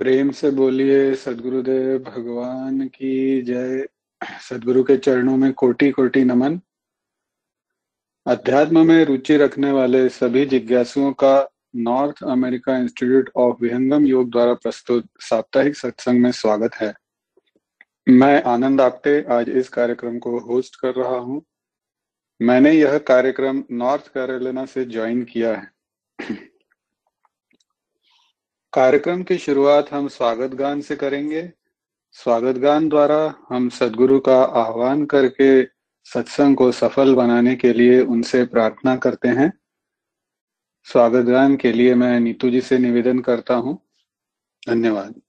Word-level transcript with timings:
प्रेम 0.00 0.30
से 0.30 0.50
बोलिए, 0.50 1.14
सदगुरुदेव 1.14 1.98
भगवान 1.98 2.88
की 2.88 3.42
जय। 3.42 3.88
सदगुरु 4.50 4.84
के 4.84 4.96
चरणों 4.96 5.36
में 5.36 5.52
कोटि 5.52 5.90
कोटि 5.90 6.24
नमन। 6.24 6.60
अध्यात्म 8.26 8.86
में 8.86 9.04
रुचि 9.04 9.36
रखने 9.36 9.70
वाले 9.70 10.08
सभी 10.08 10.46
जिज्ञासुओं 10.46 11.12
का 11.12 11.50
North 11.76 12.24
America 12.24 12.76
Institute 12.76 13.30
of 13.36 13.56
Vihangam 13.60 14.06
Yoga 14.06 14.30
द्वारा 14.30 14.54
प्रस्तुत 14.54 15.08
साप्ताहिक 15.20 15.76
सत्संग 15.76 16.20
में 16.20 16.32
स्वागत 16.32 16.74
है। 16.74 16.94
मैं 18.08 18.42
आनंद 18.42 18.80
आपटे 18.80 19.26
आज 19.30 19.48
इस 19.48 19.68
कार्यक्रम 19.68 20.18
को 20.18 20.38
होस्ट 20.38 20.76
कर 20.76 20.94
रहा 20.94 21.18
हूँ। 21.18 21.42
मैंने 22.42 22.72
यह 22.72 22.98
कार्यक्रम 22.98 23.64
नॉर्थ 23.70 24.08
कैरोलिना 24.08 24.64
से 24.64 24.84
ज्वाइन 24.84 25.24
किया 25.24 25.56
है। 25.56 26.49
कार्यक्रम 28.72 29.22
की 29.22 29.38
शुरुआत 29.38 29.92
हम 29.92 30.08
स्वागत 30.08 30.50
गान 30.50 30.80
से 30.80 30.96
करेंगे। 30.96 31.52
स्वागत 32.12 32.56
गान 32.56 32.88
द्वारा 32.88 33.34
हम 33.48 33.68
सदगुरु 33.68 34.20
का 34.20 34.42
आह्वान 34.42 35.06
करके 35.06 35.64
सत्संग 36.04 36.56
को 36.56 36.72
सफल 36.72 37.14
बनाने 37.14 37.56
के 37.56 37.72
लिए 37.72 38.00
उनसे 38.00 38.44
प्रार्थना 38.44 38.96
करते 38.96 39.28
हैं। 39.28 39.52
स्वागत 40.84 41.24
गान 41.24 41.56
के 41.56 41.72
लिए 41.72 41.94
मैं 41.94 42.20
नीतू 42.20 42.50
जी 42.50 42.60
से 42.60 42.78
निवेदन 42.78 43.18
करता 43.18 43.54
हूँ। 43.54 43.78
धन्यवाद। 44.68 45.20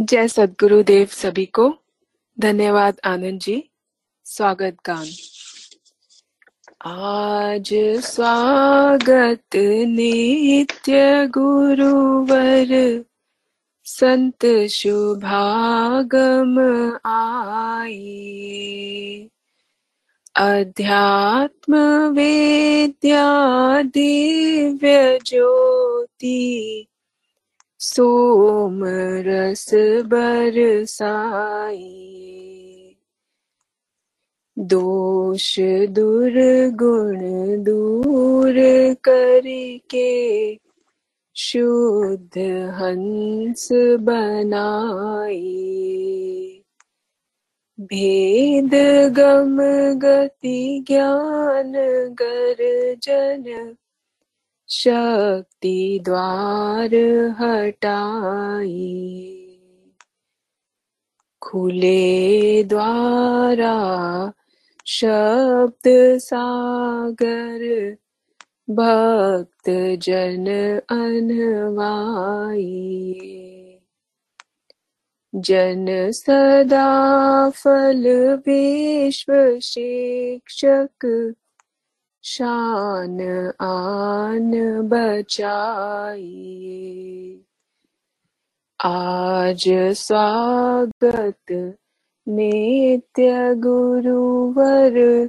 जय 0.00 0.28
सदगुरु 0.28 0.82
देव 0.82 1.06
सभी 1.06 1.46
को। 1.46 1.74
धन्यवाद 2.38 3.00
आनंद 3.04 3.40
जी। 3.40 3.70
स्वागत 4.24 4.76
गान। 4.86 5.06
आज 6.84 7.70
स्वागत 8.00 9.56
नित्य 9.86 11.26
गुरुवर। 11.26 13.02
संत 13.84 14.46
शुभागम 14.70 16.58
आए 17.06 19.28
अध्यात्म 20.34 21.76
वेद्या 22.16 23.26
दिव्य 23.82 25.18
ज्योति। 25.26 26.86
सोम 27.78 28.80
रस 29.26 29.70
बरसाई 30.06 31.96
दोष, 34.60 35.56
दुर्गुण 35.88 37.18
दूर 37.64 38.54
करके 39.04 40.54
शुद्ध 41.34 42.38
हंस 42.70 43.68
बनाए। 44.00 45.38
भेद 47.80 48.70
गम 49.12 49.58
गति 49.98 50.84
ज्ञान 50.86 51.72
गर्जन 52.14 53.76
शक्ति 54.68 56.00
द्वार 56.04 56.94
हटाई 57.40 59.06
खुले 61.42 62.64
द्वारा 62.64 63.74
शब्द 64.92 66.18
सागर, 66.18 67.90
भक्त 68.70 69.70
जन 70.02 70.46
अनवाई। 70.90 71.76
जन 75.34 76.10
सदा 76.10 77.50
फल 77.50 78.34
विश्व 78.34 79.58
शिक्षक, 79.62 81.34
शान 82.22 83.20
आन 83.60 84.80
बचाई। 84.88 86.30
आज 88.84 89.64
स्वागत 89.92 91.76
नित्य 92.30 93.54
गुरुवर 93.54 95.28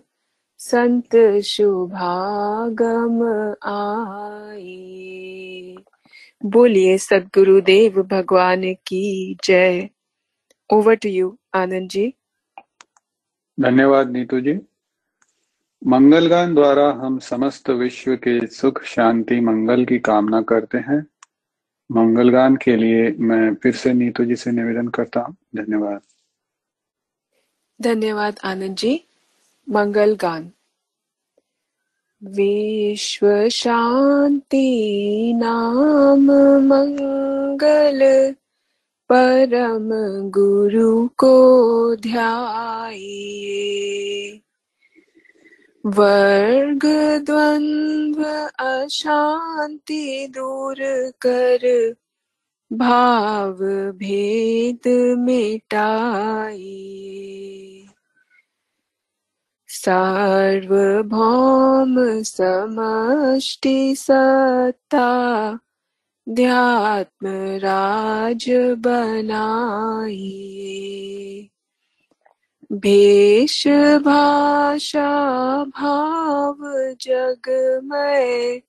संत 0.57 1.41
शुभागम 1.41 3.53
आए। 3.63 5.75
बोलिए, 6.45 6.97
सदगुरुदेव 6.97 8.03
भगवान 8.03 8.73
की 8.73 9.37
जय। 9.43 9.89
Over 10.73 10.95
to 10.95 11.09
you 11.09 11.37
Anand 11.53 11.89
ji. 11.89 12.13
धन्यवाद 13.59 14.11
नीतू 14.11 14.39
जी। 14.39 14.59
मंगल 15.87 16.27
गान 16.27 16.55
द्वारा 16.55 16.89
हम 16.89 17.19
समस्त 17.19 17.69
विश्व 17.69 18.15
के 18.15 18.47
सुख, 18.47 18.83
शांति, 18.83 19.39
मंगल 19.39 19.85
की 19.85 19.99
कामना 19.99 20.41
करते 20.41 20.77
हैं। 20.77 21.07
मंगल 21.91 22.29
गान 22.29 22.55
के 22.55 22.75
लिए 22.75 23.15
मैं 23.19 23.55
फिर 23.55 23.71
से 23.71 23.93
नीतू 23.93 24.25
जी 24.25 24.35
से 24.35 24.51
निवेदन 24.51 24.87
करता 24.87 25.19
हूँ। 25.19 25.35
धन्यवाद। 25.55 26.01
धन्यवाद, 27.81 28.39
आनंद 28.43 28.75
जी। 28.75 29.03
मंगल 29.69 30.15
गान। 30.15 30.51
विश्व 32.23 33.49
शांति 33.49 35.33
नाम 35.35 36.31
मंगल, 36.67 38.31
परम 39.11 39.89
गुरु 40.29 41.07
को 41.07 41.95
ध्याये 41.95 43.31
वर्ग 45.85 46.85
द्वंद्व 47.25 48.23
अशांति 48.65 50.27
दूर 50.27 50.75
कर, 51.25 51.93
भाव 52.73 53.57
भेद 53.91 55.15
मिटाई 55.19 56.97
सार्वभौम 59.85 62.23
समष्टि 62.23 63.95
सत्ता 63.95 65.59
ध्यात्म 66.29 67.27
राज 67.63 68.45
बनाई 68.79 70.51
भेष 72.71 73.67
भाषा 74.05 75.63
भाव 75.63 76.57
जगमय 77.01 78.61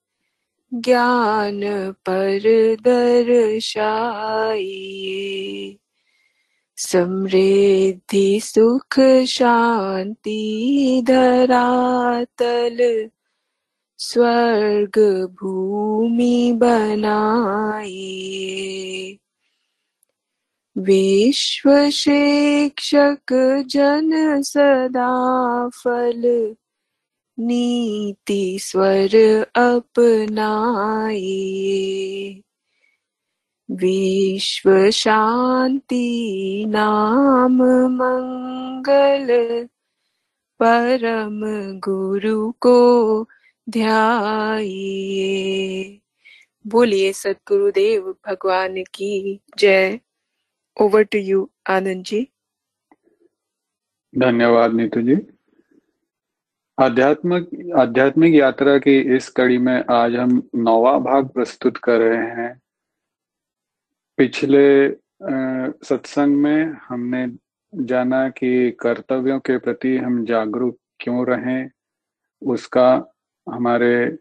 ज्ञान 0.74 1.92
पर 1.92 2.76
दर्शाइए। 2.80 5.78
समृद्धि 6.82 8.40
सुख 8.42 9.24
शांति 9.24 11.02
धरातल। 11.06 13.10
स्वर्ग 13.98 15.28
भूमि 15.42 16.52
बनाइए। 16.56 19.18
विश्व 20.78 21.90
शिक्षक 21.90 23.62
जन 23.66 24.42
सदा 24.42 25.68
फल। 25.68 26.56
नीति 27.38 28.58
स्वर 28.62 29.46
अपनाइए। 29.56 32.42
विश्व 33.70 34.90
शांति 34.90 36.64
नाम 36.68 37.92
मंगल। 37.92 39.68
परम 40.62 41.78
गुरु 41.78 42.52
को 42.60 43.26
ध्याइए 43.70 46.00
बोलिए 46.66 47.12
सतगुरुदेव 47.12 48.14
भगवान 48.28 48.84
की 48.94 49.40
जय। 49.58 50.00
Over 50.80 51.02
to 51.02 51.18
you 51.18 51.50
Anand 51.70 52.04
ji. 52.04 52.28
धन्यवाद 54.18 54.74
नीतू 54.74 55.00
जी। 55.00 55.16
आध्यात्मिक 56.78 57.72
आध्यात्मिक 57.78 58.34
यात्रा 58.34 58.78
की 58.78 59.16
इस 59.16 59.28
कड़ी 59.28 59.58
में 59.58 59.84
आज 59.90 60.14
हम 60.14 60.48
नौवा 60.54 60.98
भाग 60.98 61.28
प्रस्तुत 61.28 61.76
कर 61.76 61.98
रहे 61.98 62.16
हैं। 62.16 62.61
पिछले 64.18 64.90
सत्संग 65.86 66.36
में 66.36 66.76
हमने 66.88 67.26
जाना 67.72 68.28
कि 68.28 68.70
कर्तव्यों 68.80 69.38
के 69.40 69.56
प्रति 69.58 69.96
हम 69.96 70.24
जागरूक 70.24 70.76
क्यों 71.00 71.26
रहें, 71.26 71.70
उसका 72.42 73.14
हमारे 73.46 74.18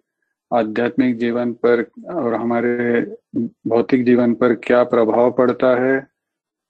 आध्यात्मिक 0.52 1.18
जीवन 1.18 1.54
पर 1.66 1.82
और 2.14 2.34
हमारे 2.34 3.02
भौतिक 3.68 4.06
जीवन 4.06 4.34
पर 4.34 4.54
क्या 4.56 4.84
प्रभाव 4.84 5.32
पड़ता 5.32 5.76
है, 5.82 6.00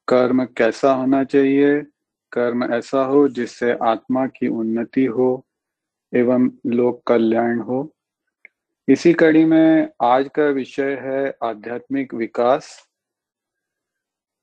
कर्म 0.07 0.44
कैसा 0.57 0.94
होना 0.94 1.24
चाहिए, 1.24 1.81
कर्म 2.31 2.63
ऐसा 2.74 3.03
हो 3.03 3.27
जिससे 3.29 3.71
आत्मा 3.83 4.25
की 4.27 4.47
उन्नति 4.47 5.06
हो 5.06 5.45
एवं 6.13 6.50
लोक 6.67 7.01
कल्याण 7.07 7.59
हो। 7.59 7.88
इसी 8.88 9.13
कड़ी 9.13 9.44
में 9.45 9.89
आज 10.03 10.29
का 10.35 10.45
विषय 10.50 10.97
है 11.01 11.33
आध्यात्मिक 11.44 12.13
विकास। 12.13 12.77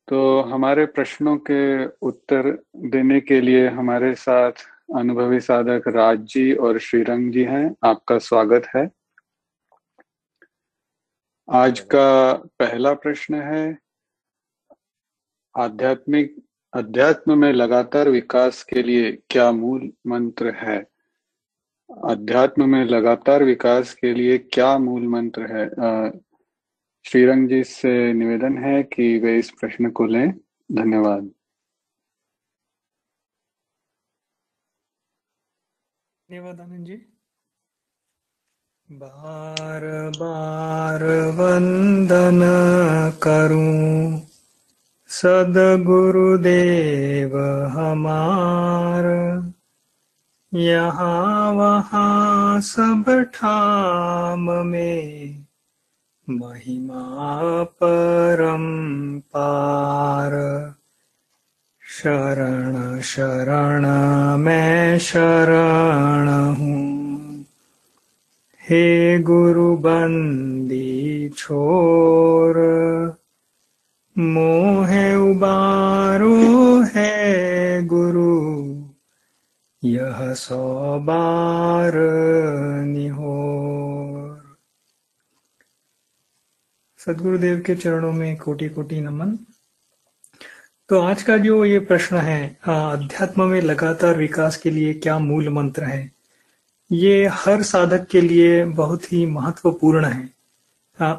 तो 0.08 0.40
हमारे 0.40 0.86
प्रश्नों 0.86 1.36
के 1.36 1.86
उत्तर 1.86 2.62
देने 2.76 3.20
के 3.20 3.40
लिए 3.40 3.68
हमारे 3.68 4.14
साथ 4.14 4.52
अनुभवी 4.96 5.40
साधक 5.40 5.88
राज 5.88 6.18
जी 6.18 6.52
और 6.54 6.78
श्रीरंग 6.78 7.32
जी 7.32 7.44
हैं। 7.44 7.76
आपका 7.84 8.18
स्वागत 8.18 8.66
है। 8.76 8.90
आज 11.48 11.80
का 11.80 12.32
पहला 12.32 12.94
प्रश्न 12.94 13.34
है 13.34 13.78
आध्यात्मिक 15.58 16.36
अध्यात्म 16.72 17.38
में 17.38 17.52
लगातार 17.52 18.08
विकास 18.08 18.62
के 18.62 18.82
लिए 18.82 19.12
क्या 19.30 19.52
मूल 19.52 19.92
मंत्र 20.06 20.54
है? 20.54 20.86
अध्यात्म 22.04 22.68
में 22.68 22.84
लगातार 22.84 23.44
विकास 23.44 23.94
के 23.94 24.14
लिए 24.14 24.38
क्या 24.38 24.78
मूल 24.78 25.06
मंत्र 25.06 25.56
है? 25.56 25.68
श्रीरंग 27.10 27.48
जी 27.48 27.64
से 27.64 28.12
निवेदन 28.12 28.58
है 28.58 28.82
कि 28.82 29.18
वे 29.18 29.38
इस 29.38 29.50
प्रश्न 29.50 29.90
को 29.90 30.06
लें। 30.06 30.34
धन्यवाद। 30.72 31.30
धन्यवाद 36.30 36.60
आनंद 36.60 36.86
जी। 36.86 37.06
बार 38.92 40.10
बार 40.10 41.28
वंदन 41.28 42.40
करू। 43.22 43.22
करूँ 43.22 44.22
सदगुरुदेव 45.08 47.66
हमार। 47.66 49.04
यहाँ 50.54 51.52
वहाँ 51.52 52.60
सब 52.60 53.30
ठाम 53.34 54.66
में 54.66 55.47
महिमा 56.30 57.64
परम 57.64 58.64
पार। 59.18 60.32
शरण 61.82 63.00
शरण, 63.00 63.86
मैं 64.36 64.98
शरण 64.98 66.28
हूँ। 66.54 67.44
हे 68.62 69.18
गुरु 69.18 69.76
बंदी 69.76 71.28
छोर, 71.28 72.54
मोहे 74.18 75.16
उबारो 75.16 76.36
है 76.82 77.86
गुरु, 77.86 78.64
यह 79.84 80.34
सौ 80.34 80.98
बार 80.98 81.92
निहोर 82.84 83.37
सदगुरुदेव 87.08 87.62
के 87.66 87.74
चरणों 87.74 88.12
में 88.12 88.36
कोटि 88.36 88.68
कोटि 88.68 89.00
नमन। 89.00 89.38
तो 90.88 91.00
आज 91.00 91.22
का 91.22 91.36
जो 91.36 91.64
ये 91.64 91.78
प्रश्न 91.78 92.16
है 92.16 92.58
अध्यात्म 92.68 93.44
में 93.44 93.62
लगातार 93.62 94.16
विकास 94.16 94.56
के 94.56 94.70
लिए 94.70 94.94
क्या 94.94 95.18
मूल 95.18 95.48
मंत्र 95.48 95.84
है? 95.84 96.12
ये 96.92 97.26
हर 97.26 97.62
साधक 97.62 98.06
के 98.06 98.20
लिए 98.20 98.64
बहुत 98.64 99.12
ही 99.12 99.26
महत्वपूर्ण 99.26 100.04
है। 100.04 100.30
आ, 101.00 101.14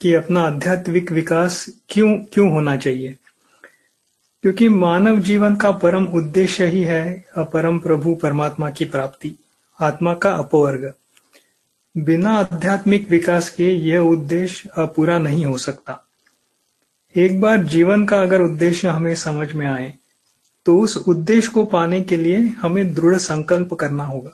कि 0.00 0.14
अपना 0.14 0.40
आध्यात्मिक 0.40 1.12
विकास 1.12 1.66
क्यों 1.88 2.18
क्यों 2.18 2.50
होना 2.50 2.76
चाहिए? 2.76 3.16
क्योंकि 4.42 4.68
मानव 4.68 5.20
जीवन 5.20 5.56
का 5.56 5.70
परम 5.70 6.04
उद्देश्य 6.06 6.66
ही 6.66 6.82
है 6.82 7.24
परम 7.38 7.78
प्रभु 7.78 8.14
परमात्मा 8.14 8.70
की 8.70 8.84
प्राप्ति 8.84 9.34
आत्मा 9.80 10.14
का 10.14 10.34
अपवर्ग। 10.34 10.92
बिना 11.98 12.30
आध्यात्मिक 12.30 13.08
विकास 13.10 13.48
के 13.50 13.70
यह 13.70 14.00
उद्देश्य 14.00 14.86
पूरा 14.96 15.18
नहीं 15.18 15.44
हो 15.46 15.56
सकता। 15.58 16.04
एक 17.14 17.40
बार 17.40 17.64
जीवन 17.64 18.04
का 18.06 18.20
अगर 18.22 18.42
उद्देश्य 18.42 18.88
हमें 18.88 19.14
समझ 19.14 19.52
में 19.52 19.66
आए 19.66 19.92
तो 20.66 20.78
उस 20.80 20.96
उद्देश्य 20.98 21.50
को 21.50 21.64
पाने 21.64 22.00
के 22.00 22.16
लिए 22.16 22.38
हमें 22.60 22.94
दृढ़ 22.94 23.16
संकल्प 23.16 23.74
करना 23.74 24.04
होगा। 24.04 24.30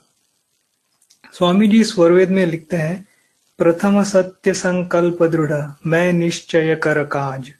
स्वामी 1.33 1.67
जी 1.67 1.83
स्वरवेद 1.83 2.29
में 2.29 2.45
लिखते 2.45 2.77
हैं, 2.77 3.05
प्रथम 3.59 4.01
सत्य 4.03 4.53
संकल्प 4.53 5.23
दृढ़, 5.23 5.53
मैं 5.85 6.11
निश्चय 6.13 6.75
कर 6.75 7.03
काज। 7.05 7.51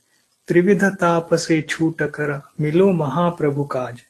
त्रिविध 0.48 0.84
ताप 0.84 1.34
से 1.36 1.62
छूट 1.62 2.02
कर, 2.12 2.42
मिलो 2.62 2.92
महाप्रभु 2.94 3.64
काज। 3.66 4.02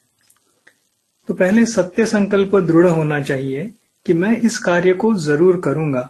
तो 1.28 1.34
पहले 1.34 1.64
सत्य 1.66 2.06
संकल्प 2.06 2.56
दृढ़ 2.56 2.86
होना 2.86 3.20
चाहिए 3.22 3.70
कि 4.06 4.14
मैं 4.14 4.36
इस 4.38 4.58
कार्य 4.60 4.92
को 4.94 5.12
ज़रूर 5.16 5.60
करूँगा, 5.60 6.08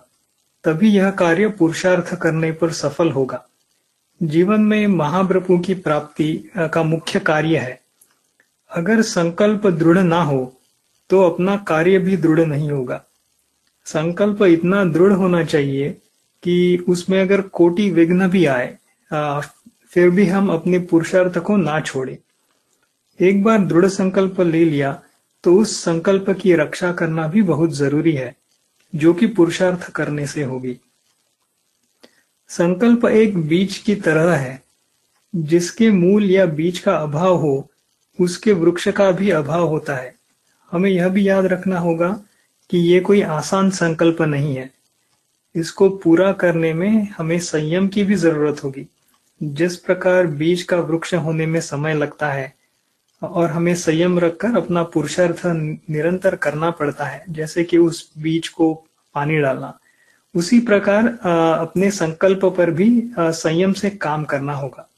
तभी 0.64 0.90
यह 0.90 1.10
कार्य 1.12 1.48
पुरुषार्थ 1.58 2.14
करने 2.14 2.50
पर 2.52 2.72
सफल 2.74 3.10
होगा। 3.10 3.44
जीवन 4.20 4.60
में 4.62 4.86
महाप्रभु 4.88 5.58
की 5.58 5.74
प्राप्ति 5.76 6.32
का 6.72 6.82
मुख्य 6.84 7.20
कार्य 7.22 7.58
है। 7.58 7.80
अगर 8.70 9.02
संकल्प 9.04 9.66
दृढ़ 9.68 9.98
ना 9.98 10.22
हो 10.22 10.52
तो 11.10 11.22
अपना 11.22 11.56
कार्य 11.68 11.98
भी 11.98 12.16
दृढ़ 12.16 12.40
नहीं 12.40 12.70
होगा। 12.70 13.02
संकल्प 13.86 14.42
इतना 14.44 14.84
दृढ़ 14.86 15.12
होना 15.12 15.42
चाहिए 15.44 15.90
कि 16.42 16.84
उसमें 16.88 17.20
अगर 17.20 17.40
कोटि 17.50 17.90
विघ्न 17.90 18.28
भी 18.28 18.44
आए 18.46 18.76
फिर 19.92 20.10
भी 20.10 20.26
हम 20.26 20.48
अपने 20.50 20.78
पुरुषार्थ 20.84 21.38
को 21.38 21.56
ना 21.56 21.80
छोड़े। 21.80 22.18
एक 23.18 23.42
बार 23.44 23.58
दृढ़ 23.60 23.86
संकल्प 23.88 24.40
ले 24.40 24.64
लिया 24.64 24.98
तो 25.42 25.58
उस 25.60 25.84
संकल्प 25.84 26.30
की 26.30 26.54
रक्षा 26.54 26.92
करना 26.92 27.28
भी 27.28 27.42
बहुत 27.42 27.72
ज़रूरी 27.72 28.12
है, 28.12 28.36
जो 28.94 29.14
कि 29.14 29.26
पुरुषार्थ 29.26 29.90
करने 29.90 30.26
से 30.26 30.42
होगी। 30.42 30.80
संकल्प 32.48 33.04
एक 33.04 33.38
बीज 33.38 33.78
की 33.78 33.94
तरह 33.94 34.36
है, 34.36 34.62
जिसके 35.36 35.90
मूल 35.90 36.30
या 36.30 36.46
बीज 36.46 36.78
का 36.78 36.96
अभाव 36.96 37.36
हो, 37.36 37.70
उसके 38.20 38.52
वृक्ष 38.52 38.88
का 38.88 39.10
भी 39.10 39.30
अभाव 39.30 39.66
होता 39.68 39.96
है। 39.96 40.14
हमें 40.72 40.90
यह 40.90 41.08
भी 41.08 41.28
याद 41.28 41.46
रखना 41.46 41.78
होगा 41.78 42.20
कि 42.70 42.78
ये 42.78 43.00
कोई 43.00 43.22
आसान 43.22 43.70
संकल्प 43.70 44.22
नहीं 44.22 44.56
है। 44.56 44.70
इसको 45.54 45.88
पूरा 45.88 46.32
करने 46.32 46.74
में 46.74 47.08
हमें 47.18 47.40
संयम 47.40 47.88
की 47.88 48.04
भी 48.04 48.14
ज़रूरत 48.14 48.64
होगी। 48.64 48.86
जिस 49.42 49.76
प्रकार 49.76 50.26
बीज 50.26 50.62
का 50.62 50.76
वृक्ष 50.76 51.14
होने 51.14 51.46
में 51.46 51.60
समय 51.60 51.94
लगता 51.94 52.32
है 52.32 52.55
और 53.22 53.50
हमें 53.50 53.74
संयम 53.74 54.18
रखकर 54.18 54.56
अपना 54.56 54.82
पुरुषार्थ 54.84 55.42
निरंतर 55.46 56.34
करना 56.36 56.70
पड़ता 56.70 57.04
है, 57.04 57.24
जैसे 57.28 57.64
कि 57.64 57.78
उस 57.78 58.10
बीज 58.18 58.48
को 58.48 58.72
पानी 59.14 59.38
डालना। 59.38 59.78
उसी 60.34 60.58
प्रकार 60.60 61.06
अपने 61.06 61.90
संकल्प 61.90 62.44
पर 62.56 62.70
भी 62.70 62.88
संयम 63.16 63.72
से 63.72 63.90
काम 63.90 64.24
करना 64.24 64.52
होगा। 64.52 64.88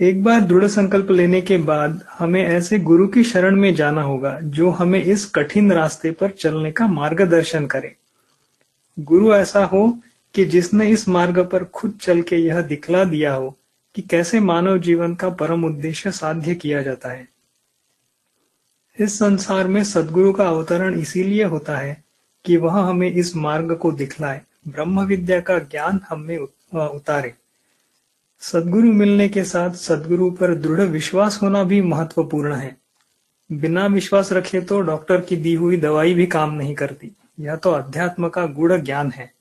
एक 0.00 0.22
बार 0.24 0.40
दृढ़ 0.40 0.66
संकल्प 0.66 1.10
लेने 1.10 1.40
के 1.40 1.56
बाद 1.58 2.02
हमें 2.18 2.42
ऐसे 2.44 2.78
गुरु 2.78 3.06
की 3.06 3.24
शरण 3.24 3.56
में 3.56 3.74
जाना 3.74 4.02
होगा, 4.02 4.38
जो 4.40 4.70
हमें 4.70 5.02
इस 5.02 5.24
कठिन 5.26 5.72
रास्ते 5.72 6.10
पर 6.10 6.30
चलने 6.30 6.72
का 6.72 6.86
मार्गदर्शन 6.86 7.66
करे। 7.66 7.94
गुरु 8.98 9.34
ऐसा 9.34 9.64
हो 9.64 9.88
कि 10.34 10.44
जिसने 10.44 10.88
इस 10.88 11.08
मार्ग 11.08 11.38
पर 11.46 11.64
खुद 11.64 11.98
चल 12.02 12.20
के 12.22 12.36
यह 12.36 12.60
दिखला 12.62 13.04
दिया 13.04 13.34
हो 13.34 13.56
कि 13.98 14.02
कैसे 14.02 14.40
मानव 14.40 14.78
जीवन 14.78 15.14
का 15.14 15.28
परम 15.30 15.64
उद्देश्य 15.64 16.10
साध्य 16.12 16.54
किया 16.54 16.82
जाता 16.82 17.08
है। 17.08 17.28
इस 19.00 19.18
संसार 19.18 19.68
में 19.68 19.84
सदगुरु 19.84 20.32
का 20.32 20.48
अवतरण 20.48 21.00
इसीलिए 21.00 21.44
होता 21.44 21.76
है 21.76 22.04
कि 22.44 22.56
वह 22.56 22.72
हमें 22.72 23.10
इस 23.12 23.36
मार्ग 23.36 23.76
को 23.76 23.92
दिखलाए, 23.92 24.42
ब्रह्म 24.68 25.00
विद्या 25.00 25.40
का 25.40 25.58
ज्ञान 25.58 26.00
हमें 26.08 26.38
उतारे। 26.74 27.34
सदगुरु 28.40 28.92
मिलने 28.92 29.28
के 29.28 29.44
साथ 29.44 29.70
सदगुरु 29.70 30.30
पर 30.30 30.54
दृढ़ 30.54 30.80
विश्वास 30.80 31.38
होना 31.42 31.64
भी 31.64 31.80
महत्वपूर्ण 31.82 32.54
है। 32.54 32.76
बिना 33.52 33.86
विश्वास 33.86 34.32
रखे 34.32 34.60
तो 34.60 34.80
डॉक्टर 34.80 35.20
की 35.20 35.36
दी 35.36 35.54
हुई 35.54 35.76
दवाई 35.76 36.14
भी 36.14 36.26
काम 36.26 36.54
नहीं 36.54 36.74
करती। 36.74 37.12
यह 37.40 37.56
तो 37.56 37.70
अध्यात्म 37.70 38.28
का 38.28 38.46
गुड़ 38.46 38.72
ज्ञान 38.72 39.10
है। 39.10 39.32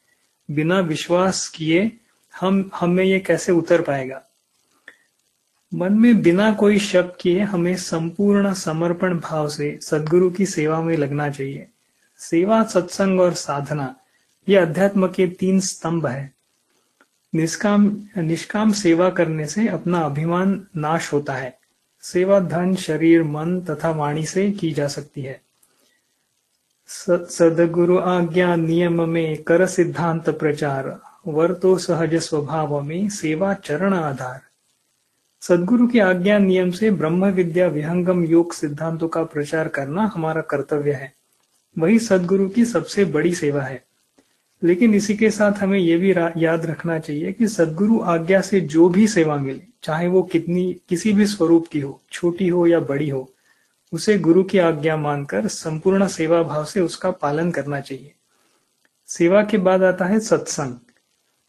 बिना 0.51 0.79
विश्वास 0.79 1.47
किए 1.47 1.91
हम, 2.39 2.71
हमें 2.75 3.05
ये 3.05 3.19
कैसे 3.19 3.51
उतर 3.51 3.81
पाएगा? 3.81 4.23
मन 5.73 5.93
में 5.93 6.21
बिना 6.21 6.53
कोई 6.53 6.79
शक 6.79 7.17
किए 7.21 7.39
हमें 7.39 7.75
संपूर्ण 7.75 8.53
समर्पण 8.53 9.19
भाव 9.19 9.49
से 9.49 9.79
सदगुरु 9.81 10.29
की 10.29 10.45
सेवा 10.45 10.81
में 10.81 10.97
लगना 10.97 11.29
चाहिए। 11.29 11.67
सेवा, 12.17 12.63
सत्संग 12.63 13.21
और 13.21 13.33
साधना, 13.33 13.95
ये 14.49 14.55
अध्यात्म 14.55 15.07
के 15.07 15.27
तीन 15.27 15.59
स्तंभ 15.59 16.07
है। 16.07 16.33
निष्काम 17.35 17.97
निष्काम 18.17 18.71
सेवा 18.71 19.09
करने 19.09 19.45
से 19.45 19.67
अपना 19.67 19.99
अभिमान 19.99 20.67
नाश 20.77 21.13
होता 21.13 21.33
है। 21.33 21.59
सेवा 22.01 22.39
धन, 22.39 22.75
शरीर, 22.75 23.23
मन 23.23 23.61
तथा 23.61 23.89
वाणी 23.89 24.25
से 24.25 24.51
की 24.51 24.71
जा 24.71 24.87
सकती 24.87 25.21
है। 25.21 25.41
सदगुरु 27.11 27.97
आज्ञा 27.97 28.55
नियम 28.55 29.09
में 29.09 29.43
कर 29.43 29.65
सिद्धांत 29.65 30.29
प्रचार, 30.29 30.99
वर्तो 31.27 31.77
सहज 31.77 32.15
स्वभाव 32.15 32.81
में 32.81 33.09
सेवा 33.09 33.53
चरण 33.53 33.93
आधार। 33.93 34.46
सदगुरु 35.47 35.87
की 35.87 35.99
आज्ञा 35.99 36.39
नियम 36.39 36.71
से 36.71 36.91
ब्रह्म 36.91 37.25
विद्या 37.25 37.67
विहंगम 37.67 38.25
योग 38.25 38.53
सिद्धांतों 38.53 39.07
का 39.07 39.23
प्रचार 39.23 39.67
करना 39.67 40.11
हमारा 40.15 40.41
कर्तव्य 40.41 40.91
है। 40.91 41.13
वही 41.77 41.99
सदगुरु 41.99 42.49
की 42.49 42.65
सबसे 42.65 43.05
बड़ी 43.05 43.35
सेवा 43.35 43.61
है। 43.61 43.83
लेकिन 44.63 44.93
इसी 44.93 45.13
के 45.13 45.31
साथ 45.31 45.53
हमें 45.53 45.79
यह 45.79 45.97
भी 45.97 46.11
याद 46.45 46.65
रखना 46.65 46.99
चाहिए 46.99 47.33
कि 47.33 47.47
सदगुरु 47.47 47.99
आज्ञा 47.99 48.41
से 48.41 48.61
जो 48.61 48.89
भी 48.89 49.07
सेवा 49.07 49.37
मिले, 49.37 49.61
चाहे 49.83 50.07
वो 50.07 50.23
कितनी, 50.23 50.81
किसी 50.89 51.13
भी 51.13 51.25
स्वरूप 51.25 51.67
की 51.67 51.79
हो, 51.79 52.01
छोटी 52.11 52.47
हो 52.47 52.67
या 52.67 52.79
बड़ी 52.79 53.09
हो, 53.09 53.33
उसे 53.93 54.19
गुरु 54.19 54.43
की 54.43 54.57
आज्ञा 54.57 54.97
मानकर 54.97 55.47
संपूर्ण 55.47 56.07
सेवा 56.07 56.43
भाव 56.43 56.65
से 56.65 56.79
उसका 56.79 57.11
पालन 57.11 57.51
करना 57.51 57.79
चाहिए। 57.79 58.11
सेवा 59.07 59.43
के 59.43 59.57
बाद 59.57 59.83
आता 59.83 60.05
है 60.05 60.19
सत्संग। 60.19 60.75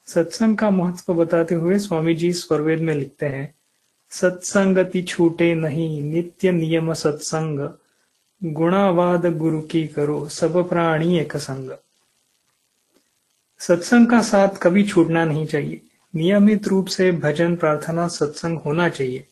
सत्संग 0.07 0.57
का 0.57 0.71
महत्व 0.71 1.15
बताते 1.15 1.55
हुए 1.55 1.79
स्वामी 1.79 2.15
जी 2.15 2.33
स्वरवेद 2.33 2.81
में 2.81 2.95
लिखते 2.95 3.27
हैं 3.27 3.58
सत्संगति 4.11 5.03
छूटे 5.03 5.55
नहीं, 5.55 6.03
नित्य 6.03 6.53
नियम 6.53 6.93
सत्संग। 6.93 7.69
गुणावाद 8.45 9.27
गुरु 9.27 9.61
की 9.61 9.87
करो, 9.87 10.29
सब 10.29 10.69
प्राणी 10.69 11.19
एक 11.19 11.37
संग। 11.37 11.71
सत्संग 13.59 14.07
का 14.07 14.23
साथ 14.23 14.49
कभी 14.49 14.83
छूटना 14.83 15.25
नहीं 15.25 15.47
चाहिए। 15.47 15.81
नियमित 16.15 16.69
रूप 16.69 16.87
से 16.87 17.13
भजन, 17.13 17.57
प्रार्थना, 17.57 18.09
सत्संग 18.09 18.59
होना 18.59 18.89
चाहिए। 18.89 19.27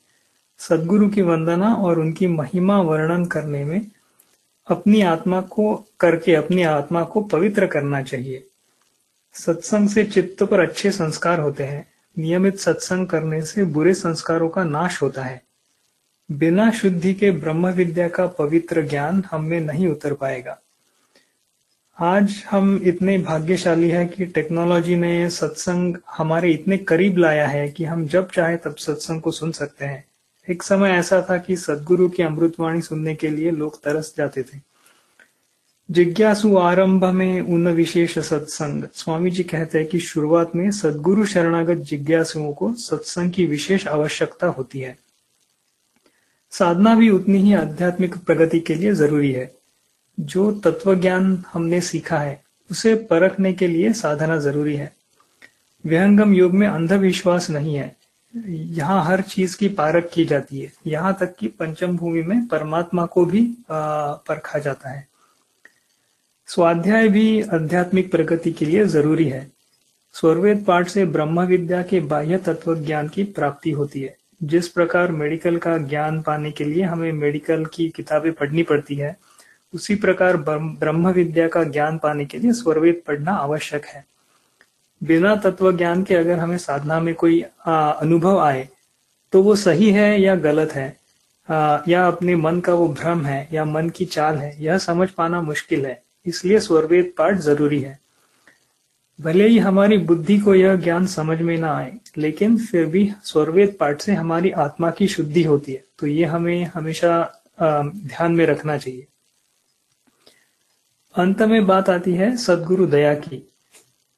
सदगुरु 0.59 1.09
की 1.09 1.23
वंदना 1.23 1.75
और 1.75 1.99
उनकी 1.99 2.27
महिमा 2.27 2.81
वर्णन 2.81 3.25
करने 3.25 3.65
में 3.65 3.87
अपनी 4.67 5.01
आत्मा 5.01 5.41
को, 5.41 5.87
करके 6.01 6.35
अपनी 6.35 6.63
आत्मा 6.63 7.05
को 7.05 7.21
पवित्र 7.21 7.67
करना 7.67 8.03
चाहिए। 8.03 8.47
सत्संग 9.33 9.89
से 9.89 10.05
चित्त 10.05 10.43
पर 10.43 10.61
अच्छे 10.61 10.91
संस्कार 10.91 11.41
होते 11.41 11.65
हैं। 11.65 11.96
नियमित 12.19 12.59
सत्संग 12.59 13.07
करने 13.07 13.43
से 13.43 13.65
बुरे 13.65 13.95
संस्कारों 13.95 14.49
का 14.49 14.65
नाश 14.65 15.03
होता 15.03 15.23
है। 15.23 15.43
बिना 16.33 16.71
शुद्धि 16.71 17.15
के 17.15 17.31
ब्रह्म 17.31 17.69
विद्या 17.69 18.09
का 18.09 18.27
पवित्र 18.27 18.83
ज्ञान 18.83 19.25
हम 19.31 19.45
में 19.45 19.61
नहीं 19.61 19.89
उतर 19.89 20.15
पाएगा। 20.15 20.59
आज 22.01 22.45
हम 22.51 22.81
इतने 22.85 23.19
भाग्यशाली 23.19 23.91
है 23.91 24.07
कि 24.07 24.27
टेक्नोलॉजी 24.27 24.97
ने 24.97 25.31
सत्संग 25.31 25.97
हमारे 26.11 26.51
इतने 26.51 26.79
करीब 26.79 27.19
लाया 27.19 27.47
है 27.47 27.69
कि 27.69 27.85
हम 27.85 28.07
जब 28.07 28.31
चाहे 28.31 28.57
तब 28.57 28.77
सत्संग 28.77 29.21
को 29.21 29.31
सुन 29.31 29.53
सकते 29.53 29.85
हैं। 29.85 30.05
एक 30.51 30.63
समय 30.63 30.91
ऐसा 30.91 31.27
था 31.31 31.39
कि 31.39 31.57
सदगुरु 31.57 32.09
की 32.09 32.23
अमृतवाणी 32.23 32.81
सुनने 32.81 33.15
के 33.15 33.29
लिए 33.29 33.51
लोग 33.51 33.83
तरस 33.83 34.15
जाते 34.19 34.43
थे। 34.43 34.59
जिज्ञासु 35.91 36.57
आरंभ 36.57 37.05
में 37.05 37.41
उन 37.41 37.69
विशेष 37.69 38.19
सत्संग। 38.19 38.85
स्वामी 38.95 39.31
जी 39.31 39.43
कहते 39.43 39.79
हैं 39.79 39.87
कि 39.87 39.99
शुरुआत 39.99 40.57
में 40.57 40.71
सदगुरु 40.71 41.27
शरणागत 41.27 41.75
जिज्ञासुओं 41.75 42.53
को 42.53 42.75
सत्संग 42.75 43.33
की 43.33 43.47
विशेष 43.47 43.87
आवश्यकता 43.87 44.47
होती 44.47 44.81
है। 44.81 44.99
साधना 46.51 46.95
भी 46.95 47.11
उतनी 47.11 47.39
ही 47.39 47.55
आध्यात्मिक 47.55 48.17
प्रगति 48.17 48.61
के 48.61 48.75
लिए 48.75 48.93
ज़रूरी 48.93 49.33
है। 49.33 49.55
जो 50.21 50.53
तत्व 50.53 50.95
ज्ञान 50.95 51.45
हमने 51.53 51.81
सीखा 51.81 52.19
है, 52.19 52.43
उसे 52.71 52.95
परखने 52.95 53.53
के 53.53 53.67
लिए 53.67 53.93
साधना 53.93 54.39
ज़रूरी 54.39 54.77
है। 54.77 54.93
विहंगम 55.87 56.35
योग 56.35 56.53
में 56.53 56.69
अंधविश्वास 56.69 57.51
नहीं 57.51 57.75
है। 57.75 57.97
यहाँ 58.49 59.05
हर 59.05 59.21
चीज़ 59.21 59.57
की 59.57 59.69
पारख 59.69 60.11
की 60.15 60.25
जाती 60.25 60.61
है। 60.61 60.73
यहाँ 60.87 61.17
तक 61.21 61.37
कि 61.37 61.49
पंचम 61.49 61.97
भूमि 61.97 62.23
में 62.23 62.47
परमात्मा 62.47 63.07
को 63.07 63.25
भी 63.25 63.57
परखा 63.71 64.59
जाता 64.59 64.89
है। 64.89 65.16
स्वाध्याय 66.49 67.09
भी 67.09 67.43
आध्यात्मिक 67.43 68.11
प्रगति 68.11 68.51
के 68.53 68.65
लिए 68.65 68.85
ज़रूरी 68.85 69.25
है। 69.29 69.47
स्वर्वेद 70.15 70.65
पाठ 70.65 70.89
से 70.89 71.05
ब्रह्म 71.05 71.41
विद्या 71.41 71.83
के 71.83 72.01
बाह्य 72.01 72.37
तत्व 72.39 72.75
ज्ञान 72.77 73.09
की 73.09 73.25
प्राप्ति 73.25 73.71
होती 73.71 74.01
है। 74.01 74.17
जिस 74.43 74.69
प्रकार 74.69 75.13
मेडिकल 75.13 75.57
का 75.57 75.77
ज्ञान 75.79 76.21
पाने 76.23 76.51
के 76.51 76.65
लिए 76.65 76.83
हमें 76.83 77.13
मेडिकल 77.13 77.65
की 77.65 77.89
किताबें 77.89 78.33
पढ़नी 78.33 78.63
पड़ती 78.63 78.95
है 78.95 79.17
उसी 79.75 79.95
प्रकार 79.95 80.37
ब्रह्म 80.37 81.11
विद्या 81.11 81.49
का 81.49 81.65
ज्ञान 81.65 81.99
पाने 81.99 82.25
के 82.25 82.39
लिए 82.39 82.53
स्वरवेद 82.53 83.03
पढ़ना 83.07 83.33
आवश्यक 83.33 83.85
है। 83.85 84.05
बिना 85.03 85.35
तत्व 85.37 85.77
ज्ञान 85.77 86.03
के 86.03 86.15
अगर 86.15 86.39
हमें 86.39 86.59
साधना 86.59 87.01
में 87.01 87.15
कोई 87.15 87.45
आ, 87.67 87.91
अनुभव 87.91 88.39
आए 88.39 88.69
तो 89.33 89.43
वो 89.43 89.57
सही 89.57 89.91
है 89.91 90.21
या 90.23 90.37
गलत 90.37 90.73
है? 90.73 90.97
आ, 91.49 91.79
या 91.89 92.07
अपने 92.07 92.37
मन 92.37 92.61
का 92.61 92.75
वो 92.75 92.89
भ्रम 92.89 93.27
है 93.27 93.49
या 93.53 93.65
मन 93.65 93.89
की 93.89 94.05
चाल 94.05 94.37
है 94.37 94.57
यह 94.65 94.79
समझ 94.79 95.11
पाना 95.11 95.43
मुश्किल 95.43 95.87
है। 95.87 96.06
इसलिए 96.27 96.61
स्वरवेद 96.61 97.13
पाठ 97.19 97.39
ज़रूरी 97.41 97.81
है। 97.81 97.99
भले 99.19 99.47
ही 99.49 99.59
हमारी 99.59 99.99
बुद्धि 99.99 100.39
को 100.39 100.55
यह 100.55 100.75
ज्ञान 100.77 101.07
समझ 101.07 101.41
में 101.41 101.57
ना 101.59 101.73
आए, 101.77 101.93
लेकिन 102.19 102.57
फिर 102.59 102.87
भी 102.87 103.11
स्वरवेद 103.25 103.77
पाठ 103.81 104.01
से 104.01 104.15
हमारी 104.15 104.51
आत्मा 104.59 104.91
की 104.91 105.09
शुद्धि 105.09 105.43
होती 105.43 105.73
है 105.73 105.85
तो 105.99 106.07
ये 106.07 106.25
हमें 106.27 106.65
हमेशा 106.75 107.43
ध्यान 107.59 108.33
में 108.33 108.45
रखना 108.47 108.77
चाहिए। 108.79 109.07
अंत 111.15 111.43
में 111.43 111.67
बात 111.67 111.89
आती 111.91 112.13
है 112.15 112.37
सदगुरु 112.37 112.87
दया 112.87 113.15
की। 113.17 113.43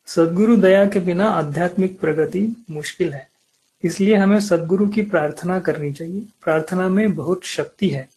सदगुरु 0.09 0.57
दया 0.57 0.85
के 0.87 1.01
बिना 1.01 1.29
आध्यात्मिक 1.31 1.99
प्रगति 2.01 2.41
मुश्किल 2.71 3.13
है, 3.13 3.27
इसलिए 3.85 4.15
हमें 4.17 4.39
सदगुरु 4.41 4.89
की 4.89 5.03
प्रार्थना 5.05 5.59
करनी 5.61 5.93
चाहिए। 5.93 6.21
प्रार्थना 6.45 6.89
में 6.89 7.15
बहुत 7.15 7.45
शक्ति 7.47 7.89
है। 7.89 8.09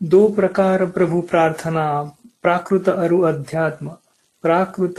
दो 0.00 0.28
प्रकार 0.30 0.84
प्रभु 0.88 1.20
प्रार्थना 1.20 1.84
प्राकृत 2.42 2.88
अरु 2.88 3.20
अध्यात्म। 3.20 3.88
प्राकृत 4.42 4.94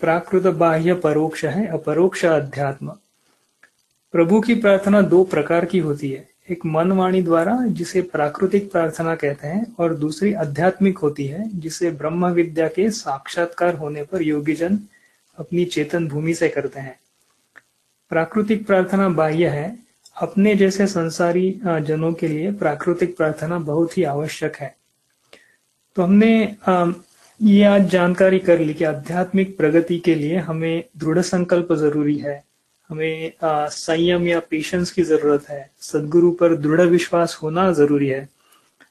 प्राकृत 0.00 0.42
बाह्य 0.42 0.94
परोक्ष 0.94 1.44
है, 1.44 1.66
अपरोक्ष 1.66 2.24
अध्यात्म। 2.24 2.92
प्रभु 4.12 4.40
की 4.40 4.54
प्रार्थना 4.54 5.00
दो 5.00 5.24
प्रकार 5.24 5.64
की 5.64 5.78
होती 5.78 6.10
है। 6.10 6.28
एक 6.50 6.66
मन 6.66 6.92
वाणी 6.92 7.22
द्वारा, 7.22 7.58
जिसे 7.66 8.02
प्राकृतिक 8.02 8.72
प्रार्थना 8.72 9.14
कहते 9.14 9.48
हैं, 9.48 9.74
और 9.78 9.94
दूसरी 9.94 10.32
आध्यात्मिक 10.32 10.98
होती 10.98 11.26
है, 11.26 11.58
जिसे 11.58 11.90
ब्रह्म 11.90 12.26
विद्या 12.26 12.68
के 12.68 12.90
साक्षात्कार 12.90 13.74
होने 13.74 14.02
पर 14.02 14.22
योगी 14.22 14.52
जन 14.52 14.78
अपनी 15.38 15.64
चेतन 15.64 16.08
भूमि 16.08 16.34
से 16.34 16.48
करते 16.48 16.80
हैं। 16.80 17.00
प्राकृतिक 18.10 18.66
प्रार्थना 18.66 19.08
बाह्य 19.08 19.48
है। 19.48 19.78
अपने 20.16 20.54
जैसे 20.54 20.86
संसारी 20.86 21.60
जनों 21.66 22.12
के 22.12 22.28
लिए 22.28 22.52
प्राकृतिक 22.52 23.16
प्रार्थना 23.16 23.58
बहुत 23.58 23.98
ही 23.98 24.02
आवश्यक 24.04 24.56
है। 24.56 24.81
तो 25.96 26.02
हमने 26.02 26.56
ये 27.40 27.64
आज 27.64 27.88
जानकारी 27.90 28.38
कर 28.38 28.58
ली 28.58 28.74
कि 28.74 28.84
आध्यात्मिक 28.84 29.56
प्रगति 29.56 29.98
के 29.98 30.14
लिए 30.14 30.36
हमें 30.38 30.84
दृढ़ 30.98 31.18
संकल्प 31.20 31.72
ज़रूरी 31.72 32.16
है। 32.18 32.42
हमें 32.90 33.32
संयम 33.44 34.26
या 34.26 34.38
पेशेंस 34.50 34.90
की 34.92 35.02
ज़रूरत 35.02 35.48
है। 35.50 35.70
सदगुरु 35.80 36.30
पर 36.40 36.54
दृढ़ 36.56 36.80
विश्वास 36.80 37.38
होना 37.42 37.70
ज़रूरी 37.72 38.08
है। 38.08 38.28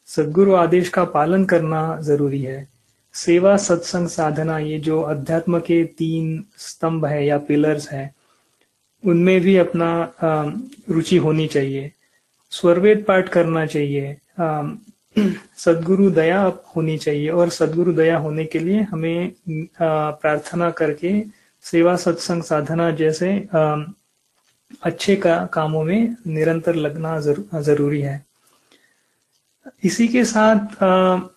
सदगुरु 0.08 0.53
आदेश 0.55 0.89
का 0.89 1.03
पालन 1.08 1.46
करना 1.46 1.81
ज़रूरी 2.01 2.41
है। 2.41 2.67
सेवा, 3.15 3.55
सत्संग, 3.58 4.08
साधना, 4.08 4.58
ये 4.60 4.79
जो 4.79 5.01
अध्यात्म 5.01 5.60
के 5.60 5.84
तीन 5.98 6.43
स्तंभ 6.58 7.05
है 7.05 7.25
या 7.25 7.38
पिलर्स 7.38 7.89
है, 7.89 8.13
उनमें 9.03 9.39
भी 9.41 9.55
अपना 9.58 9.91
रुचि 10.24 11.17
होनी 11.17 11.48
चाहिए। 11.48 11.91
स्वरवेद 12.51 13.03
पाठ 13.08 13.29
करना 13.29 13.65
चाहिए। 13.65 14.17
सदगुरु 15.15 16.10
दया 16.12 16.41
होनी 16.75 16.98
चाहिए 16.98 17.30
और 17.30 17.50
सदगुरु 17.50 17.94
दया 17.94 18.18
होने 18.18 18.46
के 18.46 18.60
लिए 18.60 18.82
हमें 18.82 19.32
प्रार्थना 19.82 20.70
करके 20.72 21.13
सेवा 21.65 21.96
सत्संग 21.96 22.44
साधना 22.44 22.89
जैसे 22.91 23.32
अच्छे 24.84 25.15
का, 25.15 25.46
कामों 25.46 25.84
में 25.84 26.15
निरंतर 26.27 26.75
लगना 26.75 27.20
ज़रूरी 27.20 28.01
है। 28.01 28.24
इसी 29.84 30.08
के 30.08 30.24
साथ 30.25 30.84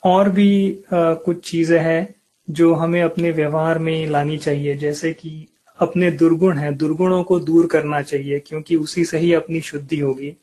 और 0.06 0.28
भी 0.30 0.84
कुछ 0.88 1.48
चीज़ें 1.50 1.78
हैं 1.80 2.14
जो 2.48 2.72
हमें 2.74 3.02
अपने 3.02 3.30
व्यवहार 3.30 3.78
में 3.78 4.06
लानी 4.06 4.38
चाहिए। 4.38 4.76
जैसे 4.76 5.12
कि 5.12 5.46
अपने 5.78 6.10
दुर्गुण 6.12 6.58
है, 6.58 6.72
दुर्गुणों 6.74 7.22
को 7.24 7.38
दूर 7.40 7.66
करना 7.66 8.00
चाहिए, 8.02 8.38
क्योंकि 8.38 8.76
उसी 8.76 9.04
से 9.04 9.18
ही 9.18 9.32
अपनी 9.34 9.60
शुद्धि 9.60 9.98
होगी। 10.00 10.36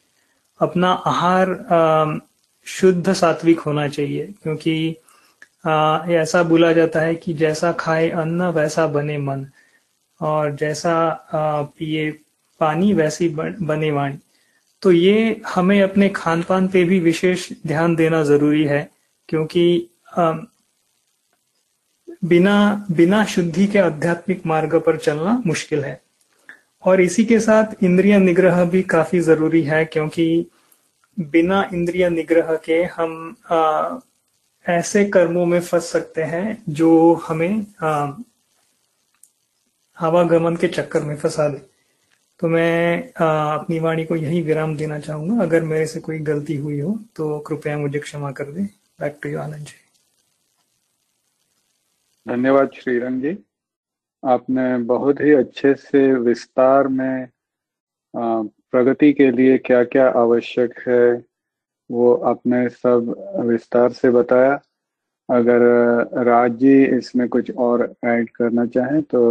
अपना 0.59 0.91
आहार 0.91 1.49
शुद्ध 2.67 3.13
सात्विक 3.13 3.59
होना 3.59 3.87
चाहिए, 3.89 4.25
क्योंकि 4.43 4.95
ऐसा 6.13 6.41
बोला 6.43 6.71
जाता 6.73 6.99
है 6.99 7.15
कि 7.15 7.33
जैसा 7.33 7.71
खाए 7.79 8.09
अन्न, 8.11 8.49
वैसा 8.51 8.85
बने 8.87 9.17
मन। 9.19 9.45
और 10.21 10.55
जैसा 10.55 10.93
पिए 11.33 12.11
पानी, 12.61 12.93
वैसी 12.93 13.29
बने 13.29 13.91
वाणी। 13.91 14.17
तो 14.83 14.91
ये 14.91 15.41
हमें 15.47 15.81
अपने 15.81 16.09
खान 16.09 16.41
पान 16.43 16.67
पे 16.67 16.83
भी 16.83 16.99
विशेष 16.99 17.47
ध्यान 17.67 17.95
देना 17.95 18.23
ज़रूरी 18.23 18.63
है, 18.65 18.89
क्योंकि 19.29 19.87
बिना 22.23 22.85
बिना 22.91 23.23
शुद्धि 23.25 23.65
के 23.67 23.79
आध्यात्मिक 23.79 24.45
मार्ग 24.45 24.75
पर 24.79 24.97
चलना 24.97 25.41
मुश्किल 25.45 25.83
है। 25.83 25.99
और 26.83 27.01
इसी 27.01 27.25
के 27.25 27.39
साथ 27.39 27.83
इंद्रिय 27.83 28.17
निग्रह 28.19 28.63
भी 28.65 28.81
काफ़ी 28.83 29.19
ज़रूरी 29.21 29.61
है, 29.63 29.83
क्योंकि 29.85 30.45
बिना 31.21 31.63
इंद्रिय 31.73 32.09
निग्रह 32.09 32.55
के 32.65 32.83
हम 32.95 33.35
आ, 33.51 33.99
ऐसे 34.65 35.03
कर्मों 35.05 35.45
में 35.45 35.59
फंस 35.61 35.85
सकते 35.91 36.23
हैं 36.23 36.63
जो 36.69 37.13
हमें 37.27 37.65
आवागमन 39.97 40.55
के 40.55 40.67
चक्कर 40.67 41.03
में 41.03 41.15
फंसा 41.17 41.47
दे। 41.49 41.61
तो 42.39 42.47
मैं 42.47 43.13
आ, 43.21 43.53
अपनी 43.55 43.79
वाणी 43.79 44.05
को 44.05 44.15
यही 44.15 44.41
विराम 44.41 44.75
देना 44.77 44.99
चाहूँगा। 44.99 45.43
अगर 45.43 45.63
मेरे 45.63 45.85
से 45.87 45.99
कोई 45.99 46.19
गलती 46.19 46.55
हुई 46.55 46.79
हो 46.79 46.97
तो 47.15 47.39
कृपया 47.39 47.77
मुझे 47.77 47.99
क्षमा 47.99 48.31
कर 48.31 48.51
दे। 48.51 48.61
Back 48.99 49.19
to 49.23 49.29
you 49.29 49.39
Anand 49.39 49.65
ji. 49.65 49.79
धन्यवाद 52.25 52.71
श्रीरंग 52.75 53.21
जी। 53.21 53.37
आपने 54.23 54.77
बहुत 54.85 55.21
ही 55.21 55.31
अच्छे 55.33 55.73
से 55.73 56.11
विस्तार 56.13 56.87
में 56.87 57.27
प्रगति 58.73 59.11
के 59.13 59.29
लिए 59.31 59.57
क्या 59.59 59.83
क्या 59.85 60.07
आवश्यक 60.17 60.73
है, 60.87 61.05
वो 61.89 62.13
आपने 62.25 62.67
सब 62.69 63.13
विस्तार 63.45 63.91
से 63.93 64.09
बताया। 64.11 64.59
अगर 65.29 65.61
राज 66.25 66.51
जी 66.57 66.83
इसमें 66.97 67.27
कुछ 67.29 67.51
और 67.57 67.83
ऐड 68.05 68.29
करना 68.35 68.65
चाहें 68.67 69.01
तो 69.03 69.21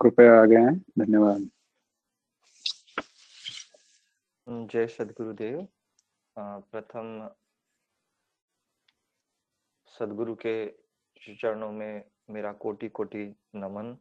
कृपया 0.00 0.40
आगे 0.40 0.56
हैं 0.56 0.76
धन्यवाद। 0.98 1.48
जय 4.72 4.86
सदगुरुदेव। 4.88 5.66
प्रथम 6.36 7.28
सदगुरु 9.92 10.34
के 10.46 10.54
चरणों 11.34 11.70
में 11.72 12.02
मेरा 12.30 12.52
कोटि 12.62 12.88
कोटि 12.88 13.24
नमन। 13.56 13.96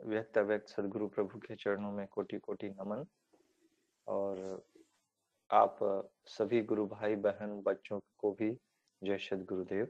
व्यक्त 0.00 0.38
अव्यक्त 0.38 0.68
सदगुरु 0.68 1.08
प्रभु 1.08 1.38
के 1.38 1.54
चरणों 1.56 1.92
में 1.92 2.06
कोटि 2.08 2.38
कोटि 2.38 2.68
नमन। 2.70 3.04
और 4.06 4.62
आप 5.50 5.78
सभी 6.28 6.60
गुरु 6.62 6.86
भाई 6.88 7.16
बहन 7.18 7.60
बच्चों 7.62 7.98
को 8.18 8.30
भी 8.32 8.50
जय 9.02 9.18
सद 9.20 9.44
गुरुदेव 9.48 9.86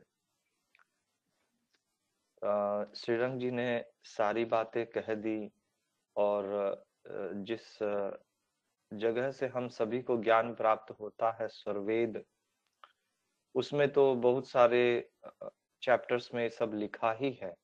श्रीरंग 2.94 3.40
जी 3.40 3.50
ने 3.50 3.84
सारी 4.06 4.44
बातें 4.46 4.84
कह 4.86 5.14
दी 5.16 5.50
और 6.16 6.84
जिस 7.46 7.78
जगह 8.92 9.30
से 9.30 9.46
हम 9.48 9.68
सभी 9.70 10.00
को 10.02 10.16
ज्ञान 10.18 10.54
प्राप्त 10.54 10.94
होता 11.00 11.30
है 11.40 11.48
सर्वेद, 11.48 12.22
उसमें 13.54 13.88
तो 13.92 14.14
बहुत 14.16 14.48
सारे 14.48 15.10
चैप्टर्स 15.82 16.30
में 16.34 16.48
सब 16.50 16.74
लिखा 16.74 17.12
ही 17.12 17.32
है। 17.42 17.54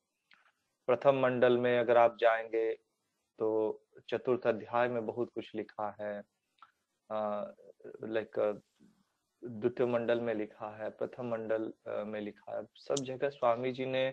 प्रथम 0.88 1.20
मंडल 1.20 1.56
में 1.58 1.78
अगर 1.78 1.96
आप 1.96 2.16
जाएँगे 2.20 2.72
तो 3.38 3.48
चतुर्थ 4.08 4.46
अध्याय 4.46 4.88
में 4.88 5.04
बहुत 5.06 5.30
कुछ 5.34 5.54
लिखा 5.54 5.88
है। 6.00 6.22
लाइक 8.04 8.38
द्वितीय 9.42 9.86
मंडल 9.86 10.20
में 10.20 10.34
लिखा 10.34 10.68
है, 10.76 10.90
प्रथम 10.90 11.30
मंडल 11.30 11.72
में 12.06 12.20
लिखा 12.20 12.56
है। 12.56 12.64
सब 12.76 13.02
जगह 13.04 13.28
स्वामी 13.28 13.72
जी 13.72 13.86
ने 13.86 14.06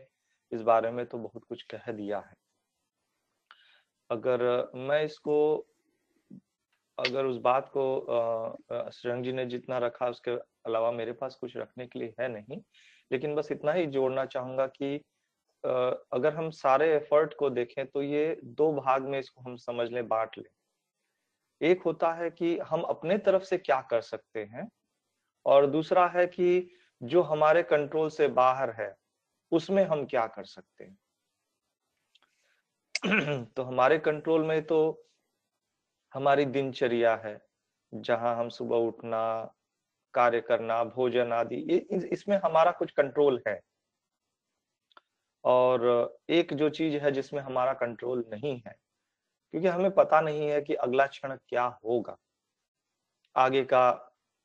इस 0.51 0.62
बारे 0.62 0.92
में 0.92 1.06
तो 1.06 1.18
बहुत 1.18 1.44
कुछ 1.50 1.62
कह 1.74 1.92
दिया 1.92 2.20
है। 2.20 2.36
अगर 4.10 4.72
मैं 4.78 5.04
इसको, 5.04 5.68
अगर 6.98 7.25
उस 7.25 7.38
बात 7.42 7.70
को 7.78 8.90
श्रृंग 8.94 9.24
जी 9.24 9.32
ने 9.32 9.46
जितना 9.46 9.78
रखा, 9.78 10.10
उसके 10.10 10.32
अलावा 10.66 10.92
मेरे 10.92 11.13
पास 11.13 11.36
कुछ 11.36 11.58
रखने 11.58 11.88
के 11.88 12.00
लिए 12.00 12.13
है 12.20 12.28
नहीं, 12.30 12.62
लेकिन 13.12 13.36
बस 13.36 13.51
इतना 13.51 13.72
ही 13.74 13.86
जोड़ना 13.88 14.25
चाहूँगा 14.25 14.68
कि 14.68 15.00
अगर 15.63 16.34
हम 16.36 16.50
सारे 16.51 16.94
एफर्ट 16.96 17.34
को 17.34 17.50
देखें 17.50 17.86
तो 17.88 18.01
ये 18.03 18.39
दो 18.44 18.72
भाग 18.74 19.08
में 19.08 19.20
इसको 19.20 19.41
हम 19.41 19.56
समझ 19.58 19.89
लें 19.91 20.08
बांट 20.08 20.38
लें। 20.38 20.50
एक 21.62 21.82
होता 21.84 22.12
है 22.13 22.30
कि 22.30 22.58
हम 22.60 22.82
अपने 22.82 23.18
तरफ़ 23.18 23.44
से 23.44 23.58
क्या 23.58 23.80
कर 23.82 24.01
सकते 24.01 24.44
हैं, 24.44 24.68
और 25.46 25.65
दूसरा 25.68 26.08
है 26.08 26.25
कि 26.27 26.70
जो 27.01 27.22
हमारे 27.24 27.63
कंट्रोल 27.63 28.10
से 28.10 28.27
बाहर 28.30 28.70
है, 28.72 28.94
उसमें 29.51 29.84
हम 29.86 30.06
क्या 30.06 30.25
कर 30.27 30.46
सकते 30.46 30.84
हैं। 30.84 30.98
तो 33.56 33.63
हमारे 33.63 33.98
कंट्रोल 34.00 34.44
में 34.44 34.62
तो 34.63 34.82
हमारी 36.13 36.45
दिनचर्या 36.45 37.15
है, 37.15 37.39
जहाँ 37.93 38.36
हम 38.36 38.50
सुबह 38.50 38.78
उठना, 38.78 39.21
कार्य 40.13 40.41
करना, 40.41 40.84
भोजन 40.86 41.32
आदि 41.34 41.56
इसमें 42.13 42.38
हमारा 42.38 42.71
कुछ 42.71 42.91
कंट्रोल 42.91 43.41
है। 43.47 43.60
और 45.43 46.19
एक 46.30 46.54
जो 46.54 46.69
चीज़ 46.71 46.95
है 46.95 47.12
जिसमें 47.12 47.41
हमारा 47.41 47.73
कंट्रोल 47.75 48.23
नहीं 48.30 48.56
है, 48.58 48.75
क्योंकि 49.54 49.67
हमें 49.67 49.91
पता 49.91 50.21
नहीं 50.21 50.47
है 50.49 50.62
कि 50.62 50.73
अगला 50.75 51.06
क्षण 51.08 51.36
क्या 51.39 51.65
होगा, 51.86 52.17
आगे 53.36 53.63
का 53.63 53.91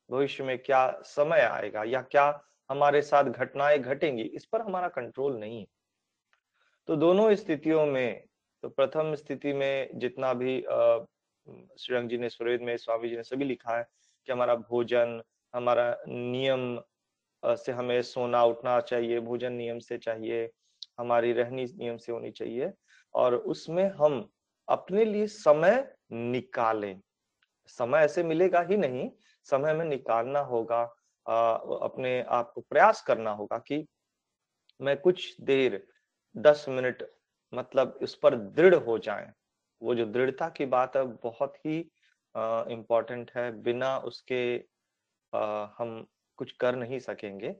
भविष्य 0.09 0.43
में 0.43 0.57
क्या 0.57 0.89
समय 1.05 1.41
आएगा 1.41 1.83
या 1.83 2.01
क्या 2.01 2.25
हमारे 2.69 3.01
साथ 3.01 3.23
घटनाएँ 3.23 3.79
घटेंगी, 3.79 4.23
इस 4.23 4.45
पर 4.45 4.61
हमारा 4.61 4.87
कंट्रोल 4.89 5.37
नहीं 5.39 5.59
है। 5.59 5.65
तो 6.87 6.95
दोनों 6.95 7.33
स्थितियों 7.35 7.85
में 7.85 8.23
तो 8.63 8.69
प्रथम 8.69 9.13
स्थिति 9.15 9.53
में 9.53 9.89
जितना 9.95 10.33
भी 10.33 10.59
श्रीरंग 10.59 12.09
जी 12.09 12.17
ने 12.17 12.29
सुरेद 12.29 12.61
में, 12.61 12.75
स्वामी 12.77 13.09
जी 13.09 13.15
ने 13.15 13.23
सभी 13.23 13.45
लिखा 13.45 13.77
है 13.77 13.83
कि 14.27 14.31
हमारा 14.31 14.55
भोजन, 14.55 15.21
हमारा 15.53 15.97
नियम 16.07 16.79
से 17.43 17.71
हमें 17.71 18.01
सोना 18.01 18.43
उठना 18.45 18.79
चाहिए, 18.81 19.19
भोजन 19.19 19.53
नियम 19.53 19.79
से 19.79 19.97
चाहिए 19.97 20.49
हमारी 20.99 21.33
रहनी 21.33 21.65
नियम 21.65 21.97
से 21.97 22.11
होनी 22.11 22.31
चाहिए 22.31 22.71
और 23.13 23.35
उसमें 23.35 23.89
हम 23.91 24.29
अपने 24.67 25.05
लिए 25.05 25.27
समय 25.27 25.95
निकालें। 26.11 26.99
समय 27.69 27.99
ऐसे 27.99 28.23
मिलेगा 28.23 28.61
ही 28.61 28.77
नहीं 28.77 29.09
समय 29.47 29.73
में 29.73 29.85
निकालना 29.85 30.39
होगा 30.39 30.81
अपने 31.25 32.21
आप 32.29 32.51
को 32.55 32.61
प्रयास 32.61 33.01
करना 33.01 33.31
होगा 33.31 33.57
कि 33.57 33.85
मैं 34.79 34.97
कुछ 34.97 35.41
देर 35.41 35.85
दस 36.35 36.65
मिनट 36.69 37.03
मतलब 37.53 37.99
इस 38.01 38.15
पर 38.15 38.35
दृढ़ 38.35 38.75
हो 38.75 38.97
जाए। 38.97 39.31
वो 39.81 39.95
जो 39.95 40.05
दृढ़ता 40.05 40.49
की 40.49 40.65
बात 40.65 40.95
है 40.97 41.03
बहुत 41.23 41.55
ही 41.65 41.79
इम्पोर्टेंट 42.73 43.31
है। 43.35 43.51
बिना 43.63 43.97
उसके 43.97 44.57
आ, 45.33 45.67
हम 45.77 46.05
कुछ 46.37 46.51
कर 46.51 46.75
नहीं 46.75 46.99
सकेंगे। 46.99 47.51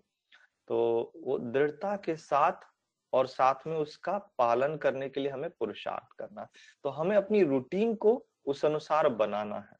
तो 0.67 0.77
वो 1.23 1.37
दृढ़ता 1.39 1.95
के 1.95 2.15
साथ 2.15 2.65
और 3.13 3.27
साथ 3.27 3.67
में 3.67 3.75
उसका 3.77 4.17
पालन 4.37 4.77
करने 4.77 5.09
के 5.09 5.21
लिए 5.21 5.31
हमें 5.31 5.49
पुरुषार्थ 5.49 6.17
करना 6.19 6.47
तो 6.83 6.89
हमें 6.89 7.15
अपनी 7.15 7.43
रूटीन 7.43 7.93
को 7.95 8.23
उस 8.45 8.65
अनुसार 8.65 9.09
बनाना 9.09 9.57
है। 9.57 9.77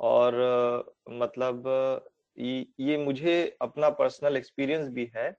और 0.00 0.34
मतलब 1.10 1.64
ये 2.38 2.96
मुझे 2.98 3.56
अपना 3.62 3.90
पर्सनल 3.90 4.36
एक्सपीरियंस 4.36 4.88
भी 4.88 5.10
है 5.16 5.30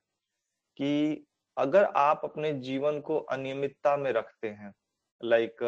कि 0.80 1.26
अगर 1.58 1.84
आप 1.98 2.22
अपने 2.24 2.54
जीवन 2.54 3.00
को 3.00 3.18
अनियमितता 3.18 3.96
में 3.98 4.12
रखते 4.12 4.48
हैं, 4.50 4.74
लाइक 5.22 5.64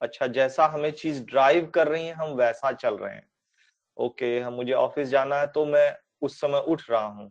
अच्छा 0.00 0.26
जैसा 0.26 0.66
हमें 0.66 0.90
चीज़ 0.92 1.22
ड्राइव 1.24 1.66
कर 1.66 1.88
रही 1.88 2.06
है, 2.06 2.12
हम 2.12 2.30
वैसा 2.30 2.72
चल 2.72 2.96
रहे 2.96 3.14
हैं। 3.14 3.26
ओके, 3.96 4.38
हम, 4.40 4.52
मुझे 4.54 4.72
ऑफ़िस 4.72 5.08
जाना 5.08 5.36
है 5.36 5.46
तो 5.46 5.64
मैं 5.66 5.96
उस 6.22 6.40
समय 6.40 6.64
उठ 6.68 6.82
रहा 6.90 7.06
हूँ। 7.06 7.30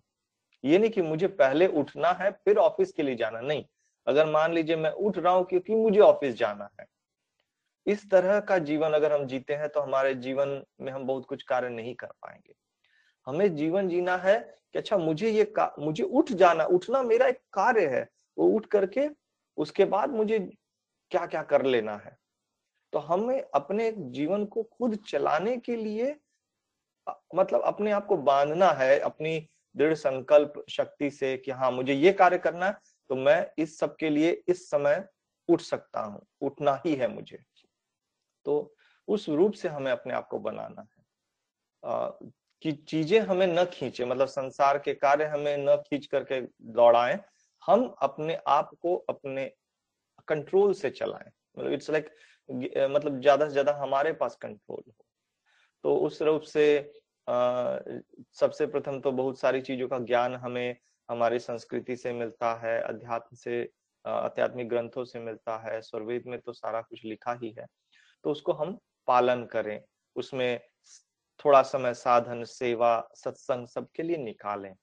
ये 0.64 0.78
नहीं 0.78 0.90
कि 0.92 1.02
मुझे 1.02 1.28
पहले 1.28 1.68
उठना 1.68 2.12
है, 2.12 2.32
फिर 2.32 2.58
ऑफ़िस 2.58 2.92
के 2.92 3.04
लिए 3.04 3.16
जाना। 3.16 3.40
नहीं, 3.42 3.66
अगर 4.08 4.26
मान 4.26 4.54
लीजिए 4.54 4.76
मैं 4.76 4.92
उठ 4.92 5.18
रहा 5.18 5.34
हूँ 5.34 5.46
क्योंकि 5.46 5.76
मुझे 5.76 6.00
ऑफ़िस 6.00 6.36
जाना 6.36 6.70
है। 6.80 6.86
इस 7.86 8.10
तरह 8.12 8.40
का 8.40 8.58
जीवन 8.60 8.94
अगर 8.94 9.14
हम 9.14 9.26
जीते 9.28 9.54
हैं 9.54 9.70
तो 9.70 9.80
हमारे 9.80 10.14
जीवन 10.16 10.62
में 10.82 10.92
हम 10.92 11.06
बहुत 11.08 11.26
कुछ 11.26 11.44
कार्य 11.44 11.70
नहीं 11.70 11.96
कर 11.96 12.08
पाएँगे। 12.08 12.54
हमें 13.28 13.56
जीवन 13.56 13.90
जीना 13.90 14.16
है 14.18 14.40
कि 14.74 14.80
अच्छा 14.80 14.98
मुझे 14.98 15.30
ये 15.30 15.54
मुझे 15.80 16.04
उठ 16.04 16.32
जाना, 16.32 16.66
उठना 16.66 17.02
मेरा 17.04 17.28
एक 17.28 17.40
कार्य 17.54 17.86
है। 17.88 18.08
वो 18.38 18.48
उठ 18.48 18.66
करके, 18.66 19.08
उसके 19.58 19.86
बाद 19.86 20.10
मुझे 20.10 20.40
क्या 21.12 21.26
क्या 21.26 21.42
कर 21.44 21.66
लेना 21.66 21.96
है। 21.96 22.18
तो 22.94 23.00
हमें 23.00 23.42
अपने 23.56 23.92
जीवन 23.92 24.46
को 24.46 24.64
खुद 24.64 24.96
चलाने 25.08 25.58
के 25.58 25.76
लिए 25.76 26.16
मतलब 27.36 27.62
अपने 27.62 27.92
आप 27.92 28.06
को 28.06 28.18
बांधना 28.18 28.70
है, 28.72 29.00
अपनी 29.00 29.48
दृढ़ 29.76 29.94
संकल्प 29.94 30.64
शक्ति 30.70 31.10
से 31.10 31.36
कि 31.38 31.52
हाँ 31.52 31.72
मुझे 31.72 31.94
ये 31.94 32.12
कार्य 32.14 32.38
करना 32.38 32.66
है 32.66 32.78
तो 33.10 33.16
मैं 33.16 33.46
इस 33.58 33.78
सब 33.80 33.96
के 33.96 34.10
लिए 34.10 34.32
इस 34.48 34.70
समय 34.70 35.04
उठ 35.50 35.62
सकता 35.62 36.02
हूँ 36.02 36.26
उठना 36.42 36.82
ही 36.86 36.96
है 36.96 37.08
मुझे। 37.08 37.38
तो 38.46 38.76
उस 39.08 39.28
रूप 39.30 39.54
से 39.54 39.70
हमें 39.70 39.92
अपने 39.92 40.14
आप 40.14 40.28
को 40.28 40.40
बनाना 40.40 40.82
है। 40.82 41.04
आ, 41.84 42.08
कि 42.64 42.72
चीज़ें 42.72 43.20
हमें 43.20 43.48
न 43.48 43.66
खींचे 43.66 44.06
मतलब 44.06 44.28
संसार 44.28 44.78
के 44.78 44.94
कार्य 44.94 45.26
हमें 45.26 45.58
न 45.58 45.76
खींच 45.78 46.06
करके 46.06 46.42
दौड़ाएँ 46.74 47.18
हम 47.64 47.86
अपने 48.02 48.38
आप 48.48 48.70
को 48.82 48.96
अपने 49.10 49.46
कंट्रोल 50.28 50.74
से 50.74 50.90
चलाएँ। 50.90 51.32
मतलब 51.58 51.74
इट्स 51.74 51.90
लाइक 51.90 52.10
मतलब 52.50 53.20
ज़्यादा 53.22 53.46
से 53.46 53.52
ज़्यादा 53.52 53.74
हमारे 53.74 54.14
पास 54.14 54.36
कंट्रोल 54.42 54.84
हो। 54.90 55.06
तो 55.84 55.96
उस 55.98 56.22
रूप 56.22 56.42
से 56.44 56.66
सबसे 57.28 58.66
प्रथम 58.68 59.00
तो 59.00 59.12
बहुत 59.12 59.40
सारी 59.40 59.62
चीज़ों 59.62 59.88
का 59.88 60.00
ज्ञान 60.00 60.36
हमें 60.36 60.76
हमारी 61.10 61.40
संस्कृति 61.40 61.96
से 61.96 62.14
मिलता 62.14 62.54
है, 62.56 62.80
अध्यात्म 62.82 63.36
से 63.36 63.62
आध्यात्मिक 64.06 64.70
ग्रंथों 64.70 65.04
से 65.06 65.20
मिलता 65.20 65.58
है, 65.60 65.82
स्वर्वेद 65.82 66.24
में 66.28 66.40
तो 66.40 66.54
सारा 66.54 66.82
कुछ 66.82 67.06
लिखा 67.06 67.34
ही 67.44 67.54
है। 67.60 67.66
तो 68.26 68.32
उसको 68.32 68.54
हम 68.54 68.78
पालन 69.08 69.46
करें, 69.46 69.82
उसमें 70.16 70.60
थोड़ा 71.40 71.62
समय 71.62 71.94
साधन, 71.94 72.44
सेवा, 72.44 73.10
सत्संग 73.16 73.68
सबके 73.68 74.04
लिए 74.04 74.18
निकालें 74.18 74.74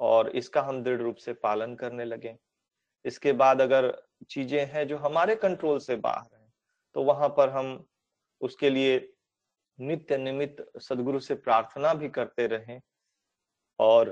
और 0.00 0.28
इसका 0.30 0.62
हम 0.62 0.82
दृढ़ 0.82 1.00
रूप 1.02 1.16
से 1.16 1.32
पालन 1.34 1.74
करने 1.74 2.04
लगे। 2.04 2.36
इसके 3.04 3.32
बाद 3.32 3.60
अगर 3.60 3.92
चीज़ें 4.30 4.64
हैं 4.66 4.86
जो 4.88 4.96
हमारे 4.98 5.34
कंट्रोल 5.36 5.78
से 5.78 5.96
बाहर 5.96 6.36
हैं 6.36 6.52
तो 6.94 7.02
वहाँ 7.04 7.28
पर 7.28 7.50
हम 7.50 7.84
उसके 8.40 8.70
लिए 8.70 8.98
नित्य 9.78 10.16
निमित्त 10.18 10.78
सदगुरु 10.80 11.20
से 11.20 11.34
प्रार्थना 11.34 11.92
भी 11.94 12.08
करते 12.08 12.46
रहें 12.46 12.80
और 13.78 14.10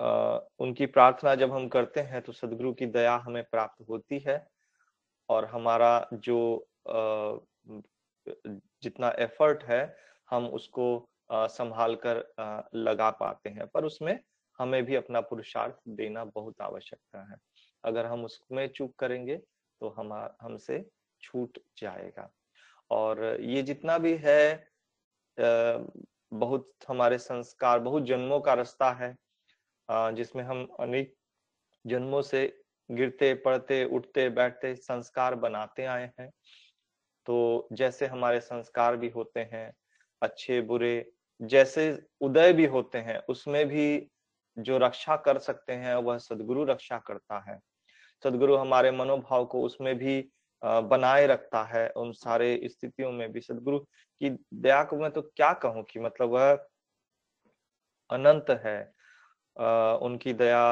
आ, 0.00 0.38
उनकी 0.58 0.86
प्रार्थना 0.86 1.34
जब 1.34 1.52
हम 1.52 1.68
करते 1.68 2.00
हैं 2.00 2.22
तो 2.22 2.32
सदगुरु 2.32 2.72
की 2.72 2.86
दया 2.86 3.14
हमें 3.16 3.42
प्राप्त 3.44 3.88
होती 3.88 4.18
है 4.18 4.46
और 5.28 5.44
हमारा 5.44 6.08
जो 6.12 6.38
आ, 6.88 7.38
जितना 8.82 9.08
एफर्ट 9.18 9.64
है 9.64 9.96
हम 10.30 10.46
उसको 10.48 10.86
संभाल 11.32 11.94
कर 12.06 12.18
लगा 12.74 13.10
पाते 13.10 13.50
हैं। 13.50 13.66
पर 13.66 13.84
उसमें 13.84 14.18
हमें 14.58 14.82
भी 14.84 14.94
अपना 14.94 15.20
पुरुषार्थ 15.20 15.76
देना 15.88 16.24
बहुत 16.24 16.60
आवश्यकता 16.60 17.22
है। 17.30 17.36
अगर 17.84 18.06
हम 18.06 18.24
उसमें 18.24 18.66
चूक 18.68 18.94
करेंगे 18.98 19.36
तो 19.36 19.88
हम 19.88 20.12
हमसे 20.42 20.84
छूट 21.22 21.58
जाएगा। 21.78 22.30
और 22.90 23.24
ये 23.40 23.62
जितना 23.62 23.98
भी 23.98 24.14
है 24.16 24.68
बहुत 25.38 26.70
हमारे 26.88 27.18
संस्कार, 27.18 27.78
बहुत 27.78 28.02
जन्मों 28.02 28.40
का 28.40 28.54
रास्ता 28.54 28.90
है 28.92 29.14
जिसमें 30.14 30.42
हम 30.44 30.66
अनेक 30.80 31.14
जन्मों 31.84 32.22
से 32.22 32.46
गिरते 32.90 33.32
पड़ते 33.34 33.84
उठते, 33.86 34.28
बैठते 34.28 34.74
संस्कार 34.74 35.34
बनाते 35.34 35.84
आए 35.84 36.10
हैं। 36.20 36.30
तो 37.26 37.68
जैसे 37.72 38.06
हमारे 38.06 38.40
संस्कार 38.40 38.96
भी 38.96 39.08
होते 39.08 39.40
हैं, 39.52 39.72
अच्छे, 40.22 40.60
बुरे, 40.60 41.12
जैसे 41.40 41.86
उदय 42.20 42.52
भी 42.52 42.66
होते 42.66 42.98
हैं, 42.98 43.18
उसमें 43.28 43.66
भी 43.68 44.10
जो 44.56 44.78
रक्षा 44.78 45.16
कर 45.16 45.38
सकते 45.38 45.72
हैं, 45.72 45.94
वह 45.96 46.18
सदगुरु 46.18 46.64
रक्षा 46.64 46.98
करता 46.98 47.38
है। 47.50 47.58
सदगुरु 48.24 48.56
हमारे 48.56 48.90
मनोभाव 48.90 49.46
को 49.46 49.62
उसमें 49.62 49.94
भी 49.98 50.20
बनाए 50.64 51.26
रखता 51.26 51.62
है 51.64 51.88
उन 51.92 52.12
सारे 52.14 52.60
स्थितियों 52.64 53.10
में 53.12 53.30
भी। 53.32 53.40
सदगुरु 53.40 53.78
की 53.78 54.30
दया 54.54 54.82
को 54.84 54.96
मैं 54.96 55.10
तो 55.10 55.22
क्या 55.22 55.52
कहूँ 55.62 55.82
कि 55.84 56.00
मतलब 56.00 56.30
वह 56.30 56.52
अनंत 58.10 58.50
है। 58.64 58.80
उनकी 60.00 60.32
दया 60.34 60.64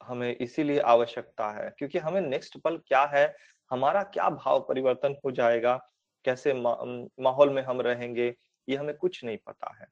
हमें 0.00 0.34
इसीलिए 0.36 0.78
आवश्यकता 0.80 1.50
है 1.52 1.68
क्योंकि 1.78 1.98
हमें 1.98 2.20
नेक्स्ट 2.20 2.58
पल 2.58 2.76
क्या 2.78 3.04
है? 3.06 3.34
हमारा 3.70 4.02
क्या 4.04 4.28
भाव 4.30 4.60
परिवर्तन 4.68 5.16
हो 5.24 5.30
जाएगा? 5.32 5.76
कैसे 6.24 6.52
माहौल 6.54 7.50
में 7.50 7.62
हम 7.62 7.80
रहेंगे? 7.80 8.34
ये 8.68 8.76
हमें 8.76 8.96
कुछ 8.96 9.24
नहीं 9.24 9.38
पता 9.46 9.74
है। 9.80 9.86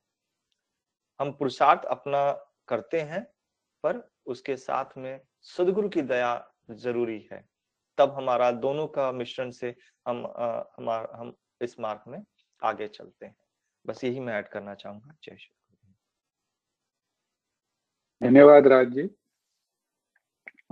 हम 1.21 1.33
पुरुषार्थ 1.33 1.85
अपना 1.87 2.31
करते 2.69 3.01
हैं 3.03 3.23
पर 3.85 4.03
उसके 4.27 4.57
साथ 4.57 4.97
में 4.99 5.21
सदगुरु 5.47 5.89
की 5.89 6.03
दया 6.03 6.35
ज़रूरी 6.73 7.19
है। 7.33 7.45
तब 8.01 8.11
हमारा 8.11 8.51
दोनों 8.51 8.87
का 8.89 9.11
मिश्रण 9.13 9.51
से 9.51 9.75
हम 10.09 10.27
हमारा 10.79 11.19
हम 11.19 11.35
इस 11.63 11.79
मार्ग 11.81 12.11
में 12.11 12.23
आगे 12.63 12.89
चलते 12.89 13.27
हैं। 13.27 13.35
बस 13.87 14.05
यही 14.05 14.21
मैं 14.21 14.35
ऐड 14.35 14.49
करना 14.49 14.75
चाहूँगा। 14.75 15.15
जय 15.25 15.37
श्री 15.37 15.57
धन्यवाद 18.23 18.67
राज 18.67 18.89
जी। 18.89 19.09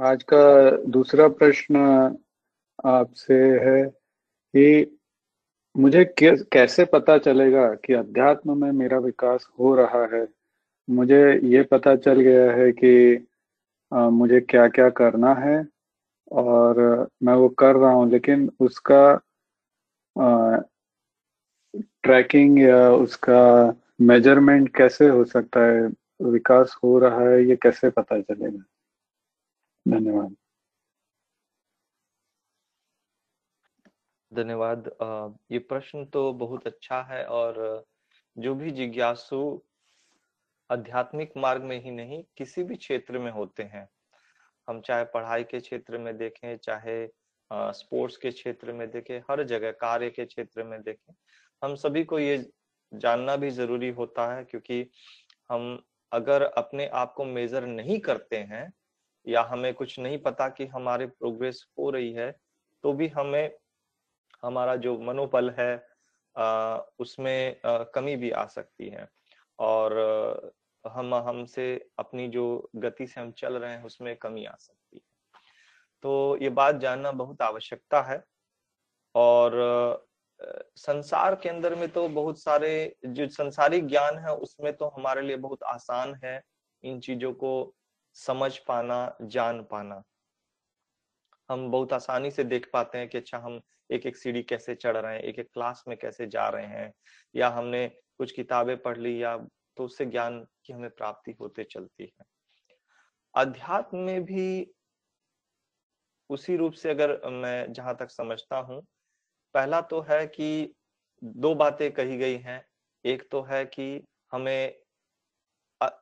आज 0.00 0.22
का 0.22 0.70
दूसरा 0.86 1.28
प्रश्न 1.28 1.76
आपसे 2.86 3.34
है 3.60 3.84
कि 4.54 4.98
मुझे 5.76 6.04
कैसे 6.20 6.84
पता 6.84 7.16
चलेगा 7.18 7.74
कि 7.74 7.92
अध्यात्म 7.92 8.56
में 8.60 8.70
मेरा 8.72 8.98
विकास 8.98 9.48
हो 9.58 9.74
रहा 9.74 10.04
है? 10.16 10.26
मुझे 10.90 11.22
ये 11.48 11.62
पता 11.62 11.96
चल 11.96 12.20
गया 12.20 12.52
है 12.52 12.70
कि 12.72 13.26
आ, 13.92 14.08
मुझे 14.10 14.40
क्या 14.40 14.68
क्या 14.68 14.88
करना 14.90 15.34
है? 15.34 15.56
और 16.32 16.78
मैं 17.22 17.34
वो 17.34 17.48
कर 17.48 17.76
रहा 17.76 17.90
हूँ, 17.90 18.10
लेकिन 18.10 18.50
उसका 18.60 19.20
ट्रैकिंग 22.02 22.58
या 22.58 22.90
उसका 22.92 23.74
मेज़रमेंट 24.00 24.74
कैसे 24.76 25.08
हो 25.08 25.24
सकता 25.24 25.60
है? 25.60 25.88
विकास 26.22 26.76
हो 26.84 26.98
रहा 26.98 27.20
है, 27.20 27.42
ये 27.44 27.56
कैसे 27.56 27.90
पता 27.90 28.20
चलेगा? 28.20 28.64
धन्यवाद। 29.88 30.36
धन्यवाद। 34.32 34.90
ये 35.52 35.58
प्रश्न 35.58 36.04
तो 36.04 36.32
बहुत 36.32 36.66
अच्छा 36.66 37.00
है 37.02 37.24
और 37.24 37.84
जो 38.38 38.54
भी 38.54 38.70
जिज्ञासु 38.70 39.60
आध्यात्मिक 40.70 41.32
मार्ग 41.36 41.62
में 41.62 41.80
ही 41.82 41.90
नहीं, 41.90 42.22
किसी 42.36 42.62
भी 42.62 42.76
क्षेत्र 42.76 43.18
में 43.18 43.30
होते 43.32 43.62
हैं 43.62 43.88
हम 44.68 44.80
चाहे 44.80 45.04
पढ़ाई 45.04 45.44
के 45.44 45.60
क्षेत्र 45.60 45.98
में 45.98 46.16
देखें 46.18 46.56
चाहे 46.56 47.08
स्पोर्ट्स 47.52 48.16
के 48.16 48.30
क्षेत्र 48.30 48.72
में 48.72 48.90
देखें 48.90 49.18
हर 49.30 49.42
जगह 49.42 49.70
कार्य 49.70 50.10
के 50.10 50.24
क्षेत्र 50.24 50.64
में 50.64 50.82
देखें 50.82 51.14
हम 51.64 51.74
सभी 51.74 52.04
को 52.04 52.18
ये 52.18 52.50
जानना 52.94 53.36
भी 53.36 53.50
ज़रूरी 53.50 53.88
होता 53.90 54.34
है 54.34 54.44
क्योंकि 54.44 54.90
हम 55.50 55.84
अगर 56.12 56.42
अपने 56.42 56.86
आप 56.86 57.12
को 57.12 57.24
मेजर 57.24 57.66
नहीं 57.66 57.98
करते 58.00 58.36
हैं 58.36 58.72
या 59.26 59.42
हमें 59.42 59.74
कुछ 59.74 59.98
नहीं 59.98 60.18
पता 60.18 60.48
कि 60.48 60.66
हमारे 60.66 61.06
प्रोग्रेस 61.06 61.66
हो 61.78 61.90
रही 61.90 62.12
है 62.12 62.30
तो 62.84 62.92
भी 62.92 63.08
हमें 63.08 63.50
हमारा 64.44 64.76
जो 64.76 64.98
मनोबल 64.98 65.50
है 65.50 65.86
आ, 66.36 66.78
उसमें 66.98 67.60
आ, 67.66 67.78
कमी 67.78 68.16
भी 68.16 68.30
आ 68.30 68.46
सकती 68.46 68.88
है। 68.88 69.08
और 69.58 69.92
हम, 70.84 71.14
हमसे 71.14 71.90
अपनी 71.98 72.28
जो 72.28 72.70
गति 72.76 73.06
से 73.06 73.20
हम 73.20 73.30
चल 73.32 73.56
रहे 73.56 73.72
हैं, 73.72 73.82
उसमें 73.84 74.16
कमी 74.16 74.44
आ 74.44 74.54
सकती 74.56 74.96
है। 74.96 75.02
तो 76.04 76.38
ये 76.42 76.48
बात 76.50 76.76
जानना 76.76 77.12
बहुत 77.12 77.42
आवश्यकता 77.42 78.02
है 78.02 78.22
और 79.14 80.06
संसार 80.76 81.34
के 81.34 81.48
अंदर 81.48 81.74
में 81.74 81.88
तो 81.88 82.08
बहुत 82.08 82.40
सारे 82.40 82.96
जो 83.06 83.26
संसारिक 83.28 83.86
ज्ञान 83.86 84.18
है, 84.18 84.34
उसमें 84.34 84.72
तो 84.72 84.88
हमारे 84.88 85.22
लिए 85.22 85.36
बहुत 85.36 85.62
आसान 85.62 86.14
है 86.24 86.40
इन 86.82 87.00
चीज़ों 87.00 87.32
को 87.34 87.74
समझ 88.16 88.56
पाना, 88.58 89.16
जान 89.22 89.62
पाना। 89.62 90.02
हम 91.48 91.70
बहुत 91.70 91.92
आसानी 91.92 92.30
से 92.30 92.44
देख 92.44 92.68
पाते 92.72 92.98
हैं 92.98 93.08
कि 93.08 93.18
अच्छा 93.18 93.38
हम 93.38 93.60
एक 93.90 94.06
एक 94.06 94.16
सीढ़ी 94.16 94.42
कैसे 94.42 94.74
चढ़ 94.74 94.96
रहे 94.96 95.14
हैं 95.14 95.22
एक 95.22 95.38
एक 95.38 95.48
क्लास 95.52 95.82
में 95.88 95.96
कैसे 95.98 96.26
जा 96.26 96.48
रहे 96.48 96.66
हैं, 96.66 96.92
या 97.34 97.48
हमने 97.48 97.86
कुछ 97.88 98.32
किताबें 98.32 98.76
पढ़ 98.78 98.98
ली, 98.98 99.22
या 99.22 99.36
तो 99.78 99.84
उससे 99.84 100.06
ज्ञान 100.06 100.46
की 100.64 100.72
हमें 100.72 100.90
प्राप्ति 100.90 101.32
होते 101.40 101.64
चलती 101.64 102.04
है। 102.04 102.24
अध्यात्म 103.34 103.98
में 103.98 104.24
भी 104.24 104.74
उसी 106.30 106.56
रूप 106.56 106.72
से 106.72 106.90
अगर 106.90 107.30
मैं 107.30 107.72
जहाँ 107.72 107.96
तक 107.96 108.10
समझता 108.10 108.56
हूँ, 108.56 108.82
पहला 109.54 109.80
तो 109.80 110.00
है 110.00 110.26
कि 110.26 110.74
दो 111.24 111.54
बातें 111.54 111.90
कही 111.92 112.16
गई 112.18 112.36
हैं। 112.36 112.64
एक 113.04 113.28
तो 113.30 113.42
है 113.42 113.64
कि 113.64 114.04
हमें 114.32 114.74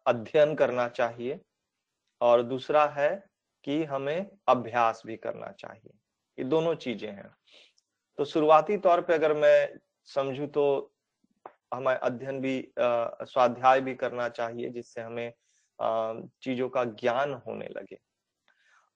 अध्ययन 0.06 0.54
करना 0.54 0.88
चाहिए 0.88 1.40
और 2.20 2.42
दूसरा 2.42 2.86
है 2.86 3.10
कि 3.64 3.84
हमें 3.84 4.30
अभ्यास 4.48 5.02
भी 5.06 5.16
करना 5.16 5.52
चाहिए। 5.52 5.92
ये 6.38 6.44
दोनों 6.44 6.74
चीज़ें 6.74 7.10
हैं। 7.10 7.30
तो 8.18 8.24
शुरुआती 8.24 8.76
तौर 8.76 9.00
पे 9.00 9.14
अगर 9.14 9.34
मैं 9.34 9.78
समझू 10.04 10.46
तो 10.46 10.92
हमें 11.72 11.94
अध्ययन 11.94 12.40
भी 12.40 12.60
स्वाध्याय 12.78 13.80
भी 13.80 13.94
करना 13.94 14.28
चाहिए 14.28 14.70
जिससे 14.70 15.00
हमें 15.00 15.32
चीज़ों 16.42 16.68
का 16.68 16.84
ज्ञान 16.84 17.32
होने 17.46 17.68
लगे। 17.68 17.98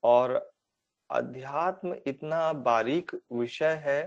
और 0.03 0.35
अध्यात्म 1.11 1.97
इतना 2.07 2.53
बारीक 2.53 3.15
विषय 3.33 3.83
है 3.87 4.03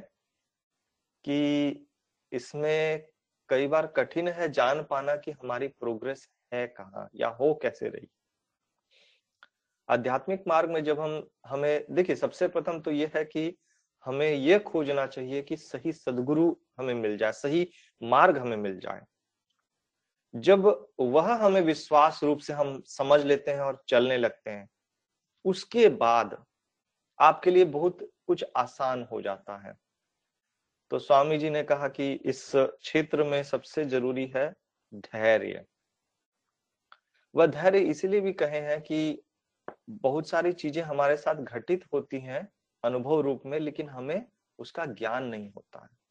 कि 1.25 1.87
इसमें 2.31 3.07
कई 3.49 3.67
बार 3.67 3.87
कठिन 3.87 4.27
है 4.27 4.51
जान 4.51 4.83
पाना 4.83 5.15
कि 5.15 5.31
हमारी 5.31 5.67
प्रोग्रेस 5.67 6.27
है 6.53 6.65
कहाँ 6.67 7.07
या 7.15 7.27
हो 7.31 7.53
कैसे 7.53 7.89
रही। 7.89 8.07
आध्यात्मिक 9.89 10.43
मार्ग 10.47 10.69
में 10.69 10.83
जब 10.83 10.99
हम, 10.99 11.23
हमें, 11.45 11.85
देखिए 11.91 12.15
सबसे 12.15 12.47
प्रथम 12.47 12.79
तो 12.79 12.91
ये 12.91 13.11
है 13.15 13.23
कि 13.25 13.55
हमें 14.05 14.29
यह 14.29 14.59
खोजना 14.59 15.05
चाहिए 15.07 15.41
कि 15.41 15.57
सही 15.57 15.91
सदगुरु 15.91 16.53
हमें 16.77 16.93
मिल 16.93 17.17
जाए, 17.17 17.31
सही 17.31 17.67
मार्ग 18.03 18.37
हमें 18.37 18.57
मिल 18.57 18.79
जाए। 18.79 19.01
जब 20.35 20.89
वह 20.99 21.33
हमें 21.33 21.61
विश्वास 21.61 22.19
रूप 22.23 22.39
से 22.39 22.53
हम 22.53 22.81
समझ 22.85 23.21
लेते 23.21 23.51
हैं 23.51 23.59
और 23.59 23.83
चलने 23.87 24.17
लगते 24.17 24.51
हैं, 24.51 24.69
उसके 25.45 25.89
बाद 25.89 26.45
आपके 27.19 27.51
लिए 27.51 27.65
बहुत 27.65 28.09
कुछ 28.27 28.45
आसान 28.57 29.03
हो 29.11 29.21
जाता 29.21 29.57
है। 29.57 29.73
तो 30.91 30.99
स्वामी 30.99 31.37
जी 31.37 31.49
ने 31.49 31.63
कहा 31.63 31.87
कि 31.87 32.13
इस 32.13 32.51
क्षेत्र 32.55 33.23
में 33.23 33.43
सबसे 33.43 33.85
ज़रूरी 33.85 34.25
है 34.35 34.55
धैर्य। 34.93 35.65
वह 37.35 37.47
धैर्य 37.47 37.79
इसीलिए 37.79 38.21
भी 38.21 38.33
कहे 38.33 38.59
हैं 38.59 38.81
कि 38.81 39.23
बहुत 39.89 40.29
सारी 40.29 40.53
चीज़ें 40.53 40.83
हमारे 40.83 41.17
साथ 41.17 41.35
घटित 41.35 41.85
होती 41.93 42.19
हैं 42.19 42.47
अनुभव 42.83 43.21
रूप 43.21 43.41
में, 43.45 43.59
लेकिन 43.59 43.89
हमें 43.89 44.25
उसका 44.59 44.85
ज्ञान 44.85 45.23
नहीं 45.23 45.51
होता 45.51 45.83
है। 45.83 46.02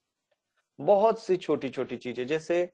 बहुत 0.79 1.23
सी 1.23 1.37
छोटी 1.37 1.69
छोटी 1.69 1.97
चीज़ें, 1.97 2.27
जैसे 2.27 2.73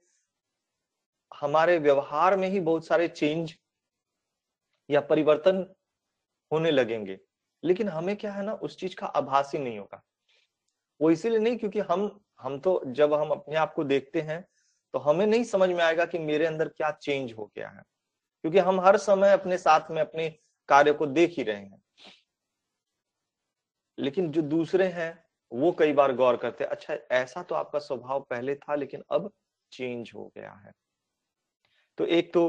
हमारे 1.33 1.79
व्यवहार 1.79 2.37
में 2.37 2.49
ही 2.49 2.61
बहुत 2.61 2.87
सारे 2.87 3.09
चेंज 3.09 3.55
या 4.89 5.01
परिवर्तन 5.01 5.67
होने 6.51 6.71
लगेंगे। 6.71 7.19
लेकिन 7.63 7.89
हमें 7.89 8.17
क्या 8.17 8.33
है 8.33 8.43
ना, 8.43 8.53
उस 8.53 8.77
चीज़ 8.79 8.97
का 8.97 9.07
आभास 9.07 9.51
ही 9.55 9.59
नहीं 9.61 9.79
होगा। 9.79 10.03
वो 11.01 11.11
इसीलिए 11.11 11.39
नहीं, 11.39 11.57
क्योंकि 11.59 11.81
हम 11.81 12.11
हम 12.41 12.59
तो 12.61 12.83
जब 12.89 13.15
हम 13.15 13.31
अपने 13.31 13.57
आप 13.57 13.73
को 13.75 13.85
देखते 13.85 14.21
हैं 14.21 14.45
तो 14.95 14.99
हमें 14.99 15.27
नहीं 15.27 15.45
समझ 15.45 15.69
में 15.71 15.83
आएगा 15.85 16.05
कि 16.05 16.19
मेरे 16.19 16.47
अंदर 16.47 16.69
क्या 16.69 16.91
चेंज 16.93 17.33
हो 17.33 17.51
गया 17.57 17.69
है। 17.69 17.83
क्योंकि 18.45 18.59
हम 18.59 18.81
हर 18.81 18.97
समय 18.99 19.33
अपने 19.33 19.59
साथ 19.59 19.91
में 19.91 20.01
अपने 20.03 20.29
कार्य 20.69 20.93
को 20.93 21.07
देख 21.09 21.35
ही 21.39 21.43
रहे 21.43 21.57
हैं। 21.57 21.81
लेकिन 23.99 24.31
जो 24.33 24.43
दूसरे 24.43 24.87
हैं 24.89 25.13
वो 25.53 25.73
कई 25.73 25.93
बार 25.93 26.13
गौर 26.15 26.37
करते 26.37 26.65
हैं 26.65 26.71
अच्छा 26.71 26.95
ऐसा 27.13 27.43
तो 27.43 27.55
आपका 27.55 27.79
स्वभाव 27.79 28.21
पहले 28.31 28.55
था 28.55 28.75
लेकिन 28.75 29.03
अब 29.11 29.31
चेंज 29.73 30.11
हो 30.15 30.31
गया 30.37 30.53
है। 30.67 30.73
तो 31.99 32.07
एक 32.07 32.33
तो 32.35 32.43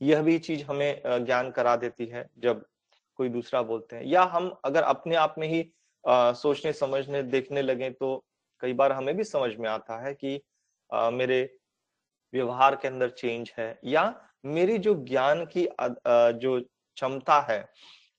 यह 0.00 0.22
भी 0.22 0.38
चीज़ 0.38 0.62
हमें 0.64 1.02
ज्ञान 1.26 1.50
करा 1.50 1.74
देती 1.76 2.06
है 2.06 2.28
जब 2.38 2.64
कोई 3.18 3.28
दूसरा 3.28 3.62
बोलते 3.62 3.96
हैं। 3.96 4.04
या 4.04 4.22
हम 4.24 4.48
अगर 4.64 4.82
अपने 4.82 5.14
आप 5.16 5.34
में 5.38 5.48
ही 5.48 5.60
आ, 6.04 6.32
सोचने 6.32 6.72
समझने 6.72 7.22
देखने 7.22 7.62
लगे 7.62 7.90
तो 7.90 8.24
कई 8.62 8.72
बार 8.72 8.92
हमें 8.92 9.16
भी 9.16 9.24
समझ 9.24 9.54
में 9.56 9.68
आता 9.70 9.98
है 10.06 10.14
कि 10.14 10.40
आ, 10.90 11.10
मेरे 11.10 11.42
व्यवहार 12.32 12.76
के 12.76 12.88
अंदर 12.88 13.10
चेंज 13.10 13.52
है 13.58 13.78
या 13.84 14.04
मेरी 14.46 14.78
जो 14.78 14.94
ज्ञान 15.04 15.44
की 15.46 15.66
आ, 15.66 15.88
जो 16.32 16.60
क्षमता 16.60 17.40
है 17.50 17.64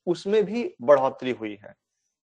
उसमें 0.08 0.44
भी 0.46 0.64
बढ़ोतरी 0.82 1.32
हुई 1.32 1.58
है। 1.64 1.76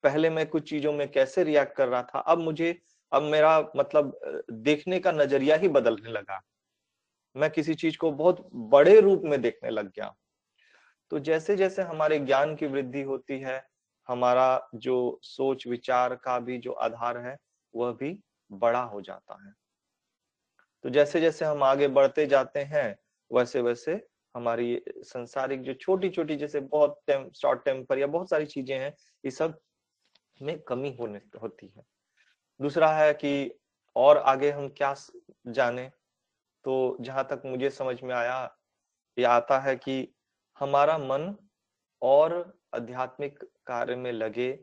पहले 0.03 0.29
मैं 0.29 0.45
कुछ 0.47 0.69
चीज़ों 0.69 0.93
में 0.93 1.07
कैसे 1.11 1.43
रिएक्ट 1.43 1.75
कर 1.75 1.87
रहा 1.87 2.01
था 2.05 2.19
अब 2.19 2.39
मुझे 2.39 2.77
अब 3.11 3.23
मेरा 3.23 3.59
मतलब 3.77 4.19
देखने 4.63 4.99
का 4.99 5.11
नज़रिया 5.11 5.55
ही 5.55 5.67
बदलने 5.69 6.11
लगा। 6.11 6.41
मैं 7.35 7.49
किसी 7.51 7.73
चीज़ 7.75 7.97
को 7.97 8.11
बहुत 8.13 8.49
बड़े 8.71 8.99
रूप 9.01 9.21
में 9.25 9.41
देखने 9.41 9.69
लग 9.69 9.87
गया। 9.87 10.15
तो 11.11 11.19
जैसे 11.19 11.55
जैसे 11.55 11.81
हमारे 11.81 12.19
ज्ञान 12.19 12.55
की 12.55 12.67
वृद्धि 12.67 13.01
होती 13.01 13.39
है 13.39 13.61
हमारा 14.09 14.47
जो 14.77 14.97
सोच 15.23 15.67
विचार 15.67 16.15
का 16.15 16.39
भी 16.39 16.57
जो 16.59 16.71
आधार 16.83 17.17
है 17.17 17.37
वह 17.73 17.91
भी 17.93 18.17
बड़ा 18.51 18.81
हो 18.83 19.01
जाता 19.01 19.43
है। 19.45 19.53
तो 20.83 20.89
जैसे 20.89 21.19
जैसे 21.21 21.45
हम 21.45 21.63
आगे 21.63 21.87
बढ़ते 21.89 22.25
जाते 22.25 22.59
हैं 22.65 22.87
वैसे 23.31 23.61
वैसे 23.61 23.93
हमारी 24.35 24.81
संसारिक 25.03 25.61
जो 25.61 25.73
छोटी 25.73 26.09
छोटी 26.09 26.35
जैसे 26.35 26.59
बहुत 26.59 26.99
टेम, 27.07 27.29
शॉर्ट 27.31 27.63
टेम्पर 27.65 27.97
या 27.99 28.07
बहुत 28.07 28.29
सारी 28.29 28.45
चीज़ें 28.45 28.77
हैं 28.77 28.93
ये 29.23 29.31
सब 29.31 29.59
में 30.41 30.59
कमी 30.59 30.97
होने 30.99 31.21
होती 31.41 31.73
है। 31.77 31.83
दूसरा 32.61 32.93
है 32.93 33.13
कि 33.13 33.59
और 33.95 34.17
आगे 34.17 34.51
हम 34.51 34.69
क्या 34.69 34.95
जाने? 35.47 35.91
तो 36.65 36.97
जहाँ 37.01 37.23
तक 37.23 37.41
मुझे 37.45 37.69
समझ 37.69 38.01
में 38.03 38.15
आया, 38.15 38.57
ये 39.17 39.25
आता 39.25 39.59
है 39.59 39.75
कि 39.75 40.13
हमारा 40.59 40.97
मन 40.97 41.35
और 42.01 42.59
आध्यात्मिक 42.75 43.43
कार्य 43.65 43.95
में 43.95 44.11
लगे 44.11 44.59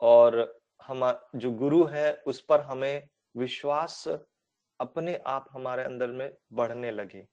और 0.00 0.60
हम, 0.82 1.20
जो 1.34 1.50
गुरु 1.50 1.84
है, 1.84 2.22
उस 2.26 2.40
पर 2.40 2.60
हमें 2.60 3.08
विश्वास 3.36 4.08
अपने 4.80 5.16
आप 5.26 5.46
हमारे 5.50 5.84
अंदर 5.84 6.06
में 6.06 6.36
बढ़ने 6.52 6.90
लगे 6.90 7.26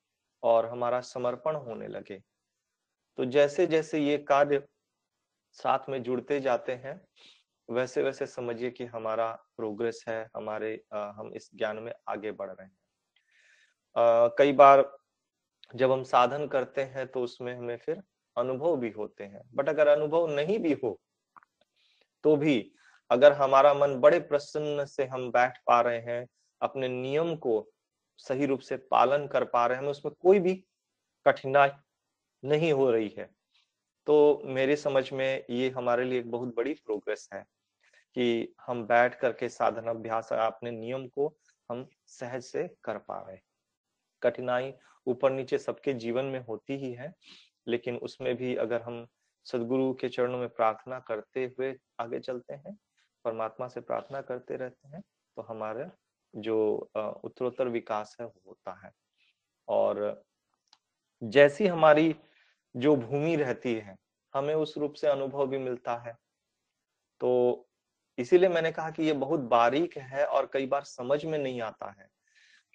और 0.43 0.65
हमारा 0.65 1.01
समर्पण 1.01 1.55
होने 1.55 1.87
लगे। 1.87 2.21
तो 3.17 3.25
जैसे 3.25 3.67
जैसे 3.67 3.99
ये 3.99 4.17
कार्य 4.17 4.67
साथ 5.53 5.79
में 5.89 6.03
जुड़ते 6.03 6.39
जाते 6.41 6.71
हैं 6.71 7.01
वैसे 7.69 8.03
वैसे 8.03 8.25
समझिए 8.25 8.71
कि 8.71 8.85
हमारा 8.85 9.31
प्रोग्रेस 9.57 10.05
है 10.07 10.29
हमारे 10.35 10.83
आ, 10.93 11.11
हम 11.11 11.33
इस 11.33 11.49
ज्ञान 11.55 11.77
में 11.77 11.93
आगे 12.07 12.31
बढ़ 12.31 12.49
रहे 12.49 12.63
हैं। 12.63 12.77
आ, 13.95 14.27
कई 14.27 14.51
बार 14.51 14.97
जब 15.75 15.91
हम 15.91 16.03
साधन 16.03 16.47
करते 16.47 16.81
हैं 16.81 17.07
तो 17.07 17.23
उसमें 17.23 17.55
हमें 17.55 17.77
फिर 17.77 18.03
अनुभव 18.37 18.77
भी 18.77 18.89
होते 18.89 19.23
हैं 19.23 19.41
बट 19.53 19.69
अगर 19.69 19.87
अनुभव 19.87 20.27
नहीं 20.27 20.59
भी 20.59 20.73
हो 20.83 20.99
तो 22.23 22.35
भी 22.35 22.71
अगर 23.09 23.33
हमारा 23.33 23.73
मन 23.73 23.95
बड़े 23.95 24.19
प्रसन्न 24.19 24.85
से 24.85 25.05
हम 25.05 25.31
बैठ 25.31 25.57
पा 25.67 25.81
रहे 25.81 25.99
हैं 25.99 26.27
अपने 26.61 26.87
नियम 26.87 27.35
को 27.35 27.69
सही 28.17 28.45
रूप 28.45 28.59
से 28.59 28.77
पालन 28.77 29.27
कर 29.27 29.43
पा 29.45 29.65
रहे 29.67 29.77
हैं 29.77 29.85
उसमें 29.85 30.13
कोई 30.19 30.39
भी 30.39 30.65
कठिनाई 31.25 31.69
नहीं 32.43 32.73
हो 32.73 32.91
रही 32.91 33.15
है। 33.17 33.42
तो 34.07 34.41
मेरी 34.45 34.75
समझ 34.75 35.11
में 35.13 35.43
ये 35.49 35.69
हमारे 35.69 36.05
लिए 36.05 36.19
एक 36.19 36.31
बहुत 36.31 36.55
बड़ी 36.55 36.73
प्रोग्रेस 36.75 37.27
है 37.33 37.43
कि 38.15 38.53
हम 38.65 38.83
बैठ 38.87 39.15
करके 39.15 39.49
साधना 39.49 39.91
अभ्यास 39.91 40.31
अपने 40.33 40.71
नियम 40.71 41.07
को 41.07 41.27
हम 41.69 41.87
सहज 42.07 42.43
से 42.43 42.67
कर 42.83 42.97
पा 42.97 43.19
रहे 43.19 43.37
कठिनाई 44.21 44.73
ऊपर 45.07 45.31
नीचे 45.31 45.57
सबके 45.57 45.93
जीवन 45.93 46.25
में 46.25 46.39
होती 46.45 46.77
ही 46.77 46.91
है, 46.93 47.13
लेकिन 47.67 47.97
उसमें 47.97 48.35
भी 48.35 48.55
अगर 48.55 48.81
हम 48.81 49.05
सदगुरु 49.45 49.93
के 49.93 50.09
चरणों 50.09 50.37
में 50.39 50.49
प्रार्थना 50.49 50.99
करते 50.99 51.43
हुए 51.47 51.73
आगे 51.99 52.19
चलते 52.19 52.53
हैं, 52.53 52.77
परमात्मा 53.25 53.67
से 53.67 53.81
प्रार्थना 53.81 54.21
करते 54.21 54.55
रहते 54.57 54.87
हैं 54.87 55.01
तो 55.37 55.41
हमारा 55.41 55.89
जो 56.33 56.57
उत्तरोत्तर 57.23 57.67
विकास 57.67 58.15
है 58.19 58.25
वो 58.25 58.41
होता 58.47 58.79
है। 58.85 58.91
और 59.67 60.23
जैसी 61.21 61.67
हमारी 61.67 62.15
जो 62.75 62.95
भूमि 62.95 63.35
रहती 63.35 63.73
है 63.75 63.95
हमें 64.33 64.53
उस 64.55 64.77
रूप 64.77 64.93
से 64.93 65.07
अनुभव 65.07 65.47
भी 65.47 65.57
मिलता 65.57 65.95
है। 65.97 66.15
तो 67.21 67.67
इसीलिए 68.17 68.49
मैंने 68.49 68.71
कहा 68.71 68.89
कि 68.89 69.03
ये 69.03 69.13
बहुत 69.13 69.39
बारीक 69.39 69.97
है 69.97 70.25
और 70.25 70.49
कई 70.53 70.65
बार 70.65 70.83
समझ 70.83 71.23
में 71.25 71.37
नहीं 71.37 71.61
आता 71.61 71.89
है 71.91 72.07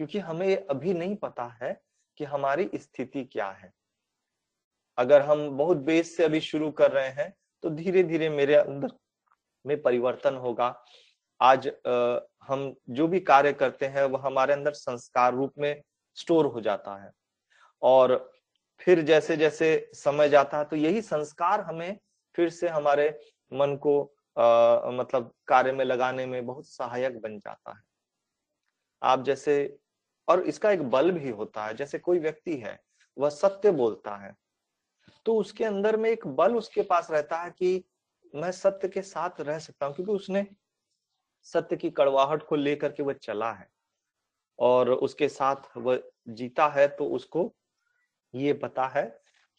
क्योंकि 0.01 0.19
हमें 0.19 0.67
अभी 0.67 0.95
नहीं 0.95 1.17
पता 1.17 1.45
है 1.63 1.73
कि 2.19 2.25
हमारी 2.25 2.69
स्थिति 2.75 3.25
क्या 3.25 3.49
है। 3.51 3.73
अगर 4.99 5.23
हम 5.23 5.49
बहुत 5.51 5.77
बेस 5.77 6.17
से 6.17 6.25
अभी 6.25 6.41
शुरू 6.41 6.71
कर 6.71 6.93
रहे 6.93 7.09
हैं 7.09 7.33
तो 7.65 7.71
धीरे 7.71 8.03
धीरे 8.03 8.29
मेरे 8.29 8.55
अंदर 8.55 8.93
में 9.65 9.81
परिवर्तन 9.83 10.37
होगा। 10.37 10.75
आज 11.41 11.69
आ, 11.69 12.19
हम 12.43 12.75
जो 12.91 13.07
भी 13.09 13.21
कार्य 13.21 13.53
करते 13.53 13.87
हैं 13.87 14.05
वह 14.05 14.27
हमारे 14.27 14.53
अंदर 14.53 14.73
संस्कार 14.73 15.35
रूप 15.35 15.53
में 15.59 15.83
स्टोर 16.17 16.47
हो 16.47 16.61
जाता 16.61 16.97
है। 17.05 17.11
और 17.83 18.31
फिर 18.79 19.03
जैसे 19.03 19.37
जैसे 19.37 19.91
समय 19.95 20.29
जाता 20.29 20.59
है 20.59 20.65
तो 20.65 20.77
यही 20.77 21.03
संस्कार 21.03 21.61
हमें 21.61 21.99
फिर 22.35 22.51
से 22.51 22.69
हमारे 22.69 23.21
मन 23.53 23.77
को 23.77 24.15
आ, 24.39 24.91
मतलब 24.91 25.35
कार्य 25.47 25.73
में 25.73 25.85
लगाने 25.85 26.27
में 26.27 26.47
बहुत 26.47 26.67
सहायक 26.69 27.21
बन 27.21 27.39
जाता 27.39 27.77
है। 27.77 27.83
आप 29.03 29.23
जैसे 29.25 29.79
और 30.29 30.41
इसका 30.43 30.71
एक 30.71 30.83
बल 30.83 31.11
भी 31.11 31.31
होता 31.31 31.67
है 31.67 31.75
जैसे 31.75 31.99
कोई 31.99 32.19
व्यक्ति 32.19 32.57
है 32.57 32.81
वह 33.19 33.29
सत्य 33.29 33.71
बोलता 33.71 34.17
है 34.17 34.35
तो 35.27 35.37
उसके 35.37 35.65
अंदर 35.65 35.97
में 35.97 36.11
एक 36.11 36.27
बल 36.27 36.57
उसके 36.57 36.83
पास 36.83 37.11
रहता 37.11 37.37
है 37.37 37.51
कि 37.51 37.85
मैं 38.35 38.53
सत्य 38.53 38.89
के 38.89 39.03
साथ 39.03 39.41
रह 39.41 39.59
सकता 39.59 39.87
हूँ 39.87 39.95
क्योंकि 39.95 40.13
उसने 40.13 40.47
सत्य 41.43 41.77
की 41.77 41.91
कड़वाहट 41.91 42.43
को 42.43 42.57
लेकर 42.57 42.93
के 42.93 43.03
वह 43.03 43.13
चला 43.13 43.53
है 43.53 43.69
और 44.59 44.91
उसके 44.91 45.29
साथ 45.29 45.57
वह 45.77 46.03
जीता 46.29 46.69
है 46.69 46.89
तो 46.89 47.05
उसको 47.05 47.55
ये 48.35 48.53
पता 48.55 48.87
है 48.89 49.05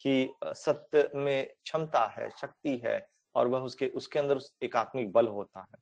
कि 0.00 0.34
सत्य 0.44 1.08
में 1.14 1.46
क्षमता 1.46 2.04
है, 2.08 2.28
शक्ति 2.32 2.80
है 2.84 3.06
और 3.34 3.48
वह 3.48 3.60
उसके 3.60 3.86
उसके 3.88 4.18
अंदर 4.18 4.38
एकात्मिक 4.62 5.12
बल 5.12 5.26
होता 5.28 5.60
है। 5.60 5.78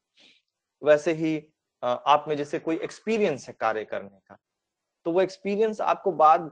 वैसे 0.83 1.13
ही 1.15 1.37
आप 1.83 2.25
में 2.29 2.37
जैसे 2.37 2.59
कोई 2.59 2.77
एक्सपीरियंस 2.79 3.47
है 3.49 3.55
कार्य 3.61 3.85
करने 3.85 4.19
का 4.21 4.39
तो 5.07 5.13
वो 5.13 5.21
एक्सपीरियंस 5.21 5.81
आपको 5.83 6.13
बाद 6.15 6.51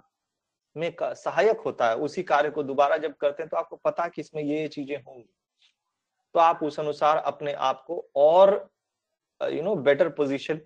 में 0.77 0.92
सहायक 1.03 1.61
होता 1.61 1.88
है। 1.88 1.96
उसी 1.96 2.22
कार्य 2.22 2.51
को 2.51 2.62
दोबारा 2.62 2.96
जब 2.96 3.14
करते 3.16 3.42
हैं 3.42 3.49
तो 3.51 3.57
आपको 3.57 3.77
पता 3.77 4.07
कि 4.09 4.20
इसमें 4.20 4.42
ये 4.42 4.66
चीज़ें 4.68 4.96
होंगी। 4.96 5.29
तो 6.35 6.40
आप 6.40 6.62
उस 6.62 6.79
अनुसार 6.81 7.16
अपने 7.18 7.53
आप 7.53 7.85
को 7.87 8.09
और 8.16 8.51
यू 9.40 9.62
नो 9.62 9.75
बेटर 9.77 10.09
पोजीशन 10.11 10.61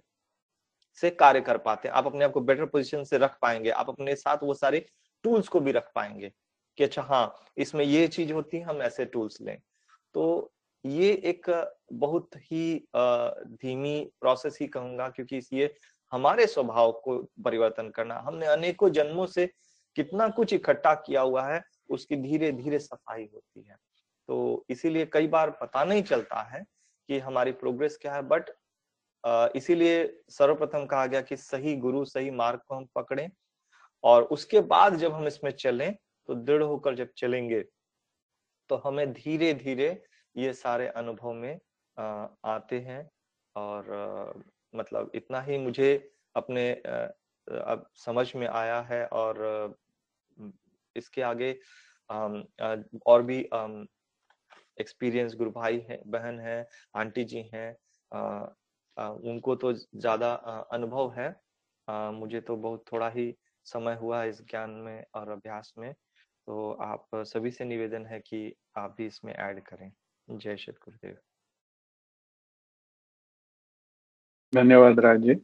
से 0.99 1.11
कार्य 1.13 1.41
कर 1.41 1.59
पाते 1.59 1.89
हैं। 1.89 1.95
आप 1.95 2.07
अपने 2.07 2.25
आप 2.25 2.33
को 2.33 2.41
बेटर 2.43 2.67
पोजीशन 2.67 3.05
से 3.05 3.19
रख 3.19 3.39
पाएँगे। 3.43 3.71
आप 3.71 3.89
अपने 3.89 4.15
साथ 4.17 4.43
वो 4.43 4.55
सारे 4.55 4.87
टूल्स 5.25 5.49
को 5.49 5.61
भी 5.61 5.73
रख 5.73 5.91
पाएँगे 5.95 6.33
कि 6.79 6.85
अच्छा 6.85 7.03
हाँ 7.03 7.35
इसमें 7.57 7.85
ये 7.85 8.07
चीज़ 8.09 8.33
होती 8.33 8.57
है, 8.57 8.63
हम 8.65 8.83
ऐसे 8.83 9.05
टूल्स 9.05 9.41
लें। 9.41 9.59
तो 10.15 10.53
ये 10.85 11.13
एक 11.25 11.51
बहुत 11.93 12.37
ही 12.37 12.87
धीमी 12.95 14.01
प्रोसेस 14.21 14.59
ही 14.61 14.67
कहूँगा, 14.67 15.09
क्योंकि 15.09 15.41
ये 15.53 15.75
हमारे 16.13 16.47
स्वभाव 16.47 16.93
को 17.05 17.19
परिवर्तन 17.45 17.91
करना। 17.91 18.19
हमने 18.27 18.47
अनेकों 18.47 18.91
जन्मों 18.91 19.27
से 19.27 19.47
कितना 19.97 20.29
कुछ 20.29 20.53
इकट्ठा 20.53 20.95
किया 20.97 21.21
हुआ 21.21 21.47
है, 21.47 21.63
उसकी 21.89 22.17
धीरे 22.17 22.51
धीरे 22.53 22.79
सफ़ाई 22.79 23.29
होती 23.35 23.63
है। 23.63 23.77
तो 24.29 24.65
इसीलिए 24.71 25.07
कई 25.07 25.27
बार 25.27 25.51
पता 25.51 25.85
नहीं 25.85 26.03
चलता 26.03 26.43
है 26.51 26.65
कि 27.09 27.19
हमारी 27.19 27.53
प्रोग्रेस 27.53 27.99
क्या 28.03 28.15
है 28.15 28.23
बट 28.23 28.51
इसीलिए 29.57 30.05
सर्वप्रथम 30.31 30.85
कहा 30.87 31.07
गया 31.07 31.21
कि 31.21 31.37
सही 31.37 31.77
गुरु, 31.77 32.05
सही 32.05 32.31
मार्ग 32.31 32.61
को 32.69 32.75
हम 32.75 32.87
पकड़ें 32.95 33.29
और 34.05 34.23
उसके 34.33 34.61
बाद 34.69 34.97
जब 34.97 35.13
हम 35.13 35.27
इसमें 35.27 35.51
चलें 35.53 35.93
तो 36.29 36.35
दृढ़ 36.37 36.63
होकर 36.63 36.95
जब 36.95 37.09
चलेंगे 37.17 37.61
तो 38.71 38.77
हमें 38.77 39.13
धीरे 39.13 39.53
धीरे 39.55 39.91
ये 40.35 40.53
सारे 40.55 40.87
अनुभव 40.89 41.33
में 41.33 41.59
आ, 41.99 42.27
आते 42.47 42.79
हैं। 42.81 43.09
और 43.57 43.93
आ, 43.93 44.41
मतलब 44.75 45.11
इतना 45.15 45.41
ही 45.41 45.59
मुझे 45.59 45.93
अपने 46.37 46.71
अब 46.73 47.85
समझ 47.97 48.35
में 48.37 48.47
आया 48.49 48.81
है 48.91 49.05
और 49.07 49.77
इसके 50.97 51.23
आगे 51.23 51.53
और 53.07 53.23
भी 53.23 53.39
एक्सपीरियंस 54.81 55.35
गुरु 55.37 55.51
भाई 55.51 55.79
है 55.89 56.01
बहन 56.07 56.39
है 56.41 56.59
आंटी 56.97 57.25
जी 57.25 57.43
हैं 57.55 57.71
उनको 59.25 59.55
तो 59.57 59.73
ज़्यादा 59.73 60.33
अनुभव 60.73 61.13
है। 61.19 61.29
मुझे 62.13 62.41
तो 62.41 62.57
बहुत 62.59 62.85
थोड़ा 62.93 63.09
ही 63.09 63.27
समय 63.65 63.95
हुआ 63.95 64.25
इस 64.25 64.41
ज्ञान 64.41 64.71
में 64.71 65.05
और 65.15 65.29
अभ्यास 65.29 65.73
में 65.79 65.93
तो 65.93 66.73
आप 66.73 67.09
सभी 67.15 67.51
से 67.51 67.65
निवेदन 67.65 68.07
है 68.07 68.21
कि 68.21 68.55
आप 68.77 68.95
भी 68.99 69.07
इसमें 69.07 69.33
ऐड 69.35 69.61
करें। 69.63 69.93
जय 70.29 70.57
श्री 70.57 70.73
गुरुदेव। 70.73 71.17
धन्यवाद 74.55 75.01
राज 75.01 75.21
जी 75.21 75.35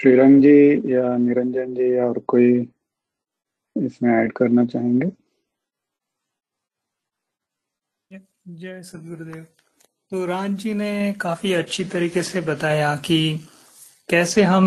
श्रीरंग 0.00 0.42
जी 0.42 0.94
या 0.94 1.16
निरंजन 1.16 1.74
जी 1.74 1.96
या 1.96 2.06
और 2.06 2.18
कोई 2.18 2.68
इसमें 3.76 4.12
ऐड 4.12 4.32
करना 4.32 4.64
चाहेंगे? 4.64 5.10
जय 8.48 8.82
सदगुरुदेव 8.82 9.46
तो 10.10 10.24
राज 10.26 10.50
जी 10.50 10.74
ने 10.74 11.12
काफ़ी 11.12 11.52
अच्छी 11.52 11.84
तरीके 11.84 12.22
से 12.22 12.40
बताया 12.40 12.96
कि 12.96 13.18
कैसे 14.12 14.42
हम 14.42 14.66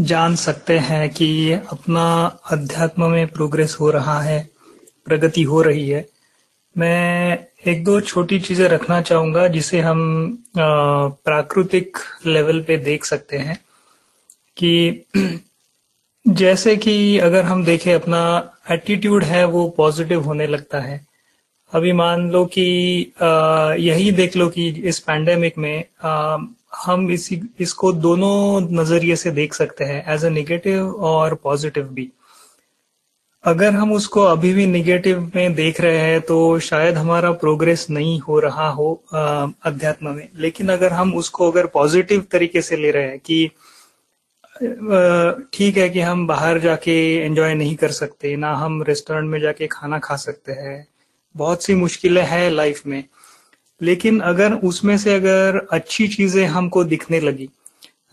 जान 0.00 0.34
सकते 0.36 0.78
हैं 0.78 1.08
कि 1.10 1.52
अपना 1.52 2.04
अध्यात्म 2.50 3.10
में 3.10 3.26
प्रोग्रेस 3.28 3.76
हो 3.80 3.90
रहा 3.90 4.20
है, 4.20 4.48
प्रगति 5.06 5.42
हो 5.42 5.62
रही 5.62 5.88
है? 5.88 6.06
मैं 6.78 7.38
एक 7.66 7.84
दो 7.84 8.00
छोटी 8.00 8.38
चीज़ें 8.40 8.68
रखना 8.68 9.00
चाहूँगा 9.02 9.46
जिसे 9.48 9.80
हम 9.80 10.00
प्राकृतिक 10.58 11.98
लेवल 12.26 12.60
पे 12.62 12.76
देख 12.76 13.04
सकते 13.04 13.38
हैं 13.38 13.58
कि 14.56 15.04
जैसे 16.28 16.76
कि 16.76 17.18
अगर 17.18 17.44
हम 17.44 17.64
देखें 17.64 17.94
अपना 17.94 18.22
एटीट्यूड 18.70 19.24
है 19.24 19.44
वो 19.44 19.68
पॉजिटिव 19.76 20.22
होने 20.22 20.46
लगता 20.46 20.80
है। 20.80 21.00
अभी 21.72 21.92
मान 21.92 22.30
लो 22.30 22.44
कि 22.44 22.62
यही 23.88 24.10
देख 24.12 24.36
लो 24.36 24.48
कि 24.48 24.68
इस 24.68 24.98
पैंडेमिक 24.98 25.58
में 25.58 25.84
हम 26.72 27.10
इसी, 27.10 27.40
इसको 27.60 27.92
दोनों 27.94 28.60
नज़रिए 28.72 29.16
से 29.16 29.30
देख 29.32 29.54
सकते 29.54 29.84
हैं 29.84 30.04
एज 30.14 30.24
अ 30.24 30.28
निगेटिव 30.30 30.94
और 30.94 31.34
पॉजिटिव 31.34 31.84
भी। 31.84 32.10
अगर 33.44 33.72
हम 33.72 33.92
उसको 33.92 34.22
अभी 34.22 34.52
भी 34.54 34.66
निगेटिव 34.66 35.20
में 35.34 35.54
देख 35.54 35.80
रहे 35.80 35.98
हैं 35.98 36.20
तो 36.20 36.58
शायद 36.60 36.96
हमारा 36.96 37.30
प्रोग्रेस 37.34 37.86
नहीं 37.90 38.18
हो 38.20 38.38
रहा 38.40 38.68
हो 38.70 38.92
अध्यात्म 39.12 40.10
में। 40.10 40.28
लेकिन 40.36 40.68
अगर 40.68 40.92
हम 40.92 41.14
उसको 41.14 41.50
अगर 41.50 41.66
पॉजिटिव 41.74 42.26
तरीके 42.32 42.62
से 42.62 42.76
ले 42.76 42.90
रहे 42.90 43.08
हैं 43.08 43.18
कि 43.20 43.50
ठीक 45.52 45.76
है 45.76 45.88
कि 45.88 46.00
हम 46.00 46.26
बाहर 46.26 46.58
जाके 46.60 46.92
एंजॉय 47.16 47.54
नहीं 47.54 47.74
कर 47.76 47.90
सकते, 47.92 48.34
ना 48.36 48.54
हम 48.54 48.82
रेस्टोरेंट 48.82 49.28
में 49.30 49.40
जाके 49.40 49.66
खाना 49.66 49.98
खा 49.98 50.16
सकते 50.18 50.52
हैं, 50.52 50.86
बहुत 51.34 51.62
सी 51.64 51.74
मुश्किलें 51.74 52.24
हैं 52.24 52.50
लाइफ 52.50 52.86
में। 52.86 53.04
लेकिन 53.80 54.20
अगर 54.22 54.54
उसमें 54.64 54.96
से 54.98 55.14
अगर 55.14 55.60
अच्छी 55.72 56.06
चीज़ें 56.08 56.44
हमको 56.46 56.84
दिखने 56.84 57.20
लगी 57.20 57.48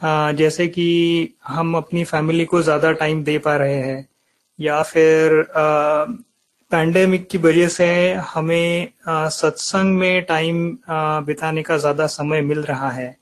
जैसे 0.01 0.67
कि 0.67 0.87
हम 1.47 1.75
अपनी 1.77 2.03
फैमिली 2.03 2.45
को 2.45 2.61
ज़्यादा 2.61 2.91
टाइम 2.93 3.23
दे 3.23 3.37
पा 3.37 3.55
रहे 3.55 3.75
हैं, 3.75 4.07
या 4.59 4.81
फिर 4.83 5.45
पैंडेमिक 6.71 7.27
की 7.29 7.37
वजह 7.37 7.67
से 7.67 7.87
हमें 8.29 8.87
सत्संग 9.09 9.97
में 9.97 10.23
टाइम 10.25 10.77
बिताने 11.25 11.63
का 11.63 11.77
ज़्यादा 11.77 12.07
समय 12.07 12.41
मिल 12.41 12.61
रहा 12.61 12.89
है, 12.91 13.15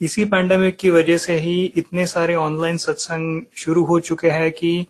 इसी 0.00 0.24
पैंडेमिक 0.24 0.76
की 0.76 0.90
वजह 0.90 1.18
से 1.18 1.38
ही 1.38 1.64
इतने 1.76 2.06
सारे 2.06 2.34
ऑनलाइन 2.36 2.76
सत्संग 2.78 3.42
शुरू 3.56 3.84
हो 3.84 3.98
चुके 4.00 4.30
हैं 4.30 4.50
कि 4.52 4.86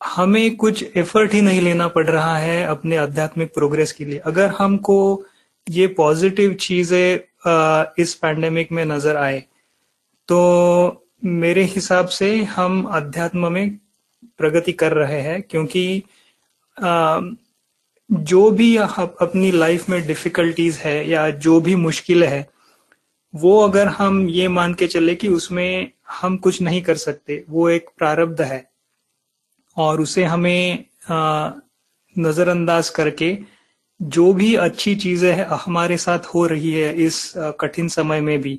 हमें 0.00 0.56
कुछ 0.56 0.84
एफर्ट 0.96 1.34
ही 1.34 1.40
नहीं 1.42 1.60
लेना 1.60 1.88
पड़ 1.88 2.06
रहा 2.06 2.36
है 2.38 2.64
अपने 2.66 2.96
आध्यात्मिक 2.96 3.54
प्रोग्रेस 3.54 3.92
के 3.92 4.04
लिए। 4.04 4.18
अगर 4.18 4.48
हमको 4.58 4.96
ये 5.66 5.86
पॉजिटिव 5.96 6.54
चीज़ें 6.54 7.94
इस 7.98 8.14
पैंडेमिक 8.14 8.72
में 8.72 8.84
नज़र 8.84 9.16
आए 9.16 9.40
तो 10.28 11.06
मेरे 11.24 11.62
हिसाब 11.64 12.06
से 12.08 12.34
हम 12.44 12.82
अध्यात्म 12.86 13.52
में 13.52 13.78
प्रगति 14.38 14.72
कर 14.72 14.92
रहे 14.92 15.20
हैं, 15.20 15.40
क्योंकि 15.42 16.02
जो 18.10 18.50
भी 18.50 18.76
अपनी 18.76 19.50
लाइफ 19.52 19.88
में 19.88 20.06
डिफिकल्टीज 20.06 20.76
है 20.76 21.08
या 21.08 21.28
जो 21.30 21.60
भी 21.60 21.74
मुश्किल 21.76 22.24
है, 22.24 22.46
वो 23.34 23.60
अगर 23.60 23.88
हम 23.88 24.28
ये 24.28 24.48
मान 24.48 24.74
के 24.74 24.86
चले 24.86 25.14
कि 25.14 25.28
उसमें 25.28 25.90
हम 26.10 26.36
कुछ 26.36 26.60
नहीं 26.62 26.82
कर 26.82 26.96
सकते, 26.96 27.44
वो 27.48 27.68
एक 27.70 27.88
प्रारब्ध 27.98 28.42
है, 28.42 28.64
और 29.76 30.00
उसे 30.00 30.24
हमें 30.24 30.84
नजरअंदाज 32.16 32.88
करके 32.90 33.36
जो 34.00 34.32
भी 34.32 34.54
अच्छी 34.54 34.94
चीज़ें 34.96 35.44
हमारे 35.46 35.96
साथ 35.96 36.26
हो 36.34 36.44
रही 36.46 36.72
है 36.72 36.92
इस 37.04 37.32
कठिन 37.60 37.88
समय 37.88 38.20
में 38.20 38.40
भी, 38.40 38.58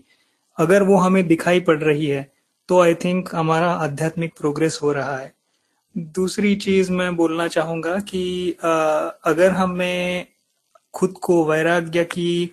अगर 0.58 0.84
वो 0.84 0.98
हमें 0.98 1.26
दिखाई 1.28 1.60
पड़ 1.60 1.78
रही 1.80 2.06
है 2.08 2.28
तो 2.69 2.80
आई 2.82 2.93
थिंक 2.95 3.30
हमारा 3.36 3.71
आध्यात्मिक 3.71 4.34
प्रोग्रेस 4.38 4.80
हो 4.84 4.91
रहा 4.93 5.17
है। 5.17 5.34
दूसरी 5.95 6.56
चीज़ 6.56 6.91
मैं 6.91 7.15
बोलना 7.15 7.48
चाहूँगा 7.48 7.98
कि 8.00 8.52
अगर 8.62 9.52
हमें 9.52 10.28
खुद 10.93 11.13
को 11.24 11.43
वैराग्य 11.45 12.04
की 12.06 12.45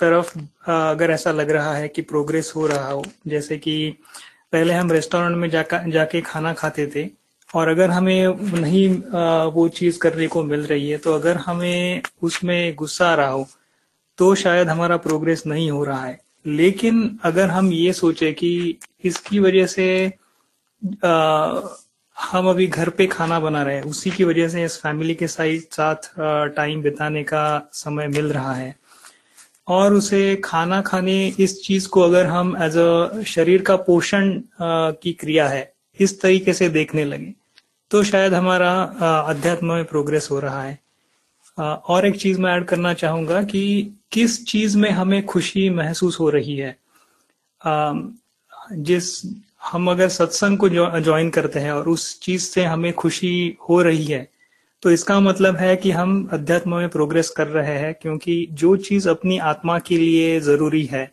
तरफ़ 0.00 0.38
अगर 0.70 1.10
ऐसा 1.10 1.32
लग 1.32 1.50
रहा 1.50 1.74
है 1.74 1.88
कि 1.88 2.02
प्रोग्रेस 2.02 2.52
हो 2.56 2.66
रहा 2.66 2.88
हो, 2.88 3.04
जैसे 3.26 3.58
कि 3.58 3.90
पहले 4.52 4.74
हम 4.74 4.92
रेस्टोरेंट 4.92 5.36
में 5.36 5.48
जाकर 5.50 5.90
जाके 5.90 6.20
खाना 6.20 6.52
खाते 6.52 6.86
थे 6.86 7.04
और 7.54 7.68
अगर 7.68 7.90
हमें 7.90 8.26
नहीं 8.60 8.88
वो 9.52 9.68
चीज़ 9.68 9.98
करने 9.98 10.26
को 10.26 10.44
मिल 10.44 10.60
रही 10.60 10.90
है 10.90 10.98
तो 10.98 11.14
अगर 11.14 11.36
हमें 11.36 12.02
उसमें 12.22 12.74
गुस्सा 12.74 13.08
आ 13.08 13.14
रहा 13.14 13.28
हो 13.28 13.48
तो 14.18 14.34
शायद 14.34 14.68
हमारा 14.68 14.96
प्रोग्रेस 14.96 15.42
नहीं 15.46 15.70
हो 15.70 15.84
रहा 15.84 16.04
है। 16.04 16.20
लेकिन 16.46 17.18
अगर 17.24 17.48
हम 17.50 17.72
ये 17.72 17.92
सोचे 17.92 18.32
कि 18.32 18.78
इसकी 19.04 19.38
वजह 19.38 19.66
से 19.66 20.12
आ, 21.04 21.60
हम 22.22 22.48
अभी 22.48 22.66
घर 22.66 22.88
पे 22.88 23.06
खाना 23.06 23.40
बना 23.40 23.62
रहे 23.62 23.76
हैं 23.76 23.82
उसी 23.82 24.10
की 24.10 24.24
वजह 24.24 24.48
से 24.48 24.64
इस 24.64 24.78
फैमिली 24.78 25.14
के 25.14 25.26
साथ 25.26 25.96
टाइम 26.56 26.82
बिताने 26.82 27.22
का 27.22 27.70
समय 27.72 28.08
मिल 28.08 28.32
रहा 28.32 28.54
है 28.54 28.76
और 29.68 29.92
उसे 29.92 30.36
खाना 30.36 30.80
खाने 30.80 31.34
इस 31.38 31.62
चीज़ 31.62 31.88
को 31.88 32.00
अगर 32.00 32.26
हम 32.26 32.56
एज 32.62 32.76
अ 32.76 33.22
शरीर 33.22 33.62
का 33.62 33.76
पोषण 33.76 34.40
की 34.62 35.12
क्रिया 35.12 35.48
है 35.48 35.72
इस 36.00 36.20
तरीके 36.20 36.52
से 36.52 36.68
देखने 36.68 37.04
लगे 37.04 37.41
तो 37.92 38.02
शायद 38.02 38.34
हमारा 38.34 38.70
अध्यात्म 39.28 39.72
में 39.72 39.84
प्रोग्रेस 39.84 40.28
हो 40.30 40.38
रहा 40.40 40.62
है। 40.62 40.78
और 41.58 42.06
एक 42.06 42.16
चीज़ 42.16 42.40
मैं 42.40 42.52
ऐड 42.52 42.64
करना 42.64 42.92
चाहूँगा 42.94 43.42
कि 43.42 43.62
किस 44.12 44.44
चीज़ 44.46 44.76
में 44.78 44.90
हमें 44.90 45.24
खुशी 45.26 45.68
महसूस 45.70 46.20
हो 46.20 46.28
रही 46.30 46.56
है? 46.56 46.76
जिस, 48.72 49.22
हम 49.62 49.90
अगर 49.90 50.08
सत्संग 50.08 50.58
को 50.58 50.68
ज्वाइन 50.68 51.30
करते 51.30 51.60
हैं 51.60 51.72
और 51.72 51.88
उस 51.88 52.20
चीज़ 52.20 52.42
से 52.42 52.64
हमें 52.64 52.92
खुशी 52.92 53.56
हो 53.68 53.80
रही 53.82 54.04
है 54.04 54.28
तो 54.82 54.90
इसका 54.90 55.18
मतलब 55.20 55.56
है 55.56 55.76
कि 55.76 55.90
हम 55.90 56.28
अध्यात्म 56.32 56.76
में 56.76 56.88
प्रोग्रेस 56.88 57.30
कर 57.30 57.46
रहे 57.46 57.76
हैं, 57.78 57.94
क्योंकि 57.94 58.46
जो 58.52 58.76
चीज़ 58.76 59.08
अपनी 59.08 59.38
आत्मा 59.38 59.78
के 59.78 59.96
लिए 59.96 60.40
ज़रूरी 60.40 60.84
है, 60.84 61.10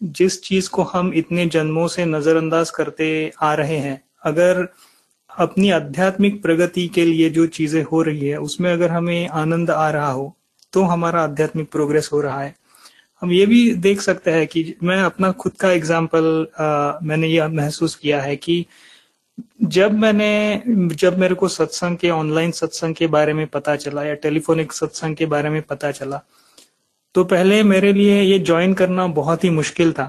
जिस 0.00 0.42
चीज़ 0.42 0.70
को 0.70 0.82
हम 0.82 1.12
इतने 1.14 1.46
जन्मों 1.46 1.86
से 1.88 2.04
नजरअंदाज 2.04 2.70
करते 2.70 3.32
आ 3.42 3.54
रहे 3.54 3.76
हैं, 3.76 4.00
अगर 4.22 4.66
अपनी 5.34 5.70
आध्यात्मिक 5.70 6.42
प्रगति 6.42 6.86
के 6.88 7.04
लिए 7.04 7.30
जो 7.30 7.46
चीज़ें 7.48 7.82
हो 7.82 8.02
रही 8.02 8.26
है, 8.26 8.36
उसमें 8.38 8.72
अगर 8.72 8.90
हमें 8.90 9.28
आनंद 9.30 9.70
आ 9.70 9.88
रहा 9.90 10.10
हो 10.10 10.34
तो 10.72 10.82
हमारा 10.84 11.22
आध्यात्मिक 11.22 11.70
प्रोग्रेस 11.72 12.08
हो 12.12 12.20
रहा 12.20 12.40
है। 12.42 12.54
हम 13.22 13.32
ये 13.32 13.46
भी 13.46 13.70
देख 13.76 14.00
सकते 14.00 14.30
हैं 14.30 14.46
कि 14.46 14.74
मैं 14.82 15.02
अपना 15.02 15.30
खुद 15.32 15.52
का 15.52 15.70
एग्ज़ाम्पल 15.70 16.46
मैंने 17.02 17.28
ये 17.28 17.46
महसूस 17.50 17.94
किया 17.94 18.20
है 18.22 18.36
कि 18.36 18.64
जब 19.64 19.92
मैंने, 19.94 20.62
जब 20.66 21.18
मेरे 21.18 21.34
को 21.34 21.48
सत्संग 21.48 21.96
के 21.96 22.10
ऑनलाइन 22.10 22.50
सत्संग 22.52 22.94
के 22.94 23.06
बारे 23.08 23.32
में 23.32 23.46
पता 23.46 23.76
चला 23.76 24.04
या 24.04 24.14
टेलीफोनिक 24.16 24.72
सत्संग 24.72 25.16
के 25.16 25.26
बारे 25.26 25.50
में 25.50 25.60
पता 25.62 25.90
चला 25.90 26.20
तो 27.14 27.24
पहले 27.24 27.62
मेरे 27.62 27.92
लिए 27.92 28.20
ये 28.22 28.38
ज्वाइन 28.40 28.74
करना 28.74 29.06
बहुत 29.08 29.44
ही 29.44 29.50
मुश्किल 29.50 29.92
था। 29.92 30.04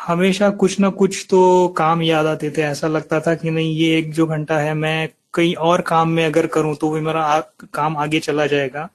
हमेशा 0.00 0.48
कुछ 0.60 0.78
ना 0.80 0.88
कुछ 0.92 1.26
तो 1.30 1.68
काम 1.78 2.02
याद 2.02 2.26
आते 2.26 2.50
थे। 2.50 2.62
ऐसा 2.62 2.88
लगता 2.88 3.20
था 3.20 3.34
कि 3.34 3.50
नहीं 3.50 3.74
ये 3.76 3.98
एक 3.98 4.12
जो 4.14 4.26
घंटा 4.26 4.58
है 4.58 4.74
मैं 4.74 5.08
कहीं 5.34 5.54
और 5.68 5.80
काम 5.86 6.08
में 6.10 6.24
अगर 6.26 6.46
करूँ 6.54 6.74
तो 6.76 6.90
भी 6.90 7.00
मेरा 7.00 7.22
आ, 7.22 7.40
काम 7.74 7.96
आगे 7.96 8.20
चला 8.20 8.46
जाएगा। 8.46 8.88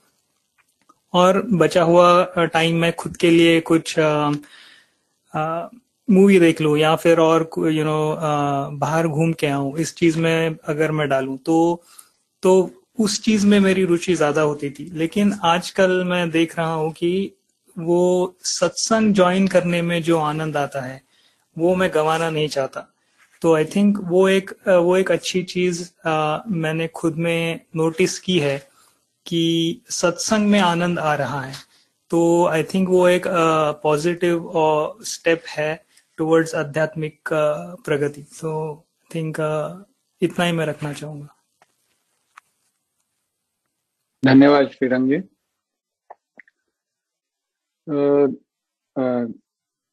और 1.13 1.41
बचा 1.53 1.83
हुआ 1.83 2.45
टाइम 2.53 2.75
मैं 2.77 2.91
खुद 2.95 3.17
के 3.17 3.29
लिए 3.31 3.59
कुछ 3.71 3.95
मूवी 6.07 6.39
देख 6.39 6.61
लू 6.61 6.75
या 6.75 6.95
फिर 6.95 7.19
और 7.19 7.49
यू 7.71 7.83
नो 7.83 8.17
बाहर 8.79 9.07
घूम 9.07 9.31
के 9.33 9.47
आऊँ 9.47 9.77
इस 9.79 9.95
चीज़ 9.95 10.19
में 10.19 10.55
अगर 10.67 10.91
मैं 10.91 11.07
डालूं 11.09 11.37
तो 11.45 11.83
तो 12.43 12.53
उस 12.99 13.21
चीज़ 13.23 13.45
में 13.47 13.59
मेरी 13.59 13.85
रुचि 13.85 14.15
ज़्यादा 14.15 14.41
होती 14.41 14.69
थी। 14.69 14.89
लेकिन 14.93 15.33
आजकल 15.45 16.03
मैं 16.03 16.29
देख 16.31 16.57
रहा 16.57 16.73
हूँ 16.73 16.91
कि 16.93 17.31
वो 17.77 18.35
सत्संग 18.43 19.13
ज्वाइन 19.13 19.47
करने 19.47 19.81
में 19.81 20.01
जो 20.03 20.17
आनंद 20.19 20.57
आता 20.57 20.81
है, 20.81 21.01
वो 21.57 21.75
मैं 21.75 21.89
गंवाना 21.93 22.29
नहीं 22.29 22.47
चाहता। 22.47 22.87
तो 23.41 23.53
आई 23.55 23.65
थिंक 23.65 23.97
वो 24.03 24.27
एक 24.29 24.51
वो 24.67 24.95
एक 24.97 25.11
अच्छी 25.11 25.41
चीज़ 25.43 25.89
मैंने 26.53 26.87
खुद 26.95 27.15
में 27.17 27.59
नोटिस 27.75 28.17
की 28.19 28.39
है 28.39 28.57
कि 29.25 29.81
सत्संग 29.89 30.47
में 30.49 30.59
आनंद 30.59 30.99
आ 30.99 31.13
रहा 31.15 31.41
है। 31.41 31.53
तो 32.11 32.45
आई 32.47 32.63
थिंक 32.63 32.89
वो 32.89 33.07
एक 33.09 33.23
पॉजिटिव 33.83 34.51
स्टेप 35.05 35.43
है 35.49 35.85
टुवर्ड्स 36.17 36.55
आध्यात्मिक 36.55 37.29
प्रगति। 37.85 38.21
तो 38.41 38.51
आई 38.73 39.15
थिंक 39.15 39.37
इतना 40.21 40.45
ही 40.45 40.51
मैं 40.51 40.65
रखना 40.65 40.93
चाहूँगा। 40.93 41.27
धन्यवाद 44.23 44.69
श्रीरंग 44.73 45.09
जी। 45.09 45.17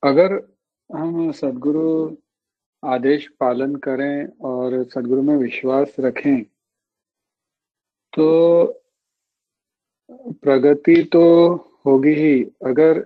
अगर 0.03 0.32
हम 0.90 1.30
सदगुरु 1.32 2.16
आदेश 2.82 3.26
पालन 3.40 3.74
करें 3.76 4.26
और 4.45 4.82
सदगुरु 4.84 5.22
में 5.22 5.36
विश्वास 5.36 5.95
रखें 6.01 6.43
तो 8.12 8.28
प्रगति 10.43 11.03
तो 11.12 11.24
होगी 11.86 12.14
ही। 12.14 12.43
अगर 12.66 12.99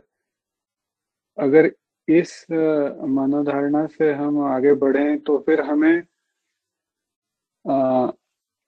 अगर 1.39 1.71
इस 2.09 2.47
मनोधारणा 2.51 3.87
से 3.87 4.13
हम 4.13 4.41
आगे 4.45 4.73
बढ़े 4.75 5.17
तो 5.19 5.39
फिर 5.47 5.61
हमें 5.61 6.03
आ, 7.65 8.11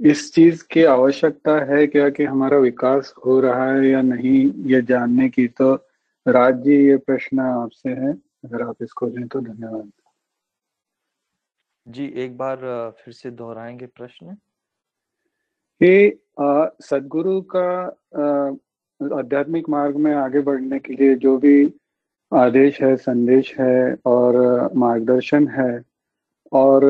इस 0.00 0.32
चीज़ 0.34 0.62
की 0.70 0.82
आवश्यकता 0.84 1.58
है 1.64 1.86
क्या 1.86 2.08
कि 2.10 2.24
हमारा 2.24 2.58
विकास 2.58 3.12
हो 3.26 3.38
रहा 3.40 3.72
है 3.72 3.88
या 3.88 4.02
नहीं 4.02 4.40
ये 4.70 4.80
जानने 4.82 5.28
की। 5.28 5.46
तो 5.48 5.74
राज 6.28 6.62
जी 6.62 6.74
ये 6.86 6.96
प्रश्न 6.96 7.40
आपसे 7.40 7.88
है। 7.88 8.12
अगर 8.44 8.62
आप 8.62 8.82
इसको 8.82 9.06
लें 9.06 9.26
तो 9.28 9.40
धन्यवाद। 9.40 9.90
जी 11.86 12.06
एक 12.16 12.36
बार 12.38 12.56
फिर 13.04 13.14
से 13.14 13.30
दोहराएँगे 13.30 13.86
प्रश्न। 13.86 14.34
कि 15.80 16.20
सदगुरु 16.86 17.40
का 17.54 17.68
आध्यात्मिक 19.18 19.68
मार्ग 19.68 19.96
में 19.96 20.14
आगे 20.14 20.40
बढ़ने 20.40 20.78
के 20.78 20.94
लिए 20.94 21.14
जो 21.14 21.36
भी 21.38 21.72
आदेश 22.32 22.80
है 22.82 22.96
संदेश 22.96 23.54
है 23.60 23.96
और 24.06 24.36
मार्गदर्शन 24.74 25.48
है 25.48 25.84
और 26.52 26.84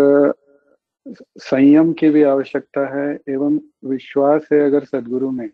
संयम 1.39 1.93
की 1.93 2.11
भी 2.11 2.22
आवश्यकता 2.22 2.86
है 2.97 3.09
एवं 3.28 3.59
विश्वास 3.84 4.49
है 4.53 4.61
अगर 4.61 4.84
सदगुरु 4.84 5.30
में 5.30 5.49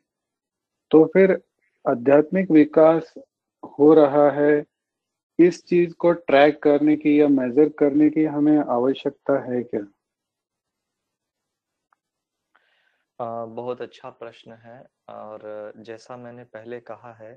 तो 0.91 1.05
फिर 1.05 1.41
आध्यात्मिक 1.85 2.51
विकास 2.51 3.15
हो 3.79 3.93
रहा 3.95 4.31
है 4.31 4.65
इस 5.39 5.65
चीज़ 5.67 5.95
को 5.99 6.13
ट्रैक 6.13 6.63
करने 6.63 6.97
की 6.97 7.21
या 7.21 7.29
मेजर 7.29 7.69
करने 7.79 8.11
की 8.11 8.25
हमें 8.27 8.59
आवश्यकता 8.59 9.39
है 9.45 9.63
क्या? 9.63 9.87
आ, 13.19 13.45
बहुत 13.47 13.83
अच्छा 13.83 14.11
प्रश्न 14.11 14.53
है 14.53 14.79
और 15.09 15.73
जैसा 15.79 16.17
मैंने 16.17 16.45
पहले 16.45 16.81
कहा 16.81 17.13
है 17.15 17.33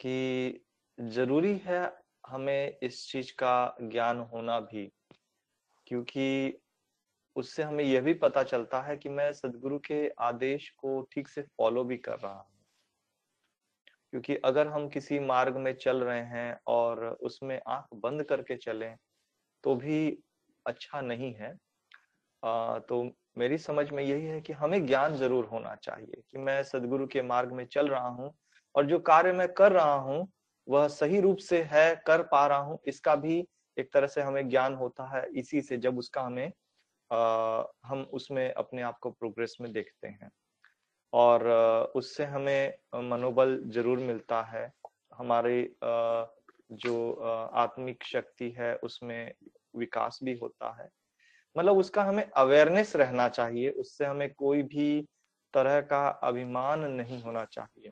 कि 0.00 0.64
ज़रूरी 0.98 1.56
है 1.58 1.80
हमें 2.26 2.78
इस 2.82 3.06
चीज़ 3.12 3.32
का 3.32 3.54
ज्ञान 3.82 4.20
होना 4.34 4.60
भी 4.60 4.90
क्योंकि 5.86 6.58
उससे 7.36 7.62
हमें 7.62 7.84
यह 7.84 8.00
भी 8.00 8.14
पता 8.14 8.42
चलता 8.42 8.82
है 8.82 8.96
कि 8.96 9.08
मैं 9.08 9.32
सदगुरु 9.32 9.78
के 9.78 10.08
आदेश 10.22 10.70
को 10.70 11.00
ठीक 11.12 11.28
से 11.28 11.42
फॉलो 11.42 11.84
भी 11.84 11.96
कर 11.98 12.18
रहा 12.18 12.34
हूँ। 12.34 12.57
क्योंकि 14.12 14.36
अगर 14.44 14.66
हम 14.68 14.88
किसी 14.88 15.18
मार्ग 15.20 15.56
में 15.58 15.72
चल 15.76 16.02
रहे 16.04 16.22
हैं 16.28 16.58
और 16.68 17.04
उसमें 17.22 17.60
आँख 17.68 17.94
बंद 17.96 18.22
करके 18.24 18.56
चलें 18.58 18.94
तो 19.64 19.74
भी 19.76 19.98
अच्छा 20.66 21.00
नहीं 21.02 21.32
है। 21.34 21.54
आ, 22.42 22.78
तो 22.78 23.02
मेरी 23.38 23.58
समझ 23.58 23.90
में 23.90 24.02
यही 24.04 24.26
है 24.26 24.40
कि 24.40 24.52
हमें 24.54 24.86
ज्ञान 24.86 25.16
ज़रूर 25.16 25.44
होना 25.46 25.74
चाहिए 25.76 26.22
कि 26.22 26.38
मैं 26.38 26.62
सदगुरु 26.64 27.06
के 27.06 27.22
मार्ग 27.22 27.52
में 27.52 27.64
चल 27.66 27.88
रहा 27.88 28.08
हूँ 28.10 28.32
और 28.74 28.86
जो 28.86 28.98
कार्य 29.02 29.32
मैं 29.32 29.48
कर 29.54 29.72
रहा 29.72 29.94
हूँ 30.00 30.28
वह 30.66 30.88
सही 30.88 31.20
रूप 31.20 31.38
से 31.40 31.62
है 31.72 31.94
कर 32.06 32.22
पा 32.24 32.46
रहा 32.46 32.58
हूँ 32.60 32.78
इसका 32.88 33.14
भी 33.16 33.38
एक 33.76 33.92
तरह 33.94 34.06
से 34.06 34.22
हमें 34.22 34.48
ज्ञान 34.48 34.74
होता 34.74 35.06
है। 35.16 35.24
इसी 35.36 35.60
से 35.62 35.76
जब 35.78 35.98
उसका 35.98 36.22
हमें 36.22 36.46
आ, 37.10 37.64
हम 37.84 38.02
उसमें 38.12 38.52
अपने 38.54 38.82
आप 38.82 38.98
को 39.02 39.10
प्रोग्रेस 39.10 39.56
में 39.60 39.72
देखते 39.72 40.08
हैं। 40.08 40.30
और 41.12 41.46
उससे 41.96 42.24
हमें 42.26 42.74
मनोबल 43.10 43.60
ज़रूर 43.66 43.98
मिलता 43.98 44.42
है। 44.44 44.70
हमारी 45.14 45.62
जो 46.72 47.12
आत्मिक 47.54 48.04
शक्ति 48.04 48.50
है, 48.50 48.74
उसमें 48.76 49.32
विकास 49.76 50.18
भी 50.24 50.34
होता 50.38 50.70
है। 50.82 50.88
मतलब 51.56 51.78
उसका 51.78 52.02
हमें 52.04 52.24
अवेयरनेस 52.26 52.94
रहना 52.96 53.28
चाहिए, 53.28 53.70
उससे 53.70 54.04
हमें 54.04 54.32
कोई 54.34 54.62
भी 54.64 55.00
तरह 55.54 55.80
का 55.82 56.06
अभिमान 56.08 56.84
नहीं 56.92 57.22
होना 57.22 57.44
चाहिए। 57.44 57.90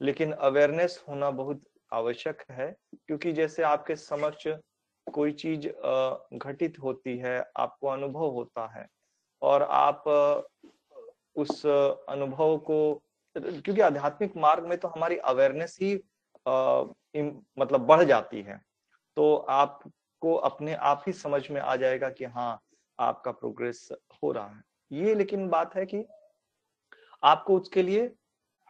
लेकिन 0.00 0.32
अवेयरनेस 0.32 1.02
होना 1.08 1.30
बहुत 1.32 1.62
आवश्यक 1.92 2.42
है, 2.50 2.74
क्योंकि 3.06 3.32
जैसे 3.32 3.62
आपके 3.62 3.96
समक्ष 3.96 4.48
कोई 5.06 5.32
चीज़ 5.34 5.68
घटित 6.38 6.78
होती 6.82 7.16
है, 7.18 7.38
आपको 7.56 7.88
अनुभव 7.88 8.30
होता 8.30 8.66
है, 8.68 8.86
और 9.42 9.62
आप 9.62 10.04
उस 11.36 11.64
अनुभव 11.66 12.56
को 12.58 12.78
क्योंकि 13.36 13.80
आध्यात्मिक 13.80 14.36
मार्ग 14.36 14.66
में 14.66 14.76
तो 14.78 14.88
हमारी 14.88 15.16
अवेयरनेस 15.24 15.78
ही 15.82 15.94
आ, 16.46 16.82
मतलब 17.58 17.80
बढ़ 17.80 18.02
जाती 18.04 18.42
है। 18.42 18.60
तो 19.16 19.34
आपको 19.36 20.34
अपने 20.42 20.74
आप 20.74 21.02
ही 21.06 21.12
समझ 21.12 21.42
में 21.50 21.60
आ 21.60 21.74
जाएगा 21.76 22.08
कि 22.10 22.24
हाँ 22.24 22.60
आपका 22.98 23.30
प्रोग्रेस 23.32 23.88
हो 24.22 24.32
रहा 24.32 24.46
है। 24.46 24.62
ये 24.90 25.14
लेकिन 25.14 25.48
बात 25.48 25.74
है 25.76 25.84
कि 25.86 26.04
आपको 27.22 27.56
उसके 27.60 27.82
लिए 27.82 28.10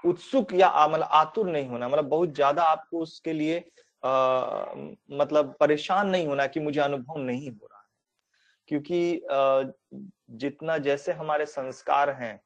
उत्सुक 0.05 0.53
या 0.55 0.87
मतलब 0.89 1.09
आतुर 1.13 1.51
नहीं 1.51 1.69
होना 1.69 1.89
मतलब 1.89 2.09
बहुत 2.09 2.35
ज़्यादा 2.35 2.63
आपको 2.63 3.01
उसके 3.01 3.33
लिए 3.33 3.59
आ, 4.03 4.65
मतलब 5.13 5.55
परेशान 5.61 6.09
नहीं 6.09 6.27
होना 6.27 6.47
कि 6.47 6.61
मुझे 6.61 6.81
अनुभव 6.81 7.19
नहीं 7.19 7.51
हो 7.51 7.67
रहा 7.67 7.79
है। 7.79 7.85
क्योंकि 8.69 9.21
आ, 9.33 9.63
जितना 10.33 10.79
जैसे 10.79 11.13
हमारे 11.13 11.47
संस्कार 11.47 12.11
हैं 12.13 12.41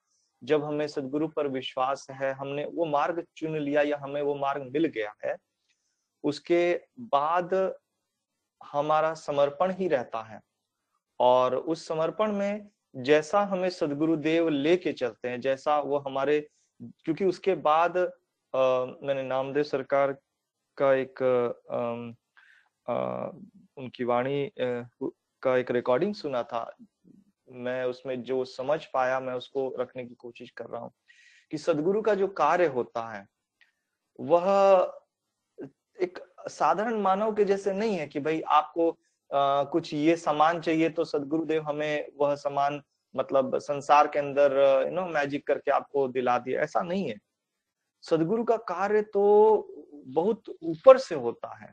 जब 0.45 0.65
हमें 0.65 0.87
सदगुरु 0.89 1.29
पर 1.29 1.49
विश्वास 1.49 2.07
है 2.11 2.33
हमने 2.33 2.65
वो 2.65 2.85
मार्ग 2.85 3.25
चुन 3.37 3.57
लिया 3.57 3.83
या 3.83 3.99
हमें 4.03 4.23
वो 4.23 4.35
मार्ग 4.35 4.63
मिल 4.63 4.87
गया 4.87 5.15
है 5.25 5.37
उसके 6.25 6.81
बाद 7.01 7.75
हमारा 8.73 9.15
समर्पण 9.15 9.73
ही 9.73 9.89
रहता 9.89 10.23
है। 10.23 10.41
और 11.21 11.57
उस 11.57 11.87
समर्पण 11.89 12.33
में 12.33 12.69
जैसा 12.97 13.41
हमें 13.41 13.71
सदगुरु 13.71 14.17
देव 14.17 14.49
लेके 14.49 14.93
चलते 14.93 15.29
हैं 15.29 15.41
जैसा 15.41 15.81
वो 15.81 15.99
हमारे 15.99 16.49
क्योंकि 16.83 17.25
उसके 17.25 17.55
बाद 17.55 17.97
आ, 17.99 18.85
मैंने 19.03 19.23
नामदेव 19.23 19.63
सरकार 19.63 20.13
का 20.77 20.95
एक 20.95 21.23
आ, 21.23 22.93
आ, 22.93 23.27
उनकी 23.77 24.05
वाणी 24.05 24.51
का 25.43 25.57
एक 25.57 25.71
रिकॉर्डिंग 25.71 26.15
सुना 26.15 26.43
था। 26.43 26.77
मैं 27.53 27.85
उसमें 27.85 28.23
जो 28.23 28.45
समझ 28.45 28.85
पाया 28.85 29.21
मैं 29.21 29.35
उसको 29.35 29.75
रखने 29.81 30.05
की 30.05 30.15
कोशिश 30.15 30.51
कर 30.51 30.67
रहा 30.67 30.81
हूँ 30.81 30.93
कि 31.51 31.59
सदगुरु 31.59 32.03
का 32.03 32.15
जो 32.15 32.29
कार्य 32.29 32.67
होता 32.67 33.03
है 33.15 33.27
वह 34.21 34.47
एक 36.03 36.19
साधारण 36.49 37.01
मानव 37.01 37.35
के 37.35 37.45
जैसे 37.45 37.73
नहीं 37.73 37.97
है 37.97 38.07
कि 38.07 38.21
भाई 38.21 38.41
आपको 38.41 38.91
आ, 38.91 39.65
कुछ 39.65 39.95
ये 39.95 40.17
सामान 40.17 40.61
चाहिए 40.61 40.89
तो 40.89 41.05
सदगुरुदेव 41.05 41.63
हमें 41.63 42.09
वह 42.17 42.35
सामान 42.35 42.83
मतलब 43.17 43.59
संसार 43.59 44.09
के 44.09 44.19
अंदर 44.19 44.53
यू 44.87 44.95
नो 44.95 45.07
मैजिक 45.07 45.47
करके 45.47 45.71
आपको 45.71 46.09
दिला 46.09 46.39
दिया 46.39 46.61
ऐसा 46.61 46.83
नहीं 46.83 47.09
है। 47.09 47.17
सदगुरु 48.03 48.45
का 48.45 48.57
कार्य 48.57 49.03
तो 49.03 49.23
बहुत 50.07 50.43
ऊपर 50.63 50.99
से 50.99 51.15
होता 51.15 51.57
है। 51.65 51.73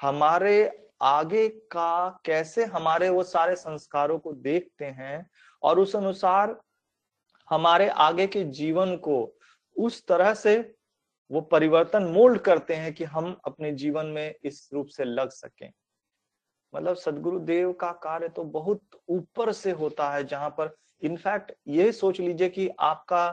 हमारे 0.00 0.88
आगे 1.02 1.48
का 1.48 2.20
कैसे 2.24 2.64
हमारे 2.64 3.08
वो 3.08 3.22
सारे 3.22 3.56
संस्कारों 3.56 4.18
को 4.18 4.32
देखते 4.32 4.84
हैं 4.84 5.26
और 5.62 5.78
उस 5.78 5.96
अनुसार 5.96 6.56
हमारे 7.48 7.88
आगे 7.88 8.26
के 8.26 8.44
जीवन 8.44 8.96
को 8.96 9.36
उस 9.76 10.06
तरह 10.06 10.34
से 10.34 10.56
वो 11.30 11.40
परिवर्तन 11.40 12.02
मोल्ड 12.02 12.40
करते 12.40 12.74
हैं 12.74 12.92
कि 12.94 13.04
हम 13.04 13.36
अपने 13.46 13.72
जीवन 13.72 14.06
में 14.06 14.34
इस 14.44 14.68
रूप 14.72 14.86
से 14.86 15.04
लग 15.04 15.30
सकें। 15.30 15.70
मतलब 16.72 16.96
सदगुरु 16.96 17.38
देव 17.38 17.72
का 17.72 17.90
कार्य 17.92 18.28
तो 18.28 18.44
बहुत 18.44 18.80
ऊपर 19.08 19.52
से 19.52 19.70
होता 19.70 20.10
है 20.10 20.24
जहाँ 20.24 20.50
पर 20.50 20.74
इनफैक्ट 21.02 21.52
ये 21.68 21.90
सोच 21.92 22.20
लीजिए 22.20 22.48
कि 22.48 22.68
आपका 22.80 23.24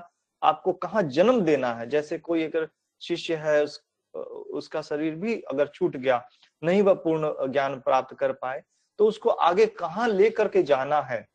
आपको 0.41 0.74
कहाँ 0.74 1.03
जन्म 1.03 1.41
देना 1.41 1.74
है। 1.74 1.88
जैसे 1.89 2.17
कोई 2.17 2.43
अगर 2.43 2.67
शिष्य 3.01 3.36
है 3.36 3.63
उस, 3.63 3.80
उसका 4.13 4.82
शरीर 4.82 5.15
भी 5.15 5.39
अगर 5.41 5.67
छूट 5.67 5.97
गया 5.97 6.17
नहीं 6.62 6.82
वह 6.82 6.93
पूर्ण 6.95 7.51
ज्ञान 7.51 7.80
प्राप्त 7.80 8.16
कर 8.16 8.32
पाए 8.34 8.62
तो 8.99 9.07
उसको 9.07 9.30
आगे 9.30 9.66
कहाँ 9.66 10.07
लेकर 10.07 10.47
के 10.47 10.64
जाना 10.64 11.01
है? 11.01 11.26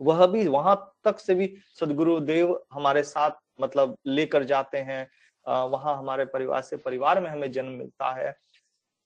वह 0.00 0.26
भी 0.26 0.46
वहाँ 0.48 0.76
तक 1.04 1.18
से 1.18 1.34
भी 1.34 1.54
सदगुरु 1.80 2.18
देव 2.22 2.58
हमारे 2.72 3.02
साथ 3.02 3.30
मतलब 3.60 3.96
लेकर 4.06 4.44
जाते 4.44 4.78
हैं। 4.78 5.08
वहाँ 5.46 5.96
हमारे 5.98 6.24
परिवार 6.24 6.62
से 6.62 6.76
परिवार 6.76 7.20
में 7.20 7.30
हमें 7.30 7.50
जन्म 7.52 7.72
मिलता 7.72 8.12
है। 8.14 8.34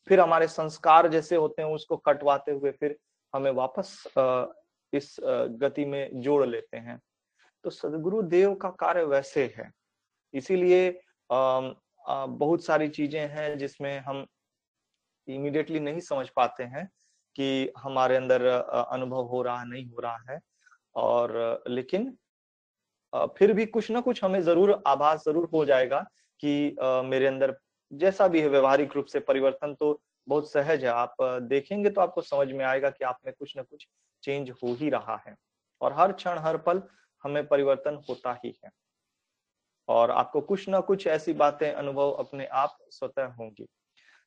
फिर 0.09 0.20
हमारे 0.20 0.47
संस्कार 0.49 1.09
जैसे 1.09 1.36
होते 1.36 1.62
हैं, 1.62 1.68
उसको 1.68 1.97
कटवाते 1.99 2.53
हुए 2.53 2.70
फिर 2.70 2.97
हमें 3.34 3.51
वापस 3.51 4.03
इस 4.93 5.16
गति 5.61 5.84
में 5.84 6.11
जोड़ 6.14 6.47
लेते 6.47 6.76
हैं। 6.76 7.01
तो 7.64 7.70
सदगुरु 7.70 8.22
देव 8.24 8.55
का 8.55 8.70
कार्य 8.70 9.05
वैसे 9.05 9.45
है। 9.57 9.70
इसीलिए 10.34 11.01
बहुत 11.30 12.64
सारी 12.64 12.88
चीज़ें 12.91 13.26
हैं 13.28 13.57
जिसमें 13.59 13.99
हम 14.01 14.26
इमीडिएटली 15.29 15.81
नहीं 15.81 16.01
समझ 16.03 16.29
पाते 16.37 16.64
हैं 16.64 16.87
कि 17.37 17.73
हमारे 17.79 18.16
अंदर 18.16 18.47
अनुभव 18.47 19.27
हो 19.27 19.43
रहा 19.43 19.64
नहीं 19.64 19.87
हो 19.87 20.01
रहा 20.01 20.16
है। 20.31 20.41
और, 20.97 21.62
लेकिन 21.68 22.16
फिर 23.39 23.53
भी 23.53 23.66
कुछ 23.66 23.91
ना 23.91 24.01
कुछ 24.01 24.23
हमें 24.25 24.41
ज़रूर 24.43 24.83
आभास 24.87 25.25
ज़रूर 25.25 25.49
हो 25.53 25.64
जाएगा 25.64 26.01
कि 26.43 26.77
मेरे 27.05 27.27
अंदर 27.27 27.57
जैसा 27.93 28.29
भी 28.29 28.41
है 28.41 28.49
व्यवहारिक 28.49 28.93
रूप 28.97 29.07
से 29.07 29.21
परिवर्तन 29.21 29.75
तो 29.75 30.01
बहुत 30.27 30.51
सहज 30.51 30.85
है। 30.85 30.91
आप 30.91 31.14
देखेंगे 31.43 31.91
तो 31.91 32.01
आपको 32.01 32.23
समझ 32.23 32.49
में 32.49 32.64
आएगा 32.64 32.91
कि 32.91 33.05
आप 33.05 33.18
में 33.27 33.35
कुछ 33.39 33.57
ना 33.57 33.62
कुछ 33.62 33.87
चेंज 34.23 34.51
हो 34.53 34.75
ही 34.75 34.91
रहा 34.91 35.16
है। 35.27 35.35
और 35.81 35.93
हर 35.93 36.12
क्षण, 36.12 36.39
हर 36.39 36.57
पल 36.59 36.83
हमें 37.25 37.47
परिवर्तन 37.47 38.03
होता 38.09 38.39
ही 38.45 38.55
है। 38.64 38.71
और 39.89 40.11
आपको 40.11 40.41
कुछ 40.43 40.68
ना 40.68 40.81
कुछ 40.83 41.07
ऐसी 41.09 41.33
बातें, 41.35 41.73
अनुभव 41.73 42.11
अपने 42.12 42.47
आप 42.47 42.77
स्वतः 42.91 43.27
होंगी। 43.29 43.66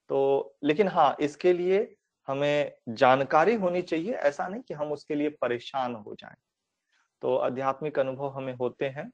तो 0.09 0.55
लेकिन 0.63 0.87
हाँ 0.87 1.15
इसके 1.19 1.53
लिए 1.53 1.95
हमें 2.27 2.71
जानकारी 2.89 3.55
होनी 3.55 3.81
चाहिए 3.81 4.13
ऐसा 4.13 4.47
नहीं 4.47 4.61
कि 4.61 4.73
हम 4.73 4.91
उसके 4.91 5.15
लिए 5.15 5.29
परेशान 5.29 5.95
हो 5.95 6.15
जाएँ। 6.15 6.35
तो 7.21 7.35
आध्यात्मिक 7.35 7.99
अनुभव 7.99 8.29
हमें 8.29 8.53
होते 8.53 8.85
हैं। 8.85 9.11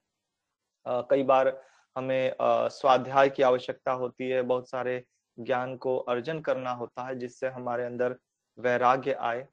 आ, 0.86 1.00
कई 1.00 1.22
बार 1.22 1.62
हमें 1.96 2.32
आ, 2.40 2.68
स्वाध्याय 2.68 3.28
की 3.28 3.42
आवश्यकता 3.42 3.92
होती 3.92 4.28
है 4.30 4.42
बहुत 4.42 4.70
सारे 4.70 5.04
ज्ञान 5.38 5.76
को 5.76 5.98
अर्जन 5.98 6.40
करना 6.40 6.70
होता 6.70 7.06
है 7.06 7.18
जिससे 7.18 7.48
हमारे 7.48 7.84
अंदर 7.84 8.16
वैराग्य 8.58 9.12
आए। 9.12 9.46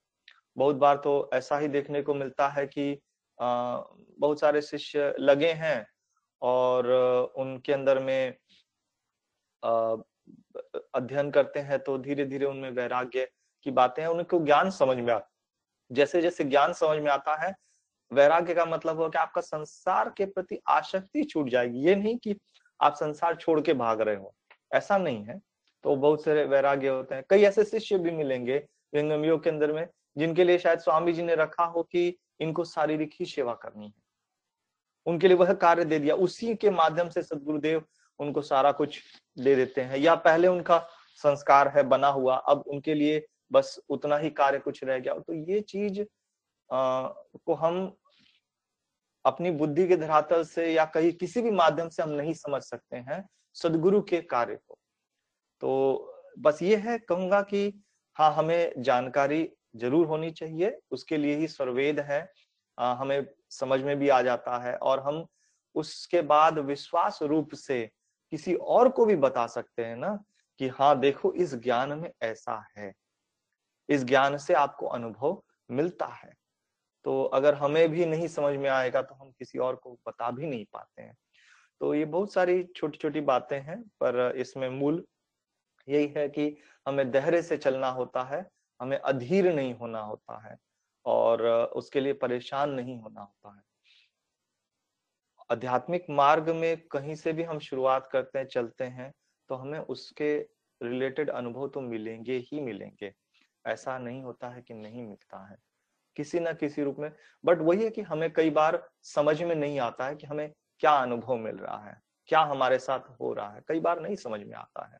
बहुत 0.57 0.75
बार 0.75 0.97
तो 0.97 1.29
ऐसा 1.33 1.57
ही 1.57 1.67
देखने 1.67 2.01
को 2.01 2.13
मिलता 2.13 2.47
है 2.47 2.65
कि 2.67 3.01
आ, 3.41 3.77
बहुत 4.19 4.39
सारे 4.39 4.61
शिष्य 4.61 5.13
लगे 5.19 5.51
हैं 5.53 5.87
और 6.41 6.87
उनके 7.37 7.73
अंदर 7.73 7.99
में 7.99 8.37
अध्ययन 10.97 11.31
करते 11.31 11.59
हैं 11.59 11.79
तो 11.79 11.97
धीरे 11.97 12.25
धीरे 12.25 12.45
उनमें 12.45 12.69
वैराग्य 12.71 13.27
की 13.65 13.71
बातें 13.71 14.01
हैं, 14.03 14.09
उनको 14.09 14.39
ज्ञान 14.39 14.69
समझ 14.71 14.97
में 14.97 15.13
आता 15.13 15.29
जैसे 15.91 16.21
जैसे 16.21 16.43
ज्ञान 16.43 16.73
समझ 16.73 16.99
में 16.99 17.09
आता 17.11 17.35
है, 17.37 17.53
वैराग्य 18.11 18.53
का 18.53 18.65
मतलब 18.65 18.99
हो 18.99 19.09
कि 19.09 19.17
आपका 19.17 19.41
संसार 19.41 20.09
के 20.09 20.25
प्रति 20.25 20.59
आसक्ति 20.67 21.23
छूट 21.23 21.49
जाएगी। 21.49 21.79
ये 21.79 21.95
नहीं 21.95 22.17
कि 22.17 22.35
आप 22.79 22.95
संसार 22.95 23.35
छोड़ 23.35 23.59
के 23.61 23.73
भाग 23.73 24.01
रहे 24.01 24.15
हो, 24.15 24.33
ऐसा 24.71 24.97
नहीं 24.97 25.23
है। 25.25 25.39
तो 25.83 25.95
बहुत 25.95 26.23
सारे 26.23 26.43
वैराग्य 26.45 26.87
होते 26.87 27.15
हैं। 27.15 27.23
कई 27.29 27.43
ऐसे 27.43 27.63
शिष्य 27.63 27.97
भी 27.97 28.11
मिलेंगे 28.11 28.57
विंगम 28.93 29.25
योग 29.25 29.43
के 29.43 29.49
अंदर 29.49 29.71
में, 29.71 29.87
जिनके 30.17 30.43
लिए 30.43 30.57
शायद 30.57 30.79
स्वामी 30.79 31.13
जी 31.13 31.23
ने 31.23 31.35
रखा 31.35 31.63
हो 31.65 31.83
कि 31.83 32.17
इनको 32.39 32.63
शारीरिक 32.65 33.13
ही 33.19 33.25
सेवा 33.25 33.53
करनी 33.53 33.85
है। 33.85 33.93
उनके 35.05 35.27
लिए 35.27 35.37
वह 35.37 35.53
कार्य 35.55 35.85
दे 35.85 35.99
दिया। 35.99 36.15
उसी 36.15 36.55
के 36.55 36.69
माध्यम 36.69 37.09
से 37.09 37.21
सदगुरुदेव 37.23 37.83
उनको 38.19 38.41
सारा 38.41 38.71
कुछ 38.71 39.01
दे 39.37 39.55
देते 39.55 39.81
हैं। 39.81 39.97
या 39.97 40.15
पहले 40.17 40.47
उनका 40.47 40.77
संस्कार 41.23 41.67
है 41.67 41.83
बना 41.83 42.07
हुआ 42.09 42.35
अब 42.35 42.63
उनके 42.67 42.93
लिए 42.93 43.25
बस 43.51 43.79
उतना 43.89 44.17
ही 44.17 44.29
कार्य 44.29 44.59
कुछ 44.59 44.83
रह 44.83 44.99
गया। 44.99 45.13
तो 45.13 45.33
ये 45.33 45.61
चीज़ 45.61 46.01
आ, 46.69 47.07
को 47.45 47.53
हम 47.53 47.95
अपनी 49.25 49.51
बुद्धि 49.51 49.87
के 49.87 49.95
धरातल 49.97 50.43
से 50.43 50.71
या 50.73 50.85
कहीं 50.85 51.11
किसी 51.13 51.41
भी 51.41 51.51
माध्यम 51.51 51.89
से 51.89 52.03
हम 52.03 52.09
नहीं 52.09 52.33
समझ 52.33 52.61
सकते 52.63 52.97
हैं 52.97 53.23
सदगुरु 53.55 54.01
के 54.01 54.21
कार्य 54.23 54.55
को। 54.57 54.77
तो 55.61 56.13
बस 56.39 56.61
ये 56.61 56.75
है 56.77 56.97
कहूँगा 56.99 57.41
कि 57.41 57.83
हाँ 58.17 58.33
हमें 58.33 58.81
जानकारी 58.81 59.47
ज़रूर 59.75 60.05
होनी 60.07 60.31
चाहिए 60.31 60.77
उसके 60.91 61.17
लिए 61.17 61.35
ही 61.35 61.47
सर्वेद 61.47 61.99
है 61.99 62.27
आ, 62.77 62.93
हमें 62.93 63.25
समझ 63.49 63.79
में 63.81 63.97
भी 63.99 64.09
आ 64.09 64.21
जाता 64.21 64.57
है 64.63 64.75
और 64.75 64.99
हम 64.99 65.25
उसके 65.75 66.21
बाद 66.21 66.59
विश्वास 66.59 67.19
रूप 67.23 67.53
से 67.55 67.89
किसी 68.31 68.55
और 68.55 68.89
को 68.89 69.05
भी 69.05 69.15
बता 69.15 69.47
सकते 69.47 69.85
हैं 69.85 69.95
ना 69.95 70.15
कि 70.59 70.67
हाँ 70.69 70.99
देखो, 70.99 71.33
इस 71.33 71.55
ज्ञान 71.55 71.93
में 71.99 72.11
ऐसा 72.23 72.63
है। 72.77 72.93
इस 73.89 74.03
ज्ञान 74.05 74.37
से 74.37 74.53
आपको 74.53 74.87
अनुभव 74.87 75.43
मिलता 75.71 76.05
है। 76.05 76.33
तो 77.05 77.23
अगर 77.23 77.55
हमें 77.55 77.89
भी 77.89 78.05
नहीं 78.05 78.27
समझ 78.27 78.55
में 78.57 78.69
आएगा 78.69 79.01
तो 79.01 79.15
हम 79.15 79.31
किसी 79.31 79.59
और 79.59 79.75
को 79.75 79.93
बता 80.07 80.31
भी 80.31 80.47
नहीं 80.47 80.65
पाते 80.73 81.01
हैं। 81.01 81.15
तो 81.81 81.93
ये 81.95 82.05
बहुत 82.05 82.33
सारी 82.33 82.63
छोटी 82.75 82.97
छोटी 82.97 83.21
बातें 83.21 83.59
हैं, 83.61 83.81
पर 83.83 84.33
इसमें 84.37 84.69
मूल 84.69 85.05
यही 85.87 86.07
है 86.07 86.29
कि 86.29 86.57
हमें 86.87 87.11
धैर्य 87.11 87.41
से 87.41 87.57
चलना 87.57 87.89
होता 87.89 88.23
है, 88.23 88.45
हमें 88.81 88.97
अधीर 88.99 89.53
नहीं 89.53 89.73
होना 89.75 89.99
होता 89.99 90.49
है, 90.49 90.57
और 91.05 91.47
उसके 91.75 91.99
लिए 91.99 92.13
परेशान 92.13 92.71
नहीं 92.71 92.99
होना 92.99 93.21
होता 93.21 93.55
है। 93.55 93.61
आध्यात्मिक 95.49 96.05
मार्ग 96.09 96.49
में 96.49 96.77
कहीं 96.91 97.15
से 97.15 97.33
भी 97.33 97.43
हम 97.43 97.59
शुरुआत 97.59 98.07
करते 98.11 98.39
हैं 98.39 98.45
चलते 98.47 98.83
हैं 98.83 99.11
तो 99.49 99.55
हमें 99.55 99.79
उसके 99.79 100.37
रिलेटेड 100.81 101.29
अनुभव 101.29 101.67
तो 101.67 101.81
मिलेंगे 101.81 102.37
ही 102.51 102.59
मिलेंगे। 102.61 103.11
ऐसा 103.65 103.97
नहीं 103.97 104.21
होता 104.23 104.49
है 104.49 104.61
कि 104.61 104.73
नहीं 104.73 105.03
मिलता 105.03 105.45
है 105.47 105.57
किसी 106.17 106.39
ना 106.39 106.51
किसी 106.53 106.83
रूप 106.83 106.95
में। 106.99 107.11
बट 107.43 107.61
वही 107.61 107.83
है 107.83 107.89
कि 107.89 108.01
हमें 108.01 108.31
कई 108.33 108.49
बार 108.49 108.81
समझ 109.05 109.41
में 109.43 109.55
नहीं 109.55 109.79
आता 109.79 110.07
है 110.07 110.15
कि 110.15 110.27
हमें 110.27 110.51
क्या 110.79 110.91
अनुभव 110.91 111.37
मिल 111.37 111.55
रहा 111.55 111.77
है 111.85 111.97
क्या 112.29 112.39
हमारे 112.41 112.79
साथ 112.79 113.09
हो 113.21 113.33
रहा 113.33 113.53
है। 113.53 113.61
कई 113.67 113.79
बार 113.79 114.01
नहीं 114.01 114.15
समझ 114.15 114.39
में 114.39 114.55
आता 114.55 114.85
है 114.85 114.99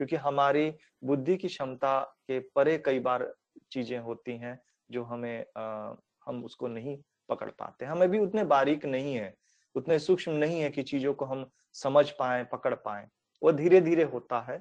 क्योंकि 0.00 0.16
हमारी 0.16 0.70
बुद्धि 1.04 1.36
की 1.36 1.48
क्षमता 1.48 2.00
के 2.26 2.38
परे 2.54 2.78
कई 2.78 2.98
बार 3.00 3.32
चीज़ें 3.72 3.98
होती 3.98 4.36
हैं 4.38 4.58
जो 4.90 5.02
हमें 5.04 5.44
आ, 5.56 5.94
हम 6.26 6.44
उसको 6.44 6.68
नहीं 6.68 6.96
पकड़ 7.28 7.50
पाते। 7.50 7.86
हमें 7.86 8.08
भी 8.10 8.18
उतने 8.18 8.44
बारीक 8.44 8.84
नहीं 8.86 9.14
है 9.14 9.34
उतने 9.74 9.98
सूक्ष्म 9.98 10.32
नहीं 10.32 10.60
है 10.60 10.70
कि 10.70 10.82
चीज़ों 10.82 11.14
को 11.14 11.24
हम 11.24 11.50
समझ 11.72 12.10
पाए 12.10 12.44
पकड़ 12.44 12.74
पाए। 12.74 13.08
वो 13.42 13.52
धीरे 13.52 13.80
धीरे 13.80 14.02
होता 14.02 14.40
है। 14.40 14.58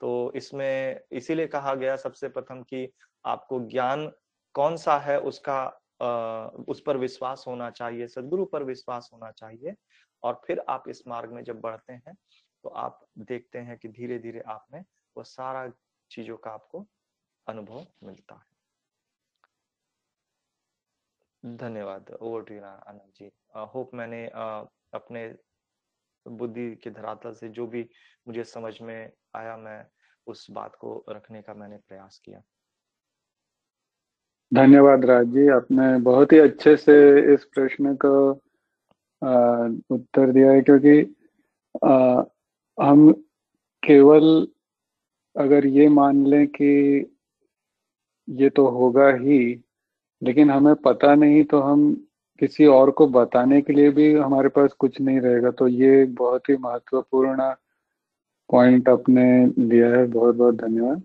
तो 0.00 0.32
इसमें 0.36 1.00
इसीलिए 1.12 1.46
कहा 1.46 1.74
गया 1.74 1.96
सबसे 1.96 2.28
प्रथम 2.28 2.62
कि 2.62 2.88
आपको 3.24 3.60
ज्ञान 3.60 4.12
कौन 4.54 4.76
सा 4.76 4.98
है 4.98 5.20
उसका 5.20 5.80
आ, 6.02 6.46
उस 6.46 6.82
पर 6.86 6.96
विश्वास 6.96 7.44
होना 7.46 7.70
चाहिए 7.70 8.06
सदगुरु 8.08 8.44
पर 8.44 8.62
विश्वास 8.62 9.10
होना 9.12 9.30
चाहिए। 9.30 9.74
और 10.22 10.40
फिर 10.46 10.64
आप 10.68 10.84
इस 10.88 11.06
मार्ग 11.08 11.32
में 11.32 11.42
जब 11.44 11.60
बढ़ते 11.60 11.92
हैं 11.92 12.14
तो 12.64 12.68
आप 12.68 13.06
देखते 13.18 13.58
हैं 13.58 13.78
कि 13.78 13.88
धीरे 13.88 14.18
धीरे 14.18 14.40
आप 14.40 14.66
में 14.72 14.84
वो 15.16 15.24
सारा 15.24 15.72
चीज़ों 16.10 16.36
का 16.36 16.50
आपको 16.50 16.86
अनुभव 17.46 17.86
मिलता 18.02 18.34
है। 18.34 18.54
धन्यवाद 21.56 22.10
over 22.20 22.42
to 22.42 22.54
Anand 22.54 23.12
ji. 23.16 23.30
Hope 23.56 23.90
मैंने 23.94 24.26
uh, 24.26 24.66
अपने 24.94 25.34
बुद्धि 26.28 26.70
के 26.74 26.90
धरातल 26.90 27.32
से 27.32 27.48
जो 27.48 27.66
भी 27.66 27.88
मुझे 28.28 28.44
समझ 28.44 28.80
में 28.82 29.12
आया 29.36 29.56
मैं 29.56 29.86
उस 30.26 30.50
बात 30.50 30.74
को 30.74 31.04
रखने 31.10 31.42
का 31.42 31.54
मैंने 31.54 31.76
प्रयास 31.76 32.20
किया। 32.24 32.42
धन्यवाद 34.54 35.04
राज 35.04 35.26
जी 35.26 35.48
आपने 35.48 35.98
बहुत 35.98 36.32
ही 36.32 36.38
अच्छे 36.38 36.76
से 36.76 36.94
इस 37.34 37.44
प्रश्न 37.44 37.96
का 37.96 38.30
उत्तर 39.94 40.32
दिया 40.32 40.52
है 40.52 40.60
क्योंकि 40.60 41.16
आ, 41.84 42.22
हम 42.82 43.12
केवल 43.84 44.48
अगर 45.36 45.66
ये 45.66 45.88
मान 45.88 46.26
लें 46.26 46.46
कि 46.46 46.74
ये 48.28 48.50
तो 48.50 48.68
होगा 48.68 49.08
ही 49.08 49.64
लेकिन 50.22 50.50
हमें 50.50 50.74
पता 50.74 51.14
नहीं 51.14 51.44
तो 51.44 51.60
हम 51.60 52.06
किसी 52.40 52.66
और 52.68 52.90
को 52.92 53.06
बताने 53.08 53.60
के 53.62 53.72
लिए 53.72 53.90
भी 53.92 54.12
हमारे 54.14 54.48
पास 54.50 54.72
कुछ 54.78 55.00
नहीं 55.00 55.20
रहेगा। 55.20 55.50
तो 55.52 55.68
ये 55.68 56.04
बहुत 56.14 56.48
ही 56.50 56.56
महत्वपूर्ण 56.58 57.50
पॉइंट 58.50 58.88
आपने 58.88 59.24
दिया 59.60 59.88
है। 59.90 60.06
बहुत 60.08 60.36
बहुत 60.36 60.56
धन्यवाद। 60.56 61.02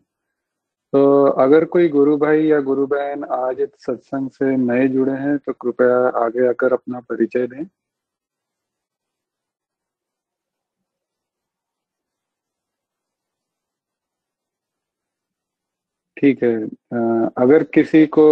तो 0.94 1.26
अगर 1.40 1.66
कोई 1.68 1.90
गुरु 1.90 2.18
भाई 2.18 2.44
या 2.46 2.60
गुरु 2.62 2.88
बहन 2.88 3.24
आज 3.36 3.62
इस 3.62 3.70
सत्संग 3.82 4.30
से 4.32 4.56
नए 4.58 4.88
जुड़े 4.90 5.14
हैं 5.16 5.38
तो 5.40 5.54
कृपया 5.56 5.98
आगे 6.26 6.48
आकर 6.50 6.74
अपना 6.74 7.02
परिचय 7.02 7.48
दें। 7.48 7.66
ठीक 16.18 16.44
है। 16.44 16.54
अगर 17.38 17.64
किसी 17.74 18.06
को 18.08 18.26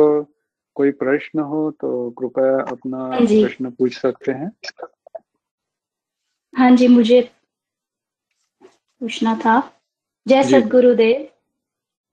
कोई 0.78 0.92
प्रश्न 0.92 1.40
हो 1.40 1.70
तो 1.72 1.90
कृपया 2.12 2.62
अपना 2.72 2.98
हाँ 2.98 3.26
प्रश्न 3.26 3.72
पूछ 3.72 3.98
सकते 3.98 4.32
हैं। 4.32 4.52
हाँ 6.54 6.70
जी 6.72 6.88
मुझे 6.88 7.22
पूछना 9.02 9.36
था। 9.36 9.60
जय 10.28 10.44
सदगुरुदेव। 10.44 11.28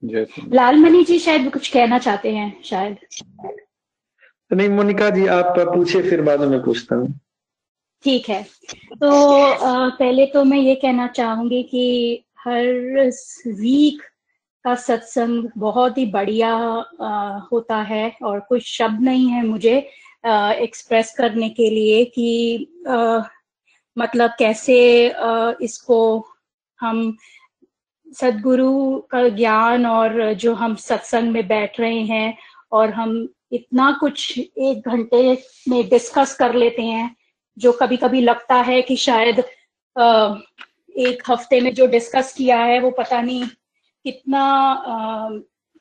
जय 0.03 0.27
लालमणि 0.53 1.03
जी 1.05 1.19
शायद 1.19 1.53
कुछ 1.53 1.69
कहना 1.73 1.99
चाहते 1.99 2.35
हैं 2.35 2.63
शायद। 2.65 2.97
नहीं 4.51 4.69
मोनिका 4.69 5.11
जी 5.11 5.27
आप 5.27 5.55
पूछे 5.59 6.03
फिर 6.03 6.23
बाद 6.23 6.41
में 6.41 6.63
पूछता 6.63 6.97
हूँ। 6.97 7.13
ठीक 8.05 8.29
है। 8.29 8.43
तो 9.01 9.11
आ, 9.43 9.89
पहले 9.89 10.27
तो 10.27 10.45
मैं 10.45 10.59
ये 10.59 10.75
कहना 10.75 11.07
चाहूँगी 11.07 11.63
कि 11.63 11.85
हर 12.39 12.67
वीक 13.47 14.03
का 14.65 14.75
सत्संग 14.75 15.49
बहुत 15.59 15.99
ही 15.99 16.05
बढ़िया 16.07 16.55
होता 17.53 17.77
है 17.83 18.11
और 18.23 18.41
कुछ 18.41 18.67
शब्द 18.67 19.01
नहीं 19.01 19.29
है 19.29 19.45
मुझे 19.47 19.77
एक्सप्रेस 20.25 21.15
करने 21.19 21.49
के 21.51 21.69
लिए 21.71 22.05
कि 22.05 22.67
आ, 22.89 23.23
मतलब 23.97 24.31
कैसे 24.39 25.11
आ, 25.11 25.53
इसको 25.61 26.27
हम 26.81 27.17
सदगुरु 28.13 28.99
का 29.11 29.29
ज्ञान 29.29 29.87
और 29.87 30.33
जो 30.35 30.55
हम 30.55 30.75
सत्संग 30.77 31.33
में 31.33 31.47
बैठ 31.49 31.81
रहे 31.81 32.01
हैं 32.03 32.37
और 32.73 32.91
हम 32.91 33.17
इतना 33.53 33.91
कुछ 34.01 34.39
एक 34.39 34.89
घंटे 34.89 35.23
में 35.69 35.89
डिस्कस 35.89 36.35
कर 36.35 36.55
लेते 36.55 36.83
हैं 36.83 37.15
जो 37.57 37.73
कभी 37.73 37.97
कभी 37.97 38.21
लगता 38.21 38.55
है 38.63 38.81
कि 38.83 38.97
शायद 38.97 39.45
आ, 39.97 40.35
एक 40.99 41.23
हफ़्ते 41.29 41.61
में 41.61 41.73
जो 41.75 41.87
डिस्कस 41.87 42.33
किया 42.37 42.59
है 42.59 42.81
वो 42.81 42.91
पता 42.91 43.21
नहीं 43.21 43.45
कितना 44.05 44.43
आ, 44.73 45.29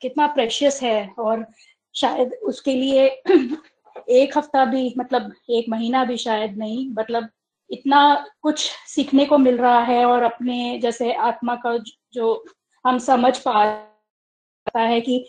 कितना 0.02 0.26
प्रेशियस 0.26 0.82
है 0.82 1.14
और 1.18 1.46
शायद 1.94 2.32
उसके 2.34 2.74
लिए 2.74 3.06
एक 4.08 4.38
हफ़्ता 4.38 4.64
भी 4.64 4.94
मतलब 4.98 5.32
एक 5.50 5.66
महीना 5.68 6.04
भी 6.04 6.16
शायद 6.16 6.56
नहीं 6.58 6.90
मतलब 6.90 7.28
इतना 7.70 8.26
कुछ 8.42 8.70
सीखने 8.86 9.26
को 9.26 9.38
मिल 9.38 9.56
रहा 9.56 9.82
है 9.82 10.04
और 10.04 10.22
अपने 10.22 10.78
जैसे 10.78 11.12
आत्मा 11.12 11.56
का 11.56 11.78
जो 12.12 12.44
हम 12.86 12.98
समझ 12.98 13.38
पाता 13.38 14.80
है 14.80 15.00
कि 15.00 15.26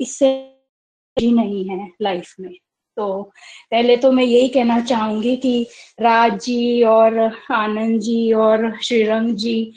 इससे 0.00 0.28
ही 1.18 1.32
नहीं 1.32 1.68
है 1.68 1.90
लाइफ 2.02 2.34
में। 2.40 2.52
तो 2.96 3.22
पहले 3.70 3.96
तो 3.96 4.12
मैं 4.12 4.24
यही 4.24 4.48
कहना 4.48 4.80
चाहूँगी 4.80 5.36
कि 5.36 5.66
राज 6.00 6.44
जी 6.44 6.82
और 6.82 7.36
आनंद 7.52 8.00
जी 8.00 8.32
और 8.32 8.78
श्रीरंग 8.80 9.36
जी 9.36 9.72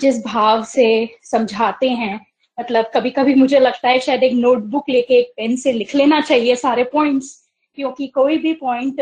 जिस 0.00 0.24
भाव 0.24 0.64
से 0.64 0.86
समझाते 1.22 1.88
हैं 1.90 2.20
मतलब 2.58 2.90
कभी 2.94 3.10
कभी 3.10 3.34
मुझे 3.34 3.58
लगता 3.60 3.88
है 3.88 3.98
शायद 4.00 4.22
एक 4.22 4.32
नोटबुक 4.32 4.88
लेके 4.90 5.14
एक 5.14 5.32
पेन 5.36 5.56
से 5.56 5.72
लिख 5.72 5.94
लेना 5.94 6.20
चाहिए 6.20 6.56
सारे 6.56 6.84
पॉइंट्स 6.84 7.32
क्योंकि 7.78 8.06
कोई 8.06 8.36
भी 8.38 8.52
पॉइंट 8.54 9.00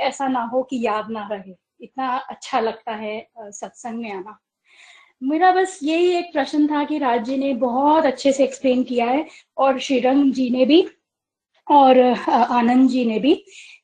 ऐसा 0.00 0.28
ना 0.28 0.42
हो 0.44 0.62
कि 0.62 0.84
याद 0.86 1.10
ना 1.10 1.28
रहे। 1.32 1.54
इतना 1.80 2.16
अच्छा 2.30 2.60
लगता 2.60 2.92
है 2.92 3.26
सत्संग 3.36 4.00
में 4.02 4.12
आना। 4.12 4.38
मेरा 5.22 5.50
बस 5.52 5.78
यही 5.82 6.10
एक 6.16 6.32
प्रश्न 6.32 6.66
था 6.66 6.82
कि 6.84 6.98
राज 6.98 7.24
जी 7.24 7.36
ने 7.36 7.52
बहुत 7.54 8.06
अच्छे 8.06 8.32
से 8.32 8.44
एक्सप्लेन 8.44 8.82
किया 8.82 9.06
है, 9.06 9.26
और 9.58 9.78
श्रीरंग 9.78 10.32
जी 10.32 10.48
ने 10.50 10.64
भी, 10.64 10.86
और 11.66 11.98
आनंद 12.28 12.88
जी 12.90 13.04
ने 13.04 13.18
भी 13.18 13.34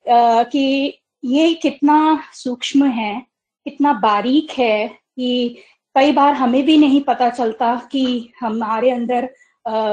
कि 0.09 1.01
ये 1.25 1.53
कितना 1.55 1.99
सूक्ष्म 2.35 2.87
है, 2.87 3.21
कितना 3.67 3.93
बारीक 3.93 4.51
है 4.59 4.89
कि 4.89 5.59
कई 5.97 6.12
बार 6.12 6.34
हमें 6.34 6.62
भी 6.64 6.76
नहीं 6.76 7.01
पता 7.01 7.28
चलता 7.30 7.74
कि 7.92 8.32
हमारे 8.40 8.90
अंदर 8.90 9.28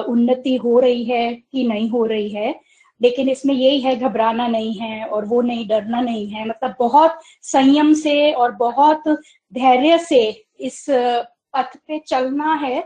उन्नति 0.07 0.55
हो 0.55 0.79
रही 0.79 1.03
है 1.03 1.33
कि 1.33 1.63
नहीं 1.67 1.89
हो 1.89 2.05
रही 2.05 2.29
है। 2.29 2.53
लेकिन 3.01 3.29
इसमें 3.29 3.53
यही 3.55 3.79
है, 3.81 3.95
घबराना 3.95 4.47
नहीं 4.47 4.73
है 4.73 5.05
और 5.05 5.25
वो 5.25 5.41
नहीं, 5.41 5.67
डरना 5.67 6.01
नहीं 6.01 6.27
है। 6.27 6.47
मतलब 6.49 6.75
बहुत 6.79 7.19
संयम 7.43 7.93
से 7.93 8.31
और 8.31 8.51
बहुत 8.51 9.07
धैर्य 9.53 9.97
से 9.99 10.21
इस 10.59 10.85
पथ 10.89 11.75
पे 11.87 11.99
चलना 12.07 12.53
है, 12.53 12.83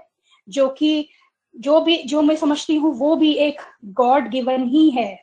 जो 0.47 0.67
कि, 0.69 1.07
जो 1.55 1.79
भी, 1.81 1.97
जो 1.97 2.21
मैं 2.21 2.35
समझती 2.35 2.75
हूँ, 2.75 2.93
वो 2.95 3.15
भी 3.15 3.31
एक 3.33 3.61
गॉड 3.85 4.29
गिवन 4.29 4.67
ही 4.67 4.89
है 4.89 5.13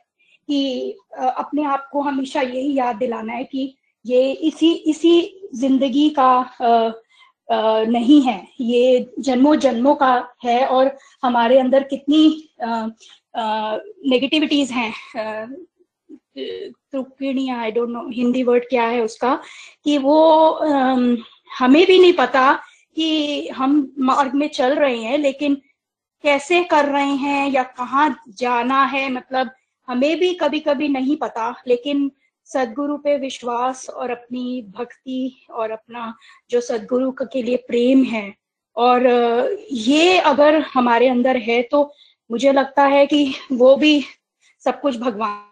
कि 0.49 0.91
अपने 1.19 1.63
आप 1.63 1.87
को 1.91 2.01
हमेशा 2.01 2.41
यही 2.41 2.73
याद 2.77 2.95
दिलाना 2.95 3.33
है 3.33 3.43
कि 3.43 3.73
ये 4.05 4.31
इसी 4.31 4.71
इसी 4.73 5.41
ज़िंदगी 5.55 6.09
का 6.09 6.31
नहीं 7.49 8.21
है। 8.21 8.41
ये 8.61 9.13
जन्मों 9.19 9.55
जन्मों 9.55 9.93
का 9.95 10.13
है 10.43 10.65
और 10.67 10.95
हमारे 11.23 11.59
अंदर 11.59 11.83
कितनी 11.83 12.49
नेगेटिविटीज 14.09 14.71
हैं। 14.71 14.93
I 17.51 17.71
don't 17.71 17.89
know 17.89 18.07
Hindi 18.11 18.43
word 18.43 18.63
क्या 18.69 18.83
है 18.85 19.01
उसका, 19.01 19.35
कि 19.85 19.97
वो 19.97 20.51
हमें 21.59 21.85
भी 21.87 21.99
नहीं 21.99 22.13
पता 22.13 22.53
कि 22.97 23.47
हम 23.49 23.93
मार्ग 23.99 24.33
में 24.33 24.47
चल 24.49 24.75
रहे 24.75 24.97
हैं, 24.97 25.17
लेकिन 25.17 25.55
कैसे 26.23 26.63
कर 26.63 26.85
रहे 26.85 27.15
हैं 27.15 27.49
या 27.51 27.63
कहाँ 27.63 28.15
जाना 28.37 28.83
है 28.85 29.09
मतलब 29.11 29.49
हमें 29.87 30.19
भी 30.19 30.33
कभी 30.33 30.59
कभी 30.59 30.87
नहीं 30.89 31.15
पता, 31.17 31.53
लेकिन 31.67 32.11
सदगुरु 32.47 32.97
पे 32.97 33.17
विश्वास 33.17 33.89
और 33.89 34.11
अपनी 34.11 34.61
भक्ति 34.77 35.45
और 35.51 35.71
अपना 35.71 36.13
जो 36.49 36.61
सदगुरु 36.61 37.11
के 37.23 37.41
लिए 37.43 37.57
प्रेम 37.67 38.03
है। 38.03 38.33
और 38.77 39.07
ये 39.71 40.17
अगर 40.19 40.59
हमारे 40.73 41.07
अंदर 41.07 41.37
है 41.39 41.61
तो 41.63 41.91
मुझे 42.29 42.51
लगता 42.51 42.83
है 42.85 43.05
कि 43.05 43.33
वो 43.51 43.75
भी 43.75 44.03
सब 44.63 44.79
कुछ 44.81 44.97
भगवान 44.97 45.43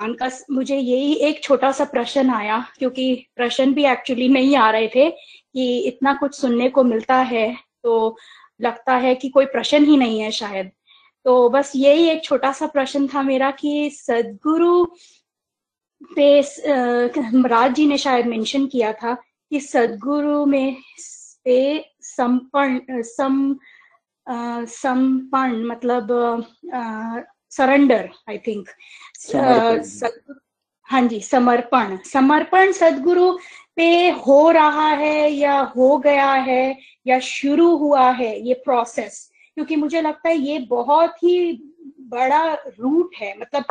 का 0.00 0.30
मुझे 0.50 0.76
यही 0.76 1.14
एक 1.26 1.42
छोटा 1.42 1.70
सा 1.72 1.84
प्रश्न 1.84 2.30
आया, 2.30 2.58
क्योंकि 2.78 3.26
प्रश्न 3.36 3.72
भी 3.74 3.84
एक्चुअली 3.86 4.28
नहीं 4.28 4.56
आ 4.56 4.70
रहे 4.70 4.88
थे 4.94 5.10
कि 5.10 5.78
इतना 5.78 6.14
कुछ 6.14 6.34
सुनने 6.34 6.68
को 6.68 6.82
मिलता 6.84 7.16
है 7.16 7.54
तो 7.82 8.16
लगता 8.60 8.96
है 8.96 9.14
कि 9.14 9.28
कोई 9.28 9.46
प्रश्न 9.46 9.84
ही 9.84 9.96
नहीं 9.96 10.20
है 10.20 10.30
शायद। 10.32 10.70
तो 11.24 11.48
बस 11.48 11.72
यही 11.76 12.08
एक 12.08 12.24
छोटा 12.24 12.52
सा 12.52 12.66
प्रश्न 12.66 13.08
था 13.08 13.22
मेरा 13.22 13.50
कि 13.50 13.90
सदगुरु 13.90 14.84
पे 16.16 16.40
राज 17.48 17.74
जी 17.74 17.86
ने 17.86 17.98
शायद 17.98 18.26
मेंशन 18.26 18.66
किया 18.66 18.92
था 18.92 19.14
कि 19.50 19.60
सदगुरु 19.60 20.46
में 20.46 20.76
पे 21.44 21.84
संपन्न 22.00 23.02
सम 23.02 23.56
संपन्न 24.66 25.64
मतलब 25.64 26.06
सरेंडर 27.50 28.10
आई 28.28 28.38
थिंक 28.38 28.68
हाँ 30.90 31.02
जी 31.02 31.20
समर्पण। 31.20 31.96
समर्पण 31.96 32.72
सदगुरु 32.72 33.38
पे 33.76 34.10
हो 34.10 34.50
रहा 34.50 34.88
है 34.88 35.30
या 35.32 35.60
हो 35.60 35.98
गया 35.98 36.32
है 36.32 36.78
या 37.06 37.18
शुरू 37.18 37.76
हुआ 37.76 38.10
है 38.10 38.40
ये 38.40 38.54
प्रोसेस 38.54 39.30
क्योंकि 39.56 39.76
मुझे 39.76 40.00
लगता 40.00 40.28
है 40.28 40.36
ये 40.36 40.58
बहुत 40.70 41.22
ही 41.22 41.52
बड़ा 42.10 42.44
रूट 42.54 43.14
है। 43.20 43.34
मतलब 43.40 43.64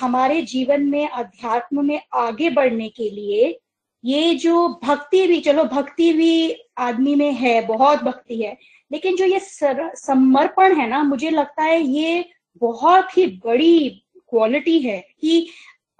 हमारे 0.00 0.40
जीवन 0.42 0.84
में, 0.84 1.08
अध्यात्म 1.08 1.86
में 1.86 2.00
आगे 2.14 2.50
बढ़ने 2.50 2.88
के 2.88 3.10
लिए 3.10 3.58
ये 4.04 4.34
जो 4.34 4.68
भक्ति 4.84 5.26
भी, 5.26 5.40
चलो 5.40 5.64
भक्ति 5.64 6.12
भी 6.12 6.54
आदमी 6.78 7.14
में 7.14 7.32
है, 7.32 7.60
बहुत 7.66 8.02
भक्ति 8.02 8.42
है, 8.42 8.56
लेकिन 8.92 9.16
जो 9.16 9.24
ये 9.24 9.38
समर्पण 9.40 10.74
है 10.76 10.88
ना, 10.88 11.02
मुझे 11.02 11.30
लगता 11.30 11.62
है 11.62 11.80
ये 11.82 12.24
बहुत 12.62 13.16
ही 13.16 13.26
बड़ी 13.46 13.88
क्वालिटी 14.28 14.78
है 14.78 14.98
कि 15.20 15.46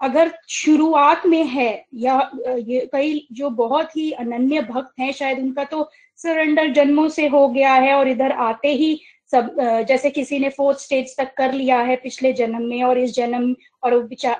अगर 0.01 0.31
शुरुआत 0.49 1.25
में 1.25 1.43
है 1.45 1.85
या, 1.93 2.31
ये 2.47 2.89
कई 2.93 3.27
जो 3.31 3.49
बहुत 3.49 3.95
ही 3.97 4.11
अनन्य 4.11 4.61
भक्त 4.61 4.99
हैं, 4.99 5.11
शायद 5.11 5.39
उनका 5.39 5.63
तो 5.63 5.89
सरेंडर 6.19 6.71
जन्मों 6.73 7.07
से 7.09 7.27
हो 7.27 7.47
गया 7.49 7.73
है 7.73 7.93
और 7.93 8.07
इधर 8.07 8.31
आते 8.31 8.73
ही 8.73 8.99
सब 9.31 9.55
जैसे 9.87 10.09
किसी 10.09 10.39
ने 10.39 10.49
फोर्थ 10.49 10.79
स्टेज 10.79 11.15
तक 11.17 11.33
कर 11.37 11.53
लिया 11.53 11.79
है 11.79 11.95
पिछले 11.95 12.33
जन्म 12.33 12.61
में 12.61 12.83
और 12.83 12.97
इस 12.97 13.13
जन्म 13.15 13.55
और 13.83 13.93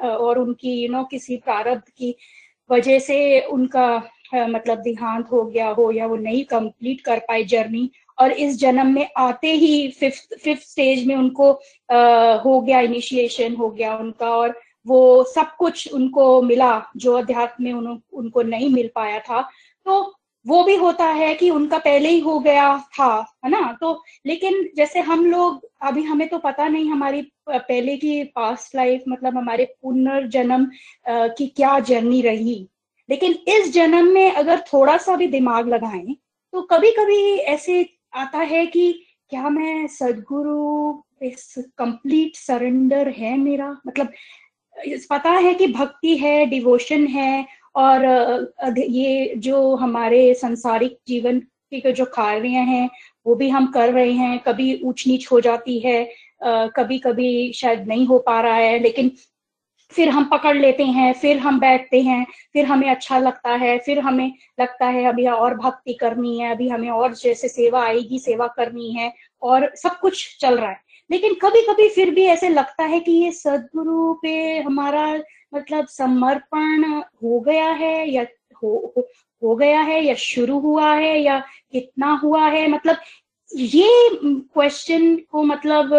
और 0.03 0.39
उनकी 0.39 0.73
यू 0.83 0.91
नो 0.91 1.03
किसी 1.03 1.37
प्रारब्ध 1.37 1.89
की 1.97 2.15
वजह 2.71 2.99
से 2.99 3.41
उनका 3.41 4.03
मतलब 4.35 4.77
देहांत 4.77 5.31
हो 5.31 5.43
गया 5.43 5.69
हो 5.69 5.91
या 5.91 6.05
वो 6.07 6.15
नहीं 6.15 6.43
कंप्लीट 6.45 7.01
कर 7.01 7.19
पाए 7.19 7.43
जर्नी 7.43 7.89
और 8.19 8.31
इस 8.31 8.59
जन्म 8.59 8.93
में 8.93 9.07
आते 9.17 9.51
ही 9.53 9.87
फिफ्थ 9.99 10.35
फिफ्थ 10.43 10.61
स्टेज 10.61 11.05
में 11.07 11.15
उनको 11.15 11.51
आ, 11.91 12.33
हो 12.33 12.59
गया 12.61 12.79
इनिशिएशन 12.79 13.55
हो 13.55 13.69
गया 13.69 13.95
उनका 13.97 14.29
और 14.29 14.59
वो 14.87 15.23
सब 15.23 15.55
कुछ 15.55 15.93
उनको 15.93 16.41
मिला 16.41 16.81
जो 16.97 17.13
अध्यात्म 17.13 17.63
में 17.63 17.73
उन, 17.73 18.01
उनको 18.13 18.41
नहीं 18.41 18.69
मिल 18.69 18.89
पाया 18.95 19.19
था। 19.19 19.41
तो 19.85 20.20
वो 20.45 20.63
भी 20.63 20.75
होता 20.75 21.05
है 21.05 21.33
कि 21.35 21.49
उनका 21.49 21.77
पहले 21.77 22.09
ही 22.09 22.19
हो 22.19 22.39
गया 22.39 22.77
था, 22.97 23.13
है 23.45 23.49
ना? 23.51 23.77
तो 23.81 24.03
लेकिन 24.25 24.69
जैसे 24.75 24.99
हम 24.99 25.25
लोग, 25.25 25.69
अभी 25.81 26.03
हमें 26.03 26.27
तो 26.29 26.37
पता 26.37 26.67
नहीं 26.67 26.89
हमारी 26.89 27.21
पहले 27.49 27.97
की 27.97 28.23
पास्ट 28.35 28.75
लाइफ 28.75 29.03
मतलब 29.09 29.37
हमारे 29.37 29.65
पुनर्जन्म 29.83 30.67
की 31.09 31.47
क्या 31.47 31.79
जर्नी 31.79 32.21
रही। 32.21 32.67
लेकिन 33.09 33.35
इस 33.47 33.71
जन्म 33.73 34.07
में 34.13 34.31
अगर 34.31 34.59
थोड़ा 34.73 34.97
सा 34.97 35.15
भी 35.15 35.27
दिमाग 35.27 35.69
लगाएँ 35.69 36.15
तो 36.53 36.61
कभी 36.61 36.91
कभी 36.91 37.21
ऐसे 37.37 37.85
आता 38.13 38.39
है 38.39 38.65
कि 38.65 38.91
क्या 39.29 39.49
मैं 39.49 39.87
सदगुरु 39.87 40.93
कंप्लीट 41.77 42.35
सरेंडर 42.35 43.09
है 43.09 43.37
मेरा? 43.37 43.75
मतलब 43.87 44.13
पता 45.09 45.29
है 45.29 45.53
कि 45.53 45.67
भक्ति 45.67 46.17
है 46.17 46.45
डिवोशन 46.45 47.05
है 47.07 47.45
और 47.75 48.53
ये 48.77 49.33
जो 49.37 49.75
हमारे 49.75 50.33
संसारिक 50.33 50.97
जीवन 51.07 51.39
के 51.73 51.91
जो 51.91 52.05
कार्य 52.05 52.47
हैं, 52.47 52.89
वो 53.25 53.35
भी 53.35 53.49
हम 53.49 53.67
कर 53.71 53.93
रहे 53.93 54.11
हैं, 54.11 54.39
कभी 54.39 54.73
ऊंच 54.83 55.03
नीच 55.07 55.27
हो 55.31 55.39
जाती 55.41 55.79
है 55.79 56.03
कभी 56.43 56.97
कभी 56.99 57.51
शायद 57.53 57.87
नहीं 57.87 58.05
हो 58.07 58.17
पा 58.19 58.39
रहा 58.41 58.55
है, 58.55 58.79
लेकिन 58.79 59.11
फिर 59.91 60.09
हम 60.09 60.23
पकड़ 60.25 60.55
लेते 60.57 60.83
हैं, 60.85 61.13
फिर 61.13 61.37
हम 61.37 61.59
बैठते 61.59 62.01
हैं, 62.01 62.25
फिर 62.53 62.65
हमें 62.65 62.89
अच्छा 62.89 63.17
लगता 63.19 63.55
है, 63.55 63.77
फिर 63.77 63.99
हमें 63.99 64.31
लगता 64.59 64.87
है 64.87 65.03
अभी 65.05 65.25
और 65.27 65.55
भक्ति 65.55 65.93
करनी 65.93 66.37
है, 66.39 66.51
अभी 66.51 66.69
हमें 66.69 66.89
और 66.89 67.13
जैसे 67.13 67.47
सेवा 67.47 67.83
आएगी, 67.83 68.19
सेवा 68.19 68.47
करनी 68.47 68.91
है, 68.91 69.11
और 69.41 69.69
सब 69.75 69.99
कुछ 69.99 70.37
चल 70.41 70.57
रहा 70.57 70.69
है। 70.69 70.79
लेकिन 71.11 71.33
कभी 71.33 71.61
कभी 71.61 71.87
फिर 71.89 72.11
भी 72.11 72.25
ऐसे 72.25 72.49
लगता 72.49 72.83
है 72.83 72.99
कि 72.99 73.11
ये 73.11 73.31
सदगुरु 73.31 74.13
पे 74.13 74.59
हमारा 74.59 75.05
मतलब 75.53 75.87
समर्पण 75.87 76.83
हो 77.23 77.39
गया 77.39 77.69
है 77.71 78.09
या 78.09 78.25
हो, 78.63 78.93
हो 78.97 79.07
हो 79.41 79.55
गया 79.55 79.79
है 79.81 80.03
या 80.05 80.13
शुरू 80.15 80.59
हुआ 80.59 80.93
है 80.93 81.19
या 81.21 81.39
कितना 81.71 82.11
हुआ 82.23 82.47
है? 82.47 82.67
मतलब 82.67 82.97
ये 83.55 83.87
क्वेश्चन 84.15 85.15
को 85.31 85.43
मतलब 85.43 85.93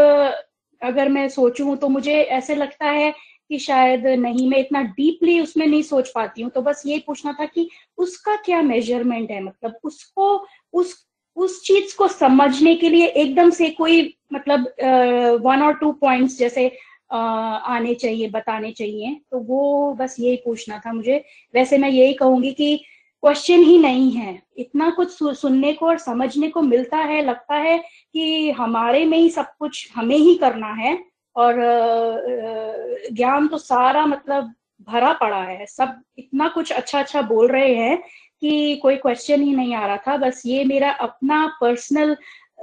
अगर 0.83 1.09
मैं 1.09 1.29
सोचूं 1.29 1.77
तो 1.77 1.89
मुझे 1.89 2.23
ऐसे 2.23 2.55
लगता 2.55 2.87
है 2.87 3.13
कि 3.51 3.59
शायद 3.59 4.07
नहीं 4.07 4.49
मैं 4.51 4.59
इतना 4.59 4.83
डीपली 4.83 5.41
उसमें 5.41 5.67
नहीं 5.67 5.83
सोच 5.83 6.11
पाती 6.15 6.43
हूँ। 6.43 6.51
तो 6.51 6.63
बस 6.63 6.83
ये 6.87 7.03
पूछना 7.07 7.33
था 7.33 7.45
कि 7.45 7.69
उसका 7.99 8.37
क्या 8.37 8.63
मेज़रमेंट 8.63 9.31
है? 9.31 9.43
मतलब 9.45 9.79
उसको 9.85 10.47
उस 10.73 10.95
उस 11.37 11.63
चीज़ 11.65 11.97
को 11.97 12.09
समझने 12.09 12.75
के 12.75 12.89
लिए 12.89 13.07
एकदम 13.07 13.51
से 13.51 13.69
कोई 13.71 14.01
मतलब 14.33 14.67
वन 15.45 15.63
और 15.63 15.75
टू 15.75 15.93
पॉइंट्स 15.93 16.39
जैसे 16.39 16.71
आने 17.13 17.95
चाहिए, 17.95 18.29
बताने 18.31 18.71
चाहिए। 18.73 19.21
तो 19.31 19.39
वो 19.39 19.93
बस 19.95 20.17
यही 20.21 20.37
पूछना 20.37 20.79
था 20.87 20.93
मुझे। 20.93 21.25
वैसे 21.55 21.79
मैं 21.79 21.91
यही 21.91 22.13
कहूँगी 22.15 22.53
कि 22.53 22.77
क्वेश्चन 23.23 23.63
ही 23.63 23.79
नहीं 23.79 24.11
है। 24.13 24.43
इतना 24.59 24.89
कुछ 24.91 25.19
सुनने 25.23 25.73
को 25.73 25.87
और 25.87 25.99
समझने 25.99 26.49
को 26.49 26.63
मिलता 26.63 26.97
है, 26.97 27.25
लगता 27.25 27.55
है 27.55 27.79
कि 28.13 28.51
हमारे 28.51 29.05
में 29.05 29.19
ही 29.19 29.29
सब 29.31 29.53
कुछ 29.59 29.91
हमें 29.97 30.17
ही 30.17 30.35
करना 30.35 30.73
है 30.75 30.99
और 31.37 31.61
ज्ञान 33.13 33.47
तो 33.49 33.59
सारा 33.59 34.07
मतलब 34.07 34.53
भरा 34.89 35.13
पड़ा 35.13 35.43
है। 35.43 35.67
सब 35.67 36.01
इतना 36.19 36.49
कुछ 36.49 36.73
अच्छा 36.73 36.99
अच्छा 36.99 37.23
बोल 37.23 37.49
रहे 37.49 37.75
हैं 37.75 38.03
कि 38.41 38.77
कोई 38.77 38.97
क्वेश्चन 38.97 39.43
ही 39.43 39.55
नहीं 39.55 39.75
आ 39.75 39.87
रहा 39.87 39.97
था। 39.97 40.17
बस 40.17 40.43
ये 40.47 40.65
मेरा 40.65 40.91
अपना 40.91 41.47
पर्सनल 41.61 42.17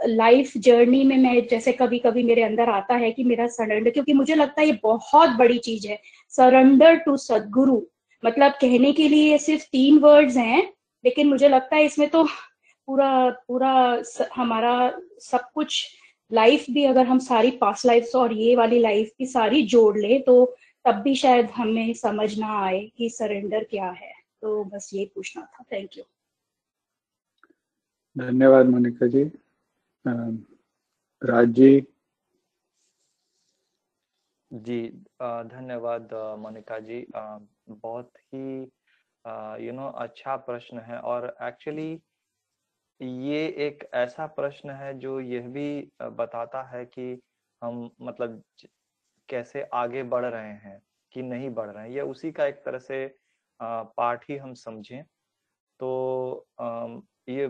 लाइफ 0.08 0.52
जर्नी 0.58 1.04
में 1.04 1.18
मैं 1.18 1.47
जैसे 1.47 1.72
कभी 1.72 2.00
कभी 2.00 2.24
मेरे 2.24 2.43
अंदर 2.43 2.70
आता 2.70 2.95
है 2.95 3.12
कि 3.12 3.24
मेरा 3.24 3.47
सरेंडर 3.50 3.89
क्योंकि 3.91 4.14
मुझे 4.14 4.36
लगता 4.36 4.62
है 4.62 4.68
ये 4.68 4.80
बहुत 4.84 5.30
बड़ी 5.38 5.58
चीज़ 5.60 5.88
है। 5.88 6.00
सरेंडर 6.30 6.95
टू 6.95 7.16
सदगुरु 7.18 7.82
मतलब 8.24 8.52
कहने 8.62 8.91
के 8.93 9.08
लिए 9.10 9.38
सिर्फ़ 9.38 9.64
तीन 9.72 9.97
वर्ड्स 10.00 10.38
हैं, 10.38 10.62
लेकिन 11.04 11.28
मुझे 11.28 11.50
लगता 11.50 11.76
है 11.76 11.86
इसमें 11.86 12.10
तो 12.10 12.24
पूरा 12.24 13.30
पूरा 13.47 13.72
हमारा 14.36 14.76
सब 15.22 15.50
कुछ 15.54 15.86
लाइफ 16.32 16.66
भी 16.72 16.84
अगर 16.86 17.06
हम 17.06 17.20
सारी 17.20 17.52
पास्ट 17.58 17.86
लाइफ 17.86 18.16
और 18.16 18.34
ये 18.34 18.56
वाली 18.56 18.80
लाइफ 18.80 19.12
की 19.18 19.26
सारी 19.26 19.62
जोड़ 19.68 19.97
ले 19.97 20.20
तो 20.20 20.45
तब 20.86 21.02
भी 21.04 21.16
शायद 21.16 21.50
हमें 21.56 21.93
समझ 21.93 22.38
ना 22.39 22.60
आए 22.60 22.80
कि 22.97 23.10
सरेंडर 23.10 23.64
क्या 23.64 23.89
है। 23.89 24.14
तो 24.41 24.64
बस 24.64 24.89
ये 24.93 25.06
पूछना 25.16 25.41
था। 25.43 25.64
थैंक 25.72 25.97
यू 25.97 26.04
धन्यवाद 28.16 28.66
मोनिका 28.66 29.08
जी। 29.08 29.24
राज। 30.06 31.54
जी 31.54 31.80
जी 34.52 34.82
धन्यवाद 35.22 36.10
मोनिका 36.39 36.78
जी। 36.80 37.06
बहुत 37.70 38.12
ही 38.34 38.62
यू 39.66 39.74
नो 39.74 39.89
अच्छा 39.97 40.36
प्रश्न 40.38 40.80
है 40.80 41.00
और 41.00 41.36
एक्चुअली 41.43 41.91
ये 43.02 43.45
एक 43.68 43.84
ऐसा 43.93 44.26
प्रश्न 44.28 44.70
है 44.70 44.93
जो 45.00 45.20
यह 45.20 45.47
भी 45.47 45.91
बताता 46.02 46.64
है 46.70 46.86
कि 46.86 47.22
हम 47.62 47.89
मतलब 48.02 48.41
कैसे 49.30 49.64
आगे 49.74 50.04
बढ़ 50.04 50.26
रहे 50.26 50.54
हैं 50.66 50.82
कि 51.12 51.22
नहीं 51.22 51.50
बढ़ 51.50 51.70
रहे 51.70 51.84
हैं। 51.84 51.91
ये 51.95 52.02
उसी 52.02 52.32
का 52.32 52.45
एक 52.45 52.64
तरह 52.66 52.80
से 52.80 53.06
पार्ट 53.60 54.24
ही 54.30 54.38
हम 54.38 54.54
समझें। 54.54 55.04
तो 55.80 56.47
ये 57.30 57.47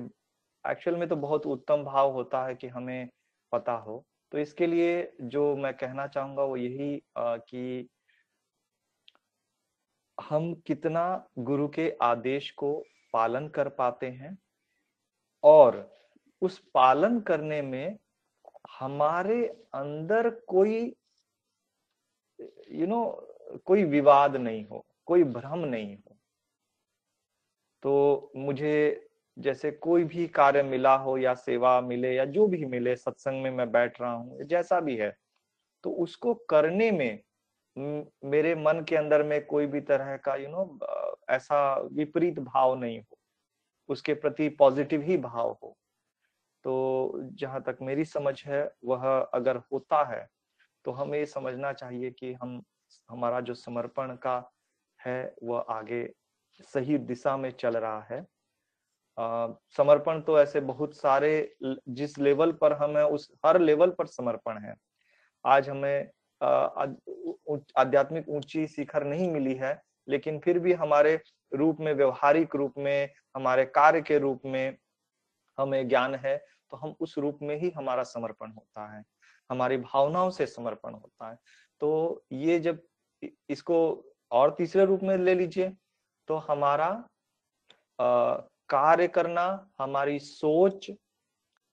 एक्चुअल 0.68 0.97
में 0.97 1.10
तो 1.10 1.16
बहुत 1.16 1.45
उत्तम 1.45 1.84
भाव 1.84 2.12
होता 2.12 2.45
है 2.45 2.55
कि 2.55 2.68
हमें 2.68 3.10
पता 3.51 3.72
हो। 3.72 4.05
तो 4.32 4.38
इसके 4.38 4.68
लिए 4.68 5.14
जो 5.22 5.55
मैं 5.55 5.74
कहना 5.74 6.07
चाहूँगा 6.07 6.43
वो 6.43 6.57
यही 6.57 7.03
आ, 7.18 7.38
कि 7.38 7.89
हम 10.22 10.53
कितना 10.53 11.28
गुरु 11.39 11.68
के 11.68 11.97
आदेश 12.01 12.51
को 12.51 12.84
पालन 13.14 13.47
कर 13.47 13.70
पाते 13.70 14.07
हैं 14.07 14.38
और 15.43 15.91
उस 16.41 16.60
पालन 16.74 17.20
करने 17.20 17.62
में 17.62 17.97
हमारे 18.80 19.47
अंदर 19.74 20.30
कोई 20.30 20.95
यू 22.72 22.80
you 22.80 22.88
नो 22.88 22.95
know, 22.95 23.64
कोई 23.64 23.84
विवाद 23.84 24.36
नहीं 24.36 24.68
हो 24.68 24.86
कोई 25.05 25.24
भ्रम 25.24 25.60
नहीं 25.60 25.97
हो। 25.97 26.18
तो 27.84 28.32
मुझे 28.36 29.09
जैसे 29.40 29.72
कोई 29.74 30.04
भी 30.06 30.28
कार्य 30.30 30.64
मिला 30.64 30.96
हो 30.98 31.18
या 31.18 31.34
सेवा 31.36 31.80
मिले 31.82 32.14
या 32.16 32.26
जो 32.28 32.48
भी 32.48 32.66
मिले, 32.66 32.96
सत्संग 32.96 33.44
में 33.44 33.52
मैं 33.52 33.72
बैठ 33.72 34.02
रहा 34.02 34.12
हूँ, 34.14 34.44
जैसा 34.44 34.80
भी 34.82 34.96
है 34.98 35.16
तो 35.84 35.92
उसको 35.98 36.34
करने 36.50 36.92
में 36.92 37.20
मेरे 38.26 38.56
मन 38.58 38.84
के 38.90 38.96
अंदर 38.98 39.24
में 39.24 39.46
कोई 39.46 39.66
भी 39.68 39.82
तरह 39.84 40.16
का 40.20 40.36
यू 40.36 40.50
नो 40.50 40.80
ऐसा 41.30 41.60
विपरीत 41.94 42.40
भाव 42.42 42.76
नहीं 42.80 43.00
हो, 43.00 43.18
उसके 43.90 44.14
प्रति 44.16 44.50
पॉजिटिव 44.60 45.02
ही 45.04 45.18
भाव 45.20 45.58
हो। 45.64 45.76
तो 46.66 47.20
जहाँ 47.34 47.62
तक 47.64 47.78
मेरी 47.84 48.06
समझ 48.06 48.44
है, 48.46 48.64
वह 48.86 49.08
अगर 49.34 49.58
होता 49.74 50.04
है 50.08 50.28
तो 50.86 50.92
हमें 50.94 51.26
समझना 51.28 51.74
चाहिए 51.74 52.12
कि 52.12 52.34
हम, 52.34 52.62
हमारा 53.10 53.40
जो 53.42 53.54
समर्पण 53.56 54.16
का 54.18 54.38
है, 55.00 55.34
वह 55.44 55.66
आगे 55.72 56.04
सही 56.66 56.98
दिशा 57.00 57.38
में 57.38 57.52
चल 57.54 57.78
रहा 57.78 58.02
है। 58.12 58.26
समर्पण 59.78 60.22
तो 60.22 60.39
ऐसे 60.39 60.59
बहुत 60.61 60.95
सारे 60.95 61.55
जिस 61.89 62.17
लेवल 62.20 62.51
पर 62.51 62.74
हमें 62.74 63.01
उस 63.03 63.30
हर 63.45 63.59
लेवल 63.61 63.89
पर 63.89 64.05
समर्पण 64.07 64.57
है। 64.63 64.74
आज 65.45 65.70
हमें 65.70 66.09
आध्यात्मिक 67.78 68.30
ऊँची 68.30 68.65
शिखर 68.67 69.03
नहीं 69.03 69.30
मिली 69.32 69.53
है, 69.55 69.82
लेकिन 70.07 70.39
फिर 70.39 70.59
भी 70.59 70.74
हमारे 70.74 71.20
रूप 71.51 71.80
में, 71.80 71.93
व्यवहारिक 71.93 72.55
रूप 72.55 72.74
में, 72.78 73.09
हमारे 73.36 73.65
कार्य 73.67 74.01
के 74.01 74.20
रूप 74.20 74.41
में 74.45 74.78
हमें 75.57 75.88
ज्ञान 75.89 76.15
है 76.15 76.38
तो 76.72 76.78
हम 76.78 76.93
उस 76.99 77.17
रूप 77.17 77.39
में 77.41 77.55
ही 77.57 77.70
हमारा 77.70 78.03
समर्पण 78.05 78.51
होता 78.51 78.86
है। 78.95 79.03
हमारी 79.49 79.78
भावनाओं 79.78 80.30
से 80.30 80.45
समर्पण 80.45 80.93
होता 80.93 81.30
है। 81.30 81.38
तो 81.82 82.24
ये 82.32 82.59
जब 82.59 82.82
इसको 83.49 83.78
और 84.32 84.53
तीसरे 84.57 84.86
रूप 84.86 85.03
में 85.03 85.17
ले 85.17 85.34
लीजिए 85.36 85.72
तो 86.30 86.36
हमारा 86.39 86.89
कार्य 88.70 89.07
करना, 89.09 89.70
हमारी 89.80 90.20
सोच, 90.20 90.89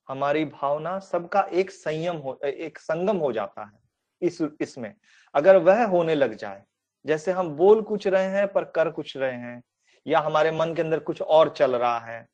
हमारी 0.07 0.45
भावना 0.45 0.97
सबका 1.01 1.41
एक 1.51 1.71
संयम 1.71 2.17
हो, 2.17 2.39
एक 2.43 2.79
संगम 2.79 3.17
हो 3.17 3.31
जाता 3.33 3.63
है 3.63 3.79
इस, 4.21 4.41
इसमें। 4.61 4.93
अगर 5.35 5.57
वह 5.59 5.85
होने 5.85 6.15
लग 6.15 6.33
जाए, 6.35 6.63
जैसे 7.05 7.31
हम 7.31 7.49
बोल 7.51 7.81
कुछ 7.81 8.07
रहे 8.07 8.27
हैं 8.27 8.47
पर 8.47 8.63
कर 8.67 8.89
कुछ 8.91 9.15
रहे 9.17 9.35
हैं, 9.35 9.61
या 10.05 10.19
हमारे 10.19 10.51
मन 10.51 10.73
के 10.73 10.81
अंदर 10.81 10.99
कुछ 11.01 11.21
और 11.21 11.49
चल 11.49 11.75
रहा 11.75 11.99
है 12.01 12.25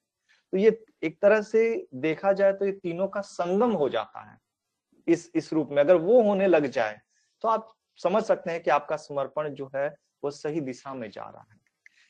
तो 0.54 0.58
ये 0.58 0.70
एक 1.04 1.18
तरह 1.22 1.42
से 1.42 1.64
देखा 1.96 2.32
जाए 2.34 2.54
तो 2.54 2.66
ये 2.66 2.72
तीनों 2.74 3.08
का 3.08 3.22
संगम 3.22 3.72
हो 3.72 3.88
जाता 3.90 4.22
है 4.22 4.38
इस 5.08 5.32
इस 5.36 5.52
रूप 5.54 5.70
में। 5.72 5.78
अगर 5.78 5.96
वो 5.96 6.22
होने 6.24 6.48
लग 6.48 6.66
जाए 6.68 7.00
तो 7.44 7.48
आप 7.48 7.74
समझ 8.00 8.24
सकते 8.24 8.52
हैं 8.52 8.62
कि 8.64 8.72
आपका 8.72 8.96
समर्पण 8.98 9.50
जो 9.50 9.70
है, 9.76 9.88
वो 10.24 10.32
सही 10.32 10.62
दिशा 10.62 10.94
में 10.94 11.10
जा 11.12 11.24
रहा 11.24 11.46
है। 11.52 11.60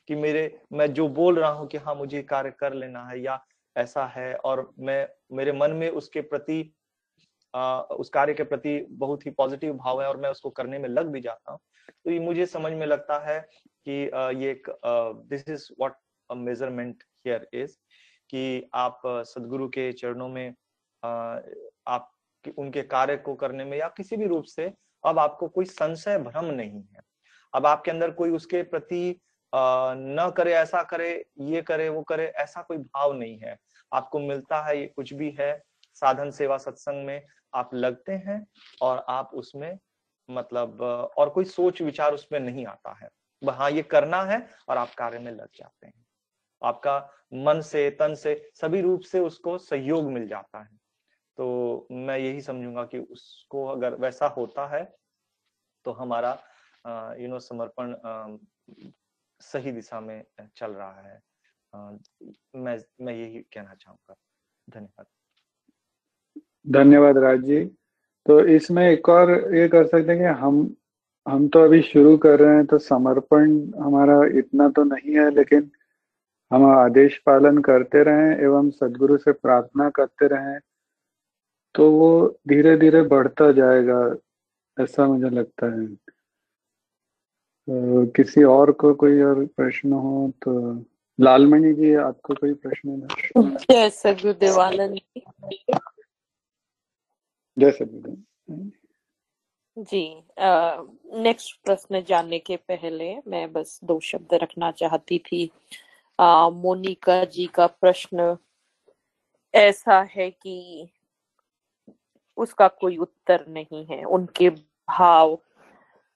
कि 0.07 0.15
मेरे 0.15 0.59
मैं 0.73 0.93
जो 0.93 1.07
बोल 1.09 1.39
रहा 1.39 1.51
हूँ 1.51 1.67
कि 1.67 1.77
हाँ 1.77 1.95
मुझे 1.95 2.21
कार्य 2.23 2.51
कर 2.51 2.73
लेना 2.73 3.05
है 3.07 3.19
या 3.21 3.39
ऐसा 3.75 4.05
है 4.05 4.33
और 4.35 4.69
मैं 4.79 5.07
मेरे 5.33 5.51
मन 5.51 5.71
में 5.71 5.89
उसके 5.89 6.21
प्रति 6.21 6.73
आ, 7.53 7.79
उस 7.79 8.09
कार्य 8.09 8.33
के 8.33 8.43
प्रति 8.43 8.79
बहुत 8.89 9.25
ही 9.25 9.31
पॉजिटिव 9.31 9.73
भाव 9.73 10.01
है 10.01 10.07
और 10.07 10.17
मैं 10.17 10.29
उसको 10.29 10.49
करने 10.49 10.79
में 10.79 10.89
लग 10.89 11.07
भी 11.07 11.21
जाता 11.21 11.51
हूँ। 11.51 11.59
तो 12.05 12.11
ये 12.11 12.19
मुझे 12.19 12.45
समझ 12.45 12.71
में 12.73 12.85
लगता 12.85 13.19
है 13.25 13.39
कि 13.85 14.09
आ, 14.09 14.29
ये 14.29 14.61
this 14.67 15.49
is 15.49 15.67
what 15.79 15.95
measurement 16.29 17.03
here 17.25 17.47
is 17.53 17.77
कि 18.29 18.69
आप 18.73 19.01
सदगुरु 19.05 19.67
के 19.67 19.91
चरणों 19.93 20.27
में 20.29 20.55
आ, 21.03 21.39
आप 21.87 22.11
उनके 22.57 22.81
कार्य 22.81 23.17
को 23.17 23.35
करने 23.35 23.65
में 23.65 23.77
या 23.77 23.87
किसी 23.87 24.17
भी 24.17 24.25
रूप 24.25 24.43
से 24.43 24.71
अब 25.03 25.19
आपको 25.19 25.47
कोई 25.47 25.65
संशय 25.65 26.17
भ्रम 26.17 26.45
नहीं 26.45 26.81
है। 26.81 27.01
अब 27.53 27.65
आपके 27.65 27.91
अंदर 27.91 28.11
कोई 28.11 28.31
उसके 28.31 28.61
प्रति 28.63 29.21
न 29.55 30.31
करे, 30.37 30.53
ऐसा 30.53 30.81
करे, 30.83 31.25
ये 31.41 31.61
करे, 31.61 31.87
वो 31.89 32.01
करे, 32.01 32.25
ऐसा 32.27 32.61
कोई 32.61 32.77
भाव 32.77 33.13
नहीं 33.13 33.37
है। 33.37 33.57
आपको 33.91 34.19
मिलता 34.19 34.61
है, 34.61 34.79
ये 34.79 34.85
कुछ 34.87 35.13
भी 35.13 35.29
है, 35.39 35.61
साधन, 35.95 36.31
सेवा, 36.31 36.57
सत्संग 36.57 37.05
में 37.05 37.25
आप 37.53 37.73
लगते 37.73 38.11
हैं 38.27 38.45
और 38.81 39.03
आप 39.09 39.31
उसमें 39.33 39.77
मतलब 40.29 40.81
और 41.17 41.29
कोई 41.29 41.45
सोच, 41.45 41.81
विचार 41.81 42.13
उसमें 42.13 42.39
नहीं 42.39 42.65
आता 42.65 42.97
है। 43.03 43.09
हाँ 43.41 43.69
ये 43.71 43.81
करना 43.83 44.21
है 44.23 44.47
और 44.69 44.77
आप 44.77 44.93
कार्य 44.93 45.19
में 45.19 45.31
लग 45.31 45.47
जाते 45.55 45.87
हैं। 45.87 46.05
आपका 46.61 46.97
मन 47.33 47.61
से, 47.61 47.89
तन 47.89 48.15
से, 48.15 48.51
सभी 48.55 48.81
रूप 48.81 49.01
से 49.01 49.19
उसको 49.19 49.57
सहयोग 49.57 50.11
मिल 50.11 50.27
जाता 50.27 50.59
है। 50.59 50.69
तो 51.37 51.87
मैं 51.91 52.17
यही 52.17 52.41
समझूँगा 52.41 52.83
कि 52.83 52.99
उसको 52.99 53.65
अगर 53.67 53.95
वैसा 53.95 54.27
होता 54.27 54.67
है 54.67 54.83
तो 55.85 55.91
हमारा 55.91 56.31
यू 57.19 57.27
नो 57.27 57.39
समर्पण 57.39 57.95
सही 59.43 59.71
दिशा 59.71 59.99
में 59.99 60.23
चल 60.57 60.71
रहा 60.71 61.01
है। 61.01 61.19
मैं 62.55 62.77
मैं 63.01 63.13
यही 63.13 63.39
कहना 63.53 63.73
चाहूँगा। 63.73 64.15
धन्यवाद। 64.67 65.05
धन्यवाद 66.73 67.17
राज 67.17 67.41
जी 67.41 67.63
तो 68.25 68.39
इसमें 68.47 68.83
एक 68.85 69.09
और 69.09 69.31
ये 69.55 69.67
कर 69.67 69.87
सकते 69.87 70.11
हैं 70.11 70.19
कि 70.19 70.39
हम 70.41 70.75
हम 71.25 71.47
तो 71.47 71.63
अभी 71.63 71.81
शुरू 71.81 72.15
कर 72.17 72.39
रहे 72.39 72.55
हैं 72.55 72.65
तो 72.65 72.77
समर्पण 72.79 73.51
हमारा 73.81 74.15
इतना 74.39 74.67
तो 74.69 74.83
नहीं 74.83 75.15
है, 75.15 75.29
लेकिन 75.31 75.69
हम 76.51 76.65
आदेश 76.67 77.17
पालन 77.25 77.57
करते 77.61 78.03
रहें 78.03 78.37
एवं 78.39 78.69
सदगुरु 78.71 79.17
से 79.17 79.31
प्रार्थना 79.33 79.89
करते 79.89 80.27
रहें 80.27 80.59
तो 81.75 81.89
वो 81.91 82.39
धीरे 82.47 82.75
धीरे 82.77 83.01
बढ़ता 83.03 83.51
जाएगा, 83.51 83.99
ऐसा 84.77 85.07
मुझे 85.07 85.29
लगता 85.29 85.67
है। 85.67 85.85
तो 87.69 88.05
किसी 88.05 88.43
और 88.43 88.71
को 88.71 88.93
कोई 88.93 89.21
और 89.21 89.45
प्रश्न 89.57 89.93
हो 89.93 90.31
तो 90.43 90.51
लालमणि 91.19 91.73
जी 91.73 91.93
आपको 91.95 92.33
कोई 92.33 92.53
प्रश्न 92.53 92.89
है? 92.89 93.55
जय 93.55 93.89
सदगुरुदेवानंद 93.89 94.99
जय 97.57 97.71
सदगुरुदेव 97.71 98.71
जी 99.77 100.03
नेक्स्ट 101.23 101.59
प्रश्न 101.65 102.01
जानने 102.03 102.39
के 102.39 102.55
पहले 102.57 103.15
मैं 103.27 103.51
बस 103.53 103.79
दो 103.83 103.99
शब्द 103.99 104.33
रखना 104.33 104.71
चाहती 104.71 105.19
थी। 105.19 105.49
आ, 106.19 106.49
मोनिका 106.49 107.23
जी 107.25 107.45
का 107.45 107.67
प्रश्न 107.67 108.37
ऐसा 109.53 110.01
है 110.11 110.29
कि 110.31 110.87
उसका 112.37 112.67
कोई 112.67 112.97
उत्तर 112.97 113.45
नहीं 113.47 113.85
है। 113.85 114.03
उनके 114.03 114.49
भाव 114.49 115.37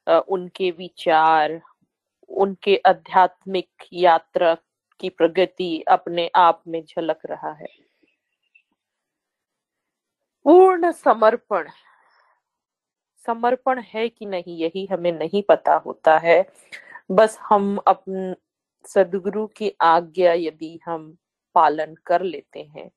उनके 0.08 0.72
विचार, 0.72 1.62
उनके 2.30 2.82
आध्यात्मिक 2.86 3.70
यात्रा 3.94 4.58
की 5.00 5.10
प्रगति 5.10 5.82
अपने 5.82 6.32
आप 6.36 6.64
में 6.68 6.84
झलक 6.84 7.20
रहा 7.26 7.52
है। 7.52 7.68
पूर्ण 10.44 10.92
समर्पण। 10.92 11.70
समर्पण 13.26 13.80
है 13.80 14.10
कि 14.10 14.26
नहीं, 14.26 14.58
यही 14.58 14.86
हमें 14.86 15.12
नहीं 15.12 15.44
पता 15.44 15.76
होता 15.76 16.18
है। 16.18 16.46
बस 17.12 17.38
हम 17.42 17.78
अपन 17.78 18.36
सदगुरु 18.86 19.48
की 19.48 19.74
आज्ञा 19.82 20.34
यदि 20.34 20.80
हम 20.86 21.18
पालन 21.56 21.96
कर 22.06 22.22
लेते 22.22 22.64
हैं 22.64 22.92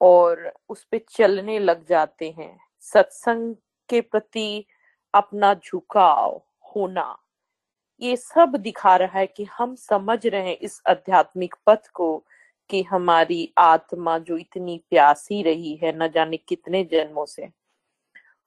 और 0.00 0.54
उस 0.68 0.84
पे 0.84 0.98
चलने 0.98 1.58
लग 1.58 1.86
जाते 1.86 2.30
हैं, 2.30 2.60
सत्संग 2.80 3.56
के 3.88 4.00
प्रति 4.00 4.66
अपना 5.14 5.54
झुकाव, 5.54 6.42
होना, 6.74 7.16
ये 8.00 8.16
सब 8.16 8.56
दिखा 8.56 8.96
रहा 8.96 9.18
है 9.18 9.26
कि 9.26 9.44
हम 9.44 9.74
समझ 9.74 10.26
रहे 10.26 10.48
हैं 10.48 10.56
इस 10.56 10.82
आध्यात्मिक 10.88 11.54
पथ 11.66 11.88
को 11.88 12.24
कि 12.70 12.82
हमारी 12.82 13.52
आत्मा 13.58 14.18
जो 14.18 14.36
इतनी 14.36 14.80
प्यासी 14.90 15.42
रही 15.42 15.74
है, 15.74 15.92
न 15.98 16.08
जाने 16.08 16.36
कितने 16.36 16.84
जन्मों 16.84 17.26
से, 17.26 17.48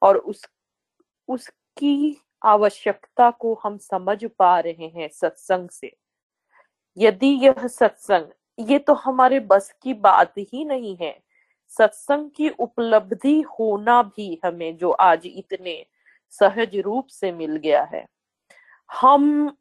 और 0.02 0.16
उस, 0.16 0.46
उसकी 1.28 2.20
आवश्यकता 2.42 3.30
को 3.30 3.60
हम 3.64 3.78
समझ 3.78 4.24
पा 4.24 4.60
रहे 4.60 4.88
हैं 4.88 5.08
सत्संग 5.08 5.68
से। 5.70 5.96
यदि 6.96 7.26
यह 7.26 7.66
सत्संग, 7.66 8.26
ये 8.58 8.78
तो 8.78 8.94
हमारे 8.94 9.40
बस 9.40 9.74
की 9.82 9.94
बात 9.94 10.34
ही 10.38 10.64
नहीं 10.64 10.96
है। 11.00 11.18
सत्संग 11.68 12.30
की 12.30 12.48
उपलब्धि 12.48 13.40
होना 13.40 14.02
भी 14.02 14.40
हमें, 14.44 14.76
जो 14.76 14.90
आज 14.90 15.22
इतने 15.26 15.86
सहज 16.30 16.76
रूप 16.76 17.06
से 17.06 17.32
मिल 17.32 17.56
गया 17.56 17.82
है। 17.84 18.06
हम 18.90 19.56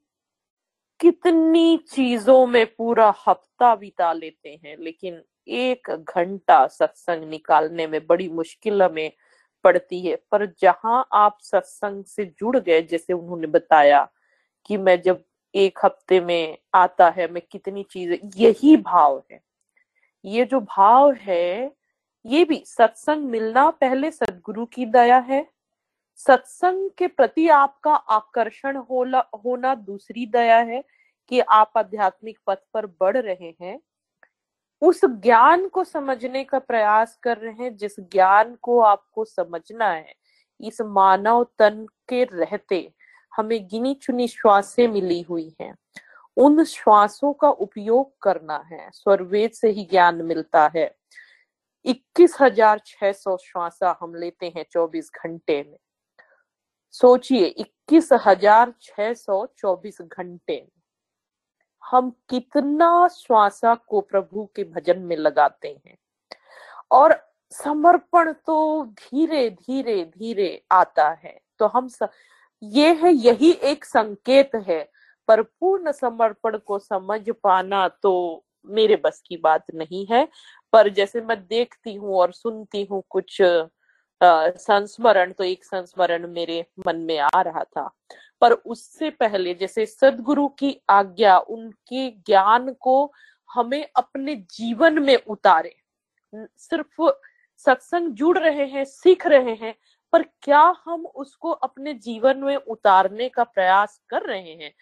कितनी 1.00 1.78
चीज़ों 1.78 2.46
में 2.48 2.66
पूरा 2.66 3.14
हफ़्ता 3.28 3.76
बिता 3.76 4.14
लेते 4.14 4.60
हैं, 4.66 4.78
लेकिन 4.78 5.22
एक 5.48 5.90
घंटा 5.92 6.68
सत्संग 6.68 7.24
निकालने 7.24 7.88
में 7.88 8.08
बड़ी 8.08 8.30
मुश्किल 8.30 8.84
हमें 8.84 9.12
पड़ती 9.64 10.02
है। 10.02 10.16
पर 10.32 10.46
जहाँ 10.62 11.08
आप 11.14 11.38
सत्संग 11.42 12.04
से 12.06 12.26
जुड़ 12.26 12.58
गए, 12.58 12.82
जैसे 12.82 13.14
उन्होंने 13.14 13.48
बताया 13.48 14.08
कि 14.66 14.78
मैं 14.78 15.02
जब 15.02 15.24
एक 15.56 15.80
हफ़्ते 15.86 16.20
में 16.20 16.58
आता 16.76 17.10
है, 17.10 17.32
मैं 17.32 17.42
कितनी 17.52 17.84
चीज़ें, 17.84 18.18
यही 18.38 18.78
भाव 18.78 19.24
है। 19.32 19.40
ये 20.26 20.46
जो 20.46 20.60
भाव 20.60 21.14
है, 21.14 21.72
ये 22.26 22.46
भी 22.46 22.64
सत्संग 22.68 23.26
मिलना 23.26 23.70
पहले 23.70 24.12
सदगुरु 24.12 24.66
की 24.66 24.86
दया 24.86 25.18
है 25.18 25.53
सत्संग 26.16 26.90
के 26.98 27.08
प्रति 27.08 27.48
आपका 27.50 27.94
आकर्षण 27.94 28.78
होला, 28.78 29.20
होना 29.46 29.76
दूसरी 29.76 30.26
दया 30.26 30.58
है 30.58 30.84
कि 31.32 31.40
आप 31.40 31.72
आध्यात्मिक 31.78 32.40
पथ 32.48 32.58
पर 32.74 32.86
बढ़ 32.86 33.18
रहे 33.18 33.54
हैं। 33.62 33.80
उस 34.82 35.02
ज्ञान 35.06 35.68
को 35.68 35.84
समझने 35.84 36.44
का 36.44 36.60
प्रयास 36.60 37.18
कर 37.24 37.38
रहे 37.38 37.64
हैं, 37.64 37.76
जिस 37.78 38.00
ज्ञान 38.00 38.56
को 38.62 38.80
आपको 38.80 39.26
समझना 39.26 39.90
है, 39.90 40.14
इस 40.60 40.82
मानव 40.82 41.44
तन 41.60 41.86
के 42.10 42.24
रहते 42.24 42.92
हमें 43.34 43.68
गिनी 43.68 43.94
चुनी 43.94 44.28
श्वासें 44.28 44.88
मिली 44.88 45.22
हुई 45.22 45.56
हैं। 45.62 45.74
उन 46.38 46.64
श्वासों 46.64 47.34
का 47.34 47.50
उपयोग 47.50 48.12
करना 48.22 48.58
है, 48.72 48.90
स्वरवेद 48.94 49.52
से 49.52 49.70
ही 49.70 49.84
ज्ञान 49.84 50.22
मिलता 50.22 50.72
है। 50.76 50.96
इक्कीस 51.86 52.36
हज़ार 52.42 52.82
छह 52.86 53.12
सौ 53.12 53.38
श्वासा 53.38 53.98
हम 54.02 54.16
लेते 54.16 54.54
हैं 54.56 54.66
चौबीस 54.72 55.12
घंटे 55.26 55.62
में। 55.64 55.78
सोचिए, 56.94 57.46
इक्कीस 57.46 58.10
हज़ार 58.26 58.74
छह 58.82 59.14
सौ 59.14 59.46
चौबीस 59.58 59.98
घंटे। 60.02 60.66
हम 61.84 62.10
कितना 62.30 63.08
श्वासा 63.08 63.74
को 63.76 64.02
प्रभु 64.02 64.46
के 64.56 64.64
भजन 64.64 65.00
में 65.00 65.16
लगाते 65.18 65.68
हैं। 65.88 65.98
और 66.92 67.16
समर्पण 67.54 68.32
तो 68.34 68.86
धीरे 68.86 69.50
धीरे 69.50 70.04
धीरे 70.06 70.64
आता 70.72 71.10
है। 71.24 71.40
तो 71.60 71.68
हम 71.68 71.88
स... 71.88 72.08
ये 72.64 72.94
है, 72.94 73.12
यही 73.12 73.52
एक 73.52 73.86
संकेत 73.86 74.52
है। 74.68 74.84
पर 75.28 75.42
पूर्ण 75.42 75.92
समर्पण 75.92 76.58
को 76.58 76.80
समझ 76.80 77.22
पाना 77.44 77.88
तो 77.88 78.44
मेरे 78.70 78.96
बस 78.96 79.22
की 79.28 79.38
बात 79.38 79.66
नहीं 79.76 80.06
है। 80.12 80.28
पर 80.74 80.90
जैसे 80.90 81.22
मैं 81.22 81.38
देखती 81.48 81.94
हूँ 81.96 82.16
और 82.18 82.32
सुनती 82.34 82.84
हूँ 82.92 83.04
कुछ 83.10 83.42
संस्मरण 84.58 85.32
तो 85.32 85.44
एक 85.44 85.66
संस्मरण 85.66 86.28
मेरे 86.28 86.66
मन 86.88 86.96
में 86.96 87.20
आ 87.20 87.42
रहा 87.42 87.64
था। 87.64 87.92
पर 88.42 88.52
उससे 88.52 89.10
पहले 89.10 89.54
जैसे 89.54 89.86
सदगुरु 89.86 90.48
की 90.48 90.82
आज्ञा, 90.90 91.38
उनके 91.38 92.10
ज्ञान 92.10 92.74
को 92.74 93.14
हमें 93.54 93.90
अपने 93.96 94.36
जीवन 94.36 95.00
में 95.00 95.18
उतारे। 95.28 95.76
सिर्फ़ 96.36 97.12
सत्संग 97.58 98.14
जुड़ 98.14 98.40
रहे 98.40 98.66
हैं, 98.66 98.86
सीख 98.86 99.28
रहे 99.28 99.54
हैं, 99.54 99.76
पर 100.12 100.22
क्या 100.22 100.76
हम 100.86 101.06
उसको 101.06 101.52
अपने 101.52 101.94
जीवन 101.94 102.38
में 102.38 102.56
उतारने 102.56 103.30
का 103.30 103.44
प्रयास 103.44 104.02
कर 104.10 104.22
रहे 104.22 104.54
हैं? 104.54 104.74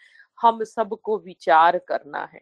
हम 0.41 0.63
सबको 0.63 1.17
विचार 1.17 1.77
करना 1.77 2.29
है। 2.33 2.41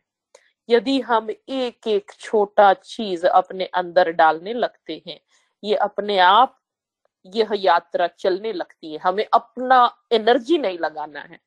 यदि 0.70 1.02
हम 1.02 1.30
एक 1.50 1.88
एक 1.88 2.12
छोटा 2.20 2.74
चीज़ 2.74 3.28
अपने 3.28 3.66
अंदर 3.66 4.12
डालने 4.12 4.54
लगते 4.54 5.02
हैं, 5.08 5.20
ये 5.64 5.76
अपने 5.76 6.20
आप 6.20 6.59
यह 7.26 7.49
यात्रा 7.55 8.07
चलने 8.07 8.53
लगती 8.53 8.93
है। 8.93 8.99
हमें 8.99 9.26
अपना 9.34 9.89
एनर्जी 10.11 10.57
नहीं 10.57 10.80
लगाना 10.80 11.20
है। 11.20 11.39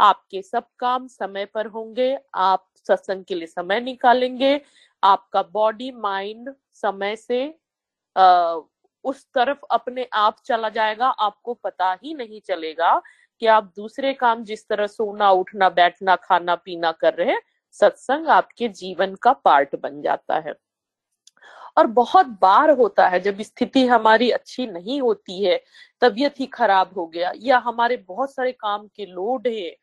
आपके 0.00 0.42
सब 0.42 0.64
काम 0.78 1.06
समय 1.06 1.44
पर 1.44 1.66
होंगे 1.66 2.18
आप 2.34 2.66
सत्संग 2.88 3.24
के 3.24 3.34
लिए 3.34 3.46
समय 3.46 3.80
निकालेंगे 3.80 4.60
आपका 5.02 5.42
बॉडी 5.42 5.90
माइंड 5.92 6.54
समय 6.74 7.16
से 7.16 7.54
आ, 8.16 8.60
उस 9.04 9.26
तरफ़ 9.34 9.58
अपने 9.70 10.08
आप 10.12 10.36
चला 10.44 10.68
जाएगा 10.68 11.06
आपको 11.08 11.54
पता 11.54 11.92
ही 12.04 12.14
नहीं 12.14 12.40
चलेगा 12.40 13.02
कि 13.40 13.46
आप 13.46 13.72
दूसरे 13.76 14.12
काम 14.14 14.44
जिस 14.44 14.68
तरह 14.68 14.86
सोना 14.86 15.30
उठना 15.30 15.68
बैठना 15.68 16.16
खाना 16.16 16.54
पीना 16.54 16.92
कर 16.92 17.14
रहे 17.14 17.32
हैं 17.32 17.40
सत्संग 17.72 18.28
आपके 18.28 18.68
जीवन 18.68 19.14
का 19.14 19.32
पार्ट 19.32 19.76
बन 19.82 20.02
जाता 20.02 20.38
है। 20.38 20.54
और 21.78 21.86
बहुत 21.88 22.26
बार 22.42 22.70
होता 22.78 23.08
है, 23.08 23.20
जब 23.20 23.40
स्थिति 23.42 23.86
हमारी 23.86 24.30
अच्छी 24.30 24.66
नहीं 24.68 25.00
होती 25.00 25.42
है, 25.44 25.60
तबीयत 26.02 26.40
ही 26.40 26.46
खराब 26.48 26.90
हो 26.96 27.06
गया, 27.06 27.32
या 27.36 27.58
हमारे 27.60 27.96
बहुत 27.98 28.34
सारे 28.34 28.52
काम 28.54 28.86
के 28.96 29.06
लोड 29.06 29.48
है 29.48 29.76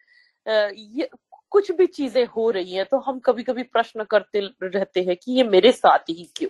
ये 0.45 1.09
कुछ 1.51 1.71
भी 1.71 1.85
चीज़ें 1.87 2.25
हो 2.27 2.49
रही 2.51 2.73
हैं 2.73 2.85
तो 2.85 2.97
हम 2.99 3.19
कभी 3.19 3.43
कभी 3.43 3.63
प्रश्न 3.65 4.03
करते 4.03 4.39
रहते 4.63 5.01
हैं 5.03 5.15
कि 5.17 5.31
ये 5.31 5.43
मेरे 5.45 5.71
साथ 5.71 6.09
ही 6.09 6.29
क्यों? 6.37 6.49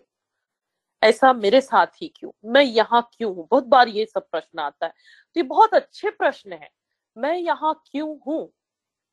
ऐसा 1.02 1.32
मेरे 1.34 1.62
साथ 1.62 1.88
ही 2.02 2.08
क्यों? 2.16 2.32
मैं 2.46 2.64
यहाँ 2.64 3.02
क्यों 3.14 3.34
हूँ? 3.36 3.48
बहुत 3.52 3.66
बार 3.66 3.88
ये 3.90 4.06
सब 4.06 4.28
प्रश्न 4.32 4.60
आता 4.60 4.86
है। 4.86 4.92
तो 4.92 5.40
ये 5.40 5.44
बहुत 5.44 5.74
अच्छे 5.74 6.10
प्रश्न 6.10 6.54
है। 6.54 6.70
मैं 7.18 7.36
यहाँ 7.36 7.74
क्यों 7.92 8.18
हूँ? 8.28 8.50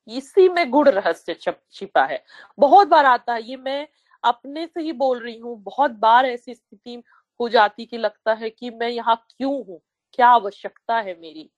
इसी 0.08 0.48
में 0.48 0.70
गुड़ 0.70 0.88
रहस्य 0.88 1.34
छिपा 1.72 2.04
है। 2.04 2.22
बहुत 2.58 2.88
बार 2.88 3.06
आता 3.06 3.34
है, 3.34 3.42
ये 3.42 3.56
मैं 3.56 3.86
अपने 4.24 4.66
से 4.66 4.82
ही 4.82 4.92
बोल 4.94 5.20
रही 5.20 5.38
हूँ। 5.38 5.56
बहुत 5.64 5.90
बार 6.00 6.26
ऐसी 6.26 6.54
स्थिति 6.54 7.02
हो 7.40 7.48
जाती 7.48 7.86
कि 7.86 7.98
लगता 7.98 8.32
है 8.34 8.50
कि 8.50 8.70
मैं 8.72 8.88
यहाँ 8.88 9.16
क्यों 9.30 9.54
हूँ? 9.66 9.80
क्या 10.14 10.28
आवश्यकता 10.28 10.98
है 10.98 11.14
मेरी? 11.20 11.50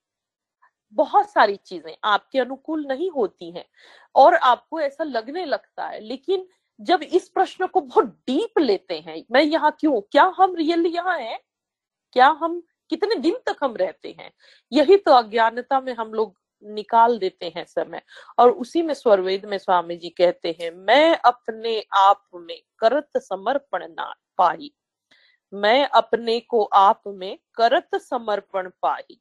बहुत 0.93 1.31
सारी 1.31 1.57
चीज़ें 1.57 1.95
आपके 2.05 2.39
अनुकूल 2.41 2.85
नहीं 2.87 3.11
होती 3.11 3.51
हैं 3.53 3.65
और 4.15 4.35
आपको 4.35 4.81
ऐसा 4.81 5.05
लगने 5.05 5.45
लगता 5.45 5.87
है। 5.87 6.01
लेकिन 6.01 6.47
जब 6.81 7.03
इस 7.05 7.29
प्रश्न 7.29 7.67
को 7.67 7.81
बहुत 7.81 8.05
डीप 8.29 8.59
लेते 8.59 8.99
हैं, 8.99 9.25
मैं 9.33 9.43
यहाँ 9.43 9.77
क्यों? 9.81 10.01
क्या 10.13 10.25
हम 10.39 10.55
रियली 10.57 10.89
यहाँ 10.91 11.19
हैं? 11.19 11.39
क्या 12.17 12.29
हम 12.41 12.63
कितने 12.91 13.15
दिन 13.17 13.37
तक 13.47 13.57
हम 13.65 13.77
रहते 13.77 14.17
हैं? 14.21 14.31
यही 14.73 14.97
तो 14.99 15.13
अज्ञानता 15.13 15.81
में 15.81 15.95
हम 15.95 16.13
लोग 16.15 16.35
निकाल 16.67 17.19
देते 17.19 17.53
हैं 17.57 17.65
समय। 17.67 18.03
और 18.39 18.51
उसी 18.53 18.83
में 18.83 18.95
स्वरवेद 18.95 19.45
में 19.47 19.59
स्वामी 19.59 19.97
जी 19.97 20.09
कहते 20.11 20.57
हैं, 20.61 20.71
मैं 20.73 21.17
अपने 21.19 21.79
आप 21.97 22.23
में 22.37 22.61
करत 22.79 23.19
समर्पण 23.19 23.87
ना 23.91 24.13
पाई 24.39 24.73
मैं 25.53 25.87
अपने 25.89 26.39
को 26.41 26.63
आप 26.75 27.03
में 27.09 27.37
करत 27.57 27.97
समर्पण 28.03 28.69
पाई 28.83 29.19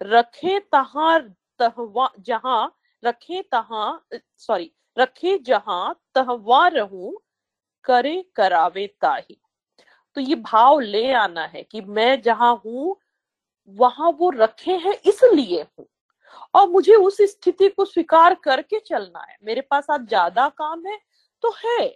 रखे 0.00 0.58
तहा 0.74 1.18
जहाँ, 1.60 2.76
रखे 3.02 3.42
तहा 3.52 4.00
सॉरी 4.38 4.70
रखे 4.96 5.38
जहाँ 5.38 5.94
तहवा 6.14 6.66
रहूँ, 6.68 7.14
करे 7.84 8.22
करावे 8.36 8.86
ताही। 9.02 9.38
तो 10.16 10.20
ये 10.20 10.34
भाव 10.36 10.80
ले 10.80 11.12
आना 11.14 11.44
है 11.46 11.62
कि 11.62 11.80
मैं 11.82 12.20
जहाँ 12.22 12.54
हूँ, 12.66 12.96
वहाँ 13.76 14.10
वो 14.12 14.30
रखे 14.30 14.72
हैं 14.76 14.94
इसलिए 15.06 15.62
हूँ। 15.62 15.86
और 16.54 16.68
मुझे 16.68 16.94
उस 16.94 17.20
स्थिति 17.22 17.68
को 17.68 17.84
स्वीकार 17.84 18.34
करके 18.34 18.80
चलना 18.80 19.24
है। 19.30 19.36
मेरे 19.44 19.60
पास 19.60 19.86
आज 19.90 20.06
ज़्यादा 20.08 20.48
काम 20.48 20.86
है 20.86 20.98
तो 21.42 21.54
है। 21.58 21.88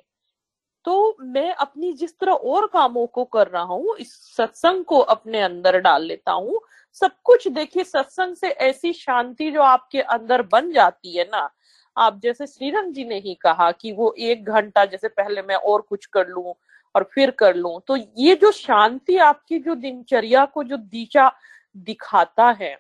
तो 0.84 1.16
मैं 1.22 1.52
अपनी 1.54 1.92
जिस 1.92 2.18
तरह 2.18 2.32
और 2.32 2.66
कामों 2.66 3.06
को 3.06 3.24
कर 3.24 3.48
रहा 3.48 3.62
हूँ, 3.62 3.96
इस 3.96 4.14
सत्संग 4.36 4.84
को 4.84 4.98
अपने 4.98 5.40
अंदर 5.40 5.78
डाल 5.78 6.04
लेता 6.04 6.32
हूँ। 6.32 6.60
सब 7.02 7.12
कुछ 7.24 7.46
देखिए, 7.48 7.84
सत्संग 7.84 8.36
से 8.36 8.48
ऐसी 8.48 8.92
शांति 8.92 9.50
जो 9.50 9.62
आपके 9.62 10.00
अंदर 10.00 10.42
बन 10.42 10.72
जाती 10.72 11.16
है 11.16 11.24
ना। 11.24 11.48
आप 11.96 12.20
जैसे 12.22 12.46
श्रीरंग 12.46 12.92
जी 12.94 13.04
ने 13.04 13.18
ही 13.18 13.34
कहा 13.34 13.70
कि 13.72 13.92
वो 13.92 14.14
एक 14.18 14.44
घंटा, 14.44 14.84
जैसे 14.84 15.08
पहले 15.08 15.42
मैं 15.42 15.56
और 15.56 15.80
कुछ 15.80 16.06
कर 16.06 16.28
लू 16.28 16.54
और 16.94 17.08
फिर 17.14 17.30
कर 17.30 17.56
लू। 17.56 17.78
तो 17.86 17.96
ये 17.96 18.34
जो 18.34 18.50
शांति 18.52 19.16
आपकी, 19.18 19.58
जो 19.58 19.74
दिनचर्या 19.74 20.44
को 20.44 20.64
जो 20.64 20.76
दिशा 20.76 21.30
दिखाता 21.76 22.50
है 22.52 22.76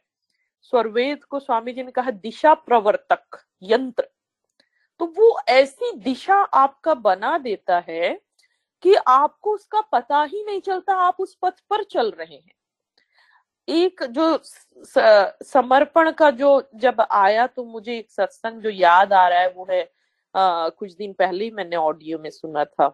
स्वरवेद 0.62 1.24
को 1.24 1.38
स्वामी 1.40 1.72
जी 1.72 1.82
ने 1.82 1.90
कहा 1.90 2.10
दिशा 2.10 2.54
प्रवर्तक 2.54 3.38
यंत्र। 3.62 4.08
तो 5.00 5.06
वो 5.16 5.38
ऐसी 5.48 5.92
दिशा 5.98 6.34
आपका 6.34 6.94
बना 6.96 7.36
देता 7.38 7.78
है 7.88 8.18
कि 8.84 8.94
आपको 8.94 9.54
उसका 9.54 9.80
पता 9.92 10.22
ही 10.22 10.44
नहीं 10.44 10.60
चलता 10.60 10.94
आप 10.96 11.16
उस 11.20 11.34
पथ 11.42 11.60
पर 11.70 11.82
चल 11.84 12.10
रहे 12.10 12.34
हैं। 12.34 12.54
एक 13.68 14.02
जो 14.10 14.40
समर्पण 15.44 16.10
का 16.10 16.30
जो 16.30 16.70
जब 16.74 17.00
आया 17.00 17.46
तो 17.46 17.64
मुझे 17.64 17.96
एक 17.98 18.10
सत्संग 18.10 18.60
जो 18.62 18.70
याद 18.70 19.12
आ 19.12 19.26
रहा 19.28 19.40
है 19.40 19.52
वो 19.52 19.66
है 19.70 19.82
आ, 20.34 20.68
कुछ 20.68 20.92
दिन 20.94 21.12
पहले 21.12 21.44
ही 21.44 21.50
मैंने 21.50 21.76
ऑडियो 21.76 22.18
में 22.18 22.30
सुना 22.30 22.64
था। 22.64 22.88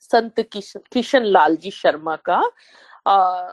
संत 0.00 0.40
किशन, 0.42 0.80
किशन 0.92 1.24
लाल 1.24 1.56
जी 1.56 1.70
शर्मा 1.70 2.16
का 2.28 2.42
आ, 3.06 3.52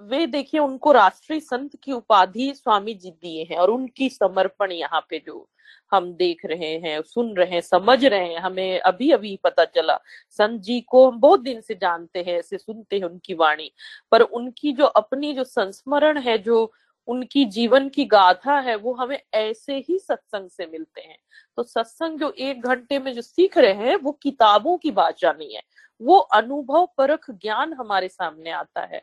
वे 0.00 0.26
देखिए, 0.26 0.60
उनको 0.60 0.92
राष्ट्रीय 0.92 1.40
संत 1.40 1.76
की 1.82 1.92
उपाधि 1.92 2.52
स्वामी 2.54 2.94
जी 2.94 3.10
दिए 3.10 3.46
हैं 3.50 3.56
और 3.58 3.70
उनकी 3.70 4.08
समर्पण 4.08 4.72
यहाँ 4.72 5.00
पे 5.10 5.18
जो 5.18 5.48
हम 5.92 6.12
देख 6.14 6.44
रहे 6.46 6.72
हैं, 6.78 7.00
सुन 7.02 7.34
रहे 7.36 7.50
हैं, 7.50 7.60
समझ 7.60 8.04
रहे 8.04 8.26
हैं, 8.26 8.38
हमें 8.38 8.80
अभी 8.80 9.10
अभी 9.10 9.36
पता 9.44 9.64
चला। 9.64 9.98
संत 10.30 10.60
जी 10.60 10.80
को 10.80 11.10
हम 11.10 11.20
बहुत 11.20 11.40
दिन 11.40 11.60
से 11.60 11.74
जानते 11.74 12.22
हैं 12.22 12.38
ऐसे 12.38 12.58
सुनते 12.58 12.96
हैं 12.96 13.04
उनकी 13.04 13.34
वाणी, 13.34 13.70
पर 14.12 14.22
उनकी 14.22 14.72
जो 14.72 14.84
अपनी 14.84 15.32
जो 15.34 15.44
संस्मरण 15.44 16.18
है, 16.18 16.38
जो 16.38 16.72
उनकी 17.08 17.44
जीवन 17.44 17.88
की 17.88 18.04
गाथा 18.04 18.58
है, 18.60 18.76
वो 18.76 18.94
हमें 18.94 19.18
ऐसे 19.34 19.76
ही 19.88 19.98
सत्संग 19.98 20.48
से 20.50 20.66
मिलते 20.66 21.00
हैं। 21.00 21.18
तो 21.56 21.62
सत्संग 21.62 22.18
जो 22.18 22.30
एक 22.38 22.62
घंटे 22.62 22.98
में 22.98 23.12
जो 23.14 23.22
सीख 23.22 23.58
रहे 23.58 23.72
हैं, 23.72 23.96
वो 23.96 24.12
किताबों 24.12 24.76
की 24.78 24.90
भाषा 24.90 25.32
नहीं 25.32 25.54
है 25.54 25.62
वो 26.00 26.18
अनुभव 26.18 26.86
परख 26.98 27.30
ज्ञान 27.32 27.72
हमारे 27.72 28.08
सामने 28.08 28.50
आता 28.50 28.80
है। 28.84 29.02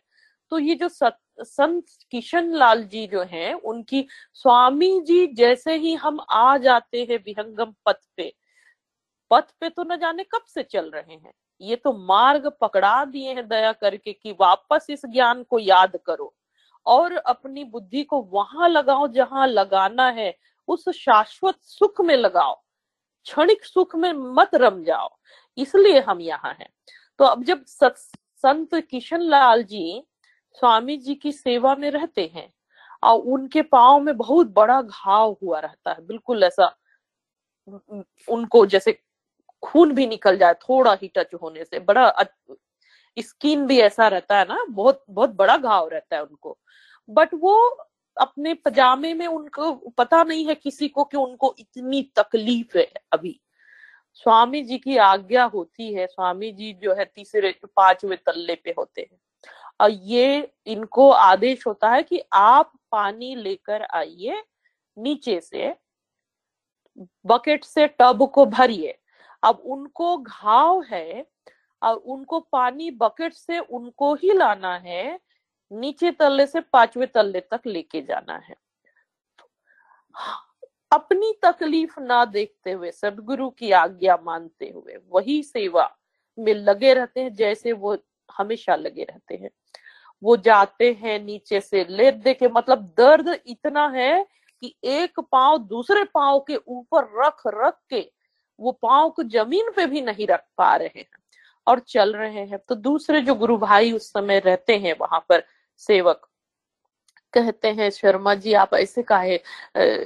तो 0.52 0.60
ये 0.60 0.76
जो 0.76 0.90
सत, 0.90 1.18
संत 1.40 1.86
किशन 2.12 2.52
लाल 2.54 2.84
जी 2.84 3.06
जो 3.08 3.22
हैं 3.24 3.54
उनकी 3.54 4.06
स्वामी 4.34 5.00
जी 5.02 5.26
जैसे 5.36 5.76
ही 5.76 5.94
हम 5.96 6.20
आ 6.32 6.58
जाते 6.58 7.08
हैं 7.10 7.18
विहंगम 7.26 7.74
पथ 7.86 8.00
पे 8.18 8.34
पथ 9.32 9.52
पे 9.62 9.70
तो 9.70 9.84
न 9.84 9.98
जाने 10.00 10.24
कब 10.26 10.44
से 10.48 10.64
चल 10.64 10.90
रहे 10.90 11.14
हैं। 11.14 11.34
ये 11.62 11.76
तो 11.76 11.94
मार्ग 12.06 12.52
पकड़ा 12.62 13.04
दिए 13.06 13.34
हैं 13.34 13.48
दया 13.48 13.72
करके 13.74 14.14
कि 14.14 14.32
वापस 14.40 14.88
इस 14.90 15.06
ज्ञान 15.06 15.44
को 15.44 15.60
याद 15.60 15.98
करो 16.06 16.34
और 16.86 17.14
अपनी 17.14 17.64
बुद्धि 17.66 18.04
को 18.04 18.22
वहाँ 18.32 18.70
लगाओ 18.70 19.08
जहाँ 19.10 19.48
लगाना 19.48 20.08
है 20.10 20.34
उस 20.68 20.90
शाश्वत 20.90 21.56
सुख 21.62 22.02
में 22.02 22.16
लगाओ 22.18 22.54
क्षणिक 23.26 23.66
सुख 23.66 23.96
में 23.96 24.12
मत 24.14 24.56
रम 24.56 24.84
जाओ 24.84 25.10
इसलिए 25.58 26.00
हम 26.00 26.22
यहाँ 26.22 26.56
हैं। 26.60 26.70
तो 27.20 27.26
अब 27.26 27.44
जब 27.44 27.64
संत 27.66 28.76
किशन 28.82 29.22
लाल 29.22 29.64
जी 29.64 30.04
स्वामी 30.58 30.98
जी 30.98 31.16
की 31.16 31.32
सेवा 31.32 31.76
में 31.76 31.90
रहते 31.92 32.32
हैं 32.36 32.50
और 33.04 33.20
उनके 33.34 33.62
पाँव 33.62 34.00
में 34.00 34.16
बहुत 34.18 34.54
बड़ा 34.54 34.82
घाव 34.82 35.38
हुआ 35.44 35.60
रहता 35.60 35.92
है। 35.92 36.06
बिल्कुल 36.08 36.44
ऐसा 36.44 36.76
उनको 38.28 38.66
जैसे 38.66 39.00
खून 39.64 39.94
भी 39.96 40.08
निकल 40.08 40.38
जाए, 40.38 40.54
थोड़ा 40.54 40.94
ही 41.02 41.08
टच 41.18 41.34
होने 41.42 41.64
से। 41.66 41.80
बड़ा 41.80 42.14
स्किन 43.18 43.66
भी 43.68 43.80
ऐसा 43.82 44.08
रहता 44.08 44.38
है 44.40 44.46
ना, 44.50 44.66
बहुत 44.70 45.04
बहुत 45.10 45.36
बड़ा 45.36 45.58
घाव 45.58 45.90
रहता 45.90 46.16
है 46.16 46.24
उनको। 46.24 46.58
बट 47.10 47.30
वो 47.34 47.56
अपने 48.18 48.54
पजामे 48.56 49.14
में 49.14 49.28
उनको 49.28 49.72
पता 49.98 50.24
नहीं 50.24 50.46
है 50.48 50.56
किसी 50.56 50.88
को 50.90 51.04
कि 51.04 51.18
उनको 51.18 51.56
इतनी 51.60 52.02
तकलीफ़ 52.18 52.78
है 52.78 52.88
अभी। 53.14 53.40
स्वामी 54.16 54.62
जी 54.64 54.78
की 54.78 54.98
आज्ञा 54.98 55.46
होती 55.46 55.94
है, 55.94 56.08
स्वामी 56.08 56.52
जी 56.52 56.74
जो 56.74 56.94
है 56.96 57.06
तीसरे, 57.06 57.56
पांचवे 57.66 58.16
तल्ले 58.16 58.56
पे 58.56 58.76
होते 58.80 59.02
हैं। 59.02 59.20
ये 59.80 60.52
इनको 60.68 61.10
आदेश 61.10 61.66
होता 61.68 61.90
है 61.92 62.04
कि 62.04 62.22
आप 62.34 62.72
पानी 62.92 63.36
लेकर 63.36 63.82
आइए, 63.84 64.44
नीचे 64.98 65.40
से, 65.42 65.76
बकेट 67.26 67.64
से 67.64 67.88
टब 68.00 68.30
को 68.34 68.46
भरिए। 68.46 68.98
अब 69.44 69.62
उनको 69.66 70.18
घाव 70.18 70.84
है 70.84 71.26
और 71.82 71.96
उनको 71.96 72.40
पानी 72.40 72.92
बकेट 72.92 73.34
से 73.34 73.60
उनको 73.60 74.14
ही 74.16 74.34
लाना 74.34 74.76
है, 74.76 75.20
नीचे 75.72 76.12
तल्ले 76.12 76.46
से 76.48 76.60
पांचवे 76.62 77.06
तल्ले 77.06 77.40
तक 77.42 77.62
लेके 77.66 78.02
जाना 78.02 78.38
है। 78.38 78.56
अपनी 80.92 81.34
तकलीफ़ 81.44 82.00
ना 82.00 82.24
देखते 82.26 82.72
हुए, 82.72 82.92
सदगुरु 82.92 83.50
की 83.50 83.72
आज्ञा 83.72 84.18
मानते 84.24 84.70
हुए, 84.70 84.98
वही 85.10 85.42
सेवा 85.44 85.90
में 86.38 86.54
लगे 86.54 86.94
रहते 86.94 87.22
हैं, 87.22 87.34
जैसे 87.34 87.72
वो 87.74 87.96
हमेशा 88.30 88.76
लगे 88.76 89.04
रहते 89.04 89.36
हैं। 89.36 89.50
वो 90.22 90.36
जाते 90.38 90.92
हैं 91.02 91.20
नीचे 91.20 91.60
से 91.62 91.86
ले 91.90 92.12
दे 92.12 92.34
के 92.34 92.48
मतलब 92.48 92.84
दर्द 92.98 93.36
इतना 93.48 93.88
है 93.90 94.26
कि 94.64 94.76
एक 94.86 95.20
पाँव 95.22 95.58
दूसरे 95.60 96.04
पाँव 96.14 96.40
के 96.48 96.56
ऊपर 96.58 97.10
रख 97.26 97.42
रख 97.48 97.78
के 97.90 98.10
वो 98.60 98.72
पाँव 98.82 99.10
को 99.10 99.24
ज़मीन 99.24 99.72
पे 99.76 99.86
भी 99.86 100.02
नहीं 100.02 100.28
रख 100.28 100.44
पा 100.58 100.76
रहे 100.76 101.00
हैं 101.00 101.06
और 101.68 101.80
चल 101.80 102.16
रहे 102.16 102.46
हैं। 102.46 102.60
तो 102.60 102.76
दूसरे 102.76 103.22
जो 103.22 103.36
गुरु 103.36 103.58
भाई 103.58 103.92
उस 103.92 104.08
समय 104.10 104.40
रहते 104.40 104.78
हैं, 104.78 104.96
वहाँ 105.02 105.20
पर 105.30 105.44
सेवक 105.82 106.28
कहते 107.34 107.68
हैं, 107.70 107.90
शर्मा 107.90 108.34
जी, 108.36 108.54
आप 108.54 108.74
ऐसे 108.74 109.04
काहे 109.04 109.40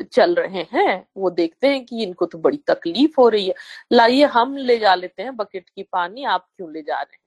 चल 0.03 0.34
रहे 0.36 0.63
हैं? 0.74 1.05
वो 1.17 1.30
देखते 1.30 1.67
हैं 1.67 1.86
कि 1.86 2.03
इनको 2.03 2.26
तो 2.26 2.38
बड़ी 2.38 2.57
तकलीफ़ 2.67 3.20
हो 3.20 3.28
रही 3.30 3.47
है। 3.47 3.53
लाइए, 3.91 4.24
हम 4.26 4.55
ले 4.57 4.78
जा 4.80 4.95
लेते 4.95 5.24
हैं 5.24 5.36
बकेट 5.36 5.70
की 5.70 5.84
पानी, 5.84 6.24
आप 6.26 6.47
क्यों 6.57 6.72
ले 6.74 6.82
जा 6.82 6.95
रहे 6.95 7.13
हैं? 7.13 7.20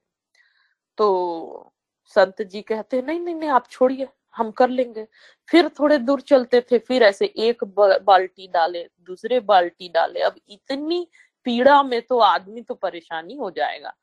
तो 0.97 1.71
संत 2.15 2.41
जी 2.43 2.61
कहते 2.63 2.97
हैं 2.97 3.05
नहीं 3.05 3.19
नहीं 3.19 3.35
नहीं, 3.35 3.49
आप 3.51 3.67
छोड़िए, 3.69 4.07
हम 4.35 4.51
कर 4.51 4.69
लेंगे। 4.69 5.05
फिर 5.49 5.69
थोड़े 5.79 5.97
दूर 5.99 6.21
चलते 6.23 6.61
थे, 6.61 6.77
फिर 6.79 7.03
ऐसे 7.03 7.25
एक 7.25 7.63
बाल्टी 7.77 8.47
डाले, 8.47 8.83
दूसरे 9.01 9.39
बाल्टी 9.41 9.89
डाले। 9.89 10.21
अब 10.21 10.35
इतनी 10.49 11.07
पीड़ा 11.45 11.81
में 11.83 12.01
तो 12.01 12.19
आदमी 12.19 12.61
तो 12.61 12.73
परेशानी 12.75 13.35
हो 13.35 13.49
जाएगा। 13.51 13.93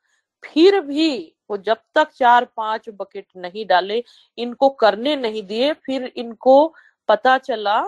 फिर 0.43 0.79
भी 0.81 1.35
वो 1.49 1.57
जब 1.59 1.77
तक 1.95 2.09
चार 2.11 2.45
पाँच 2.57 2.89
बकेट 2.91 3.25
नहीं 3.37 3.65
डाले, 3.65 4.03
इनको 4.37 4.69
करने 4.71 5.15
नहीं 5.15 5.43
दिए, 5.43 5.73
फिर 5.75 6.11
इनको 6.15 6.73
पता 7.09 7.37
चला 7.39 7.81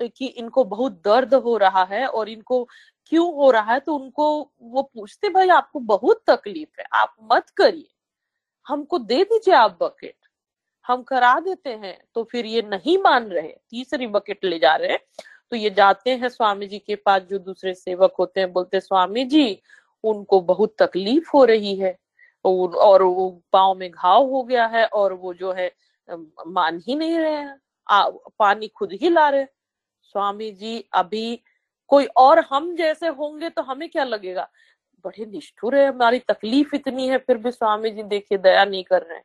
कि 0.00 0.26
इनको 0.28 0.64
बहुत 0.66 0.92
दर्द 1.04 1.34
हो 1.36 1.56
रहा 1.56 1.84
है 1.84 2.06
और 2.06 2.28
इनको 2.28 2.62
क्यों 3.12 3.32
हो 3.34 3.50
रहा 3.50 3.72
है 3.72 3.80
तो 3.80 3.94
उनको 3.96 4.28
वो 4.62 4.82
पूछते, 4.84 5.28
भाई, 5.28 5.48
आपको 5.50 5.80
बहुत 5.80 6.22
तकलीफ़ 6.30 6.80
है, 6.80 6.86
आप 6.94 7.14
मत 7.32 7.50
करिए। 7.56 7.88
हमको 8.66 8.98
दे 9.00 9.22
दीजिए 9.24 9.54
आप 9.54 9.78
बकेट 9.82 10.14
हम 10.86 11.02
करा 11.02 11.38
देते 11.40 11.70
हैं 11.72 11.98
तो 12.14 12.22
फिर 12.24 12.46
ये 12.46 12.62
नहीं 12.64 12.96
मान 12.98 13.28
रहे, 13.28 13.48
तीसरी 13.70 14.06
बकेट 14.08 14.44
ले 14.44 14.58
जा 14.58 14.74
रहे 14.76 14.90
हैं। 14.90 14.98
तो 15.52 15.56
ये 15.56 15.70
जाते 15.70 16.10
हैं 16.12 16.28
स्वामी 16.28 16.66
जी 16.66 16.78
के 16.78 16.94
पास, 16.96 17.22
जो 17.22 17.38
दूसरे 17.38 17.74
सेवक 17.74 18.14
होते 18.18 18.40
हैं, 18.40 18.52
बोलते 18.52 18.80
स्वामी 18.80 19.24
जी 19.26 19.60
उनको 20.04 20.40
बहुत 20.42 20.74
तकलीफ़ 20.78 21.30
हो 21.34 21.44
रही 21.44 21.74
है, 21.76 21.96
और 22.44 23.02
वो 23.02 23.28
पाव 23.52 23.74
में 23.74 23.90
घाव 23.90 24.30
हो 24.30 24.42
गया 24.44 24.66
है, 24.66 24.84
और 24.86 25.12
वो 25.14 25.34
जो 25.34 25.52
है 25.52 25.70
मान 26.48 26.80
ही 26.86 26.94
नहीं 26.94 27.18
रहे 27.18 27.34
हैं। 27.34 27.58
पानी 28.38 28.68
खुद 28.68 28.92
ही 28.92 29.08
ला 29.10 29.28
रहे 29.28 29.44
स्वामी 30.04 30.50
जी 30.52 30.78
अभी 30.94 31.40
कोई 31.90 32.06
और 32.16 32.38
हम 32.50 32.74
जैसे 32.76 33.08
होंगे 33.08 33.48
तो 33.50 33.62
हमें 33.62 33.88
क्या 33.88 34.04
लगेगा? 34.04 34.48
बड़े 35.06 35.26
निष्ठुर 35.26 35.76
है, 35.76 35.86
हमारी 35.88 36.18
तकलीफ़ 36.18 36.74
इतनी 36.76 37.08
है, 37.08 37.18
फिर 37.18 37.36
भी 37.36 37.50
स्वामी 37.52 37.90
जी 37.90 38.02
देखिए, 38.02 38.38
दया 38.38 38.64
नहीं 38.64 38.84
कर 38.84 39.02
रहे 39.02 39.16
हैं। 39.16 39.24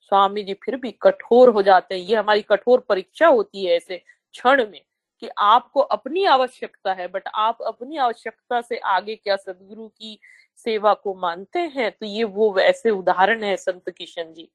स्वामी 0.00 0.42
जी 0.42 0.54
फिर 0.54 0.76
भी 0.76 0.90
कठोर 1.02 1.48
हो 1.48 1.62
जाते 1.62 1.94
हैं। 1.94 2.02
ये 2.02 2.16
हमारी 2.16 2.42
कठोर 2.42 2.80
परीक्षा 2.80 3.26
होती 3.28 3.64
है 3.64 3.76
ऐसे 3.76 3.98
क्षण 3.98 4.66
में 4.70 4.80
कि 5.20 5.28
आपको 5.38 5.80
अपनी 5.80 6.24
आवश्यकता 6.24 6.92
है 6.92 7.08
बट 7.08 7.28
आप 7.34 7.62
अपनी 7.62 7.96
आवश्यकता 7.96 8.60
से 8.60 8.78
आगे 8.78 9.16
क्या 9.16 9.36
सदगुरु 9.36 9.88
की 9.88 10.18
सेवा 10.56 10.94
को 10.94 11.14
मानते 11.14 11.58
हैं? 11.58 11.90
तो 11.92 12.06
ये 12.06 12.24
वो 12.24 12.52
वैसे 12.52 12.90
उदाहरण 12.90 13.42
है 13.42 13.56
संत 13.56 13.90
किशन 13.90 14.32
जी। 14.32 14.50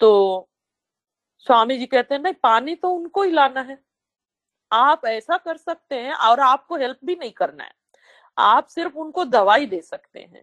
तो 0.00 0.48
स्वामी 1.38 1.78
जी 1.78 1.86
कहते 1.86 2.14
हैं, 2.14 2.22
नहीं, 2.22 2.34
पानी 2.34 2.74
तो 2.74 2.90
उनको 2.90 3.22
ही 3.22 3.30
लाना 3.30 3.60
है। 3.60 3.78
आप 4.72 5.06
ऐसा 5.06 5.36
कर 5.36 5.56
सकते 5.56 5.94
हैं 5.94 6.14
और 6.14 6.40
आपको 6.40 6.76
हेल्प 6.76 6.98
भी 7.04 7.16
नहीं 7.16 7.32
करना 7.32 7.64
है। 7.64 7.72
आप 8.38 8.66
सिर्फ़ 8.68 8.96
उनको 8.96 9.24
दवाई 9.26 9.66
दे 9.66 9.80
सकते 9.82 10.20
हैं। 10.20 10.42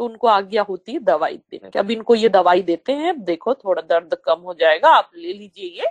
तो 0.00 0.04
उनको 0.04 0.28
आज्ञा 0.28 0.62
होती 0.62 0.92
है 0.92 0.98
दवाई 1.00 1.36
देने 1.36 1.70
की। 1.70 1.78
अब 1.78 1.90
इनको 1.90 2.14
ये 2.14 2.28
दवाई 2.30 2.62
देते 2.62 2.92
हैं 2.94 3.22
देखो 3.24 3.54
थोड़ा 3.54 3.82
दर्द 3.82 4.14
कम 4.24 4.40
हो 4.40 4.54
जाएगा 4.54 4.90
आप 4.90 5.10
ले 5.16 5.32
लीजिए 5.32 5.66
ये 5.72 5.86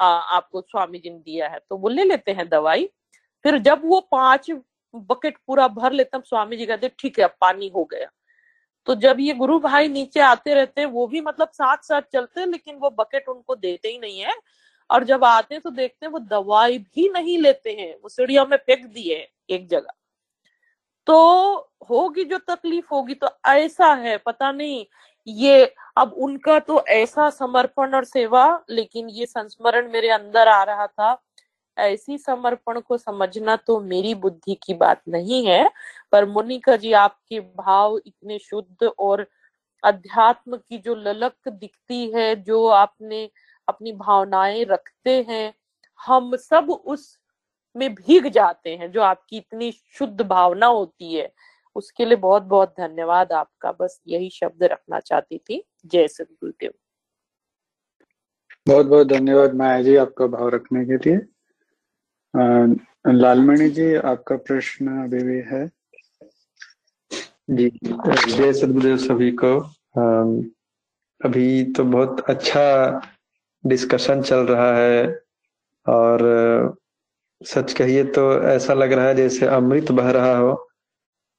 आ, 0.00 0.06
आपको 0.06 0.60
स्वामी 0.60 0.98
जी 0.98 1.10
ने 1.10 1.18
दिया 1.18 1.48
है 1.48 1.58
तो 1.60 1.76
वो 1.76 1.88
ले 1.88 2.04
लेते 2.04 2.32
हैं 2.32 2.48
दवाई। 2.48 2.88
फिर 3.44 3.58
जब 3.60 3.82
वो 3.84 4.00
पाँच 4.12 4.50
बकेट 4.94 5.36
पूरा 5.46 5.66
भर 5.70 5.92
लेते 5.92 6.16
हैं 6.16 6.24
स्वामी 6.26 6.56
जी 6.56 6.66
कहते 6.66 6.90
ठीक 6.98 7.18
है 7.20 7.26
पानी 7.40 7.68
हो 7.68 7.84
गया। 7.84 8.10
तो 8.86 8.94
जब 8.96 9.16
ये 9.20 9.34
गुरु 9.34 9.58
भाई 9.60 9.88
नीचे 9.88 10.20
आते 10.20 10.54
रहते 10.54 10.80
हैं 10.80 10.88
वो 10.88 11.06
भी 11.06 11.20
मतलब 11.20 11.48
साथ 11.48 11.84
साथ 11.84 12.02
चलते 12.12 12.40
हैं 12.40 12.46
लेकिन 12.48 12.76
वो 12.76 12.90
बकेट 12.90 13.28
उनको 13.28 13.54
देते 13.56 13.88
ही 13.88 13.98
नहीं 13.98 14.20
है। 14.20 14.34
और 14.90 15.04
जब 15.04 15.24
आते 15.24 15.54
हैं 15.54 15.62
तो 15.62 15.70
देखते 15.70 16.06
हैं 16.06 16.12
वो 16.12 16.18
दवाई 16.20 16.78
भी 16.78 17.08
नहीं 17.08 17.38
लेते 17.38 17.70
हैं 17.72 17.94
वो 17.94 18.08
सीढ़ियों 18.08 18.46
में 18.46 18.56
फेंक 18.56 18.86
दिए 18.86 19.16
एक 19.50 19.68
जगह। 19.68 19.92
तो 21.10 21.70
होगी 21.90 22.24
जो 22.24 22.38
तकलीफ़ 22.38 22.86
होगी 22.92 23.14
तो 23.14 23.28
ऐसा 23.48 23.94
है, 23.94 24.18
पता 24.18 24.52
नहीं। 24.52 24.86
ये, 25.26 25.74
अब 25.96 26.12
उनका 26.18 26.58
तो 26.60 26.84
ऐसा 26.88 27.30
समर्पण 27.30 27.94
और 27.94 28.04
सेवा, 28.04 28.64
लेकिन 28.70 29.08
ये 29.08 29.26
संस्मरण 29.26 29.92
मेरे 29.92 30.10
अंदर 30.10 30.48
आ 30.48 30.62
रहा 30.64 30.86
था। 30.86 31.22
ऐसी 31.76 32.18
समर्पण 32.18 32.80
को 32.80 32.98
समझना 32.98 33.56
तो 33.56 33.80
मेरी 33.80 34.14
बुद्धि 34.16 34.54
की 34.64 34.74
बात 34.74 35.02
नहीं 35.08 35.46
है, 35.46 35.70
पर 36.12 36.26
मुनिका 36.26 36.76
जी, 36.76 36.92
आपके 36.94 37.40
भाव 37.40 37.98
इतने 38.06 38.38
शुद्ध 38.40 38.90
और 39.00 39.26
अध्यात्म 39.84 40.58
की 40.58 40.78
जो 40.78 40.96
ललक 40.96 41.48
दिखती 41.50 42.10
है, 42.12 42.36
जो 42.36 42.66
आपने 42.68 43.30
अपनी 43.68 43.92
भावनाएँ 43.92 44.64
रखते 44.64 45.26
हैं, 45.30 45.54
हम 46.00 46.36
सब 46.36 46.70
उस 46.70 47.19
में 47.76 47.94
भीग 47.94 48.28
जाते 48.28 48.76
हैं 48.76 48.90
जो 48.92 49.00
आपकी 49.02 49.36
इतनी 49.36 49.70
शुद्ध 49.72 50.20
भावना 50.20 50.66
होती 50.66 51.14
है। 51.14 51.32
उसके 51.76 52.04
लिए 52.04 52.16
बहुत 52.16 52.42
बहुत 52.42 52.74
धन्यवाद 52.78 53.32
आपका। 53.32 53.72
बस 53.72 54.00
यही 54.08 54.30
शब्द 54.30 54.62
रखना 54.62 55.00
चाहती 55.00 55.38
थी। 55.38 55.62
जय 55.86 56.08
सदगुरुदेव। 56.08 56.72
बहुत 58.68 58.86
बहुत 58.86 59.06
धन्यवाद 59.06 59.54
माया 59.54 59.82
जी 59.82 59.96
आपका 59.96 60.26
भाव 60.26 60.48
रखने 60.48 60.84
के 60.84 60.96
लिए। 60.96 61.16
लालमणि 63.12 63.68
जी 63.70 63.94
आपका 63.94 64.36
प्रश्न 64.36 65.02
अभी 65.04 65.22
भी 65.24 65.40
है? 65.46 65.66
जी 67.50 67.68
जय 67.68 68.52
सदगुरुदेव 68.52 68.96
सभी 68.96 69.30
को। 69.44 69.58
अभी 71.20 71.64
तो 71.72 71.84
बहुत 71.84 72.20
अच्छा 72.28 72.62
डिस्कशन 73.64 74.22
चल 74.22 74.46
रहा 74.46 74.76
है 74.76 75.20
और 75.86 76.22
सच 77.40 77.72
कहिए 77.72 78.04
तो 78.04 78.22
ऐसा 78.48 78.74
लग 78.74 78.92
रहा 78.92 79.06
है 79.06 79.14
जैसे 79.14 79.46
अमृत 79.48 79.90
बह 79.92 80.10
रहा 80.10 80.36
हो। 80.36 80.52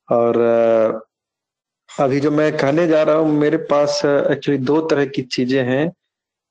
और 0.09 0.37
अभी 1.89 2.19
जो 2.19 2.31
मैं 2.31 2.51
कहने 2.57 2.87
जा 2.87 3.01
रहा 3.03 3.15
हूँ, 3.15 3.31
मेरे 3.31 3.57
पास 3.69 4.01
एक्चुअली 4.05 4.57
दो 4.59 4.79
तरह 4.81 5.05
की 5.05 5.21
चीज़ें 5.21 5.63
हैं। 5.63 5.91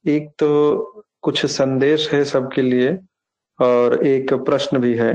एक 0.05 0.29
तो 0.39 1.03
कुछ 1.23 1.45
संदेश 1.47 2.13
है 2.13 2.25
सबके 2.25 2.63
लिए 2.63 2.99
और 3.59 4.07
एक 4.07 4.33
प्रश्न 4.45 4.79
भी 4.79 4.95
है। 4.95 5.13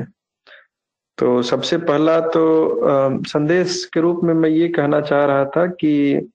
तो 1.17 1.41
सबसे 1.43 1.77
पहला 1.79 2.19
तो 2.29 3.21
संदेश 3.27 3.83
के 3.93 4.01
रूप 4.01 4.23
में 4.23 4.33
मैं 4.33 4.49
ये 4.49 4.67
कहना 4.69 5.01
चाह 5.01 5.25
रहा 5.25 5.45
था 5.45 5.65
कि 5.67 6.29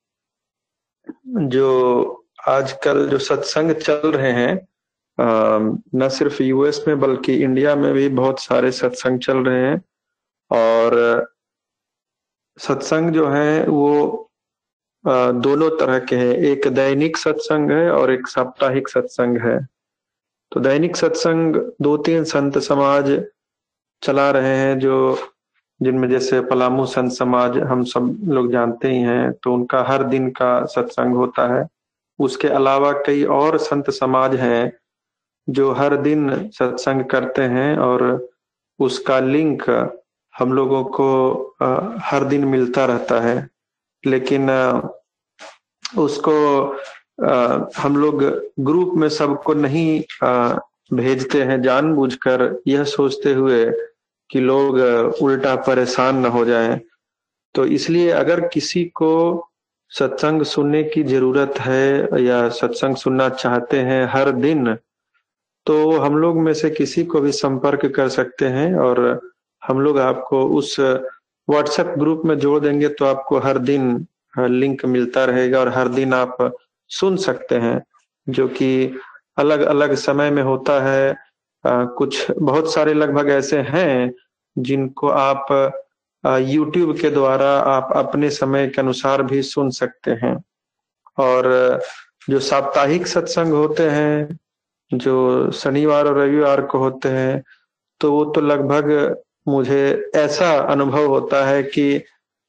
जो 1.27 2.27
आजकल 2.49 3.09
जो 3.09 3.19
सत्संग 3.19 3.73
चल 3.73 4.11
रहे 4.13 4.33
हैं 4.33 4.57
न 5.21 6.09
सिर्फ़ 6.09 6.43
यूएस 6.43 6.85
में, 6.89 6.99
बल्कि 7.01 7.35
इंडिया 7.35 7.75
में 7.77 7.93
भी 7.95 8.09
बहुत 8.09 8.41
सारे 8.41 8.71
सत्संग 8.73 9.19
चल 9.21 9.39
रहे 9.39 9.63
हैं। 9.67 9.83
और 10.51 11.27
सत्संग 12.59 13.11
जो 13.11 13.29
है, 13.29 13.65
वो 13.67 14.27
दोनों 15.05 15.71
तरह 15.71 15.99
के 15.99 16.17
हैं। 16.17 16.35
एक 16.35 16.67
दैनिक 16.69 17.17
सत्संग 17.17 17.71
है 17.71 17.91
और 17.91 18.11
एक 18.11 18.27
साप्ताहिक 18.29 18.89
सत्संग 18.89 19.39
है। 19.39 19.59
तो 20.53 20.61
दैनिक 20.61 20.97
सत्संग 20.97 21.57
दो 21.83 21.97
तीन 21.97 22.25
संत 22.25 22.59
समाज 22.59 23.25
चला 24.03 24.31
रहे 24.31 24.57
हैं, 24.57 24.79
जो, 24.79 25.19
जिनमें 25.81 26.09
जैसे 26.09 26.41
पलामू 26.41 26.87
संत 26.87 27.13
समाज 27.13 27.59
हम 27.59 27.85
सब 27.85 28.17
लोग 28.25 28.51
जानते 28.53 28.89
ही 28.89 28.99
हैं 28.99 29.33
तो 29.33 29.55
उनका 29.55 29.83
हर 29.83 30.03
दिन 30.05 30.31
का 30.31 30.65
सत्संग 30.67 31.15
होता 31.17 31.47
है। 31.55 31.67
उसके 32.19 32.49
अलावा 32.49 32.93
कई 33.07 33.25
और 33.25 33.59
संत 33.59 33.91
समाज 33.91 34.35
हैं 34.35 34.73
जो 35.51 35.71
हर 35.73 35.97
दिन 35.97 36.49
सत्संग 36.55 37.05
करते 37.11 37.43
हैं 37.55 37.77
और 37.79 38.03
उसका 38.81 39.19
लिंक 39.21 39.63
हम 40.35 40.53
लोगों 40.53 40.83
को 40.97 41.09
हर 42.03 42.25
दिन 42.25 42.45
मिलता 42.45 42.85
रहता 42.87 43.21
है। 43.21 43.49
लेकिन 44.05 44.51
उसको 45.99 46.35
हम 47.79 47.97
लोग 47.97 48.23
ग्रुप 48.61 48.93
में 48.97 49.09
सबको 49.09 49.55
नहीं 49.55 50.01
भेजते 50.93 51.43
हैं 51.43 51.61
जानबूझकर। 51.63 52.63
यह 52.67 52.85
सोचते 52.85 53.33
हुए 53.33 53.65
कि 54.31 54.41
लोग 54.41 54.79
उल्टा 55.23 55.55
परेशान 55.67 56.17
न 56.19 56.27
हो 56.27 56.45
जाएँ। 56.45 56.81
तो 57.55 57.65
इसलिए 57.67 58.11
अगर 58.13 58.41
किसी 58.49 58.85
को 58.95 59.13
सत्संग 59.93 60.43
सुनने 60.45 60.83
की 60.85 61.03
ज़रूरत 61.05 61.55
है 61.61 62.23
या 62.25 62.49
सत्संग 62.49 62.97
सुनना 62.97 63.29
चाहते 63.29 63.79
हैं 63.81 64.05
हर 64.13 64.31
दिन 64.33 64.77
तो 65.71 65.99
हम 65.99 66.17
लोग 66.17 66.37
में 66.37 66.55
से 66.55 66.71
किसी 66.71 67.05
को 67.05 67.21
भी 67.21 67.33
संपर्क 67.33 67.85
कर 67.87 68.09
सकते 68.09 68.47
हैं 68.47 68.75
और 68.75 68.99
हम 69.63 69.81
लोग 69.81 69.99
आपको 69.99 70.43
उस 70.59 70.81
व्हाट्सएप 70.81 71.87
ग्रुप 71.87 72.23
में 72.25 72.39
जोड़ 72.39 72.59
देंगे 72.61 72.89
तो 72.89 73.05
आपको 73.05 73.39
हर 73.39 73.59
दिन 73.59 74.07
लिंक 74.39 74.85
मिलता 74.85 75.25
रहेगा 75.25 75.61
और 75.61 75.69
हर 75.69 75.89
दिन 75.89 76.15
आप 76.15 76.37
सुन 76.89 77.17
सकते 77.17 77.55
हैं, 77.55 77.83
जो 78.29 78.49
कि 78.49 78.99
अलग 79.39 79.61
अलग 79.61 79.95
समय 79.95 80.31
में 80.31 80.43
होता 80.43 80.81
है। 80.81 81.17
कुछ, 81.65 82.31
बहुत 82.31 82.73
सारे 82.75 82.95
लगभग 82.95 83.29
ऐसे 83.29 83.59
हैं 83.59 84.13
जिनको 84.57 85.09
आप 85.09 85.47
यूट्यूब 86.27 86.97
के 86.99 87.11
द्वारा 87.11 87.51
आप 87.71 87.93
अपने 87.97 88.31
समय 88.31 88.67
के 88.67 88.83
अनुसार 88.83 89.23
भी 89.23 89.43
सुन 89.43 89.71
सकते 89.71 90.11
हैं। 90.11 90.37
और 91.19 91.81
जो 92.31 92.39
साप्ताहिक 92.41 93.07
सत्संग 93.07 93.53
होते 93.53 93.91
हैं 93.91 94.39
जो 94.91 95.51
शनिवार 95.53 96.07
और 96.07 96.19
रविवार 96.19 96.61
को 96.67 96.79
होते 96.79 97.09
हैं 97.09 97.43
तो 98.01 98.13
वो 98.13 98.25
तो 98.25 98.41
लगभग 98.41 99.17
मुझे 99.49 100.11
ऐसा 100.17 100.51
अनुभव 100.73 101.07
होता 101.07 101.45
है 101.47 101.63
कि 101.63 102.03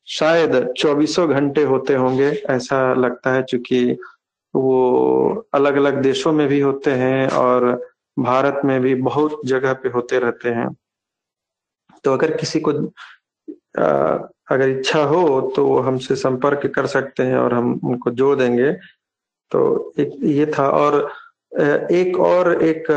शायद 0.07 0.73
चौबीसों 0.77 1.27
घंटे 1.29 1.63
होते 1.63 1.93
होंगे, 1.95 2.29
ऐसा 2.49 2.93
लगता 2.93 3.33
है, 3.33 3.43
चूँकि 3.43 3.97
वो 4.53 5.47
अलग 5.53 5.75
अलग 5.75 6.01
देशों 6.03 6.31
में 6.33 6.47
भी 6.47 6.59
होते 6.59 6.91
हैं 6.91 7.27
और 7.29 7.65
भारत 8.17 8.61
में 8.65 8.79
भी 8.81 8.95
बहुत 8.95 9.39
जगह 9.45 9.73
पे 9.73 9.89
होते 9.89 10.19
रहते 10.19 10.49
हैं। 10.49 10.67
तो 12.03 12.13
अगर 12.13 12.35
किसी 12.37 12.59
को 12.59 12.71
अगर 14.51 14.69
इच्छा 14.69 15.03
हो 15.03 15.41
तो 15.55 15.65
वो 15.67 15.79
हमसे 15.79 16.15
संपर्क 16.15 16.65
कर 16.75 16.87
सकते 16.87 17.23
हैं 17.23 17.37
और 17.37 17.53
हम 17.53 17.79
उनको 17.83 18.11
जोड़ 18.11 18.35
देंगे। 18.37 18.71
तो 19.51 19.93
एक, 19.99 20.11
ये 20.23 20.45
था 20.57 20.69
और 20.69 21.09
एक 21.53 22.19
और 22.19 22.63
एक 22.63 22.91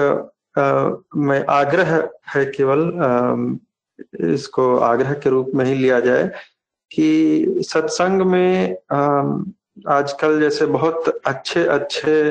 मैं 1.17 1.45
आग्रह 1.51 1.95
है 2.35 2.45
केवल 2.47 3.59
इसको 4.33 4.77
आग्रह 4.79 5.13
के 5.13 5.31
रूप 5.31 5.51
में 5.55 5.65
ही 5.65 5.75
लिया 5.75 6.01
जाए 6.01 6.31
कि 6.91 7.61
सत्संग 7.69 8.23
में 8.23 8.77
आजकल 9.89 10.41
जैसे 10.41 10.67
बहुत 10.67 11.09
अच्छे 11.27 11.65
अच्छे 11.65 12.31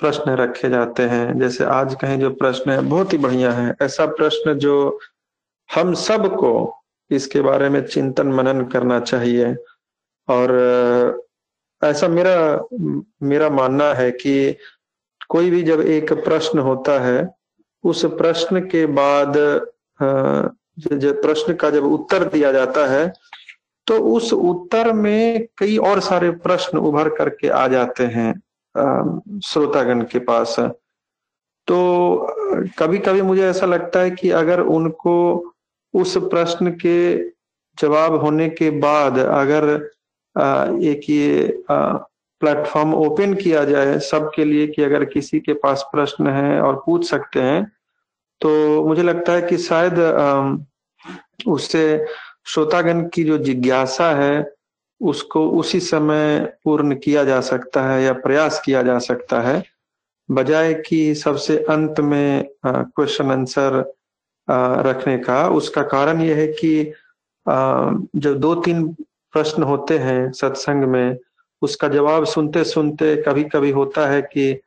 प्रश्न 0.00 0.30
रखे 0.36 0.68
जाते 0.68 1.02
हैं। 1.02 1.38
जैसे 1.38 1.64
आज 1.64 1.94
कहीं 1.94 2.18
जो 2.18 2.30
प्रश्न 2.30 2.70
है, 2.70 2.80
बहुत 2.80 3.12
ही 3.12 3.18
बढ़िया 3.18 3.52
है। 3.52 3.74
ऐसा 3.82 4.06
प्रश्न 4.06 4.54
जो 4.54 4.98
हम 5.68 5.94
सबको 5.94 6.52
इसके 7.10 7.40
बारे 7.40 7.68
में 7.68 7.84
चिंतन 7.86 8.26
मनन 8.26 8.64
करना 8.64 9.00
चाहिए। 9.00 9.54
और 10.28 11.22
ऐसा 11.82 12.08
मेरा 12.08 12.64
मेरा 13.22 13.48
मानना 13.50 13.92
है 13.94 14.10
कि 14.10 14.56
कोई 15.30 15.50
भी 15.50 15.62
जब 15.62 15.80
एक 15.80 16.12
प्रश्न 16.24 16.58
होता 16.58 16.98
है, 17.00 17.28
उस 17.84 18.04
प्रश्न 18.18 18.60
के 18.68 18.84
बाद 18.88 19.36
प्रश्न 21.22 21.54
का 21.54 21.70
जब 21.70 21.84
उत्तर 21.84 22.24
दिया 22.28 22.52
जाता 22.52 22.86
है 22.90 23.12
तो 23.86 23.98
उस 24.06 24.32
उत्तर 24.32 24.92
में 24.92 25.46
कई 25.58 25.76
और 25.78 26.00
सारे 26.00 26.30
प्रश्न 26.44 26.78
उभर 26.78 27.08
करके 27.16 27.48
आ 27.48 27.66
जाते 27.68 28.04
हैं 28.06 28.32
श्रोतागण 29.44 30.02
के 30.12 30.18
पास। 30.20 30.56
तो 31.68 31.78
कभी 32.78 32.98
कभी 32.98 33.22
मुझे 33.22 33.42
ऐसा 33.48 33.66
लगता 33.66 34.00
है 34.00 34.10
कि 34.10 34.30
अगर 34.32 34.60
उनको 34.60 35.16
उस 35.94 36.16
प्रश्न 36.30 36.70
के 36.84 36.98
जवाब 37.78 38.14
होने 38.22 38.48
के 38.50 38.70
बाद 38.80 39.18
अगर 39.18 39.64
एक 40.84 41.10
ये 41.10 41.62
प्लेटफॉर्म 42.40 42.94
ओपन 42.94 43.34
किया 43.34 43.64
जाए 43.64 43.98
सबके 44.00 44.44
लिए 44.44 44.66
कि 44.66 44.82
अगर 44.82 45.04
किसी 45.04 45.40
के 45.40 45.52
पास 45.52 45.84
प्रश्न 45.92 46.26
है 46.26 46.60
और 46.60 46.82
पूछ 46.86 47.08
सकते 47.10 47.42
हैं 47.42 47.64
तो 48.40 48.50
मुझे 48.84 49.02
लगता 49.02 49.32
है 49.32 49.42
कि 49.42 49.56
शायद 49.58 49.98
उससे 51.48 51.82
श्रोतागण 52.46 53.02
की 53.08 53.24
जो 53.24 53.36
जिज्ञासा 53.38 54.10
है, 54.16 54.52
उसको 55.00 55.48
उसी 55.50 55.80
समय 55.80 56.38
पूर्ण 56.64 56.94
किया 56.94 57.24
जा 57.24 57.40
सकता 57.40 57.82
है 57.82 58.02
या 58.02 58.12
प्रयास 58.12 58.60
किया 58.64 58.82
जा 58.82 58.98
सकता 58.98 59.40
है, 59.40 59.62
बजाय 60.28 60.74
कि 60.88 61.14
सबसे 61.14 61.56
अंत 61.70 62.00
में 62.00 62.48
क्वेश्चन 62.66 63.30
आंसर 63.30 63.78
रखने 64.86 65.18
का। 65.18 65.48
उसका 65.48 65.82
कारण 65.82 66.20
यह 66.22 66.36
है 66.36 66.46
कि 66.60 66.92
जब 67.46 68.38
दो 68.40 68.54
तीन 68.54 68.86
प्रश्न 69.34 69.62
होते 69.62 69.98
हैं 69.98 70.30
सत्संग 70.32 70.84
में 70.84 71.18
उसका 71.62 71.88
जवाब 71.88 72.24
सुनते 72.24 72.64
सुनते 72.64 73.16
कभी 73.22 73.44
कभी 73.44 73.70
होता 73.70 74.06
है 74.06 74.22
कि 74.22 74.60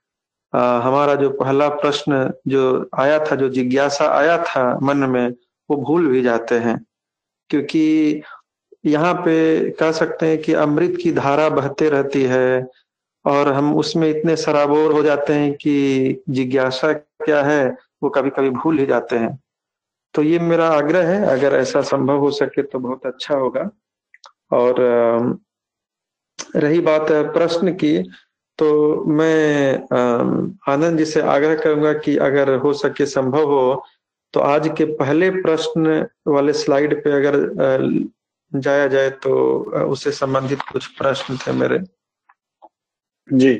आ, 0.53 0.79
हमारा 0.79 1.15
जो 1.15 1.29
पहला 1.29 1.69
प्रश्न 1.69 2.33
जो 2.47 2.89
आया 2.99 3.19
था 3.25 3.35
जो 3.35 3.49
जिज्ञासा 3.49 4.05
आया 4.05 4.37
था 4.43 4.79
मन 4.83 4.97
में 4.97 5.29
वो 5.69 5.77
भूल 5.77 6.07
भी 6.07 6.21
जाते 6.21 6.55
हैं। 6.55 6.85
क्योंकि 7.49 8.21
यहाँ 8.85 9.13
पे 9.13 9.69
कह 9.69 9.91
सकते 9.91 10.27
हैं 10.27 10.41
कि 10.41 10.53
अमृत 10.53 10.97
की 11.03 11.11
धारा 11.11 11.49
बहते 11.49 11.89
रहती 11.89 12.23
है 12.23 12.67
और 13.25 13.47
हम 13.53 13.75
उसमें 13.77 14.09
इतने 14.09 14.35
सराबोर 14.35 14.91
हो 14.93 15.03
जाते 15.03 15.33
हैं 15.33 15.53
कि 15.53 16.23
जिज्ञासा 16.29 16.93
क्या 16.93 17.41
है 17.43 17.77
वो 18.03 18.09
कभी 18.09 18.29
कभी 18.29 18.49
भूल 18.49 18.79
ही 18.79 18.85
जाते 18.85 19.17
हैं। 19.17 19.39
तो 20.13 20.21
ये 20.21 20.39
मेरा 20.39 20.67
आग्रह 20.67 21.07
है 21.07 21.25
अगर 21.25 21.55
ऐसा 21.55 21.81
संभव 21.81 22.17
हो 22.17 22.31
सके 22.31 22.63
तो 22.63 22.79
बहुत 22.79 23.05
अच्छा 23.05 23.35
होगा। 23.35 23.69
और 24.51 24.75
रही 26.55 26.79
बात 26.79 27.11
प्रश्न 27.33 27.73
की 27.73 27.97
तो 28.59 28.69
मैं 29.05 29.75
आनंद 30.71 30.97
जी 30.97 31.05
से 31.05 31.21
आग्रह 31.21 31.55
करूँगा 31.55 31.93
कि 31.93 32.17
अगर 32.17 32.55
हो 32.55 32.73
सके 32.73 33.05
संभव 33.05 33.51
हो 33.51 33.83
तो 34.33 34.39
आज 34.39 34.67
के 34.77 34.85
पहले 34.85 35.29
प्रश्न 35.29 36.05
वाले 36.27 36.53
स्लाइड 36.53 37.03
पे 37.03 37.11
अगर 37.11 37.37
जाया 38.51 38.87
जाए 38.87 39.09
तो 39.09 39.33
उससे 39.85 40.11
संबंधित 40.11 40.61
कुछ 40.71 40.85
प्रश्न 40.87 41.37
थे 41.37 41.51
मेरे। 41.51 41.79
जी 43.33 43.53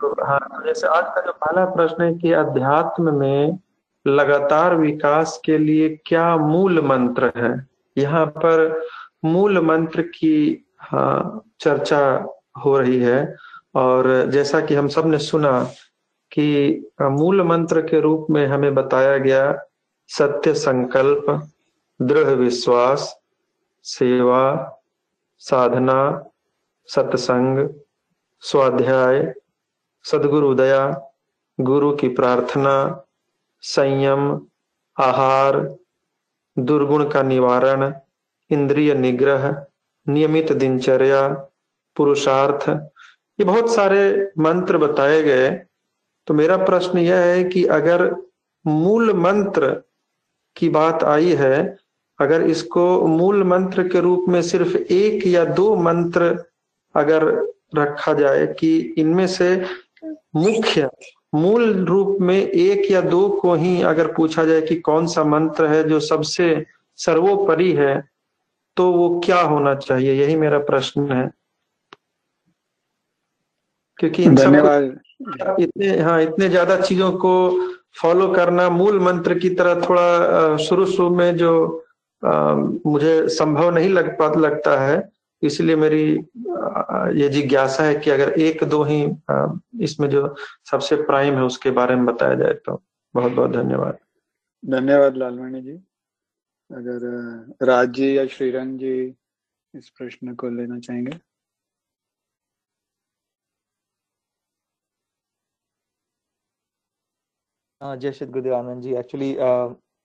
तो 0.00 0.24
हाँ 0.24 0.62
जैसे 0.66 0.86
आज 0.86 1.04
का 1.04 1.20
जो 1.20 1.32
पहला 1.32 1.64
प्रश्न 1.64 2.02
है 2.02 2.14
कि 2.14 2.32
अध्यात्म 2.32 3.14
में 3.18 3.58
लगातार 4.06 4.76
विकास 4.76 5.40
के 5.44 5.58
लिए 5.58 5.88
क्या 6.06 6.36
मूल 6.36 6.80
मंत्र 6.80 7.32
है? 7.36 7.66
यहाँ 7.96 8.26
पर 8.26 8.82
मूल 9.24 9.60
मंत्र 9.66 10.02
की 10.02 10.65
चर्चा 10.94 12.34
हो 12.64 12.78
रही 12.78 13.00
है। 13.00 13.36
और 13.74 14.30
जैसा 14.30 14.60
कि 14.60 14.74
हम 14.74 14.88
सबने 14.88 15.18
सुना 15.18 15.62
कि 16.32 16.46
मूल 17.02 17.42
मंत्र 17.42 17.82
के 17.82 18.00
रूप 18.00 18.26
में 18.30 18.46
हमें 18.46 18.74
बताया 18.74 19.18
गया, 19.18 19.62
सत्य 20.08 20.54
संकल्प, 20.54 21.50
दृढ़ 22.02 22.28
विश्वास, 22.28 23.20
सेवा, 23.82 24.72
साधना, 25.38 26.24
सत्संग, 26.86 27.68
स्वाध्याय, 28.40 29.34
सदगुरु 30.04 30.54
दया, 30.54 31.10
गुरु 31.60 31.92
की 31.96 32.08
प्रार्थना, 32.08 33.04
संयम, 33.60 34.46
आहार, 35.00 35.76
दुर्गुण 36.58 37.08
का 37.08 37.22
निवारण, 37.22 37.94
इंद्रिय 38.50 38.94
निग्रह 38.94 39.66
नियमित 40.06 40.52
दिनचर्या, 40.52 41.28
पुरुषार्थ, 41.96 42.68
ये 43.38 43.44
बहुत 43.44 43.74
सारे 43.74 44.32
मंत्र 44.38 44.78
बताए 44.78 45.22
गए। 45.22 45.48
तो 46.26 46.34
मेरा 46.34 46.56
प्रश्न 46.56 46.98
यह 46.98 47.16
है 47.16 47.42
कि 47.44 47.64
अगर 47.64 48.10
मूल 48.64 49.12
मंत्र 49.12 49.70
की 50.56 50.68
बात 50.68 51.02
आई 51.04 51.32
है, 51.32 51.76
अगर 52.18 52.42
इसको 52.42 53.06
मूल 53.06 53.42
मंत्र 53.44 53.88
के 53.88 54.00
रूप 54.00 54.24
में 54.28 54.40
सिर्फ़ 54.42 54.76
एक 54.76 55.26
या 55.26 55.44
दो 55.44 55.74
मंत्र 55.76 56.36
अगर 56.94 57.24
रखा 57.76 58.12
जाए 58.12 58.46
कि 58.46 58.76
इनमें 58.98 59.26
से 59.26 59.54
मुख्य, 60.36 60.88
मूल 61.34 61.84
रूप 61.84 62.18
में 62.20 62.36
एक 62.36 62.90
या 62.90 63.00
दो 63.00 63.28
को 63.28 63.54
ही 63.54 63.80
अगर 63.82 64.12
पूछा 64.12 64.44
जाए 64.44 64.60
कि 64.60 64.76
कौन 64.76 65.06
सा 65.06 65.24
मंत्र 65.24 65.66
है 65.66 65.82
जो 65.88 66.00
सबसे 66.00 66.64
सर्वोपरि 66.98 67.72
है 67.72 67.94
तो 68.76 68.90
वो 68.92 69.08
क्या 69.24 69.40
होना 69.42 69.74
चाहिए? 69.74 70.12
यही 70.14 70.36
मेरा 70.36 70.58
प्रश्न 70.70 71.12
है। 71.12 71.30
क्योंकि 73.98 74.22
इन 74.24 74.36
सब 74.36 74.54
इतने 75.60 75.88
हाँ 75.98 76.20
इतने 76.22 76.48
ज़्यादा 76.48 76.80
चीज़ों 76.80 77.10
को 77.18 77.32
फॉलो 78.00 78.28
करना 78.32 78.68
मूल 78.70 78.98
मंत्र 79.00 79.38
की 79.38 79.50
तरह 79.50 79.80
थोड़ा 79.80 80.56
शुरू 80.56 80.86
शुरू 80.86 81.10
में 81.16 81.36
जो 81.36 81.52
आ, 82.22 82.54
मुझे 82.86 83.28
संभव 83.28 83.70
नहीं 83.74 83.88
लग 83.88 84.10
पा 84.18 84.28
लगता 84.40 84.78
है 84.80 84.96
इसलिए 85.42 85.76
मेरी 85.76 86.02
ये 87.20 87.28
जिज्ञासा 87.28 87.84
है 87.84 87.94
कि 87.94 88.10
अगर 88.10 88.28
एक 88.40 88.64
दो 88.64 88.82
ही 88.84 89.00
इसमें 89.84 90.08
जो 90.10 90.34
सबसे 90.70 90.96
प्राइम 91.02 91.34
है 91.34 91.42
उसके 91.42 91.70
बारे 91.70 91.94
में 91.96 92.04
बताया 92.06 92.34
जाए 92.34 92.52
तो। 92.66 92.80
बहुत 93.14 93.32
बहुत 93.32 93.50
धन्यवाद। 93.50 93.98
धन्यवाद 94.62 95.16
लालवाणी 95.16 95.60
जी। 95.62 95.78
अगर 96.70 97.66
राज 97.66 97.88
जी 97.88 98.16
या 98.18 98.26
श्रीरंग 98.26 98.78
जी 98.78 99.14
इस 99.74 99.88
प्रश्न 99.90 100.34
को 100.34 100.48
लेना 100.50 100.78
चाहेंगे? 100.78 101.18
जय 107.82 108.12
श्री 108.12 108.26
गुरुदेव 108.26 108.54
आनंद 108.54 108.82
जी 108.82 108.94
एक्चुअली 108.94 109.32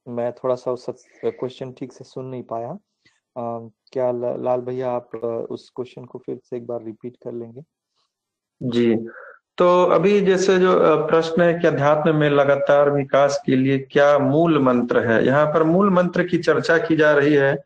मैं 0.07 0.31
थोड़ा 0.33 0.55
सा 0.55 0.71
उस 0.71 0.85
क्वेश्चन 1.25 1.71
ठीक 1.73 1.93
से 1.93 2.03
सुन 2.03 2.25
नहीं 2.25 2.43
पाया। 2.43 2.71
uh, 2.71 3.71
क्या 3.93 4.11
लाल 4.11 4.61
भैया 4.61 4.91
आप 4.91 5.09
uh, 5.15 5.25
उस 5.25 5.69
क्वेश्चन 5.75 6.05
को 6.05 6.19
फिर 6.19 6.39
से 6.43 6.57
एक 6.57 6.65
बार 6.67 6.83
रिपीट 6.83 7.17
कर 7.23 7.33
लेंगे? 7.33 7.61
जी। 8.63 8.95
तो 9.61 9.83
अभी 9.85 10.21
जैसे 10.21 10.57
जो 10.59 10.71
प्रश्न 11.07 11.41
है 11.41 11.53
कि 11.53 11.67
अध्यात्म 11.67 12.15
में 12.15 12.29
लगातार 12.29 12.89
विकास 12.89 13.41
के 13.45 13.55
लिए 13.55 13.77
क्या 13.91 14.17
मूल 14.19 14.57
मंत्र 14.59 14.99
है? 14.99 15.25
यहाँ 15.25 15.45
पर 15.45 15.63
मूल 15.63 15.89
मंत्र 15.89 16.23
की 16.23 16.38
चर्चा 16.38 16.77
की 16.77 16.95
जा 16.95 17.11
रही 17.11 17.33
है 17.33 17.63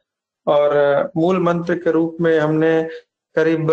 और 0.48 1.12
मूल 1.18 1.40
मंत्र 1.40 1.76
के 1.76 1.92
रूप 1.92 2.18
में 2.22 2.40
हमने 2.40 2.84
करीब 3.36 3.68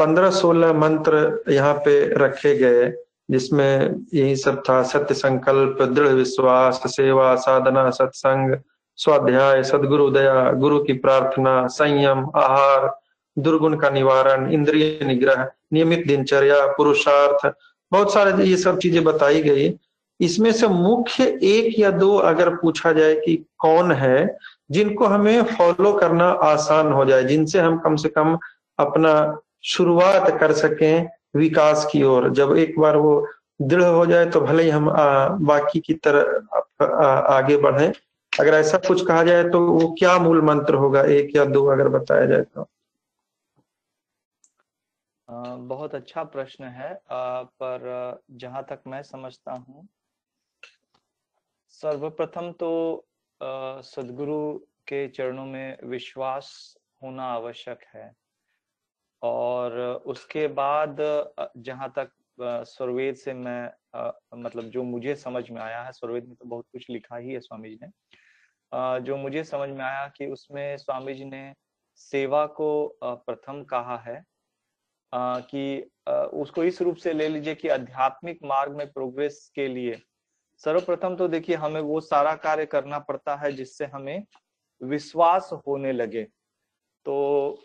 पंद्रह 0.00 0.30
सोलह 0.30 0.72
मंत्र 0.72 1.44
यहाँ 1.48 1.74
पे 1.74 2.14
रखे 2.14 2.56
गए, 2.56 2.92
जिसमें 3.30 4.04
यही 4.14 4.36
सब 4.36 4.62
था, 4.68 4.82
सत्य 4.82 5.14
संकल्प, 5.14 5.82
दृढ़ 5.82 6.08
विश्वास, 6.08 6.82
सेवा, 6.86 7.34
साधना, 7.34 7.90
सत्संग, 7.90 8.56
स्वाध्याय, 8.96 9.62
सदगुरु 9.62 10.10
दया, 10.10 10.52
गुरु 10.52 10.78
की 10.78 10.92
प्रार्थना, 10.92 11.66
संयम, 11.66 12.30
आहार 12.36 12.92
दुर्गुण 13.36 13.76
का 13.76 13.90
निवारण 13.90 14.50
इंद्रिय 14.52 14.98
निग्रह 15.06 15.46
नियमित 15.72 16.06
दिनचर्या 16.06 16.66
पुरुषार्थ 16.76 17.46
बहुत 17.92 18.12
सारे 18.14 18.44
ये 18.44 18.56
सब 18.56 18.78
चीज़ें 18.78 19.02
बताई 19.04 19.42
गई 19.42 19.72
इसमें 20.20 20.50
से 20.52 20.68
मुख्य 20.68 21.24
एक 21.44 21.78
या 21.78 21.90
दो 21.92 22.16
अगर 22.24 22.54
पूछा 22.56 22.92
जाए 22.92 23.14
कि 23.14 23.36
कौन 23.58 23.92
है 23.92 24.38
जिनको 24.70 25.06
हमें 25.06 25.42
फॉलो 25.46 25.92
करना 25.92 26.28
आसान 26.44 26.92
हो 26.92 27.04
जाए 27.04 27.24
जिनसे 27.24 27.60
हम 27.60 27.78
कम 27.78 27.96
से 27.96 28.08
कम 28.08 28.38
अपना 28.78 29.14
शुरुआत 29.64 30.30
कर 30.40 30.52
सकें 30.52 31.06
विकास 31.36 31.86
की 31.92 32.02
ओर। 32.02 32.28
जब 32.30 32.56
एक 32.58 32.78
बार 32.80 32.96
वो 32.96 33.26
दृढ़ 33.62 33.82
हो 33.82 34.04
जाए 34.06 34.26
तो 34.26 34.40
भले 34.40 34.62
ही 34.62 34.70
हम 34.70 34.88
आ, 34.90 35.28
बाकी 35.28 35.80
की 35.80 35.94
तरह 35.94 36.84
आगे 37.34 37.56
बढ़े। 37.56 37.92
अगर 38.32 38.54
ऐसा 38.54 38.78
कुछ 38.86 39.04
कहा 39.06 39.22
जाए 39.24 39.44
तो 39.50 39.60
वो 39.60 39.94
क्या 39.98 40.18
मूल 40.18 40.40
मंत्र 40.42 40.74
होगा 40.74 41.02
एक 41.16 41.36
या 41.36 41.44
दो 41.46 41.66
अगर 41.72 41.88
बताया 41.88 42.26
जाए 42.26 42.42
तो? 42.42 42.68
बहुत 45.68 45.94
अच्छा 45.94 46.22
प्रश्न 46.24 46.64
है 46.64 46.92
पर 47.12 48.22
जहाँ 48.30 48.62
तक 48.70 48.82
मैं 48.86 49.02
समझता 49.02 49.52
हूँ, 49.52 49.86
सर्वप्रथम 51.68 52.50
तो 52.52 53.06
सदगुरु 53.82 54.58
के 54.88 55.06
चरणों 55.08 55.46
में 55.46 55.76
विश्वास 55.84 56.52
होना 57.02 57.24
आवश्यक 57.24 57.84
है 57.94 58.12
और 59.22 59.78
उसके 60.06 60.46
बाद 60.48 60.96
जहाँ 61.56 61.92
तक 61.98 62.10
स्वरवेद 62.40 63.14
से 63.14 63.34
मैं 63.34 63.70
मतलब 64.42 64.64
जो 64.64 64.82
मुझे 64.82 65.14
समझ 65.14 65.50
में 65.50 65.60
आया 65.60 65.82
है, 65.82 65.92
स्वरवेद 65.92 66.24
में 66.24 66.34
तो 66.34 66.48
बहुत 66.48 66.66
कुछ 66.72 66.90
लिखा 66.90 67.16
ही 67.16 67.32
है 67.32 67.40
स्वामी 67.40 67.70
जी 67.70 67.78
ने 67.82 69.00
जो 69.00 69.16
मुझे 69.16 69.44
समझ 69.44 69.68
में 69.68 69.84
आया 69.84 70.06
कि 70.08 70.26
उसमें 70.26 70.76
स्वामी 70.76 71.14
जी 71.14 71.24
ने 71.24 71.52
सेवा 71.96 72.46
को 72.46 72.98
प्रथम 73.04 73.62
कहा 73.64 73.96
है 73.96 74.22
कि 75.12 75.90
उसको 76.34 76.64
इस 76.64 76.80
रूप 76.82 76.96
से 76.96 77.12
ले 77.12 77.28
लीजिए 77.28 77.54
कि 77.54 77.68
आध्यात्मिक 77.68 78.38
मार्ग 78.44 78.76
में 78.76 78.86
प्रोग्रेस 78.92 79.50
के 79.54 79.66
लिए। 79.68 80.00
सर्वप्रथम 80.60 81.16
तो 81.16 81.28
देखिए, 81.28 81.56
हमें 81.56 81.80
वो 81.80 82.00
सारा 82.00 82.34
कार्य 82.36 82.66
करना 82.66 82.98
पड़ता 83.00 83.34
है 83.36 83.52
जिससे 83.52 83.84
हमें 83.86 84.24
विश्वास 84.80 85.50
होने 85.66 85.92
लगे। 85.92 86.22
तो 87.06 87.62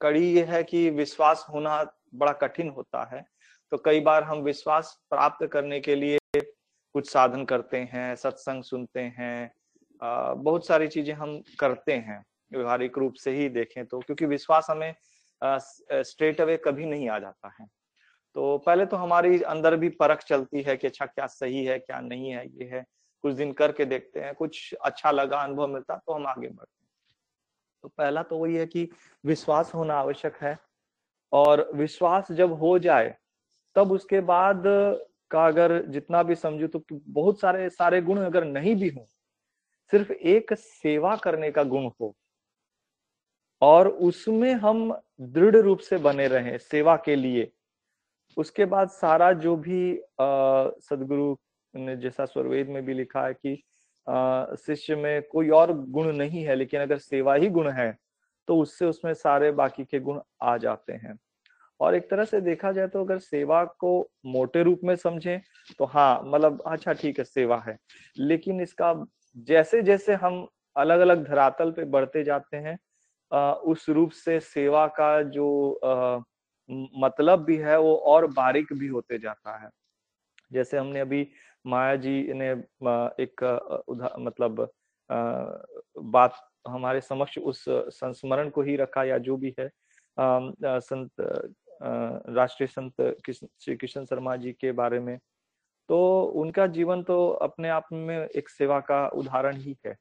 कड़ी 0.00 0.26
ये 0.26 0.44
है 0.44 0.62
कि 0.64 0.88
विश्वास 0.92 1.46
होना 1.50 1.82
बड़ा 2.14 2.32
कठिन 2.32 2.68
होता 2.68 3.04
है। 3.14 3.24
तो 3.72 3.78
कई 3.78 4.00
बार 4.00 4.22
हम 4.22 4.42
विश्वास 4.42 4.98
प्राप्त 5.10 5.46
करने 5.46 5.80
के 5.80 5.94
लिए 5.94 6.18
कुछ 6.34 7.10
साधन 7.10 7.44
करते 7.44 7.78
हैं, 7.92 8.14
सत्संग 8.16 8.62
सुनते 8.62 9.00
हैं 9.18 9.50
बहुत 10.02 10.66
सारी 10.66 10.88
चीज़ें 10.88 11.14
हम 11.14 11.40
करते 11.60 11.92
हैं, 11.92 12.24
व्यवहारिक 12.52 12.98
रूप 12.98 13.14
से 13.14 13.30
ही 13.30 13.48
देखें 13.48 13.84
तो 13.86 14.00
क्योंकि 14.00 14.26
विश्वास 14.26 14.66
हमें 14.70 14.94
स्ट्रेट 15.42 16.40
अवे 16.40 16.56
कभी 16.56 16.86
नहीं 16.86 17.08
आ 17.08 17.18
जाता 17.18 17.54
है। 17.60 17.66
तो 18.36 18.56
पहले 18.58 18.86
तो 18.86 18.96
हमारी 18.96 19.40
अंदर 19.42 19.76
भी 19.76 19.88
परख 19.90 20.22
चलती 20.22 20.62
है 20.62 20.76
कि 20.76 20.86
अच्छा 20.86 21.06
क्या 21.06 21.26
सही 21.26 21.64
है, 21.64 21.78
क्या 21.78 22.00
नहीं 22.00 22.30
है, 22.30 22.46
ये 22.48 22.64
है। 22.66 22.84
कुछ 23.24 23.34
दिन 23.34 23.52
करके 23.52 23.84
देखते 23.84 24.20
हैं, 24.20 24.34
कुछ 24.34 24.74
अच्छा 24.74 25.10
लगा, 25.10 25.38
अनुभव 25.38 25.66
मिलता 25.66 25.96
तो 25.96 26.12
हम 26.12 26.26
आगे 26.26 26.48
बढ़ते 26.48 26.82
हैं। 26.82 26.88
तो 27.84 27.88
पहला 27.88 28.22
तो 28.22 28.38
वही 28.38 28.56
है 28.56 28.66
कि 28.66 28.88
विश्वास 29.24 29.74
होना 29.74 29.94
आवश्यक 29.94 30.36
है 30.36 30.56
और 31.32 31.68
विश्वास 31.74 32.32
जब 32.32 32.52
हो 32.52 32.78
जाए, 32.78 33.14
तब 33.76 33.92
उसके 33.92 34.20
बाद 34.22 34.62
का 35.30 35.46
अगर 35.46 35.80
जितना 35.84 36.22
भी 36.22 36.34
समझू 36.34 36.66
तो 36.68 36.82
बहुत 36.90 37.40
सारे 37.40 37.68
सारे 37.70 38.00
गुण 38.02 38.18
अगर 38.18 38.44
नहीं 38.44 38.74
भी 38.76 38.88
हो, 38.88 39.06
सिर्फ़ 39.92 40.12
एक 40.12 40.52
सेवा 40.54 41.14
करने 41.16 41.50
का 41.50 41.62
गुण 41.64 41.88
हो 42.00 42.14
और 43.62 43.88
उसमें 43.88 44.52
हम 44.54 44.90
दृढ़ 45.20 45.56
रूप 45.56 45.78
से 45.78 45.98
बने 45.98 46.26
रहे, 46.28 46.56
सेवा 46.58 46.96
के 46.96 47.16
लिए। 47.16 47.50
उसके 48.36 48.64
बाद 48.64 48.88
सारा 48.90 49.32
जो 49.34 49.56
भी 49.56 49.98
सदगुरु 50.20 51.36
ने 51.74 51.96
जैसा 51.96 52.24
स्वरवेद 52.24 52.68
में 52.68 52.84
भी 52.84 52.94
लिखा 52.94 53.26
है 53.26 53.34
कि 53.36 53.54
शिष्य 54.66 54.96
में 54.96 55.22
कोई 55.22 55.48
और 55.50 55.72
गुण 55.72 56.12
नहीं 56.12 56.42
है, 56.44 56.54
लेकिन 56.54 56.80
अगर 56.80 56.98
सेवा 56.98 57.34
ही 57.34 57.48
गुण 57.50 57.70
है 57.70 57.96
तो 58.48 58.56
उससे 58.58 58.86
उसमें 58.86 59.12
सारे 59.14 59.50
बाकी 59.52 59.84
के 59.84 60.00
गुण 60.00 60.20
आ 60.42 60.56
जाते 60.58 60.92
हैं। 60.92 61.18
और 61.80 61.94
एक 61.94 62.08
तरह 62.10 62.24
से 62.24 62.40
देखा 62.40 62.72
जाए 62.72 62.88
तो 62.88 63.04
अगर 63.04 63.18
सेवा 63.18 63.64
को 63.64 64.10
मोटे 64.26 64.62
रूप 64.62 64.80
में 64.84 64.94
समझें 64.96 65.40
तो 65.78 65.84
हाँ 65.84 66.22
मतलब 66.24 66.62
अच्छा 66.66 66.92
ठीक 66.92 67.18
है, 67.18 67.24
सेवा 67.24 67.62
है। 67.68 67.76
लेकिन 68.16 68.60
इसका 68.60 68.94
जैसे 69.38 69.82
जैसे 69.82 70.14
हम 70.14 70.46
अलग 70.76 71.00
अलग 71.00 71.24
धरातल 71.28 71.70
पे 71.70 71.84
बढ़ते 71.86 72.24
जाते 72.24 72.56
हैं 72.56 72.78
उस 73.64 73.88
रूप 73.88 74.10
से 74.10 74.38
सेवा 74.40 74.86
का 74.98 75.22
जो 75.22 75.48
मतलब 76.98 77.44
भी 77.44 77.56
है, 77.56 77.78
वो 77.78 77.94
और 77.96 78.26
बारीक 78.26 78.72
भी 78.72 78.86
होते 78.86 79.18
जाता 79.18 79.56
है। 79.64 79.70
जैसे 80.52 80.78
हमने 80.78 81.00
अभी 81.00 81.26
माया 81.66 81.94
जी 81.96 82.32
ने 82.32 82.50
एक 83.22 83.42
उदा 83.88 84.14
मतलब 84.18 84.68
बात 85.98 86.40
हमारे 86.68 87.00
समक्ष 87.00 87.38
उस 87.38 87.64
संस्मरण 87.68 88.50
को 88.50 88.62
ही 88.62 88.76
रखा 88.76 89.04
या 89.04 89.18
जो 89.18 89.36
भी 89.36 89.54
है 89.60 89.70
संत 90.18 91.10
राष्ट्रीय 92.30 92.66
संत 92.66 93.02
श्री 93.30 93.76
कृष्ण 93.76 94.04
शर्मा 94.04 94.36
जी 94.36 94.52
के 94.52 94.72
बारे 94.72 95.00
में 95.00 95.18
तो 95.88 95.98
उनका 96.36 96.66
जीवन 96.66 97.02
तो 97.02 97.28
अपने 97.42 97.68
आप 97.68 97.86
में 97.92 98.16
एक 98.18 98.48
सेवा 98.48 98.80
का 98.80 99.06
उदाहरण 99.08 99.56
ही 99.56 99.76
है। 99.86 99.94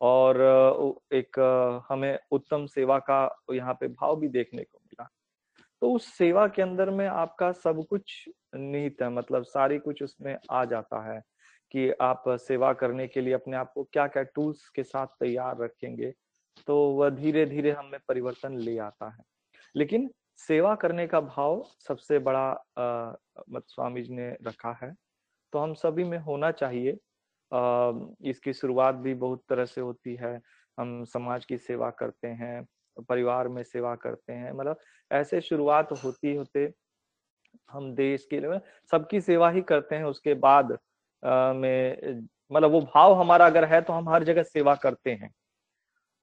और 0.00 0.40
एक 1.12 1.38
हमें 1.90 2.18
उत्तम 2.30 2.66
सेवा 2.66 2.98
का 2.98 3.20
यहाँ 3.52 3.74
पे 3.74 3.88
भाव 3.88 4.16
भी 4.16 4.28
देखने 4.28 4.62
को 4.62 4.78
मिला। 4.78 5.08
तो 5.82 5.92
उस 5.92 6.06
सेवा 6.08 6.46
के 6.48 6.62
अंदर 6.62 6.90
में 6.90 7.06
आपका 7.06 7.50
सब 7.52 7.84
कुछ 7.90 8.24
निहित 8.54 9.02
है 9.02 9.08
मतलब 9.10 9.44
सारी 9.44 9.78
कुछ 9.78 10.02
उसमें 10.02 10.36
आ 10.50 10.64
जाता 10.64 11.02
है 11.12 11.20
कि 11.70 11.90
आप 12.00 12.24
सेवा 12.28 12.72
करने 12.72 13.06
के 13.08 13.20
लिए 13.20 13.34
अपने 13.34 13.56
आप 13.56 13.72
को 13.74 13.84
क्या 13.84 14.06
क्या 14.06 14.22
टूल्स 14.24 14.68
के 14.68 14.82
साथ 14.82 15.06
तैयार 15.20 15.62
रखेंगे 15.62 16.12
तो 16.66 16.78
वह 16.90 17.10
धीरे 17.10 17.44
धीरे 17.46 17.70
हमें 17.70 17.98
परिवर्तन 18.08 18.56
ले 18.58 18.78
आता 18.78 19.08
है। 19.08 19.22
लेकिन 19.74 20.10
सेवा 20.38 20.74
करने 20.74 21.06
का 21.06 21.20
भाव 21.20 21.62
सबसे 21.88 22.18
बड़ा 22.18 22.50
मत, 23.50 23.62
स्वामी 23.66 24.02
जी 24.02 24.14
ने 24.14 24.28
रखा 24.42 24.78
है 24.82 24.94
तो 25.52 25.58
हम 25.58 25.74
सभी 25.74 26.04
में 26.04 26.18
होना 26.18 26.50
चाहिए 26.50 26.96
इसकी 27.52 28.52
शुरुआत 28.52 28.94
भी 28.96 29.14
बहुत 29.16 29.42
तरह 29.48 29.64
से 29.66 29.80
होती 29.80 30.14
है। 30.16 30.40
हम 30.78 31.04
समाज 31.06 31.44
की 31.44 31.56
सेवा 31.58 31.90
करते 31.92 32.28
हैं, 32.28 32.66
परिवार 33.08 33.48
में 33.48 33.62
सेवा 33.64 33.94
करते 33.96 34.32
हैं 34.32 34.52
मतलब 34.52 34.78
ऐसे 35.10 35.40
शुरुआत 35.40 35.92
होती, 35.94 36.34
होते 36.34 36.72
हम 37.70 37.92
देश 37.94 38.26
के 38.30 38.40
लिए, 38.40 38.58
सबकी 38.92 39.20
सेवा 39.20 39.50
ही 39.50 39.62
करते 39.62 39.96
हैं, 39.96 40.04
उसके 40.06 40.34
बाद 40.36 40.78
में 41.22 42.22
मतलब 42.50 42.70
वो 42.70 42.80
भाव 42.82 43.14
हमारा 43.14 43.46
अगर 43.46 43.64
है 43.64 43.80
तो 43.82 43.92
हम 43.92 44.08
हर 44.08 44.24
जगह 44.24 44.42
सेवा 44.44 44.74
करते 44.76 45.10
हैं। 45.12 45.30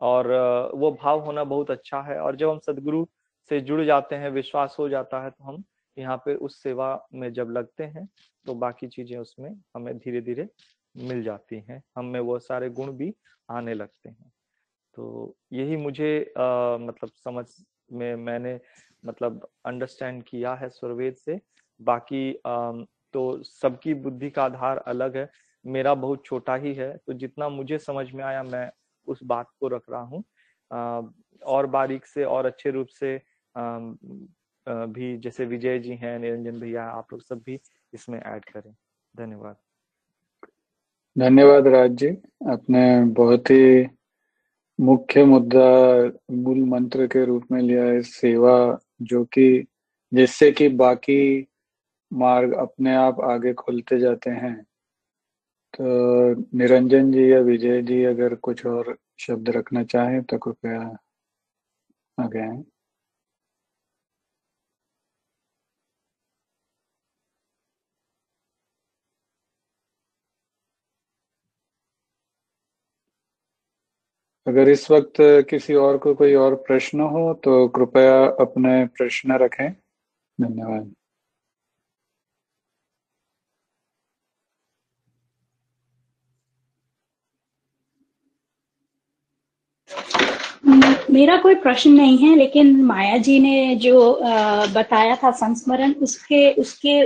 और 0.01 0.27
वो 0.75 0.91
भाव 0.93 1.19
होना 1.25 1.43
बहुत 1.45 1.71
अच्छा 1.71 2.01
है 2.03 2.19
और 2.19 2.35
जब 2.35 2.49
हम 2.49 2.59
सदगुरु 2.59 3.05
से 3.51 3.59
जुड़ 3.61 3.83
जाते 3.83 4.15
हैं, 4.15 4.29
विश्वास 4.31 4.75
हो 4.79 4.87
जाता 4.89 5.23
है 5.23 5.29
तो 5.29 5.43
हम 5.43 5.63
यहाँ 5.97 6.17
पे 6.17 6.35
उस 6.37 6.61
सेवा 6.63 7.07
में 7.13 7.31
जब 7.33 7.51
लगते 7.51 7.83
हैं 7.85 8.07
तो 8.45 8.53
बाकी 8.55 8.87
चीज़ें 8.87 9.17
उसमें 9.17 9.49
हमें 9.75 9.97
धीरे 9.97 10.21
धीरे 10.21 10.47
मिल 10.95 11.23
जाती 11.23 11.59
हैं 11.69 11.81
हम 11.97 12.05
में 12.05 12.19
वो 12.19 12.37
सारे 12.39 12.69
गुण 12.71 12.91
भी 12.97 13.13
आने 13.49 13.73
लगते 13.73 14.09
हैं। 14.09 14.31
तो 14.97 15.35
यही 15.53 15.77
मुझे 15.77 16.33
आ, 16.37 16.77
मतलब 16.77 17.09
समझ 17.15 17.45
में 17.93 18.15
मैंने 18.17 18.59
मतलब 19.03 19.47
अंडरस्टैंड 19.65 20.23
किया 20.23 20.53
है 20.55 20.69
स्वरवेद 20.69 21.15
से। 21.15 21.39
बाकी 21.79 22.33
आ, 22.47 22.71
तो 23.13 23.43
सबकी 23.43 23.93
बुद्धि 23.95 24.29
का 24.29 24.43
आधार 24.43 24.77
अलग 24.87 25.17
है 25.17 25.29
मेरा 25.65 25.93
बहुत 25.95 26.25
छोटा 26.25 26.55
ही 26.55 26.73
है 26.73 26.95
तो 26.97 27.13
जितना 27.13 27.49
मुझे 27.49 27.77
समझ 27.79 28.11
में 28.11 28.23
आया 28.23 28.43
मैं 28.43 28.69
उस 29.07 29.19
बात 29.23 29.47
को 29.59 29.67
रख 29.67 29.83
रहा 29.89 30.01
हूँ। 30.01 30.23
और 31.41 31.65
बारीक 31.67 32.05
से 32.05 32.23
और 32.25 32.45
अच्छे 32.45 32.71
रूप 32.71 32.87
से 32.89 33.15
आ, 33.55 33.79
भी 34.67 35.17
जैसे 35.17 35.45
विजय 35.45 35.79
जी 35.79 35.95
हैं 35.95 36.17
निरंजन 36.19 36.59
भैया 36.59 36.85
आप 36.91 37.13
लोग 37.13 37.21
सब 37.21 37.41
भी 37.45 37.59
इसमें 37.93 38.19
ऐड 38.19 38.45
करें। 38.45 38.73
धन्यवाद। 39.15 39.64
धन्यवाद 41.17 41.67
राज 41.67 41.91
जी। 41.91 42.07
आपने 42.51 43.05
बहुत 43.05 43.49
ही 43.49 43.87
मुख्य 44.79 45.23
मुद्दा, 45.25 45.65
मूल 46.31 46.59
मंत्र 46.59 47.07
के 47.07 47.25
रूप 47.25 47.45
में 47.51 47.61
लिया 47.61 47.85
है 47.85 48.01
सेवा, 48.01 48.79
जो 49.01 49.25
कि 49.25 49.65
जिससे 50.13 50.51
कि 50.51 50.69
बाकी 50.69 51.47
मार्ग 52.13 52.53
अपने 52.53 52.95
आप 52.95 53.21
आगे 53.21 53.53
खुलते 53.53 53.99
जाते 53.99 54.29
हैं। 54.29 54.65
तो 55.73 55.83
निरंजन 56.57 57.11
जी 57.11 57.31
या 57.33 57.39
विजय 57.39 57.81
जी, 57.81 58.03
अगर 58.03 58.35
कुछ 58.35 58.65
और 58.65 58.97
शब्द 59.19 59.49
रखना 59.49 59.83
चाहें 59.83 60.23
तो 60.23 60.37
कृपया 60.37 60.97
आगे 62.17 62.39
आए। 62.39 62.63
अगर 74.47 74.69
इस 74.69 74.89
वक्त 74.91 75.13
किसी 75.49 75.73
और 75.75 75.97
को 75.97 76.13
कोई 76.15 76.33
और 76.35 76.55
प्रश्न 76.67 76.99
हो 77.13 77.33
तो 77.43 77.67
कृपया 77.67 78.25
अपने 78.41 78.85
प्रश्न 78.97 79.37
रखें। 79.37 79.71
धन्यवाद। 80.39 80.93
मेरा 91.11 91.35
कोई 91.37 91.55
प्रश्न 91.55 91.91
नहीं 91.91 92.17
है 92.17 92.35
लेकिन 92.35 92.81
माया 92.85 93.17
जी 93.17 93.39
ने 93.39 93.75
जो 93.75 93.99
बताया 94.75 95.15
था 95.15 95.31
संस्मरण 95.31 95.93
उसके 95.93 96.51
उसके 96.53 97.01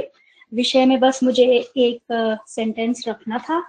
विषय 0.51 0.85
में 0.85 0.99
बस 0.99 1.23
मुझे 1.23 1.45
एक 1.77 1.99
सेंटेंस 2.47 3.03
रखना 3.07 3.37
था। 3.39 3.61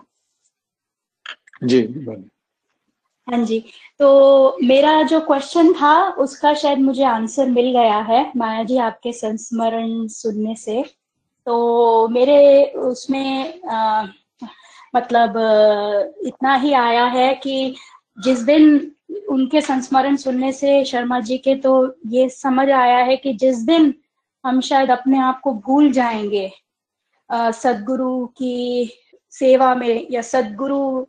जी 1.65 1.83
बोलिए। 1.83 2.40
हाँ 3.31 3.45
जी। 3.45 3.59
तो 3.99 4.59
मेरा 4.65 5.03
जो 5.03 5.21
क्वेश्चन 5.21 5.73
था 5.73 6.11
उसका 6.19 6.55
शायद 6.55 6.79
मुझे 6.79 7.05
आंसर 7.05 7.47
मिल 7.47 7.71
गया 7.73 7.99
है 7.99 8.33
माया 8.37 8.63
जी 8.65 8.77
आपके 8.79 9.13
संस्मरण 9.13 10.07
सुनने 10.07 10.55
से। 10.55 10.83
तो 11.47 12.09
मेरे 12.09 12.65
उसमें 12.65 13.61
आ, 13.63 14.07
मतलब 14.97 15.35
इतना 16.27 16.55
ही 16.55 16.73
आया 16.73 17.05
है 17.05 17.35
कि 17.35 17.75
जिस 18.25 18.39
दिन 18.39 18.93
उनके 19.29 19.61
संस्मरण 19.61 20.17
सुनने 20.17 20.53
से 20.53 20.85
शर्मा 20.85 21.21
जी 21.21 21.39
के 21.39 21.55
तो 21.55 21.95
ये 22.07 22.29
समझ 22.29 22.69
आया 22.71 22.99
है 22.99 23.17
कि 23.17 23.33
जिस 23.33 23.59
दिन 23.59 23.95
हम 24.45 24.61
शायद 24.61 24.91
अपने 24.91 25.19
आप 25.19 25.41
को 25.41 25.53
भूल 25.53 25.91
जाएँगे 25.93 26.51
सदगुरु 27.33 28.27
की 28.27 28.91
सेवा 29.31 29.75
में 29.75 30.07
या 30.11 30.23
सदगुरु 30.23 31.07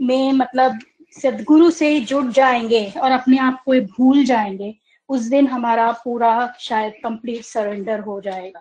में 0.00 0.32
मतलब 0.32 0.78
सदगुरु 1.12 1.70
से 1.70 2.00
जुड़ 2.00 2.26
जाएँगे 2.26 2.92
और 3.02 3.10
अपने 3.10 3.38
आप 3.38 3.62
को 3.64 3.80
भूल 3.80 4.24
जाएँगे 4.24 4.74
उस 5.08 5.20
दिन 5.20 5.46
हमारा 5.46 5.92
पूरा 5.92 6.52
शायद 6.58 6.92
कंप्लीट 7.04 7.42
सरेंडर 7.42 8.00
हो 8.00 8.20
जाएगा। 8.20 8.60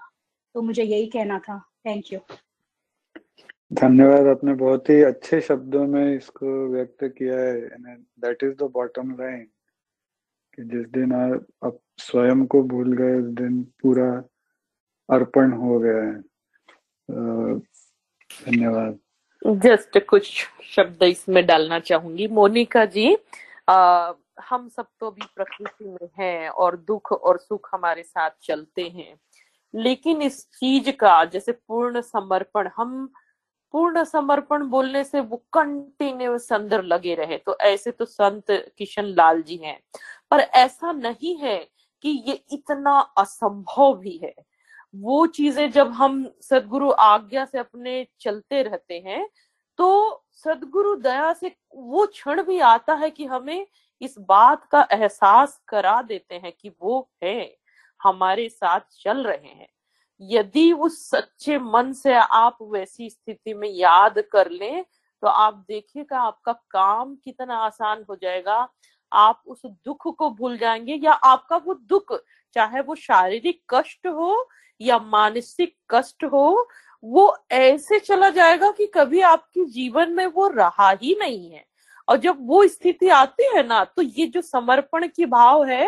तो 0.55 0.61
मुझे 0.61 0.83
यही 0.83 1.05
कहना 1.05 1.39
था। 1.39 1.59
थैंक 1.85 2.13
यू 2.13 2.19
धन्यवाद 3.73 4.27
आपने 4.27 4.53
बहुत 4.53 4.89
ही 4.89 5.01
अच्छे 5.01 5.41
शब्दों 5.41 5.87
में 5.87 6.15
इसको 6.17 6.67
व्यक्त 6.67 7.03
किया 7.03 7.39
है। 7.39 7.61
That 7.95 8.43
is 8.43 8.53
the 8.53 8.63
bottom 8.63 9.11
line 9.11 9.47
कि 10.53 10.63
जिस 10.63 10.87
दिन 10.89 11.13
आप, 11.13 11.79
स्वयं 11.97 12.45
को 12.45 12.63
भूल 12.63 12.93
गए 12.93 13.15
उस 13.15 13.33
दिन 13.33 13.63
पूरा 13.63 14.09
अर्पण 15.09 15.51
हो 15.51 15.79
गया 15.79 16.03
है। 16.03 16.21
धन्यवाद। 18.45 18.99
जस्ट 19.45 20.05
कुछ 20.05 20.47
शब्द 20.75 21.03
इसमें 21.03 21.45
डालना 21.45 21.79
चाहूँगी। 21.79 22.27
मोनिका 22.27 22.85
जी 22.85 23.17
आ, 23.69 24.11
हम 24.41 24.69
सब 24.69 24.87
तो 24.99 25.11
भी 25.11 25.21
प्रकृति 25.35 25.85
में 25.85 26.09
हैं 26.19 26.49
और 26.49 26.77
दुख 26.77 27.11
और 27.11 27.37
सुख 27.37 27.69
हमारे 27.73 28.03
साथ 28.03 28.29
चलते 28.41 28.83
हैं। 28.83 29.19
लेकिन 29.75 30.21
इस 30.21 30.47
चीज़ 30.49 30.91
का 30.91 31.25
जैसे 31.25 31.51
पूर्ण 31.51 32.01
समर्पण 32.01 32.69
हम 32.77 33.09
पूर्ण 33.71 34.03
समर्पण 34.03 34.63
बोलने 34.63 35.03
से 35.03 35.19
वो 35.19 35.37
कंटिन्यूस 35.53 36.53
अंदर 36.53 36.83
लगे 36.83 37.15
रहे। 37.15 37.37
तो 37.37 37.57
ऐसे 37.61 37.91
तो 37.91 38.05
संत 38.05 38.45
किशन 38.77 39.05
लाल 39.05 39.41
जी 39.41 39.55
हैं। 39.55 39.79
पर 40.31 40.39
ऐसा 40.39 40.91
नहीं 40.91 41.37
है 41.37 41.57
कि 42.01 42.23
ये 42.27 42.33
इतना 42.53 42.99
असंभव 42.99 43.97
भी 43.97 44.19
है। 44.23 44.33
वो 44.93 45.25
चीज़ें 45.27 45.69
जब 45.71 45.91
हम 45.93 46.25
सदगुरु 46.41 46.89
आज्ञा 46.91 47.45
से 47.45 47.57
अपने 47.59 48.05
चलते 48.21 48.61
रहते 48.63 48.99
हैं 48.99 49.27
तो 49.79 50.23
सदगुरु 50.35 50.95
दया 50.97 51.31
से 51.33 51.51
वो 51.75 52.05
क्षण 52.05 52.41
भी 52.43 52.59
आता 52.61 52.93
है 52.93 53.09
कि 53.11 53.25
हमें 53.25 53.65
इस 54.01 54.15
बात 54.19 54.65
का 54.65 54.87
एहसास 54.93 55.59
करा 55.67 56.01
देते 56.01 56.35
हैं 56.35 56.51
कि 56.53 56.69
वो 56.81 57.09
है, 57.23 57.55
हमारे 57.99 58.47
साथ 58.49 58.79
चल 58.93 59.23
रहे 59.23 59.47
हैं। 59.47 59.67
यदि 60.21 60.71
उस 60.73 60.99
सच्चे 61.09 61.57
मन 61.59 61.91
से 61.93 62.13
आप 62.15 62.57
वैसी 62.63 63.09
स्थिति 63.09 63.53
में 63.53 63.69
याद 63.69 64.19
कर 64.31 64.49
लें 64.51 64.83
तो 65.23 65.27
आप 65.27 65.53
देखिएगा 65.67 66.19
आपका 66.19 66.53
काम 66.71 67.15
कितना 67.15 67.57
आसान 67.57 68.03
हो 68.09 68.15
जाएगा। 68.15 68.67
आप 69.13 69.41
उस 69.47 69.61
दुख 69.65 70.07
को 70.17 70.29
भूल 70.29 70.57
जाएँगे 70.57 70.95
या 70.95 71.11
आपका 71.11 71.57
वो 71.57 71.73
दुख, 71.73 72.13
चाहे 72.55 72.81
वो 72.81 72.95
शारीरिक 72.95 73.61
कष्ट 73.69 74.07
हो 74.07 74.49
या 74.81 74.99
मानसिक 74.99 75.75
कष्ट 75.91 76.23
हो, 76.25 76.67
वो 77.03 77.37
ऐसे 77.51 77.99
चला 77.99 78.29
जाएगा 78.29 78.71
कि 78.71 78.85
कभी 78.87 79.21
आपके 79.21 79.65
जीवन 79.65 80.11
में 80.11 80.25
वो 80.27 80.47
रहा 80.47 80.89
ही 81.03 81.15
नहीं 81.19 81.51
है। 81.51 81.65
और 82.07 82.17
जब 82.17 82.37
वो 82.41 82.65
स्थिति 82.67 83.09
आती 83.09 83.49
है 83.55 83.65
ना 83.67 83.83
तो 83.85 84.01
ये 84.01 84.25
जो 84.27 84.41
समर्पण 84.41 85.07
की 85.07 85.25
भाव 85.25 85.65
है, 85.65 85.87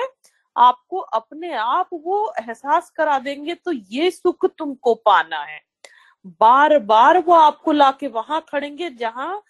आपको 0.56 0.98
अपने 1.00 1.54
आप 1.54 1.90
वो 1.94 2.34
एहसास 2.40 2.90
करा 2.90 3.18
देंगे 3.20 3.54
तो 3.56 3.72
ये 3.72 4.10
सुख 4.12 4.46
तुमको 4.58 4.94
पाना 4.96 5.40
है। 5.44 5.60
बार 6.42 6.78
बार 6.80 7.18
वो 7.20 7.34
आपको 7.34 7.72
लाके 7.72 8.08
वहाँ 8.08 8.44
खड़ेंगे 8.50 8.90
जहाँ 8.90 9.42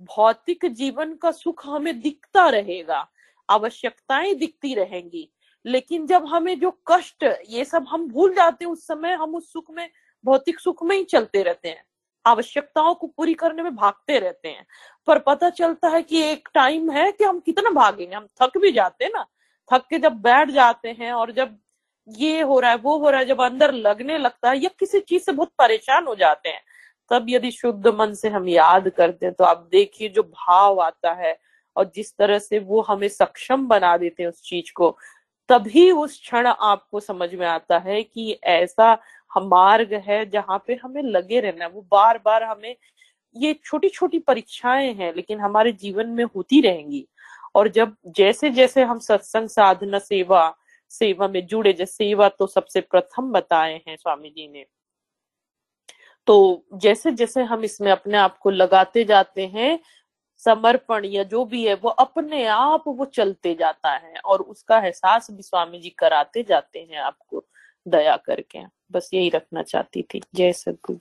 भौतिक 0.00 0.66
जीवन 0.66 1.14
का 1.14 1.30
सुख 1.30 1.66
हमें 1.66 2.00
दिखता 2.00 2.48
रहेगा, 2.48 3.08
आवश्यकताएँ 3.50 4.34
दिखती 4.34 4.74
रहेंगी। 4.74 5.30
लेकिन 5.66 6.06
जब 6.06 6.26
हमें 6.26 6.60
जो 6.60 6.80
कष्ट, 6.86 7.24
ये 7.48 7.64
सब 7.64 7.86
हम 7.88 8.08
भूल 8.08 8.34
जाते 8.34 8.64
हैं, 8.64 8.72
उस 8.72 8.86
समय 8.86 9.12
हम 9.12 9.34
उस 9.34 9.52
सुख 9.52 9.64
में, 9.70 9.90
भौतिक 10.24 10.60
सुख 10.60 10.82
में 10.82 10.96
ही 10.96 11.04
चलते 11.04 11.42
रहते 11.42 11.68
हैं। 11.68 11.84
आवश्यकताओं 12.26 12.94
को 12.94 13.06
पूरी 13.06 13.34
करने 13.34 13.62
में 13.62 13.76
भागते 13.76 14.18
रहते 14.18 14.48
हैं। 14.48 14.66
पर 15.06 15.18
पता 15.18 15.50
चलता 15.50 15.88
है 15.88 16.02
कि 16.02 16.22
एक 16.22 16.48
टाइम 16.54 16.90
है 16.90 17.12
कि 17.12 17.24
हम 17.24 17.40
कितना 17.40 17.70
भागेंगे। 17.70 18.14
हम 18.16 18.26
थक 18.42 18.58
भी 18.58 18.72
जाते 18.72 19.04
हैं 19.04 19.12
ना। 19.16 19.26
थक 19.72 19.86
के 19.90 19.98
जब 19.98 20.12
बैठ 20.12 20.50
जाते 20.50 20.88
हैं 20.88 21.12
और 21.12 21.32
जब 21.32 21.58
ये 22.08 22.40
हो 22.42 22.60
रहा 22.60 22.70
है, 22.70 22.76
वो 22.76 22.98
हो 22.98 23.10
रहा 23.10 23.20
है, 23.20 23.26
जब 23.26 23.40
अंदर 23.40 23.72
लगने 23.72 24.18
लगता 24.18 24.50
है 24.50 24.58
या 24.58 24.70
किसी 24.78 25.00
चीज़ 25.00 25.22
से 25.22 25.32
बहुत 25.32 25.52
परेशान 25.58 26.06
हो 26.06 26.14
जाते 26.14 26.48
हैं। 26.48 26.60
तब 27.10 27.26
यदि 27.28 27.50
शुद्ध 27.50 27.86
मन 27.88 28.14
से 28.14 28.28
हम 28.28 28.48
याद 28.48 28.88
करते 28.88 29.26
हैं 29.26 29.34
तो 29.34 29.44
आप 29.44 29.68
देखिए 29.72 30.08
जो 30.08 30.22
भाव 30.22 30.80
आता 30.80 31.12
है 31.14 31.36
और 31.76 31.90
जिस 31.96 32.16
तरह 32.16 32.38
से 32.38 32.58
वो 32.58 32.80
हमें 32.82 33.08
सक्षम 33.08 33.66
बना 33.68 33.96
देते 33.96 34.22
हैं 34.22 34.30
उस 34.30 34.42
चीज़ 34.42 34.72
को, 34.74 34.96
तभी 35.48 35.90
उस 35.92 36.18
क्षण 36.20 36.46
आपको 36.46 37.00
समझ 37.00 37.34
में 37.34 37.46
आता 37.46 37.78
है 37.78 38.02
कि 38.02 38.38
ऐसा 38.44 38.92
मार्ग 39.30 39.92
है 40.06 40.24
जहाँ 40.30 40.62
पे 40.66 40.74
हमें 40.74 41.02
लगे 41.02 41.40
रहना 41.40 41.64
है। 41.64 41.70
वो 41.70 41.86
बार 41.90 42.18
बार 42.24 42.42
हमें 42.42 42.74
ये 43.36 43.54
छोटी 43.64 43.88
छोटी 43.88 44.18
परीक्षाएँ 44.18 44.92
हैं, 44.94 45.12
लेकिन 45.16 45.40
हमारे 45.40 45.72
जीवन 45.72 46.08
में 46.08 46.24
होती 46.26 46.60
रहेंगी। 46.60 47.06
और 47.54 47.68
जब 47.68 47.94
जैसे 48.16 48.50
जैसे 48.50 48.82
हम 48.84 48.98
सत्संग 48.98 49.48
साधना 49.48 49.98
सेवा 49.98 50.54
सेवा 50.90 51.28
में 51.28 51.46
जुड़े, 51.46 51.72
जैसे 51.72 51.92
सेवा 51.94 52.28
तो 52.28 52.46
सबसे 52.46 52.80
प्रथम 52.80 53.32
बताए 53.32 53.74
हैं 53.88 53.96
स्वामी 53.96 54.30
जी 54.30 54.48
ने 54.48 54.64
तो 56.26 56.64
जैसे 56.74 57.10
जैसे 57.12 57.42
हम 57.42 57.64
इसमें 57.64 57.90
अपने 57.92 58.18
आप 58.18 58.38
को 58.38 58.50
लगाते 58.50 59.04
जाते 59.04 59.46
हैं 59.46 59.78
समर्पण 60.42 61.04
या 61.04 61.22
जो 61.22 61.44
भी 61.44 61.64
है 61.66 61.74
वो 61.74 61.88
अपने 61.90 62.44
आप 62.46 62.84
वो 62.86 63.04
चलते 63.04 63.54
जाता 63.54 63.90
है 63.96 64.18
और 64.24 64.42
उसका 64.42 64.78
एहसास 64.78 65.30
भी 65.30 65.42
स्वामी 65.42 65.78
जी 65.80 65.90
कराते 65.98 66.42
जाते 66.42 66.78
हैं 66.90 66.98
आपको 66.98 67.44
दया 67.86 68.16
करके। 68.16 68.64
बस 68.92 69.10
यही 69.14 69.28
रखना 69.28 69.62
चाहती 69.62 70.02
थी। 70.02 70.20
जय 70.34 70.52
सदगुरु 70.52 70.98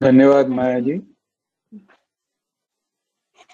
धन्यवाद 0.00 0.48
माया 0.48 0.80
जी। 0.80 1.00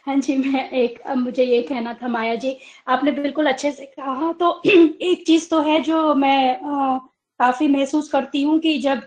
हाँ 0.07 0.17
जी 0.17 0.37
मैं 0.37 0.71
एक 0.71 1.01
मुझे 1.17 1.45
ये 1.45 1.63
कहना 1.63 1.93
था 1.95 2.09
माया 2.09 2.35
जी 2.35 2.57
आपने 2.89 3.13
बिल्कुल 3.13 3.47
अच्छे 3.47 3.73
से 3.73 3.87
कहा। 3.87 4.33
तो 4.33 4.63
एक 5.03 5.25
चीज़ 5.27 5.49
तो 5.51 5.61
है 5.63 5.81
जो 5.83 6.15
मैं 6.15 6.61
आ, 6.63 6.99
काफ़ी 7.41 7.69
महसूस 7.69 8.09
करती 8.09 8.43
हूँ 8.43 8.59
कि 8.59 8.79
जब 8.79 9.01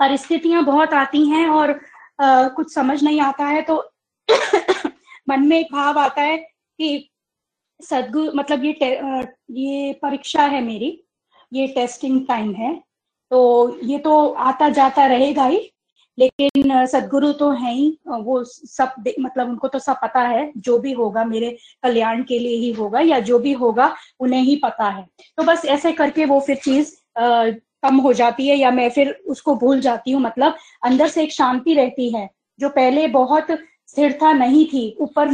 परिस्थितियाँ 0.00 0.64
बहुत 0.64 0.92
आती 0.94 1.26
हैं 1.28 1.48
और 1.48 1.70
आ, 2.20 2.48
कुछ 2.48 2.74
समझ 2.74 3.02
नहीं 3.04 3.20
आता 3.20 3.46
है 3.46 3.62
तो 3.62 3.76
मन 5.28 5.46
में 5.48 5.58
एक 5.58 5.72
भाव 5.72 5.98
आता 5.98 6.22
है 6.22 6.36
कि 6.36 7.08
सदगुरु 7.80 8.32
मतलब 8.34 8.64
ये 8.64 8.72
ये 9.58 9.92
परीक्षा 10.02 10.42
है 10.42 10.62
मेरी 10.64 10.92
ये 11.52 11.66
टेस्टिंग 11.66 12.26
टाइम 12.26 12.52
है 12.54 12.74
तो 13.30 13.40
ये 13.84 13.98
तो 13.98 14.28
आता 14.42 14.68
जाता 14.68 15.06
रहेगा 15.06 15.44
ही 15.44 15.70
लेकिन 16.18 16.86
सदगुरु 16.86 17.32
तो 17.32 17.50
है 17.50 17.72
ही 17.74 17.88
वो 18.06 18.42
सब 18.44 19.04
मतलब 19.20 19.48
उनको 19.48 19.68
तो 19.68 19.78
सब 19.78 19.96
पता 20.02 20.20
है 20.20 20.52
जो 20.56 20.78
भी 20.78 20.92
होगा 20.92 21.24
मेरे 21.24 21.56
कल्याण 21.82 22.22
के 22.24 22.38
लिए 22.38 22.56
ही 22.56 22.72
होगा 22.72 23.00
या 23.00 23.18
जो 23.20 23.38
भी 23.38 23.52
होगा 23.52 23.94
उन्हें 24.20 24.42
ही 24.42 24.56
पता 24.56 24.88
है। 24.88 25.06
तो 25.38 25.44
बस 25.44 25.64
ऐसे 25.64 25.92
करके 25.92 26.24
वो 26.24 26.40
फिर 26.40 26.56
चीज़ 26.56 26.94
कम 27.16 27.96
हो 27.96 28.12
जाती 28.12 28.48
है 28.48 28.56
या 28.56 28.70
मैं 28.70 28.88
फिर 28.90 29.10
उसको 29.28 29.54
भूल 29.56 29.80
जाती 29.80 30.10
हूँ। 30.10 30.22
मतलब 30.22 30.56
अंदर 30.84 31.08
से 31.08 31.22
एक 31.22 31.32
शांति 31.32 31.74
रहती 31.74 32.10
है 32.14 32.28
जो 32.58 32.68
पहले 32.68 33.06
बहुत 33.08 33.46
स्थिरता 33.88 34.32
नहीं 34.32 34.64
थी। 34.66 34.96
ऊपर 35.00 35.28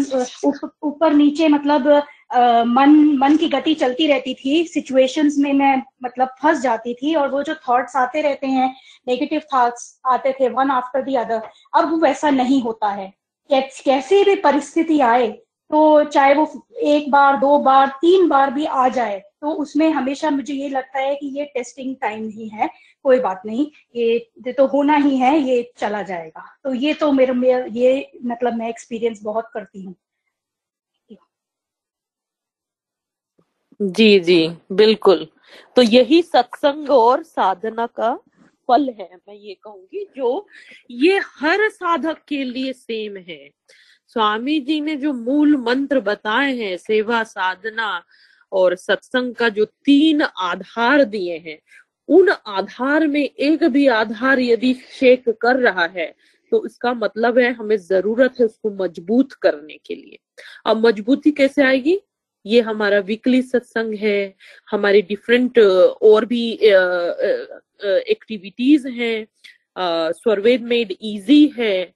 ऊपर 0.83 1.13
नीचे 1.15 1.49
मतलब 1.49 1.89
आ, 2.33 2.65
मन 2.65 2.91
मन 3.19 3.37
की 3.37 3.49
गति 3.49 3.75
चलती 3.75 4.07
रहती 4.07 4.35
थी। 4.35 4.65
सिचुएशंस 4.65 5.35
में 5.39 5.53
मैं 5.53 5.77
मतलब 6.05 6.29
फंस 6.43 6.61
जाती 6.61 6.95
थी 6.95 7.15
और 7.15 7.29
वो 7.31 7.43
जो 7.43 7.55
थॉट्स 7.69 7.97
आते 7.97 8.21
रहते 8.23 8.47
हैं 8.47 8.75
नेगेटिव 9.09 9.43
थॉट्स 9.55 10.01
आते 10.07 10.33
थे 10.41 10.49
वन 10.49 10.71
आफ्टर 10.71 11.03
दी 11.03 11.15
अदर 11.15 11.43
अब 11.75 12.03
वैसा 12.03 12.31
नहीं 12.31 12.61
होता 12.63 12.89
है। 12.91 13.13
कैसे 13.51 14.23
भी 14.25 14.35
परिस्थिति 14.35 14.99
आए 15.01 15.29
तो 15.71 16.05
चाहे 16.05 16.35
वो 16.35 16.47
एक 16.85 17.11
बार, 17.11 17.37
दो 17.37 17.59
बार, 17.59 17.89
तीन 18.01 18.29
बार 18.29 18.51
भी 18.51 18.65
आ 18.67 18.89
जाए 18.89 19.19
तो 19.43 19.53
उसमें 19.55 19.89
हमेशा 19.91 20.31
मुझे 20.31 20.55
ये 20.55 20.69
लगता 20.69 20.99
है 20.99 21.15
कि 21.17 21.27
ये 21.39 21.45
टेस्टिंग 21.55 21.95
टाइम 22.01 22.29
ही 22.29 22.49
है। 22.49 22.69
कोई 23.05 23.19
बात 23.21 23.43
नहीं, 23.47 23.67
ये 23.97 24.53
तो 24.53 24.67
होना 24.67 24.97
ही 24.97 25.17
है, 25.17 25.37
ये 25.39 25.73
चला 25.79 26.03
जाएगा। 26.03 26.45
तो 26.65 26.75
ये 26.75 26.95
तो 26.95 27.11
मेरे 27.13 27.33
में 27.33 27.67
ये 27.69 28.11
मतलब 28.25 28.55
मैं 28.55 28.69
एक्सपीरियंस 28.69 29.23
बहुत 29.23 29.51
करती 29.55 29.85
हूँ। 29.85 29.95
जी 33.81 34.19
जी, 34.21 34.49
बिल्कुल। 34.73 35.27
तो 35.77 35.83
यही 35.83 36.21
सत्संग 36.23 36.91
और 36.91 37.23
साधना 37.23 37.87
का 37.89 38.15
फल 38.69 38.89
है, 38.91 39.09
मैं 39.29 39.35
ये 39.35 39.55
कहूँगी, 39.55 40.05
जो 40.17 40.47
ये 40.91 41.19
हर 41.35 41.69
साधक 41.71 42.23
के 42.29 42.43
लिए 42.45 42.73
सेम 42.73 43.17
है। 43.19 43.49
स्वामी 44.17 44.59
जी 44.61 44.81
ने 44.81 44.95
जो 44.97 45.13
मूल 45.13 45.57
मंत्र 45.59 46.01
बताए 46.01 46.53
हैं, 46.57 46.77
सेवा 46.79 47.23
साधना 47.25 48.03
और 48.53 48.75
सत्संग 48.77 49.35
का 49.35 49.49
जो 49.49 49.65
तीन 49.65 50.23
आधार 50.23 51.03
दिए 51.07 51.37
हैं, 51.39 51.59
उन 52.09 52.29
आधार 52.29 53.07
में 53.07 53.23
एक 53.23 53.65
भी 53.67 53.87
आधार 53.89 54.41
यदि 54.41 54.73
शेक 54.91 55.29
कर 55.43 55.57
रहा 55.59 55.85
है 55.97 56.07
तो 56.53 56.65
इसका 56.67 56.93
मतलब 56.95 57.39
है 57.39 57.53
हमें 57.53 57.77
ज़रूरत 57.79 58.35
है 58.41 58.47
उसको 58.47 58.71
मज़बूत 58.75 59.33
करने 59.33 59.79
के 59.87 59.95
लिए। 59.95 60.19
अब 60.67 60.87
मजबूती 60.87 61.31
कैसे 61.33 61.63
आएगी? 61.63 61.99
ये 62.47 62.61
हमारा 62.61 62.99
वीकली 63.01 63.43
सत्संग 63.43 63.95
है, 63.95 64.35
हमारे 64.69 65.03
डिफरेंट 65.03 65.59
और 65.59 66.25
भी 66.25 66.51
एक्टिविटीज़ 67.83 68.89
हैं 68.89 69.27
स्वरवेद 70.13 70.63
मेड 70.65 70.93
इजी 70.93 71.47
है 71.59 71.96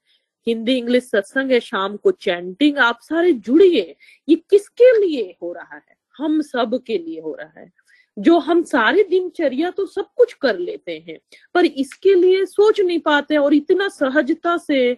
हिंदी, 0.50 0.76
इंग्लिश 0.76 1.04
सत्संग 1.04 1.50
है, 1.52 1.60
शाम 1.60 1.96
को 1.96 2.10
चैंटिंग, 2.10 2.78
आप 2.78 2.98
सारे 3.02 3.32
जुड़िए। 3.32 3.96
ये 4.28 4.34
किसके 4.50 5.00
लिए 5.00 5.36
हो 5.42 5.52
रहा 5.52 5.74
है? 5.74 5.96
हम 6.18 6.40
सब 6.42 6.82
के 6.86 6.98
लिए 6.98 7.20
हो 7.20 7.34
रहा 7.34 7.60
है। 7.60 7.72
जो 8.18 8.38
हम 8.38 8.62
सारे 8.62 9.02
दिनचर्या 9.04 9.70
तो 9.70 9.86
सब 9.86 10.06
कुछ 10.16 10.32
कर 10.32 10.58
लेते 10.58 11.04
हैं, 11.08 11.18
पर 11.54 11.64
इसके 11.64 12.14
लिए 12.14 12.44
सोच 12.44 12.80
नहीं 12.80 12.98
पाते 12.98 13.36
और 13.36 13.54
इतना 13.54 13.88
सहजता 13.88 14.56
से 14.56 14.96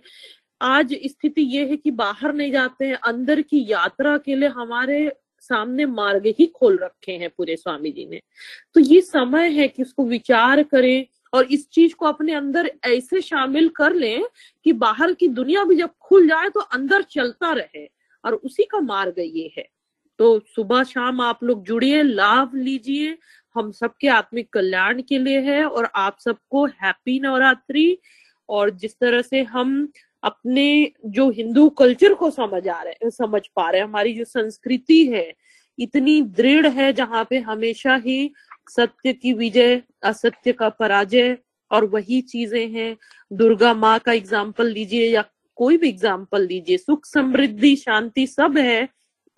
आज 0.61 0.95
स्थिति 1.05 1.43
ये 1.43 1.67
है 1.67 1.77
कि 1.77 1.91
बाहर 1.91 2.33
नहीं 2.33 2.53
जाते 2.53 2.85
हैं, 2.85 2.95
अंदर 2.95 3.43
की 3.43 3.65
यात्रा 3.69 4.17
के 4.19 4.35
लिए 4.35 4.49
हमारे 4.49 5.13
सामने 5.41 5.87
मार्ग 5.87 6.27
ही 6.39 6.47
खोल 6.47 6.79
रखे 6.83 7.13
हैं 7.13 7.31
पूरे 7.31 7.57
स्वामी 7.57 7.91
जी 7.91 8.07
ने। 8.07 8.21
तो 8.75 8.81
ये 8.81 9.01
समय 9.01 9.49
है 9.49 9.69
कि 9.69 9.83
उसको 9.83 10.05
विचार 10.05 10.63
करें 10.63 11.07
और 11.33 11.45
इस 11.45 11.69
चीज़ 11.71 11.95
को 11.95 12.07
अपने 12.07 12.35
अंदर 12.35 12.71
ऐसे 12.85 13.21
शामिल 13.21 13.69
कर 13.69 13.95
लें 13.95 14.25
कि 14.65 14.73
बाहर 14.73 15.13
की 15.13 15.29
दुनिया 15.29 15.65
भी 15.65 15.77
जब 15.77 15.91
खुल 16.01 16.29
जाए 16.29 16.49
तो 16.49 16.61
अंदर 16.61 17.03
चलता 17.03 17.53
रहे 17.53 17.89
और 18.25 18.35
उसी 18.35 18.65
का 18.65 18.81
मार्ग 18.81 19.15
ये 19.19 19.53
है। 19.59 19.69
तो 20.19 20.39
सुबह 20.47 20.83
शाम 20.85 21.21
आप 21.21 21.45
लोग 21.45 21.65
जुड़िए, 21.65 22.03
लाभ 22.03 22.55
लीजिए। 22.55 23.19
हम 23.57 23.71
सबके 23.73 24.09
आत्मिक 24.09 24.53
कल्याण 24.53 25.03
के 25.03 25.19
लिए 25.19 25.41
है 25.41 25.65
और 25.65 25.89
आप 25.95 26.17
सबको 26.21 26.67
हैप्पी 26.67 27.21
नवरात्रि। 27.21 27.99
और 28.49 28.71
जिस 28.71 28.99
तरह 28.99 29.23
से 29.23 29.43
हम 29.43 29.89
अपने 30.23 30.93
जो 31.07 31.31
हिंदू 31.31 31.69
कल्चर 31.69 32.15
को 32.15 32.31
समझ 32.31 32.69
आ 32.69 32.83
रहे, 32.83 33.11
समझ 33.11 33.41
पा 33.57 33.71
रहे 33.71 33.81
हमारी 33.81 34.13
जो 34.15 34.25
संस्कृति 34.25 35.07
है, 35.07 35.33
इतनी 35.79 36.21
दृढ़ 36.23 36.67
है 36.67 36.93
जहाँ 36.93 37.27
पे 37.31 37.39
हमेशा 37.39 37.95
ही 37.97 38.33
सत्य 38.69 39.13
की 39.13 39.33
विजय, 39.33 39.81
असत्य 40.03 40.53
का 40.53 40.69
पराजय, 40.71 41.37
और 41.71 41.85
वही 41.85 42.21
चीज़ें 42.23 42.69
हैं। 42.71 42.97
दुर्गा 43.31 43.73
माँ 43.75 43.99
का 43.99 44.13
एग्ज़ाम्पल 44.13 44.67
लीजिए 44.69 45.07
या 45.09 45.25
कोई 45.59 45.77
भी 45.77 45.89
एग्ज़ाम्पल 45.89 46.47
लीजिए। 46.47 46.77
सुख, 46.79 47.07
समृद्धि, 47.07 47.75
शांति 47.77 48.27
सब 48.27 48.59
है, 48.59 48.89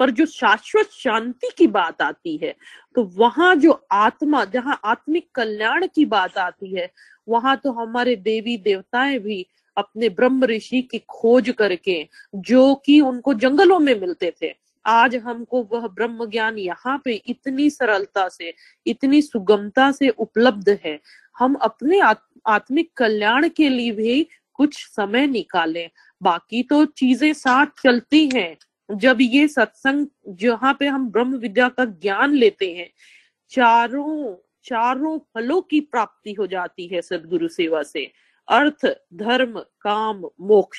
पर 0.01 0.11
जो 0.11 0.27
शाश्वत 0.27 0.91
शांति 0.93 1.51
की 1.59 1.67
बात 1.69 2.03
आती 2.03 2.37
है 2.37 2.55
तो 2.97 3.03
वहाँ 3.17 3.55
जो 3.57 3.73
आत्मा, 3.93 4.45
जहाँ 4.45 4.81
आत्मिक 4.85 5.29
कल्याण 5.35 5.87
की 5.87 6.05
बात 6.07 6.39
आती 6.39 6.75
है, 6.75 6.91
वहाँ 7.29 7.57
तो 7.57 7.73
हमारे 7.73 8.17
देवी 8.17 8.57
देवताएँ 8.59 9.19
भी 9.19 9.47
अपने 9.77 10.09
ब्रह्म 10.09 10.45
ऋषि 10.45 10.81
की 10.83 10.99
खोज 11.09 11.51
करके, 11.51 12.07
जो 12.35 12.75
कि 12.77 13.01
उनको 13.03 13.35
जंगलों 13.35 13.79
में 13.79 13.95
मिलते 14.01 14.33
थे 14.43 14.53
आज 14.87 15.17
हमको 15.17 15.63
वह 15.73 15.87
ब्रह्म 15.89 16.27
ज्ञान 16.31 16.59
यहाँ 16.59 17.01
पे 17.05 17.13
इतनी 17.27 17.71
सरलता 17.71 18.29
से, 18.29 18.55
इतनी 18.87 19.23
सुगमता 19.23 19.91
से 19.93 20.09
उपलब्ध 20.09 20.79
है। 20.85 21.01
हम 21.39 21.55
अपने 21.55 22.01
आत्मिक 22.47 22.93
कल्याण 22.97 23.49
के 23.49 23.69
लिए 23.69 23.91
भी 23.91 24.27
कुछ 24.55 24.87
समय 24.87 25.27
निकालें। 25.27 25.91
बाकी 26.23 26.63
तो 26.63 26.85
चीज़ें 26.85 27.33
साथ 27.33 27.67
चलती 27.83 28.29
हैं। 28.35 28.57
जब 28.91 29.19
ये 29.21 29.49
सत्संग 29.49 30.07
जहाँ 30.29 30.77
पे 30.81 30.87
हम 30.87 31.11
ब्रह्म 31.11 31.37
विद्या 31.37 31.69
का 31.69 31.85
ज्ञान 31.85 32.35
लेते 32.35 32.73
हैं, 32.75 32.91
चारों 33.51 34.37
चारों 34.65 35.19
फलों 35.35 35.61
की 35.61 35.81
प्राप्ति 35.81 36.33
हो 36.33 36.47
जाती 36.47 36.87
है 36.87 37.03
सदगुरु 37.03 37.49
सेवा 37.49 37.83
से। 37.83 38.13
अर्थ, 38.49 38.87
धर्म, 39.15 39.59
काम, 39.61 40.25
मोक्ष। 40.41 40.79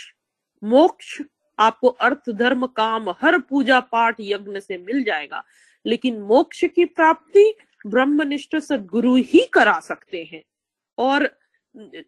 मोक्ष 0.64 1.22
आपको 1.60 1.88
अर्थ, 1.88 2.30
धर्म, 2.30 2.66
काम, 2.66 3.10
हर 3.10 3.40
पूजा 3.40 3.80
पाठ 3.80 4.16
यज्ञ 4.20 4.60
से 4.60 4.78
मिल 4.78 5.04
जाएगा। 5.04 5.44
लेकिन 5.86 6.22
मोक्ष 6.22 6.66
की 6.66 6.86
प्राप्ति 6.86 7.56
ब्रह्मनिष्ठ 7.88 8.56
सदगुरु 8.56 9.16
ही 9.16 9.50
करा 9.54 9.80
सकते 9.80 10.30
हैं। 10.34 10.44
और 10.98 11.38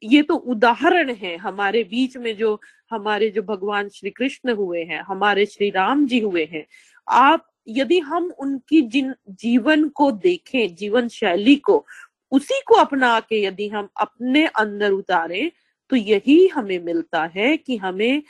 ये 0.03 0.21
तो 0.21 0.35
उदाहरण 0.35 1.13
है 1.13 1.37
हमारे 1.37 1.83
बीच 1.83 2.17
में 2.17 2.37
जो 2.37 2.61
हमारे 2.91 3.29
जो 3.29 3.41
भगवान 3.41 3.89
श्री 3.89 4.09
कृष्ण 4.09 4.53
हुए 4.53 4.83
हैं, 4.83 5.01
हमारे 5.01 5.45
श्री 5.45 5.69
राम 5.69 6.07
जी 6.07 6.19
हुए 6.19 6.45
हैं। 6.45 6.65
आप 7.09 7.49
यदि 7.67 7.99
हम 7.99 8.33
उनकी 8.39 8.81
जिन 8.81 9.13
जीवन 9.29 9.89
को 9.89 10.11
देखें, 10.11 10.75
जीवन 10.75 11.07
शैली 11.07 11.55
को, 11.55 11.85
उसी 12.31 12.61
को 12.67 12.75
अपना 12.75 13.19
के 13.19 13.43
यदि 13.43 13.67
हम 13.67 13.89
अपने 14.01 14.45
अंदर 14.45 14.91
उतारें 14.91 15.51
तो 15.89 15.95
यही 15.95 16.47
हमें 16.47 16.79
मिलता 16.79 17.25
है 17.25 17.57
कि 17.57 17.77
हमें 17.77 18.23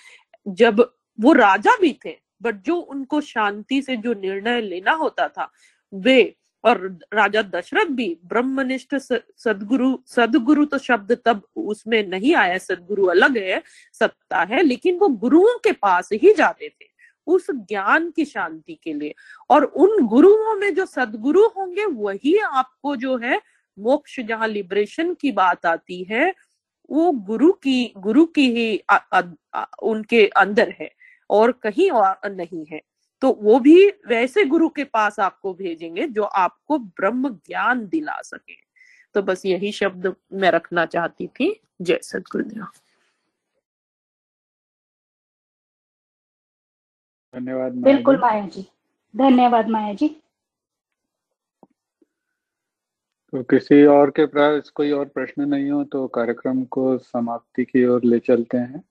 जब 0.47 0.96
वो 1.19 1.33
राजा 1.33 1.71
भी 1.81 1.99
थे 2.05 2.17
बट 2.41 2.55
जो 2.55 2.75
उनको 2.75 3.21
शांति 3.21 3.81
से 3.81 3.97
जो 3.97 4.13
निर्णय 4.13 4.61
लेना 4.61 4.91
होता 4.91 5.27
था 5.27 5.51
वे 5.93 6.35
और 6.63 6.99
राजा 7.13 7.41
दशरथ 7.41 7.85
भी 7.85 8.17
ब्रह्मनिष्ठ 8.25 8.95
सदगुरु 8.95 9.97
सदगुरु 10.07 10.65
तो 10.65 10.77
शब्द 10.77 11.17
तब 11.25 11.41
उसमें 11.55 12.07
नहीं 12.07 12.35
आया 12.35 12.57
सदगुरु 12.57 13.05
अलग 13.05 13.37
है 13.37 13.61
सत्ता 13.93 14.41
है 14.41 14.63
लेकिन 14.63 14.97
वो 14.97 15.07
गुरुओं 15.07 15.57
के 15.57 15.71
पास 15.71 16.09
ही 16.13 16.33
जाते 16.33 16.69
थे 16.69 16.85
उस 17.27 17.47
ज्ञान 17.51 18.11
की 18.11 18.25
शांति 18.25 18.79
के 18.83 18.93
लिए। 18.93 19.15
और 19.49 19.63
उन 19.63 20.07
गुरुओं 20.07 20.53
में 20.55 20.75
जो 20.75 20.85
सदगुरु 20.85 21.47
होंगे 21.47 21.85
वही 21.85 22.37
आपको 22.37 22.95
जो 22.95 23.17
है 23.17 23.41
मोक्ष 23.79 24.19
जहाँ 24.19 24.47
लिबरेशन 24.47 25.13
की 25.13 25.31
बात 25.31 25.65
आती 25.65 26.03
है 26.03 26.33
वो 26.89 27.11
गुरु 27.11 27.51
की 27.53 27.93
गुरु 27.97 28.25
की 28.25 28.51
ही 28.51 28.81
आ, 28.89 28.95
आ, 28.95 29.21
आ, 29.53 29.65
उनके 29.81 30.27
अंदर 30.27 30.75
है। 30.79 30.91
और 31.29 31.51
कहीं 31.63 31.89
और 31.91 32.31
नहीं 32.31 32.65
है। 32.65 32.81
तो 33.21 33.31
वो 33.41 33.59
भी 33.59 33.75
वैसे 34.07 34.45
गुरु 34.45 34.69
के 34.69 34.83
पास 34.83 35.19
आपको 35.19 35.53
भेजेंगे 35.53 36.07
जो 36.07 36.23
आपको 36.23 36.77
ब्रह्म 36.77 37.29
ज्ञान 37.47 37.87
दिला 37.87 38.21
सके। 38.21 38.55
तो 39.15 39.21
बस 39.21 39.45
यही 39.45 39.71
शब्द 39.71 40.15
मैं 40.33 40.51
रखना 40.51 40.85
चाहती 40.85 41.27
थी। 41.29 41.59
जय 41.81 41.99
सदगुरुदेव 42.03 42.65
धन्यवाद 47.33 47.73
बिल्कुल 47.83 48.17
माया 48.17 48.47
जी 48.47 48.61
धन्यवाद 49.13 49.69
माया 49.69 49.93
जी 49.93 50.07
तो 53.33 53.41
किसी 53.43 53.83
और 53.85 54.09
के 54.09 54.25
पास 54.25 54.69
कोई 54.69 54.91
और 54.91 55.05
प्रश्न 55.05 55.47
नहीं 55.49 55.69
हो 55.71 55.83
तो 55.83 56.07
कार्यक्रम 56.07 56.63
को 56.65 56.97
समाप्ति 56.97 57.65
की 57.65 57.85
ओर 57.85 58.03
ले 58.03 58.19
चलते 58.19 58.57
हैं। 58.57 58.83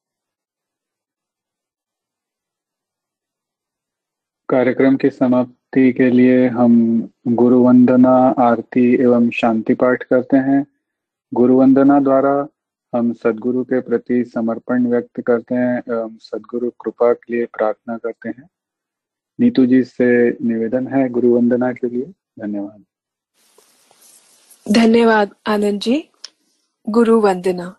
कार्यक्रम 4.48 4.96
की 4.96 5.10
समाप्ति 5.10 5.92
के 5.92 6.10
लिए 6.10 6.48
हम 6.48 7.02
गुरु 7.28 7.62
वंदना 7.62 8.34
आरती 8.38 8.94
एवं 8.94 9.30
शांति 9.30 9.74
पाठ 9.74 10.02
करते 10.02 10.36
हैं। 10.36 10.66
गुरु 11.34 11.56
वंदना 11.56 12.00
द्वारा 12.00 12.48
हम 12.94 13.12
सदगुरु 13.12 13.64
के 13.64 13.80
प्रति 13.80 14.24
समर्पण 14.24 14.86
व्यक्त 14.86 15.20
करते 15.20 15.54
हैं 15.54 15.78
एवं 15.78 16.16
सदगुरु 16.16 16.70
कृपा 16.70 17.12
के 17.12 17.36
लिए 17.36 17.44
प्रार्थना 17.44 17.98
करते 17.98 18.28
हैं। 18.28 18.48
नीतू 19.40 19.66
जी 19.66 19.84
से 19.84 20.30
निवेदन 20.30 20.86
है 20.86 21.08
गुरु 21.08 21.34
वंदना 21.34 21.72
के 21.72 21.88
लिए। 21.88 22.12
धन्यवाद। 22.40 22.84
धन्यवाद 24.72 25.30
आनंद 25.46 25.80
जी। 25.80 26.08
गुरु 26.88 27.20
वंदना 27.20 27.76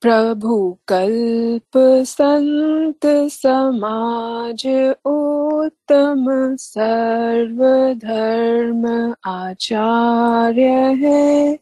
प्रभु 0.00 0.78
कल्प 0.88 2.04
संत 2.06 3.06
समाज 3.06 4.92
उत्तम 5.06 6.56
सर्वधर्म 6.56 9.14
आचार्य 9.24 10.94
है। 10.94 11.58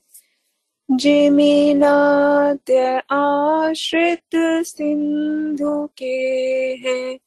जिमिनात्य 0.91 3.03
आश्रित 3.11 4.67
सिंधु 4.67 5.91
के 5.99 6.75
हैं। 6.75 7.19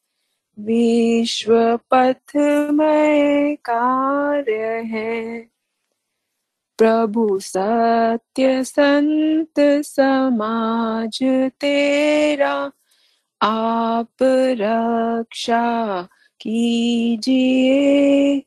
विश्व 0.60 1.78
पथ 1.94 2.68
में 2.72 3.56
कार्य 3.56 4.82
है। 4.86 5.48
प्रभु 6.78 7.38
सत्य 7.38 8.64
संत 8.64 9.84
समाज 9.84 11.50
तेरा, 11.60 12.72
आप 13.42 14.12
रक्षा 14.22 16.08
कीजिए। 16.40 18.42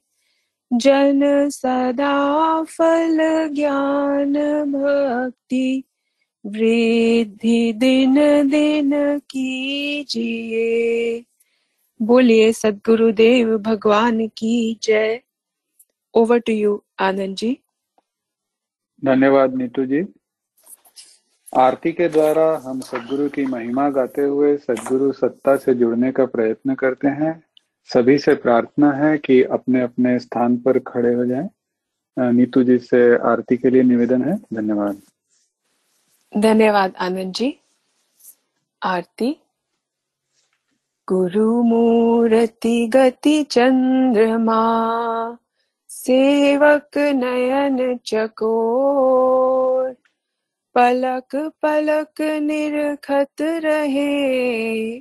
जन 0.74 1.50
सदा 1.50 2.64
फल 2.64 3.50
ज्ञान 3.54 4.34
भक्ति, 4.72 5.84
वृद्धि 6.46 7.74
दिन 7.74 8.50
दिन 8.50 9.20
कीजिए। 9.20 11.24
बोलिए, 12.02 12.52
सदगुरुदेव, 12.52 13.58
भगवान 13.58 14.28
की 14.28 14.80
जय। 14.84 15.22
Over 16.14 16.38
to 16.38 16.54
you 16.54 16.84
Anand 17.00 17.36
ji. 17.36 17.61
धन्यवाद 19.06 19.54
नीतू 19.56 19.86
जी। 19.86 20.06
आरती 21.58 21.92
के 21.92 22.10
द्वारा 22.10 22.62
हम 22.66 22.80
सदगुरु 22.80 23.30
की 23.30 23.46
महिमा 23.46 23.90
गाते 23.90 24.22
हुए 24.22 24.58
सदगुरु 24.58 25.12
सत्ता 25.12 25.56
से 25.58 25.74
जुड़ने 25.74 26.12
का 26.12 26.26
प्रयत्न 26.26 26.76
करते 26.76 27.08
हैं। 27.08 27.44
सभी 27.94 28.18
से 28.18 28.36
प्रार्थना 28.36 28.92
है 28.92 29.18
कि 29.18 29.44
अपने 29.44 29.82
अपने 29.82 30.20
स्थान 30.20 30.58
पर 30.58 30.80
खड़े 30.80 31.14
हो 31.14 31.26
जाएँ। 31.26 31.50
नीतू 32.20 32.64
जी 32.64 32.78
से 32.80 33.18
आरती 33.18 33.58
के 33.58 33.70
लिए 33.70 33.84
निवेदन 33.84 34.22
है। 34.22 34.38
धन्यवाद। 34.54 35.02
धन्यवाद 36.38 36.94
आनंद 37.00 37.34
जी। 37.34 37.60
आरती। 38.84 39.38
गुरु 41.08 41.64
मूर्ति 41.64 42.88
गति 42.88 43.44
चंद्रमा। 43.44 44.62
सेवक 45.94 46.98
नयन 46.98 48.00
चकोर, 48.06 49.94
पलक 50.76 51.36
पलक 51.36 52.22
निरखत 52.22 53.42
रहे 53.42 54.98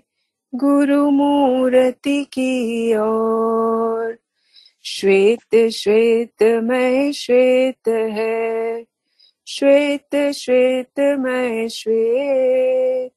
गुरु 0.55 1.11
मूर्ति 1.11 2.25
की 2.25 2.97
ओर। 2.97 4.19
श्वेत 4.83 5.69
श्वेत, 5.69 6.43
मैं 6.43 7.13
श्वेत 7.13 7.89
है, 7.89 8.85
श्वेत 9.47 10.33
श्वेत, 10.33 11.01
मैं 11.01 11.69
श्वेत। 11.69 13.13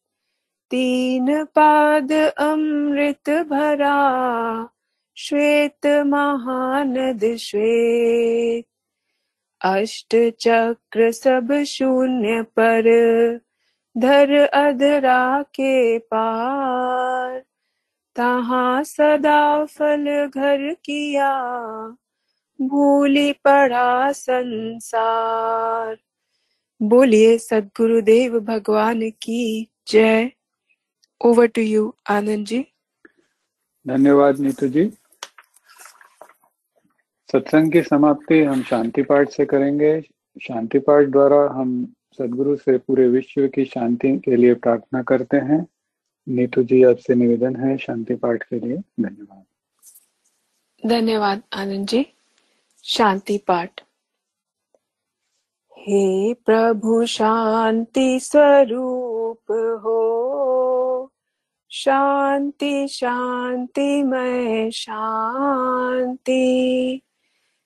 तीन 0.72 1.44
पाद 1.44 2.12
अमृत 2.38 3.30
भरा 3.30 4.70
श्वेत 5.16 5.88
महानद 5.88 7.36
श्वेत 7.36 8.66
अष्ट 9.62 10.16
चक्र 10.40 11.12
सब 11.12 11.64
शून्य 11.68 12.42
पर, 12.42 12.84
धर 13.98 14.32
अधरा 14.36 15.42
के 15.42 16.00
पार। 16.00 17.40
तहा 18.16 18.84
सदा 18.84 19.66
फल 19.66 20.32
घर 20.36 20.74
किया, 20.74 21.44
भूली 22.62 23.34
पड़ा 23.34 24.12
संसार। 24.12 25.98
बोलिए, 26.82 27.38
सदगुरुदेव 27.38 28.40
भगवान 28.40 29.10
की 29.10 29.72
जय। 29.88 30.32
Over 31.26 31.46
to 31.46 31.62
you 31.62 31.96
Anand 32.10 32.46
ji. 32.46 32.66
धन्यवाद 33.88 34.40
नीतू 34.40 34.68
जी। 34.68 34.92
सत्संग 37.34 37.72
की 37.72 37.82
समाप्ति 37.82 38.44
हम 38.44 38.64
शांति 38.64 39.02
पाठ 39.02 39.30
से 39.30 39.46
करेंगे। 39.46 40.04
शांति 40.42 40.80
पाठ 40.80 41.06
द्वारा 41.06 41.54
हम 41.54 41.94
सदगुरु 42.18 42.56
से 42.56 42.78
पूरे 42.78 43.08
विश्व 43.08 43.48
की 43.48 43.66
शांति 43.66 44.18
के 44.18 44.36
लिए 44.36 44.54
प्रार्थना 44.54 45.04
करते 45.04 45.38
हैं। 45.38 45.68
नीतू 46.28 46.64
जी 46.64 46.84
आपसे 46.84 47.16
निवेदन 47.16 47.56
है 47.56 47.78
शांति 47.78 48.16
पाठ 48.16 48.44
के 48.44 48.60
लिए। 48.60 48.78
धन्यवाद। 48.78 49.44
धन्यवाद 50.90 51.42
आनंद 51.54 51.88
जी। 51.88 52.06
शांति 52.84 53.38
पाठ। 53.38 53.82
हे 55.80 56.34
प्रभु 56.34 57.06
शांति 57.06 58.20
स्वरूप 58.20 59.80
हो, 59.84 61.12
शांति 61.72 62.88
शांति 62.88 64.04
मैं 64.04 64.72
शांति। 64.72 67.02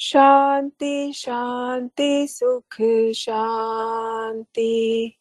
शांति 0.00 1.12
शांति, 1.12 2.26
सुख, 2.28 2.76
शांति। 3.16 5.12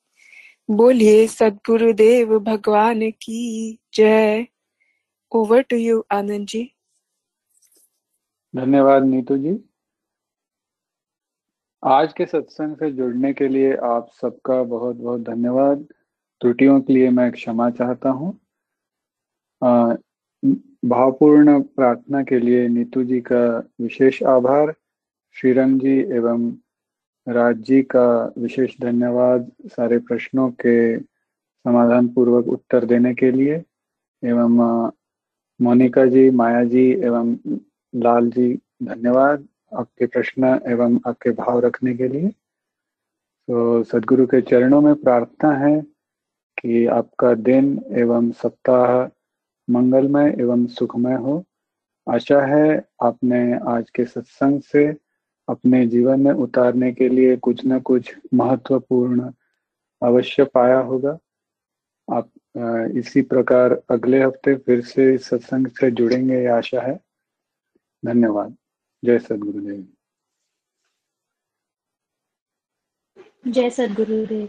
बोलिए, 0.71 1.27
सदगुरुदेव 1.27 2.39
भगवान 2.39 3.11
की 3.11 3.79
जय। 3.93 4.47
Over 5.31 5.61
to 5.61 5.75
you 5.75 6.05
Anand 6.11 6.47
ji. 6.47 6.75
धन्यवाद, 8.55 9.03
नीतू 9.03 9.37
जी। 9.37 9.69
आज 11.83 12.13
के 12.13 12.25
सत्संग 12.25 12.75
से 12.75 12.91
जुड़ने 12.91 13.33
के 13.33 13.47
लिए 13.47 13.75
आप 13.75 14.11
सबका 14.21 14.63
बहुत 14.63 14.95
बहुत 14.95 15.21
धन्यवाद। 15.21 15.87
त्रुटियों 16.41 16.81
के 16.81 16.93
लिए 16.93 17.09
मैं 17.09 17.31
क्षमा 17.31 17.69
चाहता 17.69 18.09
हूँ। 18.09 18.39
भावपूर्ण 20.83 21.61
प्रार्थना 21.61 22.23
के 22.23 22.39
लिए 22.39 22.67
नीतू 22.67 23.03
जी 23.03 23.19
का 23.21 23.71
विशेष 23.81 24.21
आभार, 24.23 24.73
श्रीरंग 25.35 25.79
जी 25.79 25.97
एवं 26.15 26.51
राज 27.27 27.57
जी 27.57 27.81
का 27.83 28.33
विशेष 28.37 28.75
धन्यवाद 28.81 29.51
सारे 29.65 29.97
प्रश्नों 29.99 30.49
के 30.51 30.99
समाधान 30.99 32.07
पूर्वक 32.07 32.47
उत्तर 32.47 32.85
देने 32.85 33.13
के 33.13 33.31
लिए। 33.31 33.63
एवं 34.23 34.57
मोनिका 35.59 36.05
जी, 36.05 36.29
माया 36.29 36.63
जी 36.63 36.89
एवं 36.91 37.35
लाल 37.93 38.29
जी, 38.29 38.53
धन्यवाद 38.83 39.47
आपके 39.73 40.05
प्रश्न 40.05 40.59
एवं 40.67 40.99
आपके 41.07 41.31
भाव 41.31 41.59
रखने 41.59 41.93
के 41.93 42.07
लिए। 42.07 42.29
तो 43.47 43.83
सदगुरु 43.83 44.25
के 44.27 44.41
चरणों 44.41 44.81
में 44.81 44.95
प्रार्थना 44.95 45.51
है 45.51 45.81
कि 46.61 46.85
आपका 46.85 47.33
दिन 47.33 47.79
एवं 47.91 48.31
सप्ताह 48.31 49.18
मंगलमय 49.69 50.35
एवं 50.41 50.65
सुखमय 50.67 51.15
हो। 51.15 51.43
आशा 52.07 52.41
है 52.45 52.67
आपने 53.03 53.39
आज 53.69 53.89
के 53.89 54.05
सत्संग 54.05 54.61
से 54.61 54.85
अपने 55.47 55.85
जीवन 55.87 56.19
में 56.19 56.31
उतारने 56.33 56.91
के 56.93 57.09
लिए 57.09 57.35
कुछ 57.37 57.65
न 57.65 57.79
कुछ 57.79 58.13
महत्वपूर्ण 58.33 59.31
अवश्य 60.01 60.43
पाया 60.45 60.79
होगा। 60.79 61.17
आप 62.07 62.29
इसी 62.97 63.21
प्रकार 63.21 63.73
अगले 63.91 64.23
हफ़्ते 64.23 64.55
फिर 64.55 64.81
से 64.81 65.17
सत्संग 65.17 65.67
से 65.69 65.91
जुड़ेंगे, 65.91 66.35
ये 66.35 66.47
आशा 66.47 66.81
है। 66.81 66.99
धन्यवाद। 68.03 68.55
जय 69.03 69.19
सदगुरुदेव। 69.19 69.87
जय 73.47 73.69
सदगुरुदेव। 73.69 74.47